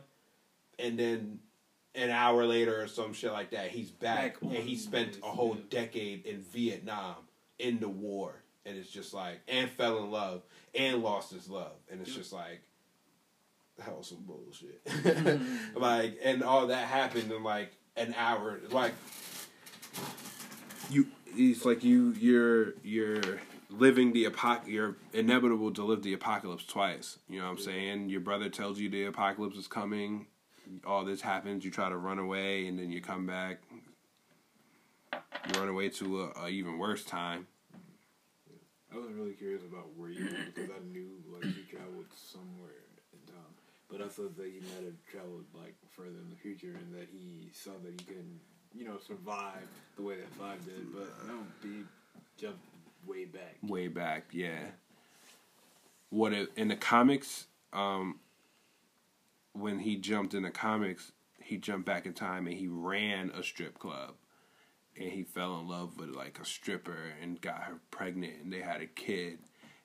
and 0.79 0.99
then 0.99 1.39
an 1.95 2.11
hour 2.11 2.45
later 2.45 2.83
or 2.83 2.87
some 2.89 3.13
shit 3.13 3.33
like 3.33 3.51
that, 3.51 3.71
he's 3.71 3.91
back, 3.91 4.41
Back 4.41 4.43
and 4.43 4.57
he 4.59 4.77
spent 4.77 5.19
a 5.23 5.27
whole 5.27 5.57
yeah. 5.57 5.63
decade 5.71 6.27
in 6.27 6.43
Vietnam 6.43 7.17
in 7.59 7.81
the 7.81 7.89
war, 7.89 8.43
and 8.65 8.77
it's 8.77 8.91
just 8.91 9.13
like 9.15 9.41
and 9.49 9.69
fell 9.71 9.99
in 9.99 10.11
love 10.11 10.43
and 10.75 11.03
lost 11.03 11.33
his 11.33 11.49
love, 11.49 11.73
and 11.91 12.01
it's 12.01 12.11
Yeah. 12.11 12.17
just 12.17 12.33
like 12.33 12.63
that 13.79 13.97
was 13.97 14.09
some 14.09 14.25
bullshit. 14.27 14.81
like 15.75 16.19
and 16.23 16.43
all 16.43 16.67
that 16.69 16.87
happened 16.87 17.33
in 17.33 17.43
like 17.43 17.73
an 17.97 18.15
hour. 18.17 18.61
Like 18.71 18.93
you, 20.91 21.07
it's 21.35 21.65
like 21.65 21.83
you 21.85 22.13
you're 22.19 22.75
you're 22.83 23.41
living 23.69 24.13
the 24.13 24.25
apoc 24.25 24.67
you're 24.67 24.97
inevitable 25.13 25.73
to 25.73 25.85
live 25.85 26.03
the 26.03 26.13
apocalypse 26.13 26.65
twice. 26.67 27.19
You 27.29 27.39
know 27.41 27.47
what 27.47 27.53
I'm 27.53 27.59
saying? 27.59 28.09
Your 28.11 28.21
brother 28.21 28.49
tells 28.49 28.79
you 28.79 28.89
the 28.91 29.05
apocalypse 29.05 29.57
is 29.57 29.67
coming. 29.69 30.27
All 30.87 31.05
this 31.05 31.21
happens. 31.21 31.65
You 31.65 31.71
try 31.71 31.89
to 31.89 31.97
run 31.97 32.19
away, 32.19 32.67
and 32.67 32.79
then 32.79 32.91
you 32.91 33.01
come 33.01 33.27
back. 33.27 33.61
You 35.13 35.61
run 35.61 35.69
away 35.69 35.89
to 35.91 36.23
a, 36.23 36.45
a 36.45 36.49
even 36.49 36.79
worse 36.79 37.05
time. 37.05 37.47
I 38.93 38.97
was 38.97 39.13
really 39.13 39.33
curious 39.33 39.63
about 39.63 39.87
where 39.97 40.11
you 40.11 40.25
went 40.25 40.55
because 40.55 40.71
I 40.71 40.81
knew 40.93 41.09
like 41.33 41.45
he 41.45 41.63
traveled 41.63 42.07
somewhere 42.15 42.83
in 43.13 43.33
time, 43.33 43.55
but 43.89 44.01
I 44.03 44.09
thought 44.09 44.37
that 44.37 44.47
he 44.47 44.59
might 44.61 44.85
have 44.85 44.99
traveled 45.11 45.45
like 45.55 45.75
further 45.91 46.19
in 46.19 46.29
the 46.31 46.37
future 46.37 46.75
and 46.77 46.93
that 46.95 47.09
he 47.13 47.51
saw 47.53 47.71
that 47.85 47.93
he 47.93 48.05
couldn't, 48.05 48.41
you 48.75 48.85
know, 48.85 48.99
survive 48.99 49.69
the 49.97 50.03
way 50.03 50.17
that 50.17 50.29
Five 50.31 50.65
did. 50.65 50.93
But 50.93 51.27
no, 51.29 51.39
he 51.63 51.85
jumped 52.37 52.65
way 53.07 53.25
back. 53.25 53.57
way 53.63 53.89
back 53.89 54.25
yeah 54.31 54.59
what 56.11 56.33
it, 56.35 56.51
in 56.57 56.69
the 56.69 56.77
comics 56.77 57.47
um 57.73 58.19
when 59.53 59.79
he 59.81 59.97
jumped 59.97 60.35
in 60.35 60.43
the 60.43 60.51
comics 60.51 61.13
he 61.43 61.57
jumped 61.57 61.87
back 61.87 62.07
in 62.07 62.13
time 62.13 62.47
and 62.47 62.57
he 62.57 62.69
ran 62.69 63.31
a 63.31 63.43
strip 63.43 63.79
club. 63.79 64.15
And 64.97 65.11
he 65.11 65.25
fell 65.25 65.59
in 65.59 65.67
love 65.67 65.99
with 65.99 66.11
like 66.11 66.39
a 66.39 66.45
stripper 66.45 66.97
and 67.21 67.41
got 67.41 67.63
her 67.63 67.81
pregnant 67.91 68.35
and 68.43 68.53
they 68.53 68.61
had 68.61 68.83
a 68.83 68.87
kid. 68.87 69.39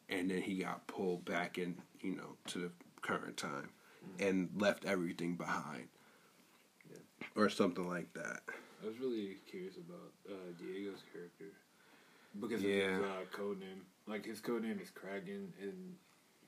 And 0.09 0.29
then 0.29 0.41
he 0.41 0.57
got 0.57 0.85
pulled 0.87 1.25
back 1.25 1.57
in 1.57 1.77
you 2.01 2.15
know 2.15 2.35
to 2.47 2.59
the 2.59 2.71
current 3.01 3.37
time 3.37 3.69
and 4.19 4.49
left 4.55 4.85
everything 4.85 5.35
behind. 5.35 5.87
Or 7.35 7.49
something 7.49 7.87
like 7.87 8.13
that. 8.13 8.41
I 8.83 8.87
was 8.87 8.99
really 8.99 9.37
curious 9.49 9.77
about 9.77 10.11
uh, 10.29 10.51
Diego's 10.59 11.01
character. 11.11 11.45
Because 12.39 12.63
of 12.63 12.69
Yeah. 12.69 12.97
his 12.97 13.03
uh, 13.03 13.25
code 13.31 13.59
name. 13.59 13.81
Like 14.07 14.25
his 14.25 14.39
code 14.39 14.61
name 14.63 14.79
is 14.81 14.89
Kraken, 14.91 15.51
and 15.59 15.95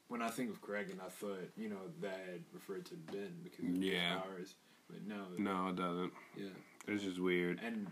when 0.08 0.22
I 0.22 0.30
think 0.30 0.50
of 0.50 0.62
Kraken, 0.62 1.00
I 1.06 1.10
thought 1.10 1.50
you 1.58 1.70
know 1.70 1.82
that 2.02 2.40
referred 2.54 2.86
to 2.88 2.96
Ben 3.12 3.34
because 3.44 3.66
of 3.66 3.84
Yeah. 3.84 4.14
his 4.14 4.22
powers. 4.22 4.54
But 4.90 5.06
no, 5.06 5.26
no 5.38 5.68
it 5.70 5.76
doesn't 5.76 6.14
yeah. 6.38 6.46
it's 6.88 7.04
just 7.04 7.20
weird 7.20 7.60
And 7.64 7.88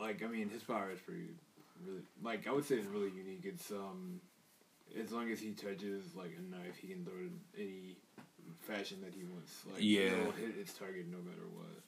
like 0.00 0.22
I 0.22 0.26
mean, 0.28 0.48
his 0.48 0.62
power 0.62 0.90
is 0.90 1.00
pretty 1.00 1.28
really 1.86 2.00
like 2.22 2.46
I 2.46 2.52
would 2.52 2.64
say 2.64 2.76
it's 2.76 2.86
really 2.86 3.10
unique. 3.10 3.42
It's 3.44 3.70
um 3.70 4.20
as 4.98 5.10
long 5.12 5.30
as 5.30 5.40
he 5.40 5.52
touches 5.52 6.14
like 6.14 6.32
a 6.38 6.42
knife, 6.50 6.76
he 6.80 6.88
can 6.88 7.04
throw 7.04 7.14
it 7.14 7.30
in 7.30 7.40
any 7.58 7.96
fashion 8.60 8.98
that 9.02 9.12
he 9.14 9.24
wants. 9.24 9.52
Like 9.66 9.82
Yeah. 9.82 10.00
it'll 10.20 10.32
hit 10.32 10.56
its 10.58 10.72
target 10.74 11.06
no 11.10 11.18
matter 11.18 11.46
what. 11.54 11.82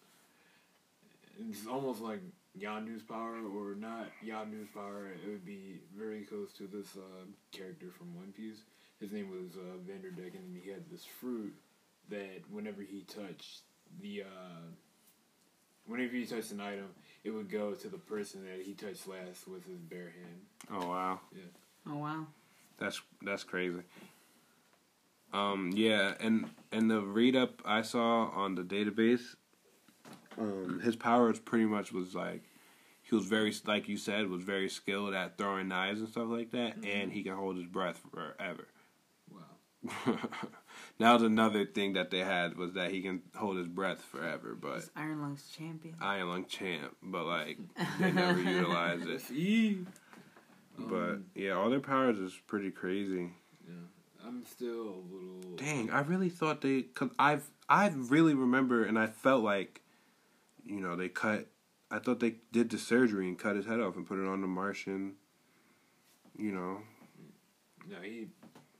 It's 1.48 1.66
almost 1.66 2.00
like 2.00 2.20
Yondu's 2.58 3.02
power 3.02 3.36
or 3.56 3.74
not 3.74 4.08
Yondu's 4.24 4.68
power. 4.72 5.06
It 5.08 5.26
would 5.28 5.44
be 5.44 5.80
very 5.96 6.22
close 6.22 6.52
to 6.58 6.66
this 6.66 6.96
uh, 6.96 7.24
character 7.50 7.86
from 7.90 8.14
One 8.14 8.32
Piece. 8.32 8.62
His 9.04 9.12
name 9.12 9.28
was 9.28 9.58
uh, 9.58 9.76
Vanderdeck, 9.86 10.34
and 10.34 10.56
he 10.56 10.70
had 10.70 10.88
this 10.90 11.04
fruit 11.04 11.52
that 12.08 12.40
whenever 12.50 12.80
he 12.80 13.02
touched 13.02 13.60
the 14.00 14.22
uh, 14.22 14.62
whenever 15.84 16.14
he 16.14 16.24
touched 16.24 16.52
an 16.52 16.62
item, 16.62 16.88
it 17.22 17.28
would 17.28 17.50
go 17.50 17.74
to 17.74 17.88
the 17.88 17.98
person 17.98 18.42
that 18.44 18.64
he 18.64 18.72
touched 18.72 19.06
last 19.06 19.46
with 19.46 19.66
his 19.66 19.76
bare 19.78 20.14
hand. 20.22 20.40
oh 20.72 20.88
wow 20.88 21.20
Yeah. 21.36 21.42
Oh 21.86 21.98
wow. 21.98 22.26
That's 22.78 23.02
that's 23.20 23.44
crazy. 23.44 23.82
Um, 25.34 25.72
yeah, 25.74 26.14
and 26.18 26.48
and 26.72 26.90
the 26.90 27.02
read 27.02 27.36
up 27.36 27.60
I 27.62 27.82
saw 27.82 28.30
on 28.30 28.54
the 28.54 28.62
database, 28.62 29.34
um, 30.38 30.80
his 30.82 30.96
powers 30.96 31.38
pretty 31.38 31.66
much 31.66 31.92
was 31.92 32.14
like 32.14 32.44
he 33.02 33.14
was 33.14 33.26
very 33.26 33.52
like 33.66 33.86
you 33.86 33.98
said 33.98 34.30
was 34.30 34.42
very 34.42 34.70
skilled 34.70 35.12
at 35.12 35.36
throwing 35.36 35.68
knives 35.68 36.00
and 36.00 36.08
stuff 36.08 36.28
like 36.28 36.52
that, 36.52 36.82
and 36.86 37.12
he 37.12 37.22
can 37.22 37.34
hold 37.34 37.56
his 37.56 37.66
breath 37.66 38.00
forever. 38.10 38.66
Wow. 39.84 40.18
that 40.98 41.12
was 41.12 41.22
another 41.22 41.66
thing 41.66 41.92
that 41.94 42.10
they 42.10 42.20
had 42.20 42.56
was 42.56 42.72
that 42.74 42.90
he 42.90 43.02
can 43.02 43.22
hold 43.34 43.56
his 43.58 43.68
breath 43.68 44.02
forever, 44.02 44.56
but 44.60 44.76
He's 44.76 44.90
Iron 44.96 45.20
Lung's 45.20 45.48
champion. 45.56 45.94
Iron 46.00 46.28
Lung 46.30 46.44
champ, 46.46 46.96
but 47.02 47.24
like 47.26 47.58
they 47.98 48.12
never 48.12 48.40
utilized 48.40 49.06
it. 49.08 49.22
But 50.76 50.94
Um, 51.10 51.24
yeah, 51.36 51.52
all 51.52 51.70
their 51.70 51.78
powers 51.78 52.18
is 52.18 52.34
pretty 52.48 52.72
crazy. 52.72 53.30
yeah, 53.64 54.26
I'm 54.26 54.44
still 54.44 54.72
a 54.80 55.02
little. 55.14 55.56
Dang, 55.56 55.88
I 55.90 56.00
really 56.00 56.28
thought 56.30 56.62
they 56.62 56.82
cuz 56.82 57.10
I've 57.16 57.48
I 57.68 57.88
really 57.94 58.34
remember 58.34 58.84
and 58.84 58.98
I 58.98 59.06
felt 59.06 59.44
like 59.44 59.82
you 60.64 60.80
know, 60.80 60.96
they 60.96 61.08
cut 61.08 61.46
I 61.92 61.98
thought 62.00 62.18
they 62.18 62.36
did 62.50 62.70
the 62.70 62.78
surgery 62.78 63.28
and 63.28 63.38
cut 63.38 63.54
his 63.54 63.66
head 63.66 63.78
off 63.80 63.94
and 63.96 64.04
put 64.06 64.18
it 64.18 64.26
on 64.26 64.40
the 64.40 64.48
Martian. 64.48 65.14
You 66.36 66.50
know. 66.52 66.80
No, 67.88 68.00
he 68.02 68.26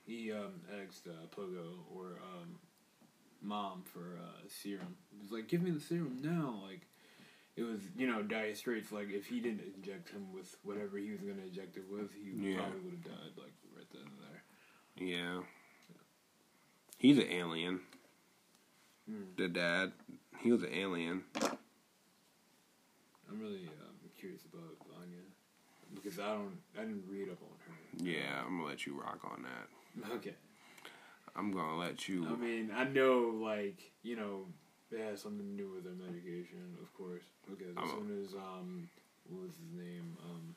he 0.06 0.32
um 0.32 0.60
asked 0.82 1.06
uh, 1.09 1.26
Pogo 1.35 1.78
or 1.94 2.18
um 2.22 2.56
mom 3.43 3.82
for 3.85 4.18
uh, 4.22 4.40
serum. 4.48 4.97
He 5.10 5.18
was 5.20 5.31
like, 5.31 5.48
"Give 5.48 5.62
me 5.62 5.70
the 5.70 5.81
serum 5.81 6.18
now!" 6.22 6.60
Like 6.66 6.82
it 7.56 7.62
was, 7.62 7.81
you 7.97 8.06
know, 8.06 8.22
dire 8.22 8.55
straits. 8.55 8.93
Like 8.93 9.10
if 9.10 9.26
he 9.26 9.40
didn't 9.40 9.62
inject 9.76 10.10
him 10.10 10.32
with 10.32 10.56
whatever 10.62 10.98
he 10.98 11.10
was 11.10 11.20
gonna 11.20 11.43
inject 11.47 11.76
it 11.76 11.85
with, 11.90 12.10
he 12.12 12.31
Yeah. 12.51 12.56
probably 12.59 12.81
would 12.81 12.93
have 12.94 13.05
died 13.05 13.32
like 13.36 13.52
right 13.76 13.86
then 13.93 14.02
and 14.02 14.20
there. 14.20 14.43
Yeah. 15.16 15.43
He's 16.98 17.18
an 17.18 17.31
alien. 17.31 17.81
Hmm. 19.09 19.22
The 19.36 19.48
dad, 19.48 19.93
he 20.40 20.51
was 20.51 20.62
an 20.62 20.72
alien. 20.72 21.24
I'm 21.35 23.40
really 23.40 23.66
um, 23.82 23.94
curious 24.18 24.43
about 24.52 24.76
Anya 25.01 25.18
because 25.94 26.18
I 26.18 26.32
don't, 26.32 26.56
I 26.78 26.81
didn't 26.81 27.05
read 27.10 27.28
up 27.31 27.39
on 27.43 27.48
her. 27.66 28.10
Yeah, 28.10 28.43
I'm 28.47 28.56
gonna 28.59 28.68
let 28.68 28.86
you 28.86 28.98
rock 28.98 29.18
on 29.24 29.43
that. 29.43 29.68
Okay. 30.16 30.34
I'm 31.36 31.50
gonna 31.52 31.76
let 31.76 32.08
you. 32.08 32.26
I 32.26 32.36
mean, 32.36 32.70
I 32.74 32.84
know, 32.84 33.32
like, 33.42 33.80
you 34.02 34.16
know, 34.16 34.46
it 34.90 35.00
has 35.00 35.20
something 35.20 35.56
to 35.56 35.62
do 35.62 35.70
with 35.70 35.84
their 35.84 35.94
medication, 35.94 36.76
of 36.80 36.92
course. 36.94 37.24
Because 37.48 37.76
as 37.82 37.90
soon 37.90 38.22
as, 38.24 38.34
um, 38.34 38.88
what 39.28 39.42
was 39.42 39.50
his 39.52 39.72
name? 39.72 40.16
Um, 40.24 40.54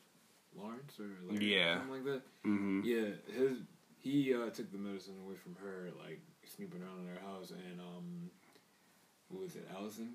Lawrence 0.55 0.99
or 0.99 1.09
Larry, 1.27 1.55
Yeah. 1.55 1.77
something 1.79 1.91
like 1.93 2.05
that. 2.05 2.21
hmm 2.43 2.81
Yeah, 2.83 3.09
his 3.35 3.57
he 3.99 4.33
uh, 4.33 4.49
took 4.51 4.71
the 4.71 4.77
medicine 4.77 5.15
away 5.25 5.35
from 5.35 5.55
her, 5.55 5.89
like 6.03 6.19
snooping 6.45 6.81
around 6.81 6.99
in 6.99 7.05
their 7.05 7.21
house, 7.21 7.51
and 7.51 7.79
um, 7.81 8.29
what 9.29 9.41
was 9.43 9.55
it, 9.55 9.67
Allison? 9.75 10.13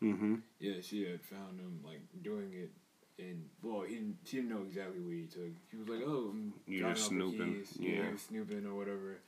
hmm 0.00 0.36
Yeah, 0.60 0.80
she 0.80 1.04
had 1.04 1.22
found 1.22 1.58
him 1.60 1.80
like 1.84 2.00
doing 2.22 2.52
it, 2.52 2.70
and 3.18 3.44
well, 3.62 3.82
he 3.82 3.94
didn't, 3.94 4.16
she 4.24 4.36
didn't 4.38 4.50
know 4.50 4.62
exactly 4.66 5.00
what 5.00 5.14
he 5.14 5.26
took. 5.26 5.52
He 5.70 5.76
was 5.76 5.88
like, 5.88 6.00
"Oh, 6.06 6.30
I'm 6.30 6.54
You're 6.66 6.90
just 6.90 7.04
off 7.04 7.10
the 7.10 7.14
snooping." 7.16 7.54
keys. 7.54 7.76
Yeah. 7.78 8.06
he 8.06 8.12
was 8.12 8.22
snooping 8.22 8.66
or 8.66 8.74
whatever." 8.74 9.18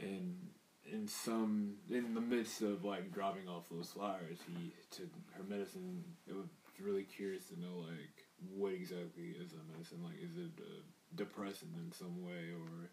And 0.00 0.36
in 0.92 1.08
some, 1.08 1.74
in 1.90 2.14
the 2.14 2.20
midst 2.20 2.62
of 2.62 2.84
like 2.84 3.12
dropping 3.12 3.48
off 3.48 3.64
those 3.70 3.90
flowers, 3.90 4.38
he 4.46 4.72
took 4.90 5.08
her 5.36 5.44
medicine. 5.48 6.04
It 6.28 6.34
was 6.34 6.46
really 6.80 7.04
curious 7.04 7.46
to 7.48 7.60
know 7.60 7.78
like 7.86 8.26
what 8.54 8.72
exactly 8.72 9.34
is 9.40 9.50
that 9.52 9.68
medicine? 9.72 9.98
Like, 10.04 10.16
is 10.22 10.36
it 10.36 10.50
uh, 10.60 10.82
depressant 11.14 11.72
in 11.76 11.92
some 11.92 12.22
way, 12.24 12.52
or 12.52 12.90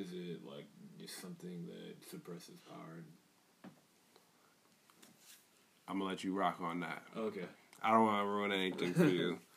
is 0.00 0.12
it 0.12 0.44
like 0.44 0.66
just 0.98 1.20
something 1.20 1.66
that 1.66 2.10
suppresses 2.10 2.58
power? 2.68 3.04
I'm 5.88 5.98
gonna 5.98 6.10
let 6.10 6.24
you 6.24 6.32
rock 6.32 6.58
on 6.60 6.80
that. 6.80 7.02
Okay. 7.16 7.46
I 7.82 7.90
don't 7.92 8.04
want 8.04 8.22
to 8.22 8.28
ruin 8.28 8.52
anything 8.52 8.94
for 8.94 9.06
you. 9.06 9.38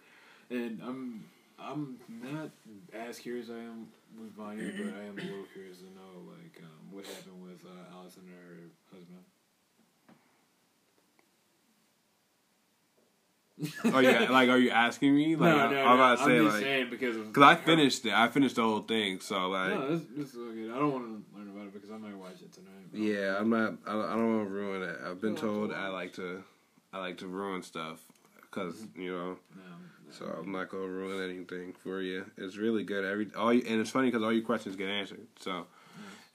And 0.49 0.81
I'm 0.83 1.23
I'm 1.57 1.97
not 2.09 2.51
as 2.93 3.17
curious 3.17 3.49
as 3.49 3.55
I 3.55 3.59
am 3.59 3.87
with 4.19 4.33
Vanya, 4.33 4.71
but 4.77 4.93
I 4.93 5.05
am 5.05 5.17
a 5.17 5.21
little 5.21 5.45
curious 5.53 5.77
to 5.77 5.85
know 5.85 6.29
like 6.29 6.61
um, 6.61 6.91
what 6.91 7.05
happened 7.07 7.41
with 7.41 7.65
uh, 7.65 7.95
Allison 7.97 8.23
and 8.27 8.35
her 8.35 8.69
husband. 8.91 9.23
oh 13.95 13.99
yeah, 13.99 14.29
like 14.31 14.49
are 14.49 14.57
you 14.57 14.69
asking 14.69 15.15
me? 15.15 15.35
Like 15.35 15.53
I, 15.53 15.81
I'm 15.81 15.95
about 15.95 16.17
to 16.19 16.25
say 16.25 16.37
I'm 16.37 16.43
just 16.43 16.55
like 16.55 16.63
saying 16.63 16.89
because 16.89 17.15
of 17.15 17.27
because 17.33 17.43
I 17.43 17.55
finished 17.55 18.05
it. 18.05 18.13
I 18.13 18.27
finished 18.27 18.55
the 18.55 18.63
whole 18.63 18.81
thing. 18.81 19.19
So 19.21 19.49
like 19.49 19.69
No, 19.73 19.89
this, 19.95 20.01
this 20.15 20.29
is 20.33 20.37
okay. 20.37 20.71
I 20.71 20.79
don't 20.79 20.91
want 20.91 21.05
to 21.05 21.37
learn 21.37 21.49
about 21.49 21.67
it 21.67 21.73
because 21.73 21.89
I 21.91 21.97
might 21.97 22.15
watch 22.17 22.41
it 22.41 22.51
tonight. 22.53 22.89
yeah, 22.93 23.37
I'm 23.39 23.49
not. 23.49 23.75
I 23.87 23.93
don't, 23.93 24.05
I 24.05 24.15
don't 24.15 24.37
want 24.37 24.49
to 24.49 24.53
ruin 24.53 24.83
it. 24.83 24.97
I've 25.05 25.21
been 25.21 25.35
told 25.35 25.71
I 25.73 25.87
like 25.87 26.13
to. 26.13 26.43
I 26.93 26.99
like 26.99 27.17
to 27.19 27.27
ruin 27.27 27.63
stuff 27.63 27.99
because 28.41 28.75
you 28.95 29.11
know. 29.11 29.27
No, 29.55 29.61
no. 30.05 30.11
So 30.11 30.25
I'm 30.25 30.51
not 30.51 30.69
gonna 30.69 30.87
ruin 30.87 31.27
anything 31.29 31.73
for 31.73 32.01
you. 32.01 32.25
It's 32.37 32.55
really 32.57 32.83
good. 32.83 33.03
Every 33.03 33.27
all 33.35 33.51
you, 33.51 33.63
and 33.67 33.81
it's 33.81 33.89
funny 33.89 34.07
because 34.09 34.21
all 34.23 34.31
your 34.31 34.43
questions 34.43 34.75
get 34.75 34.89
answered. 34.89 35.25
So 35.39 35.65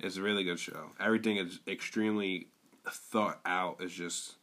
it's 0.01 0.17
a 0.17 0.23
really 0.23 0.43
good 0.45 0.59
show. 0.59 0.91
Everything 0.99 1.37
is 1.37 1.61
extremely 1.69 2.49
thought 2.91 3.41
out. 3.47 3.77
It's 3.81 3.95
just 3.95 4.35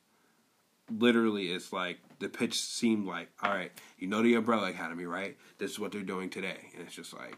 literally 0.90 1.48
it's 1.48 1.74
like 1.74 2.00
the 2.20 2.30
pitch 2.30 2.60
seemed 2.60 3.06
like 3.08 3.30
all 3.42 3.52
right. 3.52 3.72
You 3.98 4.08
know 4.08 4.22
the 4.22 4.36
Umbrella 4.36 4.70
Academy, 4.70 5.06
right? 5.06 5.36
This 5.58 5.72
is 5.72 5.80
what 5.80 5.92
they're 5.92 6.02
doing 6.02 6.30
today, 6.30 6.70
and 6.74 6.86
it's 6.86 6.96
just 6.96 7.14
like 7.14 7.38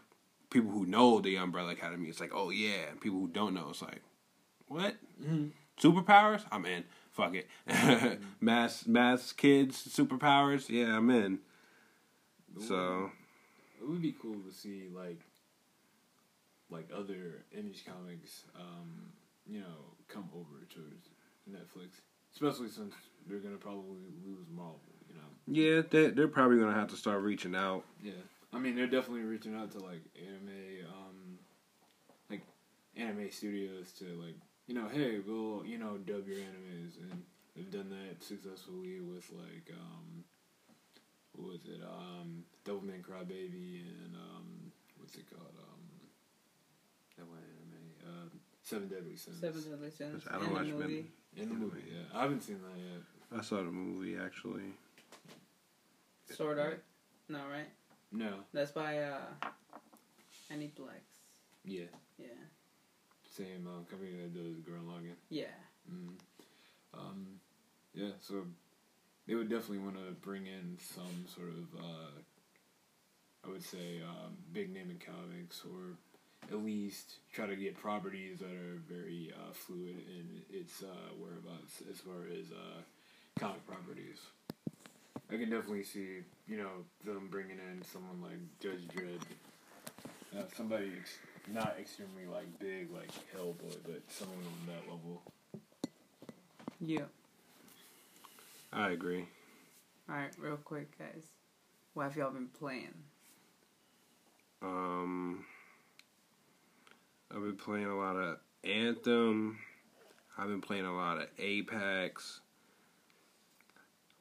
people 0.50 0.70
who 0.70 0.86
know 0.86 1.20
the 1.20 1.36
Umbrella 1.36 1.72
Academy. 1.72 2.08
It's 2.08 2.20
like 2.20 2.32
oh 2.34 2.50
yeah, 2.50 2.90
and 2.90 3.00
people 3.00 3.18
who 3.18 3.28
don't 3.28 3.54
know, 3.54 3.68
it's 3.70 3.82
like 3.82 4.02
what 4.68 4.96
Mhm. 5.22 5.50
superpowers? 5.80 6.44
I'm 6.52 6.66
in. 6.66 6.84
Fuck 7.18 7.34
it. 7.34 7.48
mass 8.40 8.86
mass 8.86 9.32
kids 9.32 9.76
superpowers? 9.88 10.68
Yeah, 10.68 10.96
I'm 10.96 11.10
in. 11.10 11.32
It 11.34 11.40
would- 12.54 12.62
So 12.62 13.10
it 13.80 13.88
would 13.88 14.00
be 14.00 14.14
cool 14.22 14.36
to 14.48 14.52
see 14.52 14.84
like 14.94 15.20
like 16.70 16.88
other 16.94 17.44
image 17.50 17.84
comics, 17.84 18.44
um, 18.54 19.10
you 19.48 19.58
know, 19.58 19.96
come 20.06 20.28
over 20.32 20.64
towards 20.72 21.08
Netflix, 21.50 22.00
especially 22.34 22.68
since 22.68 22.94
they're 23.26 23.38
gonna 23.40 23.56
probably 23.56 24.06
lose 24.24 24.46
Marvel. 24.54 24.78
You 25.08 25.14
know. 25.16 25.30
yeah, 25.60 25.82
they 25.90 26.10
they're 26.10 26.28
probably 26.28 26.58
gonna 26.58 26.74
have 26.78 26.88
to 26.90 26.96
start 26.96 27.22
reaching 27.22 27.56
out. 27.56 27.82
Yeah, 28.00 28.12
I 28.52 28.58
mean 28.60 28.76
they're 28.76 28.86
definitely 28.86 29.22
reaching 29.22 29.56
out 29.56 29.72
to 29.72 29.78
like 29.80 30.02
anime, 30.16 30.86
um, 30.86 31.38
like 32.30 32.42
anime 32.96 33.28
studios 33.32 33.90
to 33.98 34.04
like 34.22 34.36
you 34.68 34.74
know, 34.74 34.86
hey, 34.92 35.18
we'll 35.26 35.64
you 35.66 35.78
know 35.78 35.96
dub 35.98 36.28
your 36.28 36.36
animes, 36.36 37.00
and 37.00 37.22
they've 37.56 37.70
done 37.70 37.88
that 37.90 38.22
successfully 38.22 39.00
with 39.00 39.24
like 39.32 39.72
um, 39.72 40.22
what 41.32 41.52
was 41.52 41.60
it, 41.66 41.80
um, 41.82 42.44
Devilman 42.64 43.02
Crybaby 43.02 43.80
and 43.80 44.14
um, 44.14 44.70
what's 44.98 45.14
it 45.16 45.24
called, 45.30 45.54
um, 45.58 45.80
that 47.16 47.26
one 47.26 47.38
anime, 47.38 47.92
uh, 48.06 48.28
Seven 48.62 48.88
Deadly 48.88 49.16
Sins. 49.16 49.40
Seven 49.40 49.62
Deadly 49.62 49.90
Sins. 49.90 50.24
I 50.28 50.34
don't 50.34 50.44
and 50.44 50.52
watch 50.52 50.66
movie. 50.66 50.78
many. 50.78 51.04
in 51.36 51.48
the 51.48 51.54
movie, 51.54 51.82
yeah, 51.90 52.02
I 52.18 52.22
haven't 52.22 52.42
seen 52.42 52.58
that 52.62 52.78
yet. 52.78 53.40
I 53.40 53.42
saw 53.42 53.56
the 53.56 53.64
movie 53.64 54.16
actually. 54.22 54.72
Sword 56.36 56.58
Art. 56.58 56.82
No, 57.30 57.40
right? 57.50 57.68
No, 58.12 58.32
That's 58.52 58.70
by 58.72 58.98
uh, 58.98 59.20
Aniplex. 60.52 61.00
yeah, 61.64 61.84
Yeah. 62.18 62.26
Same 63.38 63.66
uh, 63.66 63.88
company 63.90 64.12
that 64.20 64.34
does 64.34 64.56
Gurren 64.66 64.86
Lagann. 64.86 65.14
Yeah. 65.30 65.54
Mm. 65.90 66.10
Um, 66.94 67.26
yeah, 67.94 68.10
so 68.20 68.44
they 69.26 69.34
would 69.34 69.48
definitely 69.48 69.78
want 69.78 69.96
to 69.96 70.12
bring 70.20 70.46
in 70.46 70.76
some 70.94 71.26
sort 71.34 71.48
of, 71.48 71.80
uh, 71.80 72.10
I 73.46 73.50
would 73.50 73.64
say, 73.64 74.02
um, 74.02 74.36
big 74.52 74.72
name 74.72 74.90
in 74.90 74.98
comics, 74.98 75.62
or 75.64 75.96
at 76.50 76.64
least 76.64 77.14
try 77.32 77.46
to 77.46 77.56
get 77.56 77.76
properties 77.76 78.38
that 78.38 78.50
are 78.50 78.80
very 78.88 79.32
uh, 79.34 79.52
fluid 79.52 79.96
in 80.08 80.42
its 80.50 80.82
uh, 80.82 81.14
whereabouts 81.18 81.82
as 81.90 81.98
far 82.00 82.24
as 82.30 82.50
uh, 82.52 82.80
comic 83.38 83.66
properties. 83.66 84.18
I 85.30 85.36
can 85.36 85.50
definitely 85.50 85.84
see, 85.84 86.20
you 86.46 86.56
know, 86.56 86.70
them 87.04 87.28
bringing 87.30 87.58
in 87.58 87.82
someone 87.92 88.22
like 88.22 88.38
Judge 88.60 88.88
Dredd, 88.96 89.20
uh, 90.38 90.44
somebody 90.56 90.90
ex- 90.98 91.18
not 91.52 91.76
extremely 91.78 92.26
like 92.26 92.58
big 92.58 92.90
like 92.92 93.10
Hellboy, 93.36 93.76
but 93.84 94.02
someone 94.08 94.38
on 94.38 94.66
that 94.66 94.90
level. 94.90 95.22
Yeah. 96.80 97.06
I 98.72 98.90
agree. 98.90 99.26
All 100.08 100.16
right, 100.16 100.30
real 100.38 100.56
quick, 100.56 100.98
guys. 100.98 101.24
What 101.94 102.04
have 102.04 102.16
y'all 102.16 102.30
been 102.30 102.48
playing? 102.48 102.94
Um, 104.62 105.44
I've 107.30 107.42
been 107.42 107.56
playing 107.56 107.86
a 107.86 107.96
lot 107.96 108.16
of 108.16 108.38
Anthem. 108.64 109.58
I've 110.36 110.48
been 110.48 110.60
playing 110.60 110.84
a 110.84 110.94
lot 110.94 111.18
of 111.18 111.28
Apex. 111.38 112.40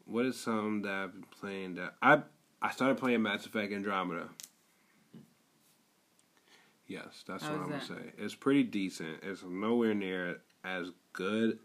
What 0.05 0.25
is 0.25 0.39
some 0.39 0.81
that 0.83 0.91
I've 0.91 1.11
been 1.13 1.25
playing 1.39 1.75
that 1.75 1.95
I 2.01 2.21
I 2.61 2.71
started 2.71 2.97
playing 2.97 3.21
Mass 3.21 3.45
Effect 3.45 3.71
Andromeda. 3.71 4.29
Yes, 6.87 7.23
that's 7.27 7.43
How 7.43 7.51
what 7.51 7.61
I'm 7.61 7.69
gonna 7.69 7.85
say. 7.85 8.13
It's 8.17 8.35
pretty 8.35 8.63
decent. 8.63 9.19
It's 9.21 9.43
nowhere 9.43 9.93
near 9.93 10.39
as 10.63 10.91
good 11.13 11.59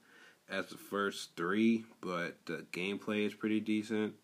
as 0.49 0.67
the 0.67 0.77
first 0.77 1.37
three, 1.37 1.85
but 2.01 2.37
the 2.47 2.67
gameplay 2.73 3.27
is 3.27 3.35
pretty 3.35 3.61
decent 3.61 4.15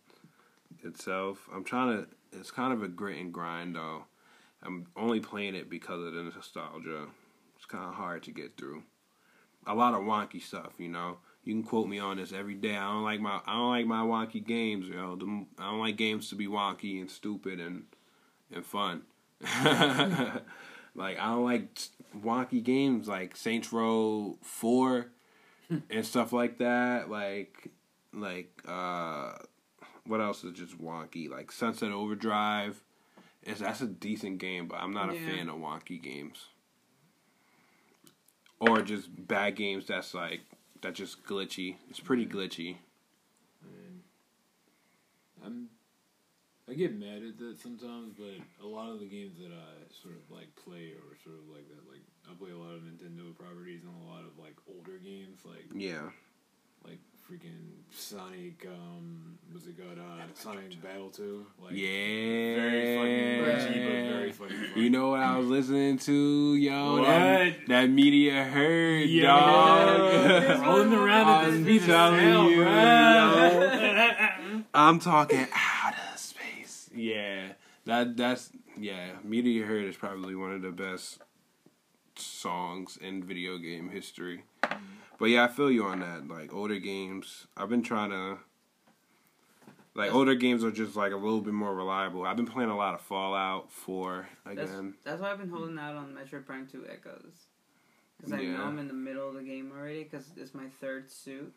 itself. 0.83 1.49
I'm 1.55 1.65
trying 1.65 1.99
to. 1.99 2.09
It's 2.33 2.51
kind 2.51 2.73
of 2.73 2.83
a 2.83 2.89
grit 2.89 3.19
and 3.19 3.33
grind 3.33 3.77
though. 3.77 4.05
I'm 4.63 4.87
only 4.97 5.21
playing 5.21 5.55
it 5.55 5.71
because 5.71 6.05
of 6.05 6.13
the 6.15 6.23
nostalgia. 6.23 7.07
It's 7.57 7.67
kind 7.67 7.85
of 7.85 7.95
hard 7.95 8.25
to 8.25 8.33
get 8.33 8.57
through. 8.57 8.83
A 9.67 9.75
lot 9.75 9.95
of 9.95 10.01
wonky 10.01 10.43
stuff, 10.43 10.73
you 10.79 10.89
know. 10.89 11.19
You 11.45 11.55
can 11.55 11.63
quote 11.63 11.89
me 11.89 11.99
on 11.99 12.17
this 12.17 12.33
every 12.33 12.55
day. 12.55 12.77
I 12.77 12.93
don't 12.93 13.05
like 13.05 13.21
my 13.21 13.41
I 13.47 13.55
don't 13.55 13.71
like 13.71 13.87
my 13.87 14.01
wonky 14.01 14.45
games, 14.45 14.89
you 14.89 14.97
know. 14.97 15.17
The, 15.17 15.47
I 15.59 15.71
don't 15.71 15.81
like 15.81 15.97
games 15.97 16.29
to 16.31 16.35
be 16.35 16.49
wonky 16.49 17.01
and 17.01 17.11
stupid 17.11 17.61
and 17.61 17.85
and 18.53 18.67
fun. 18.67 19.03
like 20.99 21.19
I 21.19 21.27
don't 21.27 21.45
like 21.45 21.79
wonky 22.17 22.63
games 22.63 23.09
like 23.09 23.37
Saints 23.37 23.73
Row 23.73 24.37
Four 24.43 25.07
and 25.91 26.05
stuff 26.05 26.33
like 26.33 26.59
that. 26.59 27.09
Like 27.09 27.71
like 28.13 28.51
uh, 28.67 29.33
what 30.07 30.21
else 30.21 30.45
is 30.45 30.59
just 30.59 30.81
wonky? 30.83 31.31
Like 31.31 31.53
Sunset 31.53 31.93
Overdrive. 31.93 32.83
It's, 33.45 33.61
that's 33.61 33.81
a 33.81 33.87
decent 33.87 34.39
game, 34.39 34.67
but 34.67 34.77
I'm 34.77 34.93
not 34.93 35.11
a 35.11 35.15
fan 35.15 35.49
of 35.49 35.57
wonky 35.57 36.03
games. 36.03 36.47
Or 38.61 38.83
just 38.83 39.09
bad 39.29 39.55
games 39.55 39.87
that's 39.87 40.13
like 40.13 40.41
that's 40.83 40.99
just 40.99 41.25
glitchy. 41.25 41.77
It's 41.89 42.01
pretty 42.01 42.27
glitchy. 42.27 42.77
I'm 45.45 45.69
I 46.71 46.75
get 46.75 46.99
mad 46.99 47.23
at 47.27 47.39
that 47.39 47.57
sometimes, 47.63 48.13
but 48.19 48.37
a 48.63 48.67
lot 48.69 48.91
of 48.91 49.01
the 49.01 49.07
games 49.07 49.39
that 49.39 49.51
I 49.53 49.89
sort 50.03 50.15
of 50.17 50.31
like 50.37 50.55
play 50.55 50.93
or 50.93 51.17
sort 51.25 51.37
of 51.37 51.49
like 51.55 51.67
that, 51.69 51.91
like 51.91 52.03
I 52.31 52.35
play 52.35 52.51
a 52.51 52.59
lot 52.59 52.75
of 52.75 52.83
Nintendo 52.83 53.35
properties 53.37 53.81
and 53.85 53.93
a 54.05 54.11
lot 54.11 54.21
of 54.21 54.39
like 54.39 54.55
older 54.69 54.99
games, 55.03 55.39
like 55.47 55.65
Yeah. 55.75 56.11
like 56.85 56.99
freaking 57.27 57.73
Sonic. 57.91 58.67
Um, 58.67 59.39
what's 59.51 59.67
it 59.67 59.79
called? 59.79 59.99
Uh, 59.99 60.25
Sonic 60.35 60.81
Battle 60.83 61.09
Two. 61.09 61.47
Like, 61.59 61.73
yeah. 61.73 62.55
Very 62.57 62.97
fucking 62.97 63.43
Right. 63.43 63.61
edgy, 63.61 63.81
but 63.81 64.19
very 64.19 64.33
fucking. 64.33 64.57
Fun. 64.57 64.73
You 64.83 64.91
know 64.91 65.09
what 65.09 65.21
I 65.21 65.39
was 65.39 65.47
listening 65.49 65.97
to, 65.99 66.55
yo? 66.55 66.93
What? 66.99 67.07
That, 67.07 67.67
that 67.69 67.91
media 67.91 68.45
heard, 68.45 69.09
Yeah. 69.09 69.23
dog. 69.27 70.61
Rolling 70.67 70.93
around 70.93 71.29
at 71.29 71.41
the 71.51 71.57
I'm 71.57 71.63
speed 71.65 71.81
of 71.81 71.87
telling 71.87 72.21
sound, 72.21 72.51
you, 72.51 72.57
bruh. 72.59 74.65
I'm 74.75 74.99
talking 75.01 75.39
outer 75.39 75.47
space. 75.47 75.55
Yeah, 75.55 75.68
that 77.89 78.17
that's 78.17 78.51
yeah. 78.79 79.13
Media 79.25 79.65
Heard 79.65 79.87
is 79.87 79.97
probably 79.97 80.37
one 80.37 80.53
of 80.53 80.63
the 80.63 80.71
best 80.71 81.21
songs 82.17 82.99
in 83.01 83.25
video 83.25 83.57
game 83.59 83.89
history. 83.89 84.45
Mm-hmm. 84.63 84.85
But 85.19 85.27
yeah, 85.27 85.45
I 85.45 85.49
feel 85.49 85.71
you 85.71 85.85
on 85.85 86.01
that. 86.01 86.29
Like 86.29 86.55
older 86.55 86.79
games, 86.79 87.47
I've 87.57 87.71
been 87.71 87.83
trying 87.83 88.11
to. 88.11 88.39
Like 89.95 90.15
older 90.15 90.37
games 90.37 90.63
are 90.63 90.71
just 90.71 90.95
like 90.95 91.13
a 91.13 91.17
little 91.17 91.41
bit 91.41 91.55
more 91.55 91.75
reliable. 91.75 92.25
I've 92.25 92.37
been 92.37 92.47
playing 92.47 92.71
a 92.71 92.77
lot 92.77 92.95
of 92.95 93.01
Fallout 93.01 93.73
4 93.73 94.29
That's, 94.47 94.71
again. 94.71 94.95
that's 95.03 95.21
why 95.21 95.33
I've 95.33 95.39
been 95.39 95.49
holding 95.49 95.77
out 95.77 95.97
on 95.97 96.15
Metroid 96.15 96.47
Prime 96.47 96.69
2 96.71 96.85
Echoes. 96.89 97.47
Because 98.17 98.33
I 98.33 98.41
Yeah. 98.43 98.59
know 98.59 98.65
I'm 98.65 98.79
in 98.79 98.87
the 98.87 98.95
middle 98.95 99.27
of 99.29 99.35
the 99.35 99.43
game 99.43 99.73
already, 99.77 100.05
because 100.05 100.31
it's 100.37 100.55
my 100.55 100.69
third 100.81 101.11
suit 101.11 101.53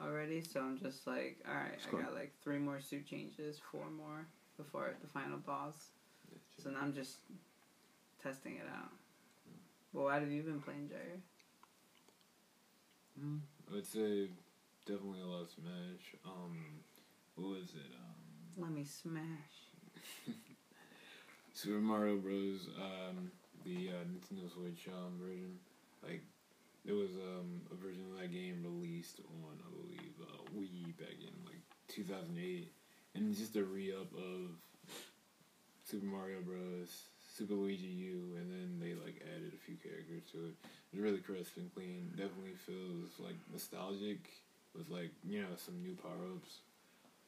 already. 0.00 0.40
So 0.40 0.60
I'm 0.60 0.78
just 0.78 1.04
like, 1.04 1.38
alright, 1.48 1.72
It's 1.74 1.88
I 1.88 2.00
got 2.00 2.14
like 2.14 2.32
three 2.44 2.58
more 2.58 2.80
suit 2.80 3.06
changes, 3.06 3.60
four 3.72 3.90
more 3.90 4.24
before 4.56 4.94
the 5.00 5.08
final 5.08 5.38
boss. 5.38 5.88
So 6.62 6.70
now 6.70 6.80
I'm 6.82 6.94
just 6.94 7.18
testing 8.22 8.56
it 8.56 8.66
out. 8.70 8.92
Well, 9.92 10.04
what 10.04 10.20
have 10.20 10.30
you 10.30 10.42
been 10.42 10.60
playing, 10.60 10.88
Jair? 10.88 11.20
Mm, 13.20 13.40
I 13.70 13.74
would 13.74 13.86
say 13.86 14.28
definitely 14.86 15.20
a 15.20 15.26
lot 15.26 15.42
of 15.42 15.50
Smash. 15.50 16.20
Um, 16.24 16.58
what 17.36 17.50
was 17.50 17.74
it? 17.74 17.92
Um, 17.94 18.62
Let 18.62 18.70
me 18.72 18.84
smash. 18.84 19.24
Super 21.52 21.78
Mario 21.78 22.16
Bros. 22.16 22.68
Um, 22.76 23.30
the 23.64 23.90
uh, 23.90 24.04
Nintendo 24.04 24.52
Switch 24.52 24.88
um, 24.88 25.18
version. 25.20 25.58
Like, 26.02 26.22
there 26.84 26.94
was 26.94 27.10
um, 27.14 27.62
a 27.72 27.74
version 27.76 28.02
of 28.12 28.20
that 28.20 28.32
game 28.32 28.62
released 28.62 29.20
on, 29.20 29.58
I 29.58 29.70
believe, 29.70 30.14
uh, 30.20 30.42
Wii 30.56 30.96
back 30.98 31.16
in 31.20 31.32
like 31.46 31.62
2008, 31.88 32.70
and 33.14 33.30
it's 33.30 33.40
just 33.40 33.56
a 33.56 33.64
re-up 33.64 34.12
of 34.14 34.50
Super 35.84 36.06
Mario 36.06 36.40
Bros. 36.40 36.88
Super 37.36 37.54
Luigi 37.54 37.86
U, 37.86 38.36
and 38.38 38.48
then 38.48 38.78
they 38.78 38.94
like 38.94 39.20
added 39.34 39.52
a 39.52 39.66
few 39.66 39.74
characters 39.82 40.22
to 40.30 40.38
it. 40.38 40.54
It's 40.92 41.02
really 41.02 41.18
crisp 41.18 41.56
and 41.56 41.72
clean. 41.74 42.10
Definitely 42.10 42.54
feels 42.64 43.10
like 43.18 43.34
nostalgic 43.50 44.30
with 44.76 44.88
like 44.88 45.10
you 45.28 45.40
know 45.42 45.48
some 45.56 45.82
new 45.82 45.96
power 45.96 46.30
ups. 46.36 46.58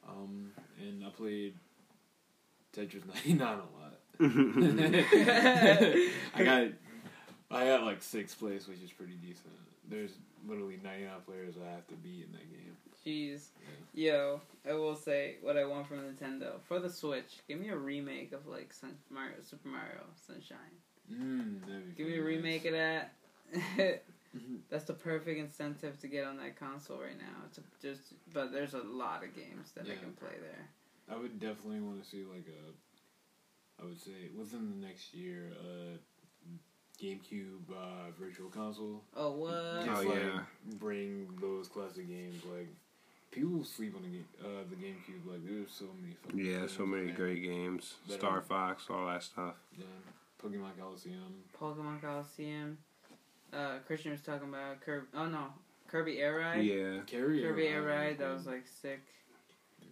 Um, 0.08 0.52
and 0.78 1.04
I 1.04 1.08
played 1.08 1.54
Tetris 2.76 3.02
99 3.26 3.40
a 3.40 3.50
lot. 3.50 3.98
I 6.34 6.44
got 6.44 6.68
I 7.50 7.66
got 7.66 7.82
like 7.82 8.00
sixth 8.00 8.38
place, 8.38 8.68
which 8.68 8.82
is 8.82 8.92
pretty 8.92 9.14
decent. 9.14 9.54
There's 9.88 10.12
literally 10.46 10.78
99 10.84 11.10
players 11.26 11.54
I 11.60 11.70
have 11.72 11.86
to 11.88 11.94
beat 11.94 12.26
in 12.26 12.32
that 12.32 12.48
game. 12.48 12.76
Jeez. 13.06 13.46
Yo, 13.94 14.40
I 14.68 14.72
will 14.74 14.96
say 14.96 15.36
what 15.40 15.56
I 15.56 15.64
want 15.64 15.86
from 15.86 15.98
Nintendo. 15.98 16.60
For 16.66 16.80
the 16.80 16.90
Switch, 16.90 17.38
give 17.48 17.60
me 17.60 17.68
a 17.68 17.76
remake 17.76 18.32
of 18.32 18.46
like 18.46 18.72
Sun- 18.72 18.98
Mario, 19.10 19.36
Super 19.42 19.68
Mario 19.68 20.02
Sunshine. 20.26 20.58
Mm, 21.12 21.96
Give 21.96 22.08
me 22.08 22.18
a 22.18 22.22
remake 22.22 22.64
nice. 22.64 22.72
of 22.72 22.78
that. 23.82 24.02
Mhm. 24.36 24.58
That's 24.68 24.84
the 24.84 24.92
perfect 24.92 25.38
incentive 25.40 25.98
to 26.00 26.08
get 26.08 26.26
on 26.26 26.36
that 26.38 26.58
console 26.60 26.98
right 27.00 27.16
now. 27.18 27.44
It's 27.46 27.56
a, 27.56 27.62
just, 27.80 28.12
but 28.34 28.52
there's 28.52 28.74
a 28.74 28.82
lot 28.82 29.24
of 29.24 29.34
games 29.34 29.70
that 29.74 29.86
I 29.86 29.94
can 29.94 30.12
play 30.12 30.34
there. 30.42 30.68
I 31.08 31.18
would 31.18 31.40
definitely 31.40 31.80
want 31.80 32.02
to 32.04 32.06
see 32.10 32.22
like 32.24 32.44
a, 32.46 33.82
I 33.82 33.86
would 33.86 33.98
say 33.98 34.28
within 34.36 34.68
the 34.78 34.86
next 34.86 35.14
year, 35.14 35.52
a 35.58 37.02
GameCube 37.02 37.70
uh, 37.70 38.10
virtual 38.20 38.50
console. 38.50 39.04
Oh 39.16 39.32
what? 39.32 39.86
Just, 39.86 40.04
Oh, 40.04 40.08
like, 40.10 40.18
yeah. 40.18 40.40
bring 40.80 41.28
those 41.40 41.68
classic 41.68 42.06
games 42.06 42.42
like. 42.52 42.68
People 43.36 43.62
sleep 43.64 43.94
on 43.94 44.02
the 44.02 44.08
game, 44.08 44.24
uh, 44.42 44.64
the 44.70 44.76
GameCube. 44.76 45.30
Like 45.30 45.44
there's 45.46 45.70
so 45.70 45.84
many. 46.00 46.14
fucking 46.22 46.38
Yeah, 46.38 46.60
games 46.60 46.72
so 46.72 46.86
many 46.86 47.06
there. 47.08 47.14
great 47.16 47.42
games. 47.42 47.94
But, 48.08 48.18
Star 48.18 48.38
um, 48.38 48.44
Fox, 48.44 48.84
all 48.88 49.06
that 49.08 49.22
stuff. 49.22 49.56
Yeah, 49.76 49.84
Pokemon 50.42 50.78
Colosseum. 50.78 51.44
Pokemon 51.60 52.00
Colosseum. 52.00 52.78
Uh, 53.52 53.78
Christian 53.86 54.12
was 54.12 54.22
talking 54.22 54.48
about 54.48 54.80
Kirby. 54.80 55.06
Oh 55.14 55.26
no, 55.26 55.48
Kirby 55.88 56.18
Air 56.18 56.38
Ride. 56.38 56.64
Yeah. 56.64 57.00
Carry 57.06 57.42
Kirby 57.42 57.66
Air 57.66 57.82
Air 57.82 57.82
Ride. 57.82 58.18
That 58.18 58.32
was 58.32 58.46
like 58.46 58.64
sick. 58.66 59.00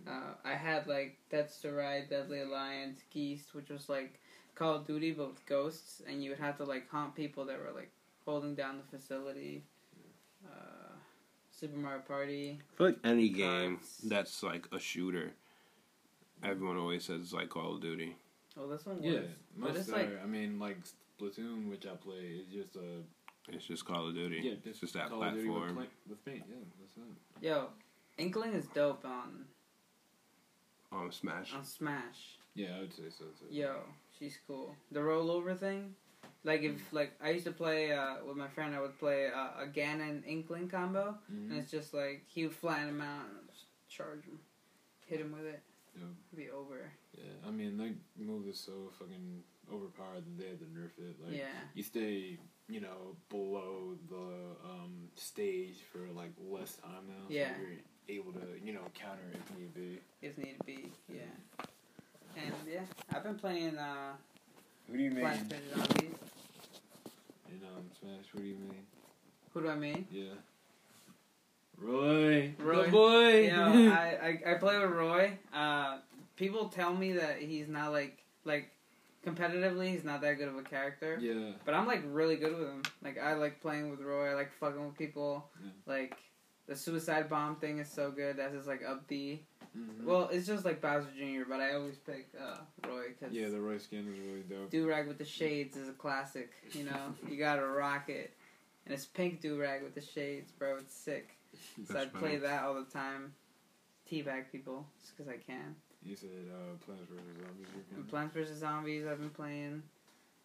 Uh, 0.06 0.32
I 0.42 0.54
had 0.54 0.86
like 0.86 1.18
Death's 1.30 1.60
to 1.60 1.72
Ride, 1.72 2.08
Deadly 2.08 2.40
Alliance, 2.40 3.00
Geist, 3.12 3.54
which 3.54 3.68
was 3.68 3.90
like 3.90 4.18
Call 4.54 4.76
of 4.76 4.86
Duty 4.86 5.12
but 5.12 5.28
with 5.28 5.46
ghosts, 5.46 6.00
and 6.08 6.24
you 6.24 6.30
would 6.30 6.40
have 6.40 6.56
to 6.56 6.64
like 6.64 6.88
hunt 6.88 7.14
people 7.14 7.44
that 7.44 7.58
were 7.58 7.72
like 7.74 7.90
holding 8.24 8.54
down 8.54 8.78
the 8.78 8.96
facility. 8.98 9.64
Super 11.58 11.76
Mario 11.76 12.00
Party. 12.00 12.58
I 12.60 12.76
feel 12.76 12.86
like 12.88 12.98
any 13.04 13.28
game 13.28 13.76
Cards. 13.76 14.00
that's 14.04 14.42
like 14.42 14.66
a 14.72 14.78
shooter, 14.78 15.32
everyone 16.42 16.76
always 16.76 17.04
says 17.04 17.20
it's 17.22 17.32
like 17.32 17.48
Call 17.48 17.74
of 17.76 17.80
Duty. 17.80 18.16
Oh, 18.58 18.68
this 18.68 18.84
one 18.86 18.96
was. 18.96 19.04
Yeah, 19.04 19.20
but 19.56 19.68
most 19.70 19.78
it's 19.80 19.88
are. 19.90 19.92
like 19.96 20.22
I 20.22 20.26
mean, 20.26 20.58
like 20.58 20.78
Splatoon, 21.20 21.70
which 21.70 21.86
I 21.86 21.94
play, 21.96 22.40
is 22.40 22.46
just 22.52 22.76
a 22.76 23.02
It's 23.52 23.64
just 23.66 23.84
Call 23.84 24.08
of 24.08 24.14
Duty. 24.14 24.40
yeah, 24.42 24.52
it's 24.64 24.80
just 24.80 24.94
that 24.94 25.08
Call 25.10 25.22
of 25.22 25.34
Duty 25.34 25.48
with 25.48 25.58
platform. 25.62 25.86
with 26.08 26.24
paint. 26.24 26.42
Yeah, 26.48 26.56
that's 26.80 26.96
it. 26.96 27.46
yo, 27.46 27.68
Inkling 28.18 28.52
is 28.54 28.66
dope 28.68 29.04
on 29.04 29.44
Um, 30.92 31.10
Smash. 31.12 31.54
on 31.54 31.64
Smash. 31.64 32.38
Yeah, 32.54 32.76
I 32.76 32.80
would 32.80 32.92
say 32.94 33.02
so 33.10 33.24
too. 33.24 33.52
Yo, 33.52 33.80
she's 34.18 34.38
cool. 34.46 34.76
The 34.92 35.00
rollover 35.00 35.58
thing, 35.58 35.94
like 36.44 36.62
if 36.62 36.92
like 36.92 37.12
I 37.22 37.30
used 37.30 37.46
to 37.46 37.52
play 37.52 37.92
uh, 37.92 38.16
with 38.26 38.36
my 38.36 38.48
friend, 38.48 38.74
I 38.74 38.80
would 38.80 38.98
play 38.98 39.28
uh, 39.34 39.62
a 39.64 39.66
Ganon 39.66 40.22
Inkling 40.26 40.68
combo, 40.70 41.16
Mhm. 41.32 41.50
and 41.50 41.58
it's 41.58 41.70
just 41.70 41.94
like 41.94 42.22
he 42.26 42.44
would 42.44 42.54
flatten 42.54 42.88
him 42.90 43.00
out 43.00 43.26
and 43.26 43.48
just 43.50 43.64
charge 43.88 44.24
him, 44.24 44.38
hit 45.06 45.20
him 45.20 45.32
with 45.32 45.46
it, 45.46 45.62
Yeah. 45.96 46.02
it'd 46.32 46.44
be 46.44 46.50
over. 46.50 46.90
Yeah, 47.16 47.24
I 47.46 47.50
mean, 47.50 47.76
that 47.78 47.94
move 48.16 48.46
is 48.48 48.58
so 48.58 48.90
fucking 48.98 49.42
overpowered 49.72 50.24
that 50.26 50.38
they 50.38 50.48
had 50.50 50.58
to 50.58 50.66
nerf 50.66 50.90
it. 50.98 51.16
Like, 51.24 51.36
yeah, 51.38 51.46
you 51.74 51.82
stay, 51.82 52.38
you 52.68 52.80
know, 52.80 53.16
below 53.30 53.96
the 54.10 54.56
um, 54.68 55.08
stage 55.14 55.76
for 55.92 56.06
like 56.14 56.32
less 56.38 56.76
time 56.76 57.06
now. 57.08 57.24
Yeah. 57.28 57.54
So 57.54 57.60
you're 57.62 58.18
able 58.20 58.32
to, 58.32 58.46
you 58.62 58.72
know, 58.74 58.82
counter 58.94 59.30
if 59.32 59.56
need 59.56 59.72
be. 59.74 59.98
if 60.20 60.36
need 60.36 60.56
be. 60.66 60.90
Yeah, 61.08 61.22
and 62.36 62.54
yeah, 62.70 62.80
I've 63.12 63.22
been 63.22 63.38
playing 63.38 63.78
uh, 63.78 64.12
Who 64.88 64.96
do 64.98 65.02
you 65.02 65.10
mean? 65.12 65.24
Zombies. 65.74 66.14
In 67.54 67.60
um, 67.68 67.84
Smash, 68.00 68.32
what 68.32 68.42
do 68.42 68.48
you 68.48 68.56
mean? 68.56 68.86
Who 69.52 69.62
do 69.62 69.68
I 69.68 69.76
mean? 69.76 70.06
Yeah. 70.10 70.34
Roy. 71.78 72.52
Roy. 72.58 72.84
The 72.86 72.90
boy. 72.90 73.44
You 73.44 73.52
know, 73.56 73.92
I, 73.92 74.38
I 74.46 74.52
I 74.52 74.54
play 74.54 74.78
with 74.78 74.90
Roy. 74.90 75.38
Uh, 75.52 75.98
people 76.36 76.68
tell 76.68 76.92
me 76.94 77.12
that 77.12 77.38
he's 77.38 77.68
not 77.68 77.92
like 77.92 78.18
like 78.44 78.70
competitively, 79.24 79.90
he's 79.90 80.04
not 80.04 80.20
that 80.22 80.34
good 80.34 80.48
of 80.48 80.56
a 80.56 80.62
character. 80.62 81.18
yeah. 81.20 81.52
But 81.64 81.74
I'm 81.74 81.86
like 81.86 82.02
really 82.06 82.36
good 82.36 82.58
with 82.58 82.68
him. 82.68 82.82
Like 83.02 83.18
I 83.18 83.34
like 83.34 83.60
playing 83.60 83.90
with 83.90 84.00
Roy. 84.00 84.30
I 84.30 84.34
like 84.34 84.50
fucking 84.58 84.84
with 84.84 84.98
people. 84.98 85.44
Yeah. 85.62 85.70
Like 85.86 86.16
the 86.66 86.74
suicide 86.74 87.28
bomb 87.28 87.56
thing 87.56 87.78
is 87.78 87.88
so 87.88 88.10
good. 88.10 88.36
That's 88.38 88.54
just 88.54 88.68
like 88.68 88.82
up 88.86 89.06
B. 89.06 89.42
Mhm. 89.76 90.04
Well, 90.04 90.28
it's 90.32 90.46
just 90.46 90.64
like 90.64 90.80
Bowser 90.80 91.08
Jr. 91.18 91.42
But 91.48 91.60
I 91.60 91.74
always 91.74 91.96
pick 91.96 92.28
uh, 92.40 92.58
Roy 92.88 93.08
because 93.08 93.34
yeah, 93.34 93.48
the 93.48 93.60
Roy 93.60 93.78
skin 93.78 94.06
is 94.12 94.20
really 94.20 94.42
dope. 94.42 94.70
do 94.70 94.88
rag 94.88 95.08
with 95.08 95.18
the 95.18 95.24
shades 95.24 95.76
is 95.76 95.88
a 95.88 95.92
classic. 95.92 96.50
You 96.72 96.84
know, 96.84 97.14
you 97.28 97.36
gotta 97.36 97.66
rock 97.66 98.08
it. 98.08 98.32
And 98.86 98.94
it's 98.94 99.06
pink 99.06 99.40
do 99.40 99.58
rag 99.58 99.82
with 99.82 99.94
the 99.94 100.00
shades, 100.02 100.52
bro. 100.52 100.76
It's 100.78 100.94
sick. 100.94 101.36
So 101.88 101.98
I 101.98 102.06
play 102.06 102.36
that 102.36 102.64
all 102.64 102.74
the 102.74 102.84
time. 102.90 103.32
Teabag 104.10 104.50
people 104.52 104.86
just 105.00 105.16
because 105.16 105.32
I 105.32 105.36
can. 105.38 105.74
You 106.04 106.14
said 106.14 106.28
uh, 106.52 106.76
Plants 106.84 107.04
vs 107.10 107.24
Zombies. 107.40 107.66
you're 107.96 108.04
Plants 108.04 108.34
vs 108.34 108.58
Zombies 108.58 109.06
I've 109.06 109.20
been 109.20 109.30
playing. 109.30 109.82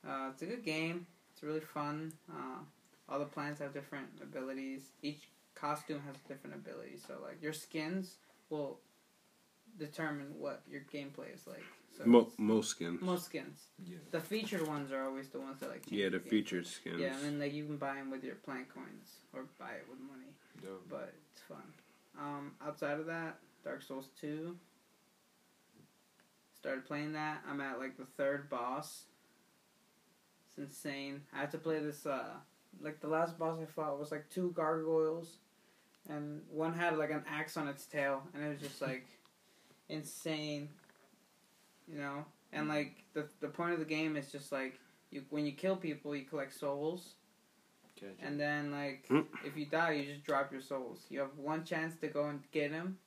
Uh, 0.07 0.29
it's 0.31 0.41
a 0.41 0.45
good 0.45 0.63
game. 0.63 1.05
It's 1.33 1.43
really 1.43 1.59
fun. 1.59 2.13
Uh, 2.31 2.59
all 3.09 3.19
the 3.19 3.25
plants 3.25 3.59
have 3.59 3.73
different 3.73 4.07
abilities. 4.21 4.83
Each 5.01 5.27
costume 5.55 5.99
has 6.07 6.15
different 6.27 6.55
abilities. 6.55 7.03
So 7.05 7.15
like 7.21 7.41
your 7.41 7.53
skins 7.53 8.15
will 8.49 8.79
determine 9.79 10.27
what 10.37 10.61
your 10.69 10.81
gameplay 10.93 11.33
is 11.33 11.47
like. 11.47 11.63
So 11.97 12.05
Mo- 12.05 12.31
most 12.37 12.69
skins. 12.71 13.01
most 13.01 13.25
skins. 13.25 13.67
Yeah. 13.83 13.97
The 14.11 14.19
featured 14.19 14.67
ones 14.67 14.91
are 14.91 15.03
always 15.03 15.29
the 15.29 15.39
ones 15.39 15.59
that 15.61 15.69
like. 15.69 15.85
change 15.89 16.01
Yeah, 16.01 16.09
the 16.09 16.19
game. 16.19 16.29
featured 16.29 16.67
skins. 16.67 16.99
Yeah, 16.99 17.15
and 17.15 17.23
then 17.23 17.39
like 17.39 17.53
you 17.53 17.65
can 17.65 17.77
buy 17.77 17.95
them 17.95 18.11
with 18.11 18.23
your 18.23 18.35
plant 18.35 18.69
coins 18.73 19.15
or 19.33 19.45
buy 19.59 19.71
it 19.71 19.85
with 19.89 19.99
money, 19.99 20.31
Dope. 20.61 20.87
but 20.89 21.13
it's 21.31 21.41
fun. 21.41 21.63
Um, 22.19 22.51
outside 22.65 22.99
of 22.99 23.05
that, 23.07 23.39
Dark 23.63 23.81
Souls 23.81 24.09
two. 24.19 24.55
Started 26.55 26.85
playing 26.85 27.13
that. 27.13 27.41
I'm 27.49 27.61
at 27.61 27.79
like 27.79 27.97
the 27.97 28.05
third 28.17 28.49
boss. 28.49 29.03
It's 30.49 30.57
insane. 30.57 31.21
I 31.33 31.39
had 31.39 31.51
to 31.51 31.57
play 31.57 31.79
this. 31.79 32.05
uh 32.05 32.33
Like 32.81 32.99
the 32.99 33.07
last 33.07 33.37
boss 33.39 33.57
I 33.61 33.65
fought 33.65 33.99
was 33.99 34.11
like 34.11 34.29
two 34.29 34.51
gargoyles, 34.51 35.37
and 36.09 36.41
one 36.51 36.73
had 36.73 36.97
like 36.97 37.11
an 37.11 37.23
axe 37.29 37.55
on 37.57 37.67
its 37.67 37.85
tail, 37.85 38.23
and 38.33 38.43
it 38.43 38.49
was 38.49 38.59
just 38.61 38.81
like 38.81 39.05
insane. 39.89 40.69
You 41.91 41.97
know, 41.99 42.25
and 42.53 42.67
like 42.69 43.03
the 43.13 43.27
the 43.41 43.47
point 43.47 43.73
of 43.73 43.79
the 43.79 43.85
game 43.85 44.15
is 44.15 44.31
just 44.31 44.51
like 44.51 44.79
you 45.11 45.23
when 45.29 45.45
you 45.45 45.51
kill 45.53 45.75
people, 45.75 46.15
you 46.15 46.23
collect 46.25 46.57
souls. 46.57 47.13
Gotcha. 47.99 48.13
And 48.21 48.39
then, 48.39 48.71
like, 48.71 49.05
Hmm. 49.09 49.21
if 49.45 49.57
you 49.57 49.65
die, 49.65 49.91
you 49.91 50.05
just 50.13 50.23
drop 50.23 50.53
your 50.53 50.61
souls. 50.61 51.05
You 51.09 51.19
have 51.19 51.37
one 51.37 51.65
chance 51.65 51.95
to 51.97 52.07
go 52.07 52.29
and 52.29 52.39
get 52.51 52.71
them. 52.71 52.97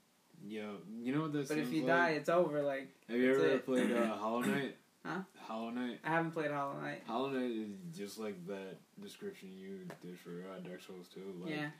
Yo, 0.46 0.76
you 1.00 1.14
know 1.14 1.22
what 1.22 1.32
that 1.32 1.48
but 1.48 1.56
if 1.56 1.72
you 1.72 1.80
like? 1.84 1.86
die, 1.86 2.10
it's 2.10 2.28
over. 2.28 2.60
Like, 2.62 2.88
Have 3.08 3.16
you 3.16 3.32
ever 3.34 3.46
it. 3.46 3.64
played 3.64 3.90
uh, 3.90 4.14
Hollow 4.18 4.40
Knight? 4.42 4.76
Huh? 5.06 5.20
Hollow 5.38 5.70
Knight. 5.70 5.98
I 6.04 6.10
haven't 6.10 6.32
played 6.32 6.50
Hollow 6.50 6.78
Knight. 6.78 7.02
Hollow 7.06 7.30
Knight 7.30 7.50
is 7.52 7.96
just 7.96 8.18
like 8.18 8.46
that 8.48 8.76
description 9.00 9.48
you 9.58 9.78
did 10.02 10.18
for 10.18 10.44
uh, 10.52 10.60
Dark 10.68 10.82
Souls 10.82 11.08
2. 11.14 11.20
Like, 11.42 11.50
yeah, 11.54 11.70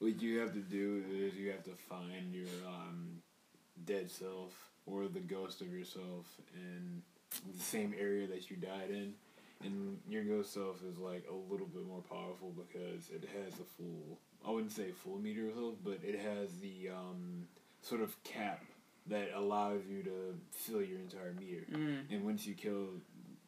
What 0.00 0.20
you 0.20 0.40
have 0.40 0.52
to 0.54 0.58
do 0.60 1.04
is 1.08 1.34
you 1.36 1.50
have 1.52 1.62
to 1.64 1.74
find 1.88 2.34
your 2.34 2.48
um, 2.66 3.22
dead 3.84 4.10
self 4.10 4.52
or 4.86 5.08
the 5.08 5.20
ghost 5.20 5.60
of 5.60 5.72
yourself 5.72 6.26
in 6.54 7.02
the 7.52 7.62
same 7.62 7.94
area 7.98 8.26
that 8.26 8.50
you 8.50 8.56
died 8.56 8.90
in. 8.90 9.14
And 9.64 9.98
your 10.08 10.22
ghost 10.22 10.52
self 10.52 10.82
is 10.84 10.98
like 10.98 11.24
a 11.30 11.52
little 11.52 11.66
bit 11.66 11.86
more 11.86 12.02
powerful 12.02 12.52
because 12.56 13.08
it 13.08 13.26
has 13.42 13.54
a 13.54 13.64
full, 13.64 14.18
I 14.46 14.50
wouldn't 14.50 14.72
say 14.72 14.90
full 14.90 15.18
meter 15.18 15.48
of 15.48 15.54
health, 15.54 15.76
but 15.82 15.98
it 16.02 16.20
has 16.20 16.58
the 16.60 16.90
um, 16.90 17.48
sort 17.80 18.02
of 18.02 18.22
cap 18.22 18.64
that 19.06 19.30
allows 19.34 19.82
you 19.88 20.02
to 20.02 20.34
fill 20.52 20.82
your 20.82 20.98
entire 20.98 21.32
meter. 21.38 21.64
mm. 21.72 22.00
And 22.10 22.24
once 22.24 22.46
you 22.46 22.54
kill 22.54 22.88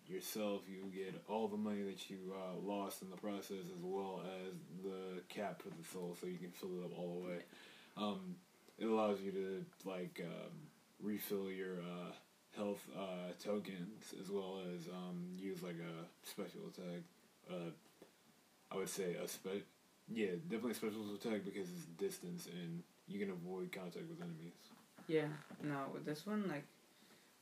yourself, 0.06 0.62
you 0.68 0.84
get 0.94 1.20
all 1.28 1.48
the 1.48 1.56
money 1.56 1.82
that 1.82 2.08
you 2.08 2.18
uh, 2.32 2.58
lost 2.66 3.02
in 3.02 3.10
the 3.10 3.16
process, 3.16 3.66
as 3.76 3.82
well 3.82 4.22
as 4.24 4.54
the 4.82 5.20
cap 5.28 5.60
for 5.60 5.68
the 5.68 5.84
soul, 5.92 6.16
so 6.18 6.26
you 6.26 6.38
can 6.38 6.50
fill 6.50 6.70
it 6.80 6.84
up 6.84 6.98
all 6.98 7.20
the 7.20 7.28
way. 7.28 7.38
Um, 7.96 8.36
it 8.78 8.86
allows 8.86 9.20
you 9.20 9.32
to 9.32 9.64
like 9.84 10.20
um, 10.24 10.52
refill 11.02 11.50
your 11.50 11.78
uh, 11.80 12.12
health 12.56 12.80
uh, 12.96 13.32
tokens, 13.42 14.14
as 14.20 14.30
well 14.30 14.60
as 14.74 14.88
um, 14.88 15.24
use 15.38 15.62
like 15.62 15.76
a 15.80 16.26
special 16.28 16.62
attack. 16.68 17.02
Uh, 17.50 17.70
I 18.70 18.76
would 18.76 18.88
say 18.88 19.14
a 19.14 19.26
spe- 19.26 19.64
yeah, 20.12 20.32
definitely 20.48 20.74
special 20.74 21.14
attack 21.14 21.44
because 21.44 21.68
it's 21.70 21.84
distance 21.98 22.46
and 22.46 22.82
you 23.06 23.18
can 23.18 23.30
avoid 23.30 23.72
contact 23.72 24.08
with 24.08 24.20
enemies. 24.20 24.52
yeah. 25.06 25.28
No, 25.62 25.86
with 25.94 26.04
this 26.04 26.26
one, 26.26 26.46
like, 26.48 26.64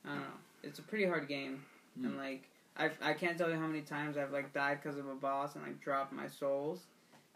I 0.05 0.09
don't 0.09 0.19
know. 0.19 0.39
It's 0.63 0.79
a 0.79 0.83
pretty 0.83 1.05
hard 1.05 1.27
game, 1.27 1.63
and 2.03 2.13
Mm. 2.13 2.17
like, 2.17 2.43
I 2.77 2.91
I 3.01 3.13
can't 3.13 3.37
tell 3.37 3.49
you 3.49 3.55
how 3.57 3.67
many 3.67 3.81
times 3.81 4.17
I've 4.17 4.31
like 4.31 4.53
died 4.53 4.79
because 4.81 4.97
of 4.97 5.07
a 5.07 5.15
boss 5.15 5.55
and 5.55 5.63
like 5.63 5.81
dropped 5.81 6.13
my 6.13 6.27
souls, 6.27 6.85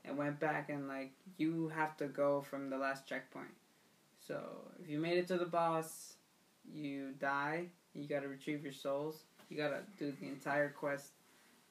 and 0.06 0.18
went 0.18 0.40
back 0.40 0.70
and 0.70 0.88
like 0.88 1.12
you 1.38 1.68
have 1.70 1.98
to 1.98 2.08
go 2.08 2.42
from 2.42 2.70
the 2.70 2.78
last 2.78 3.06
checkpoint. 3.08 3.50
So 4.28 4.40
if 4.82 4.90
you 4.90 5.00
made 5.00 5.18
it 5.18 5.28
to 5.28 5.38
the 5.38 5.46
boss, 5.46 6.14
you 6.74 7.12
die. 7.20 7.66
You 7.94 8.08
got 8.08 8.22
to 8.22 8.28
retrieve 8.28 8.64
your 8.64 8.74
souls. 8.74 9.24
You 9.50 9.58
got 9.58 9.70
to 9.70 9.82
do 9.98 10.14
the 10.20 10.28
entire 10.28 10.70
quest 10.70 11.12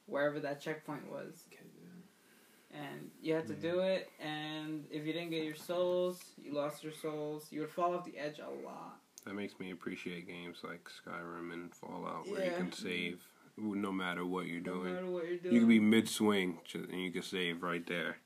wherever 0.05 0.39
that 0.39 0.61
checkpoint 0.61 1.09
was. 1.11 1.45
Okay, 1.51 1.63
then. 1.79 2.81
and 2.81 3.09
you 3.21 3.33
had 3.33 3.47
to 3.47 3.53
do 3.53 3.75
mm-hmm. 3.75 3.89
it. 3.89 4.09
And 4.19 4.85
if 4.91 5.05
you 5.05 5.13
didn't 5.13 5.31
get 5.31 5.43
your 5.43 5.55
souls, 5.55 6.21
you 6.41 6.53
lost 6.53 6.83
your 6.83 6.93
souls. 6.93 7.47
You 7.49 7.61
would 7.61 7.71
fall 7.71 7.95
off 7.95 8.05
the 8.05 8.17
edge 8.17 8.39
a 8.39 8.65
lot. 8.65 8.99
That 9.25 9.33
makes 9.35 9.59
me 9.59 9.71
appreciate 9.71 10.27
games 10.27 10.57
like 10.63 10.89
Skyrim 10.89 11.53
and 11.53 11.73
Fallout 11.73 12.27
where 12.27 12.43
you 12.43 12.51
can 12.51 12.71
save 12.71 13.21
no 13.57 13.91
matter 13.91 14.25
what 14.25 14.47
you're 14.47 14.61
doing. 14.61 14.85
No 14.85 14.93
matter 14.93 15.11
what 15.11 15.27
you're 15.27 15.37
doing. 15.37 15.53
You 15.53 15.61
can 15.61 15.69
be 15.69 15.79
mid 15.79 16.09
swing 16.09 16.59
and 16.73 17.01
you 17.01 17.11
can 17.11 17.21
save 17.21 17.61
right 17.61 17.85
there. 17.85 18.17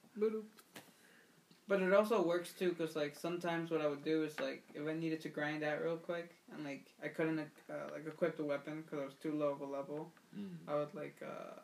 But 1.68 1.82
it 1.82 1.94
also 1.94 2.22
works 2.22 2.54
too, 2.54 2.74
cause 2.74 2.96
like 2.96 3.16
sometimes 3.18 3.72
what 3.72 3.82
I 3.82 3.88
would 3.88 4.04
do 4.04 4.24
is 4.24 4.40
like 4.40 4.64
if 4.76 4.88
I 4.88 4.94
needed 4.94 5.20
to 5.22 5.30
grind 5.30 5.64
out 5.64 5.82
real 5.84 5.98
quick 5.98 6.36
and 6.54 6.64
like 6.64 6.86
I 7.04 7.08
couldn't 7.08 7.40
uh, 7.40 7.74
like 7.92 8.06
equip 8.06 8.38
the 8.38 8.44
weapon 8.44 8.84
because 8.84 9.00
I 9.00 9.06
was 9.06 9.16
too 9.16 9.34
low 9.34 9.48
of 9.50 9.62
a 9.62 9.66
level, 9.66 10.12
Mm. 10.38 10.58
I 10.68 10.76
would 10.76 10.94
like 10.94 11.16
uh 11.26 11.60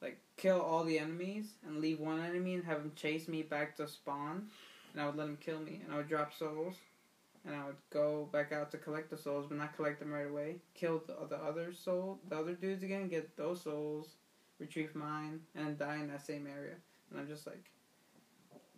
like 0.00 0.18
kill 0.36 0.60
all 0.60 0.82
the 0.82 0.98
enemies 0.98 1.54
and 1.66 1.78
leave 1.80 2.00
one 2.00 2.20
enemy 2.20 2.54
and 2.54 2.64
have 2.64 2.78
him 2.78 2.92
chase 2.96 3.28
me 3.28 3.42
back 3.42 3.76
to 3.76 3.86
spawn, 3.86 4.48
and 4.92 5.02
I 5.02 5.06
would 5.06 5.16
let 5.16 5.28
him 5.28 5.36
kill 5.40 5.60
me 5.60 5.82
and 5.84 5.92
I 5.92 5.98
would 5.98 6.08
drop 6.08 6.32
souls, 6.34 6.74
and 7.44 7.54
I 7.54 7.64
would 7.66 7.76
go 7.90 8.28
back 8.32 8.50
out 8.52 8.70
to 8.72 8.78
collect 8.78 9.10
the 9.10 9.18
souls, 9.18 9.46
but 9.48 9.58
not 9.58 9.76
collect 9.76 9.98
them 10.00 10.10
right 10.12 10.26
away. 10.28 10.56
Kill 10.74 11.02
the, 11.06 11.14
the 11.28 11.36
other 11.36 11.72
soul, 11.72 12.18
the 12.28 12.36
other 12.38 12.54
dudes 12.54 12.82
again, 12.82 13.08
get 13.08 13.36
those 13.36 13.60
souls, 13.62 14.16
retrieve 14.58 14.94
mine, 14.94 15.40
and 15.54 15.78
die 15.78 15.96
in 15.96 16.08
that 16.08 16.24
same 16.26 16.46
area. 16.46 16.74
And 17.10 17.20
I'm 17.20 17.28
just 17.28 17.46
like 17.46 17.64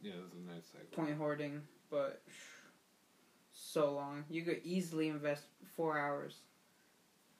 Yeah, 0.02 0.12
that's 0.22 0.34
a 0.34 0.52
nice 0.54 0.66
cycle. 0.66 1.04
point 1.04 1.16
hoarding, 1.18 1.62
but 1.90 2.22
so 3.52 3.92
long. 3.92 4.24
You 4.30 4.42
could 4.42 4.60
easily 4.64 5.08
invest 5.08 5.44
four 5.76 5.98
hours 5.98 6.36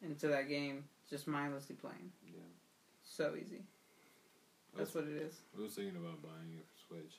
into 0.02 0.28
that 0.28 0.48
game 0.48 0.84
just 1.08 1.26
mindlessly 1.26 1.74
playing. 1.76 2.12
Yeah. 2.26 2.40
So 3.02 3.34
easy. 3.40 3.62
That's 4.76 4.94
what 4.94 5.04
it 5.04 5.16
is. 5.16 5.34
I 5.58 5.62
was 5.62 5.72
thinking 5.74 5.96
about 5.96 6.22
buying 6.22 6.54
it 6.56 6.64
for 6.64 6.94
Switch, 6.94 7.18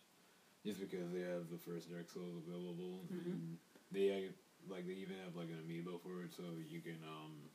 just 0.65 0.79
because 0.79 1.11
they 1.11 1.19
have 1.21 1.49
the 1.51 1.57
first 1.57 1.91
Dark 1.91 2.09
Souls 2.09 2.37
available, 2.47 3.01
Mhm. 3.11 3.25
and 3.25 3.57
they 3.91 4.27
uh, 4.27 4.71
like 4.73 4.87
they 4.87 4.93
even 4.93 5.17
have 5.25 5.35
like 5.35 5.49
an 5.49 5.59
amiibo 5.67 5.99
for 6.01 6.23
it, 6.23 6.33
so 6.33 6.43
you 6.69 6.79
can 6.79 6.97
um 7.03 7.49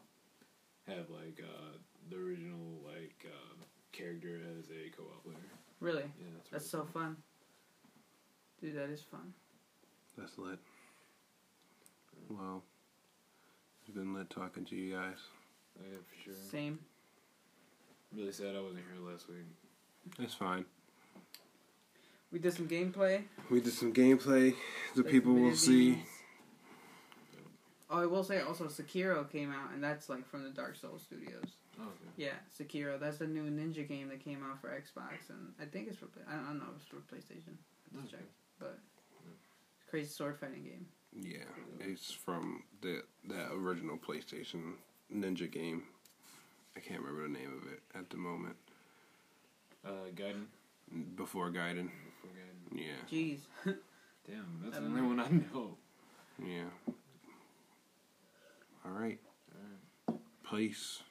have 0.86 1.08
like 1.08 1.40
uh 1.42 1.78
the 2.10 2.16
original 2.16 2.82
like 2.84 3.24
um, 3.26 3.64
character 3.92 4.38
as 4.58 4.68
a 4.70 4.90
co-op 4.94 5.24
player. 5.24 5.36
Really, 5.80 6.02
Yeah, 6.20 6.28
that's, 6.36 6.50
that's 6.50 6.72
really 6.74 6.86
so 6.86 6.92
fun. 6.92 7.16
Dude, 8.66 8.74
that 8.74 8.90
is 8.90 9.01
fun. 9.01 9.32
That's 10.18 10.36
lit. 10.38 10.59
Well, 12.28 12.64
it's 13.86 13.94
been 13.97 14.12
lit 14.12 14.28
talking 14.28 14.64
to 14.64 14.74
you 14.74 14.97
guys. 14.97 15.18
Oh, 15.78 15.82
yeah, 15.88 15.98
for 15.98 16.24
sure. 16.24 16.34
Same. 16.51 16.80
Really 18.12 18.32
sad 18.32 18.56
I 18.56 18.60
wasn't 18.60 18.80
here 18.93 19.09
last 19.09 19.28
week. 19.28 19.44
It's 20.18 20.34
fine. 20.34 20.64
We 22.32 22.40
did 22.40 22.55
some 22.55 22.66
gameplay. 22.66 23.22
We 23.52 23.60
did 23.60 23.72
some 23.72 23.93
gameplay. 23.93 24.52
The 24.97 25.02
Played 25.05 25.12
people 25.12 25.30
some 25.34 25.43
will 25.43 25.51
video 25.51 25.56
see. 25.56 25.90
games. 25.93 26.06
Oh, 27.88 28.02
I 28.02 28.06
will 28.06 28.24
say 28.24 28.40
also 28.40 28.64
Sekiro 28.64 29.30
came 29.30 29.52
out, 29.52 29.70
and 29.74 29.84
that's 29.84 30.09
like 30.09 30.26
from 30.28 30.43
the 30.43 30.51
Dark 30.51 30.74
Souls 30.74 31.02
studios. 31.02 31.44
Oh, 31.78 31.84
okay. 31.84 32.10
Yeah, 32.16 32.30
Sekiro. 32.59 32.98
That's 32.98 33.18
the 33.18 33.28
new 33.28 33.44
ninja 33.48 33.86
game 33.86 34.09
that 34.09 34.24
came 34.24 34.43
out 34.43 34.60
for 34.60 34.70
Xbox, 34.70 35.30
and 35.30 35.52
I 35.62 35.66
think 35.66 35.86
it's 35.86 35.98
for. 35.98 36.06
Play- 36.06 36.24
I 36.28 36.32
don't 36.34 36.59
know 36.59 36.64
if 36.74 36.82
it's 36.82 36.88
for 36.88 36.97
PlayStation. 36.97 37.55
Let's 37.94 38.09
Okay. 38.09 38.16
check. 38.16 38.26
But 38.59 38.78
crazy 39.89 40.09
sword 40.09 40.39
fighting 40.39 40.65
game. 40.65 40.87
Yeah, 41.19 41.45
it's 41.81 42.12
from 42.12 42.62
the 42.83 43.03
that 43.28 43.53
original 43.53 43.97
PlayStation 43.99 44.74
Ninja 45.15 45.51
game. 45.51 45.85
I 46.77 46.81
can't 46.81 47.01
remember 47.01 47.23
the 47.23 47.33
name 47.39 47.53
of 47.62 47.73
it 47.73 47.81
at 47.99 48.11
the 48.11 48.16
moment. 48.19 48.57
Uh, 49.85 50.11
Gaiden. 50.15 50.45
Before 51.16 51.51
Gaiden. 51.51 51.89
Before 51.89 52.31
Gaiden. 52.35 52.78
Yeah, 52.78 53.11
Jeez. 53.11 53.39
Damn, 53.65 54.61
that's 54.62 54.77
the 54.77 54.85
only 54.85 55.01
know. 55.01 55.07
one 55.09 55.20
I 55.20 55.28
know. 55.28 55.77
yeah. 56.45 56.65
All 58.85 58.93
right, 58.93 59.19
Alright. 60.09 60.20
peace. 60.51 61.03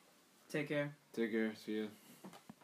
Take 0.50 0.70
care. 0.70 0.94
Take 1.14 1.32
care. 1.32 1.52
See 1.66 1.80
ya. 1.82 1.86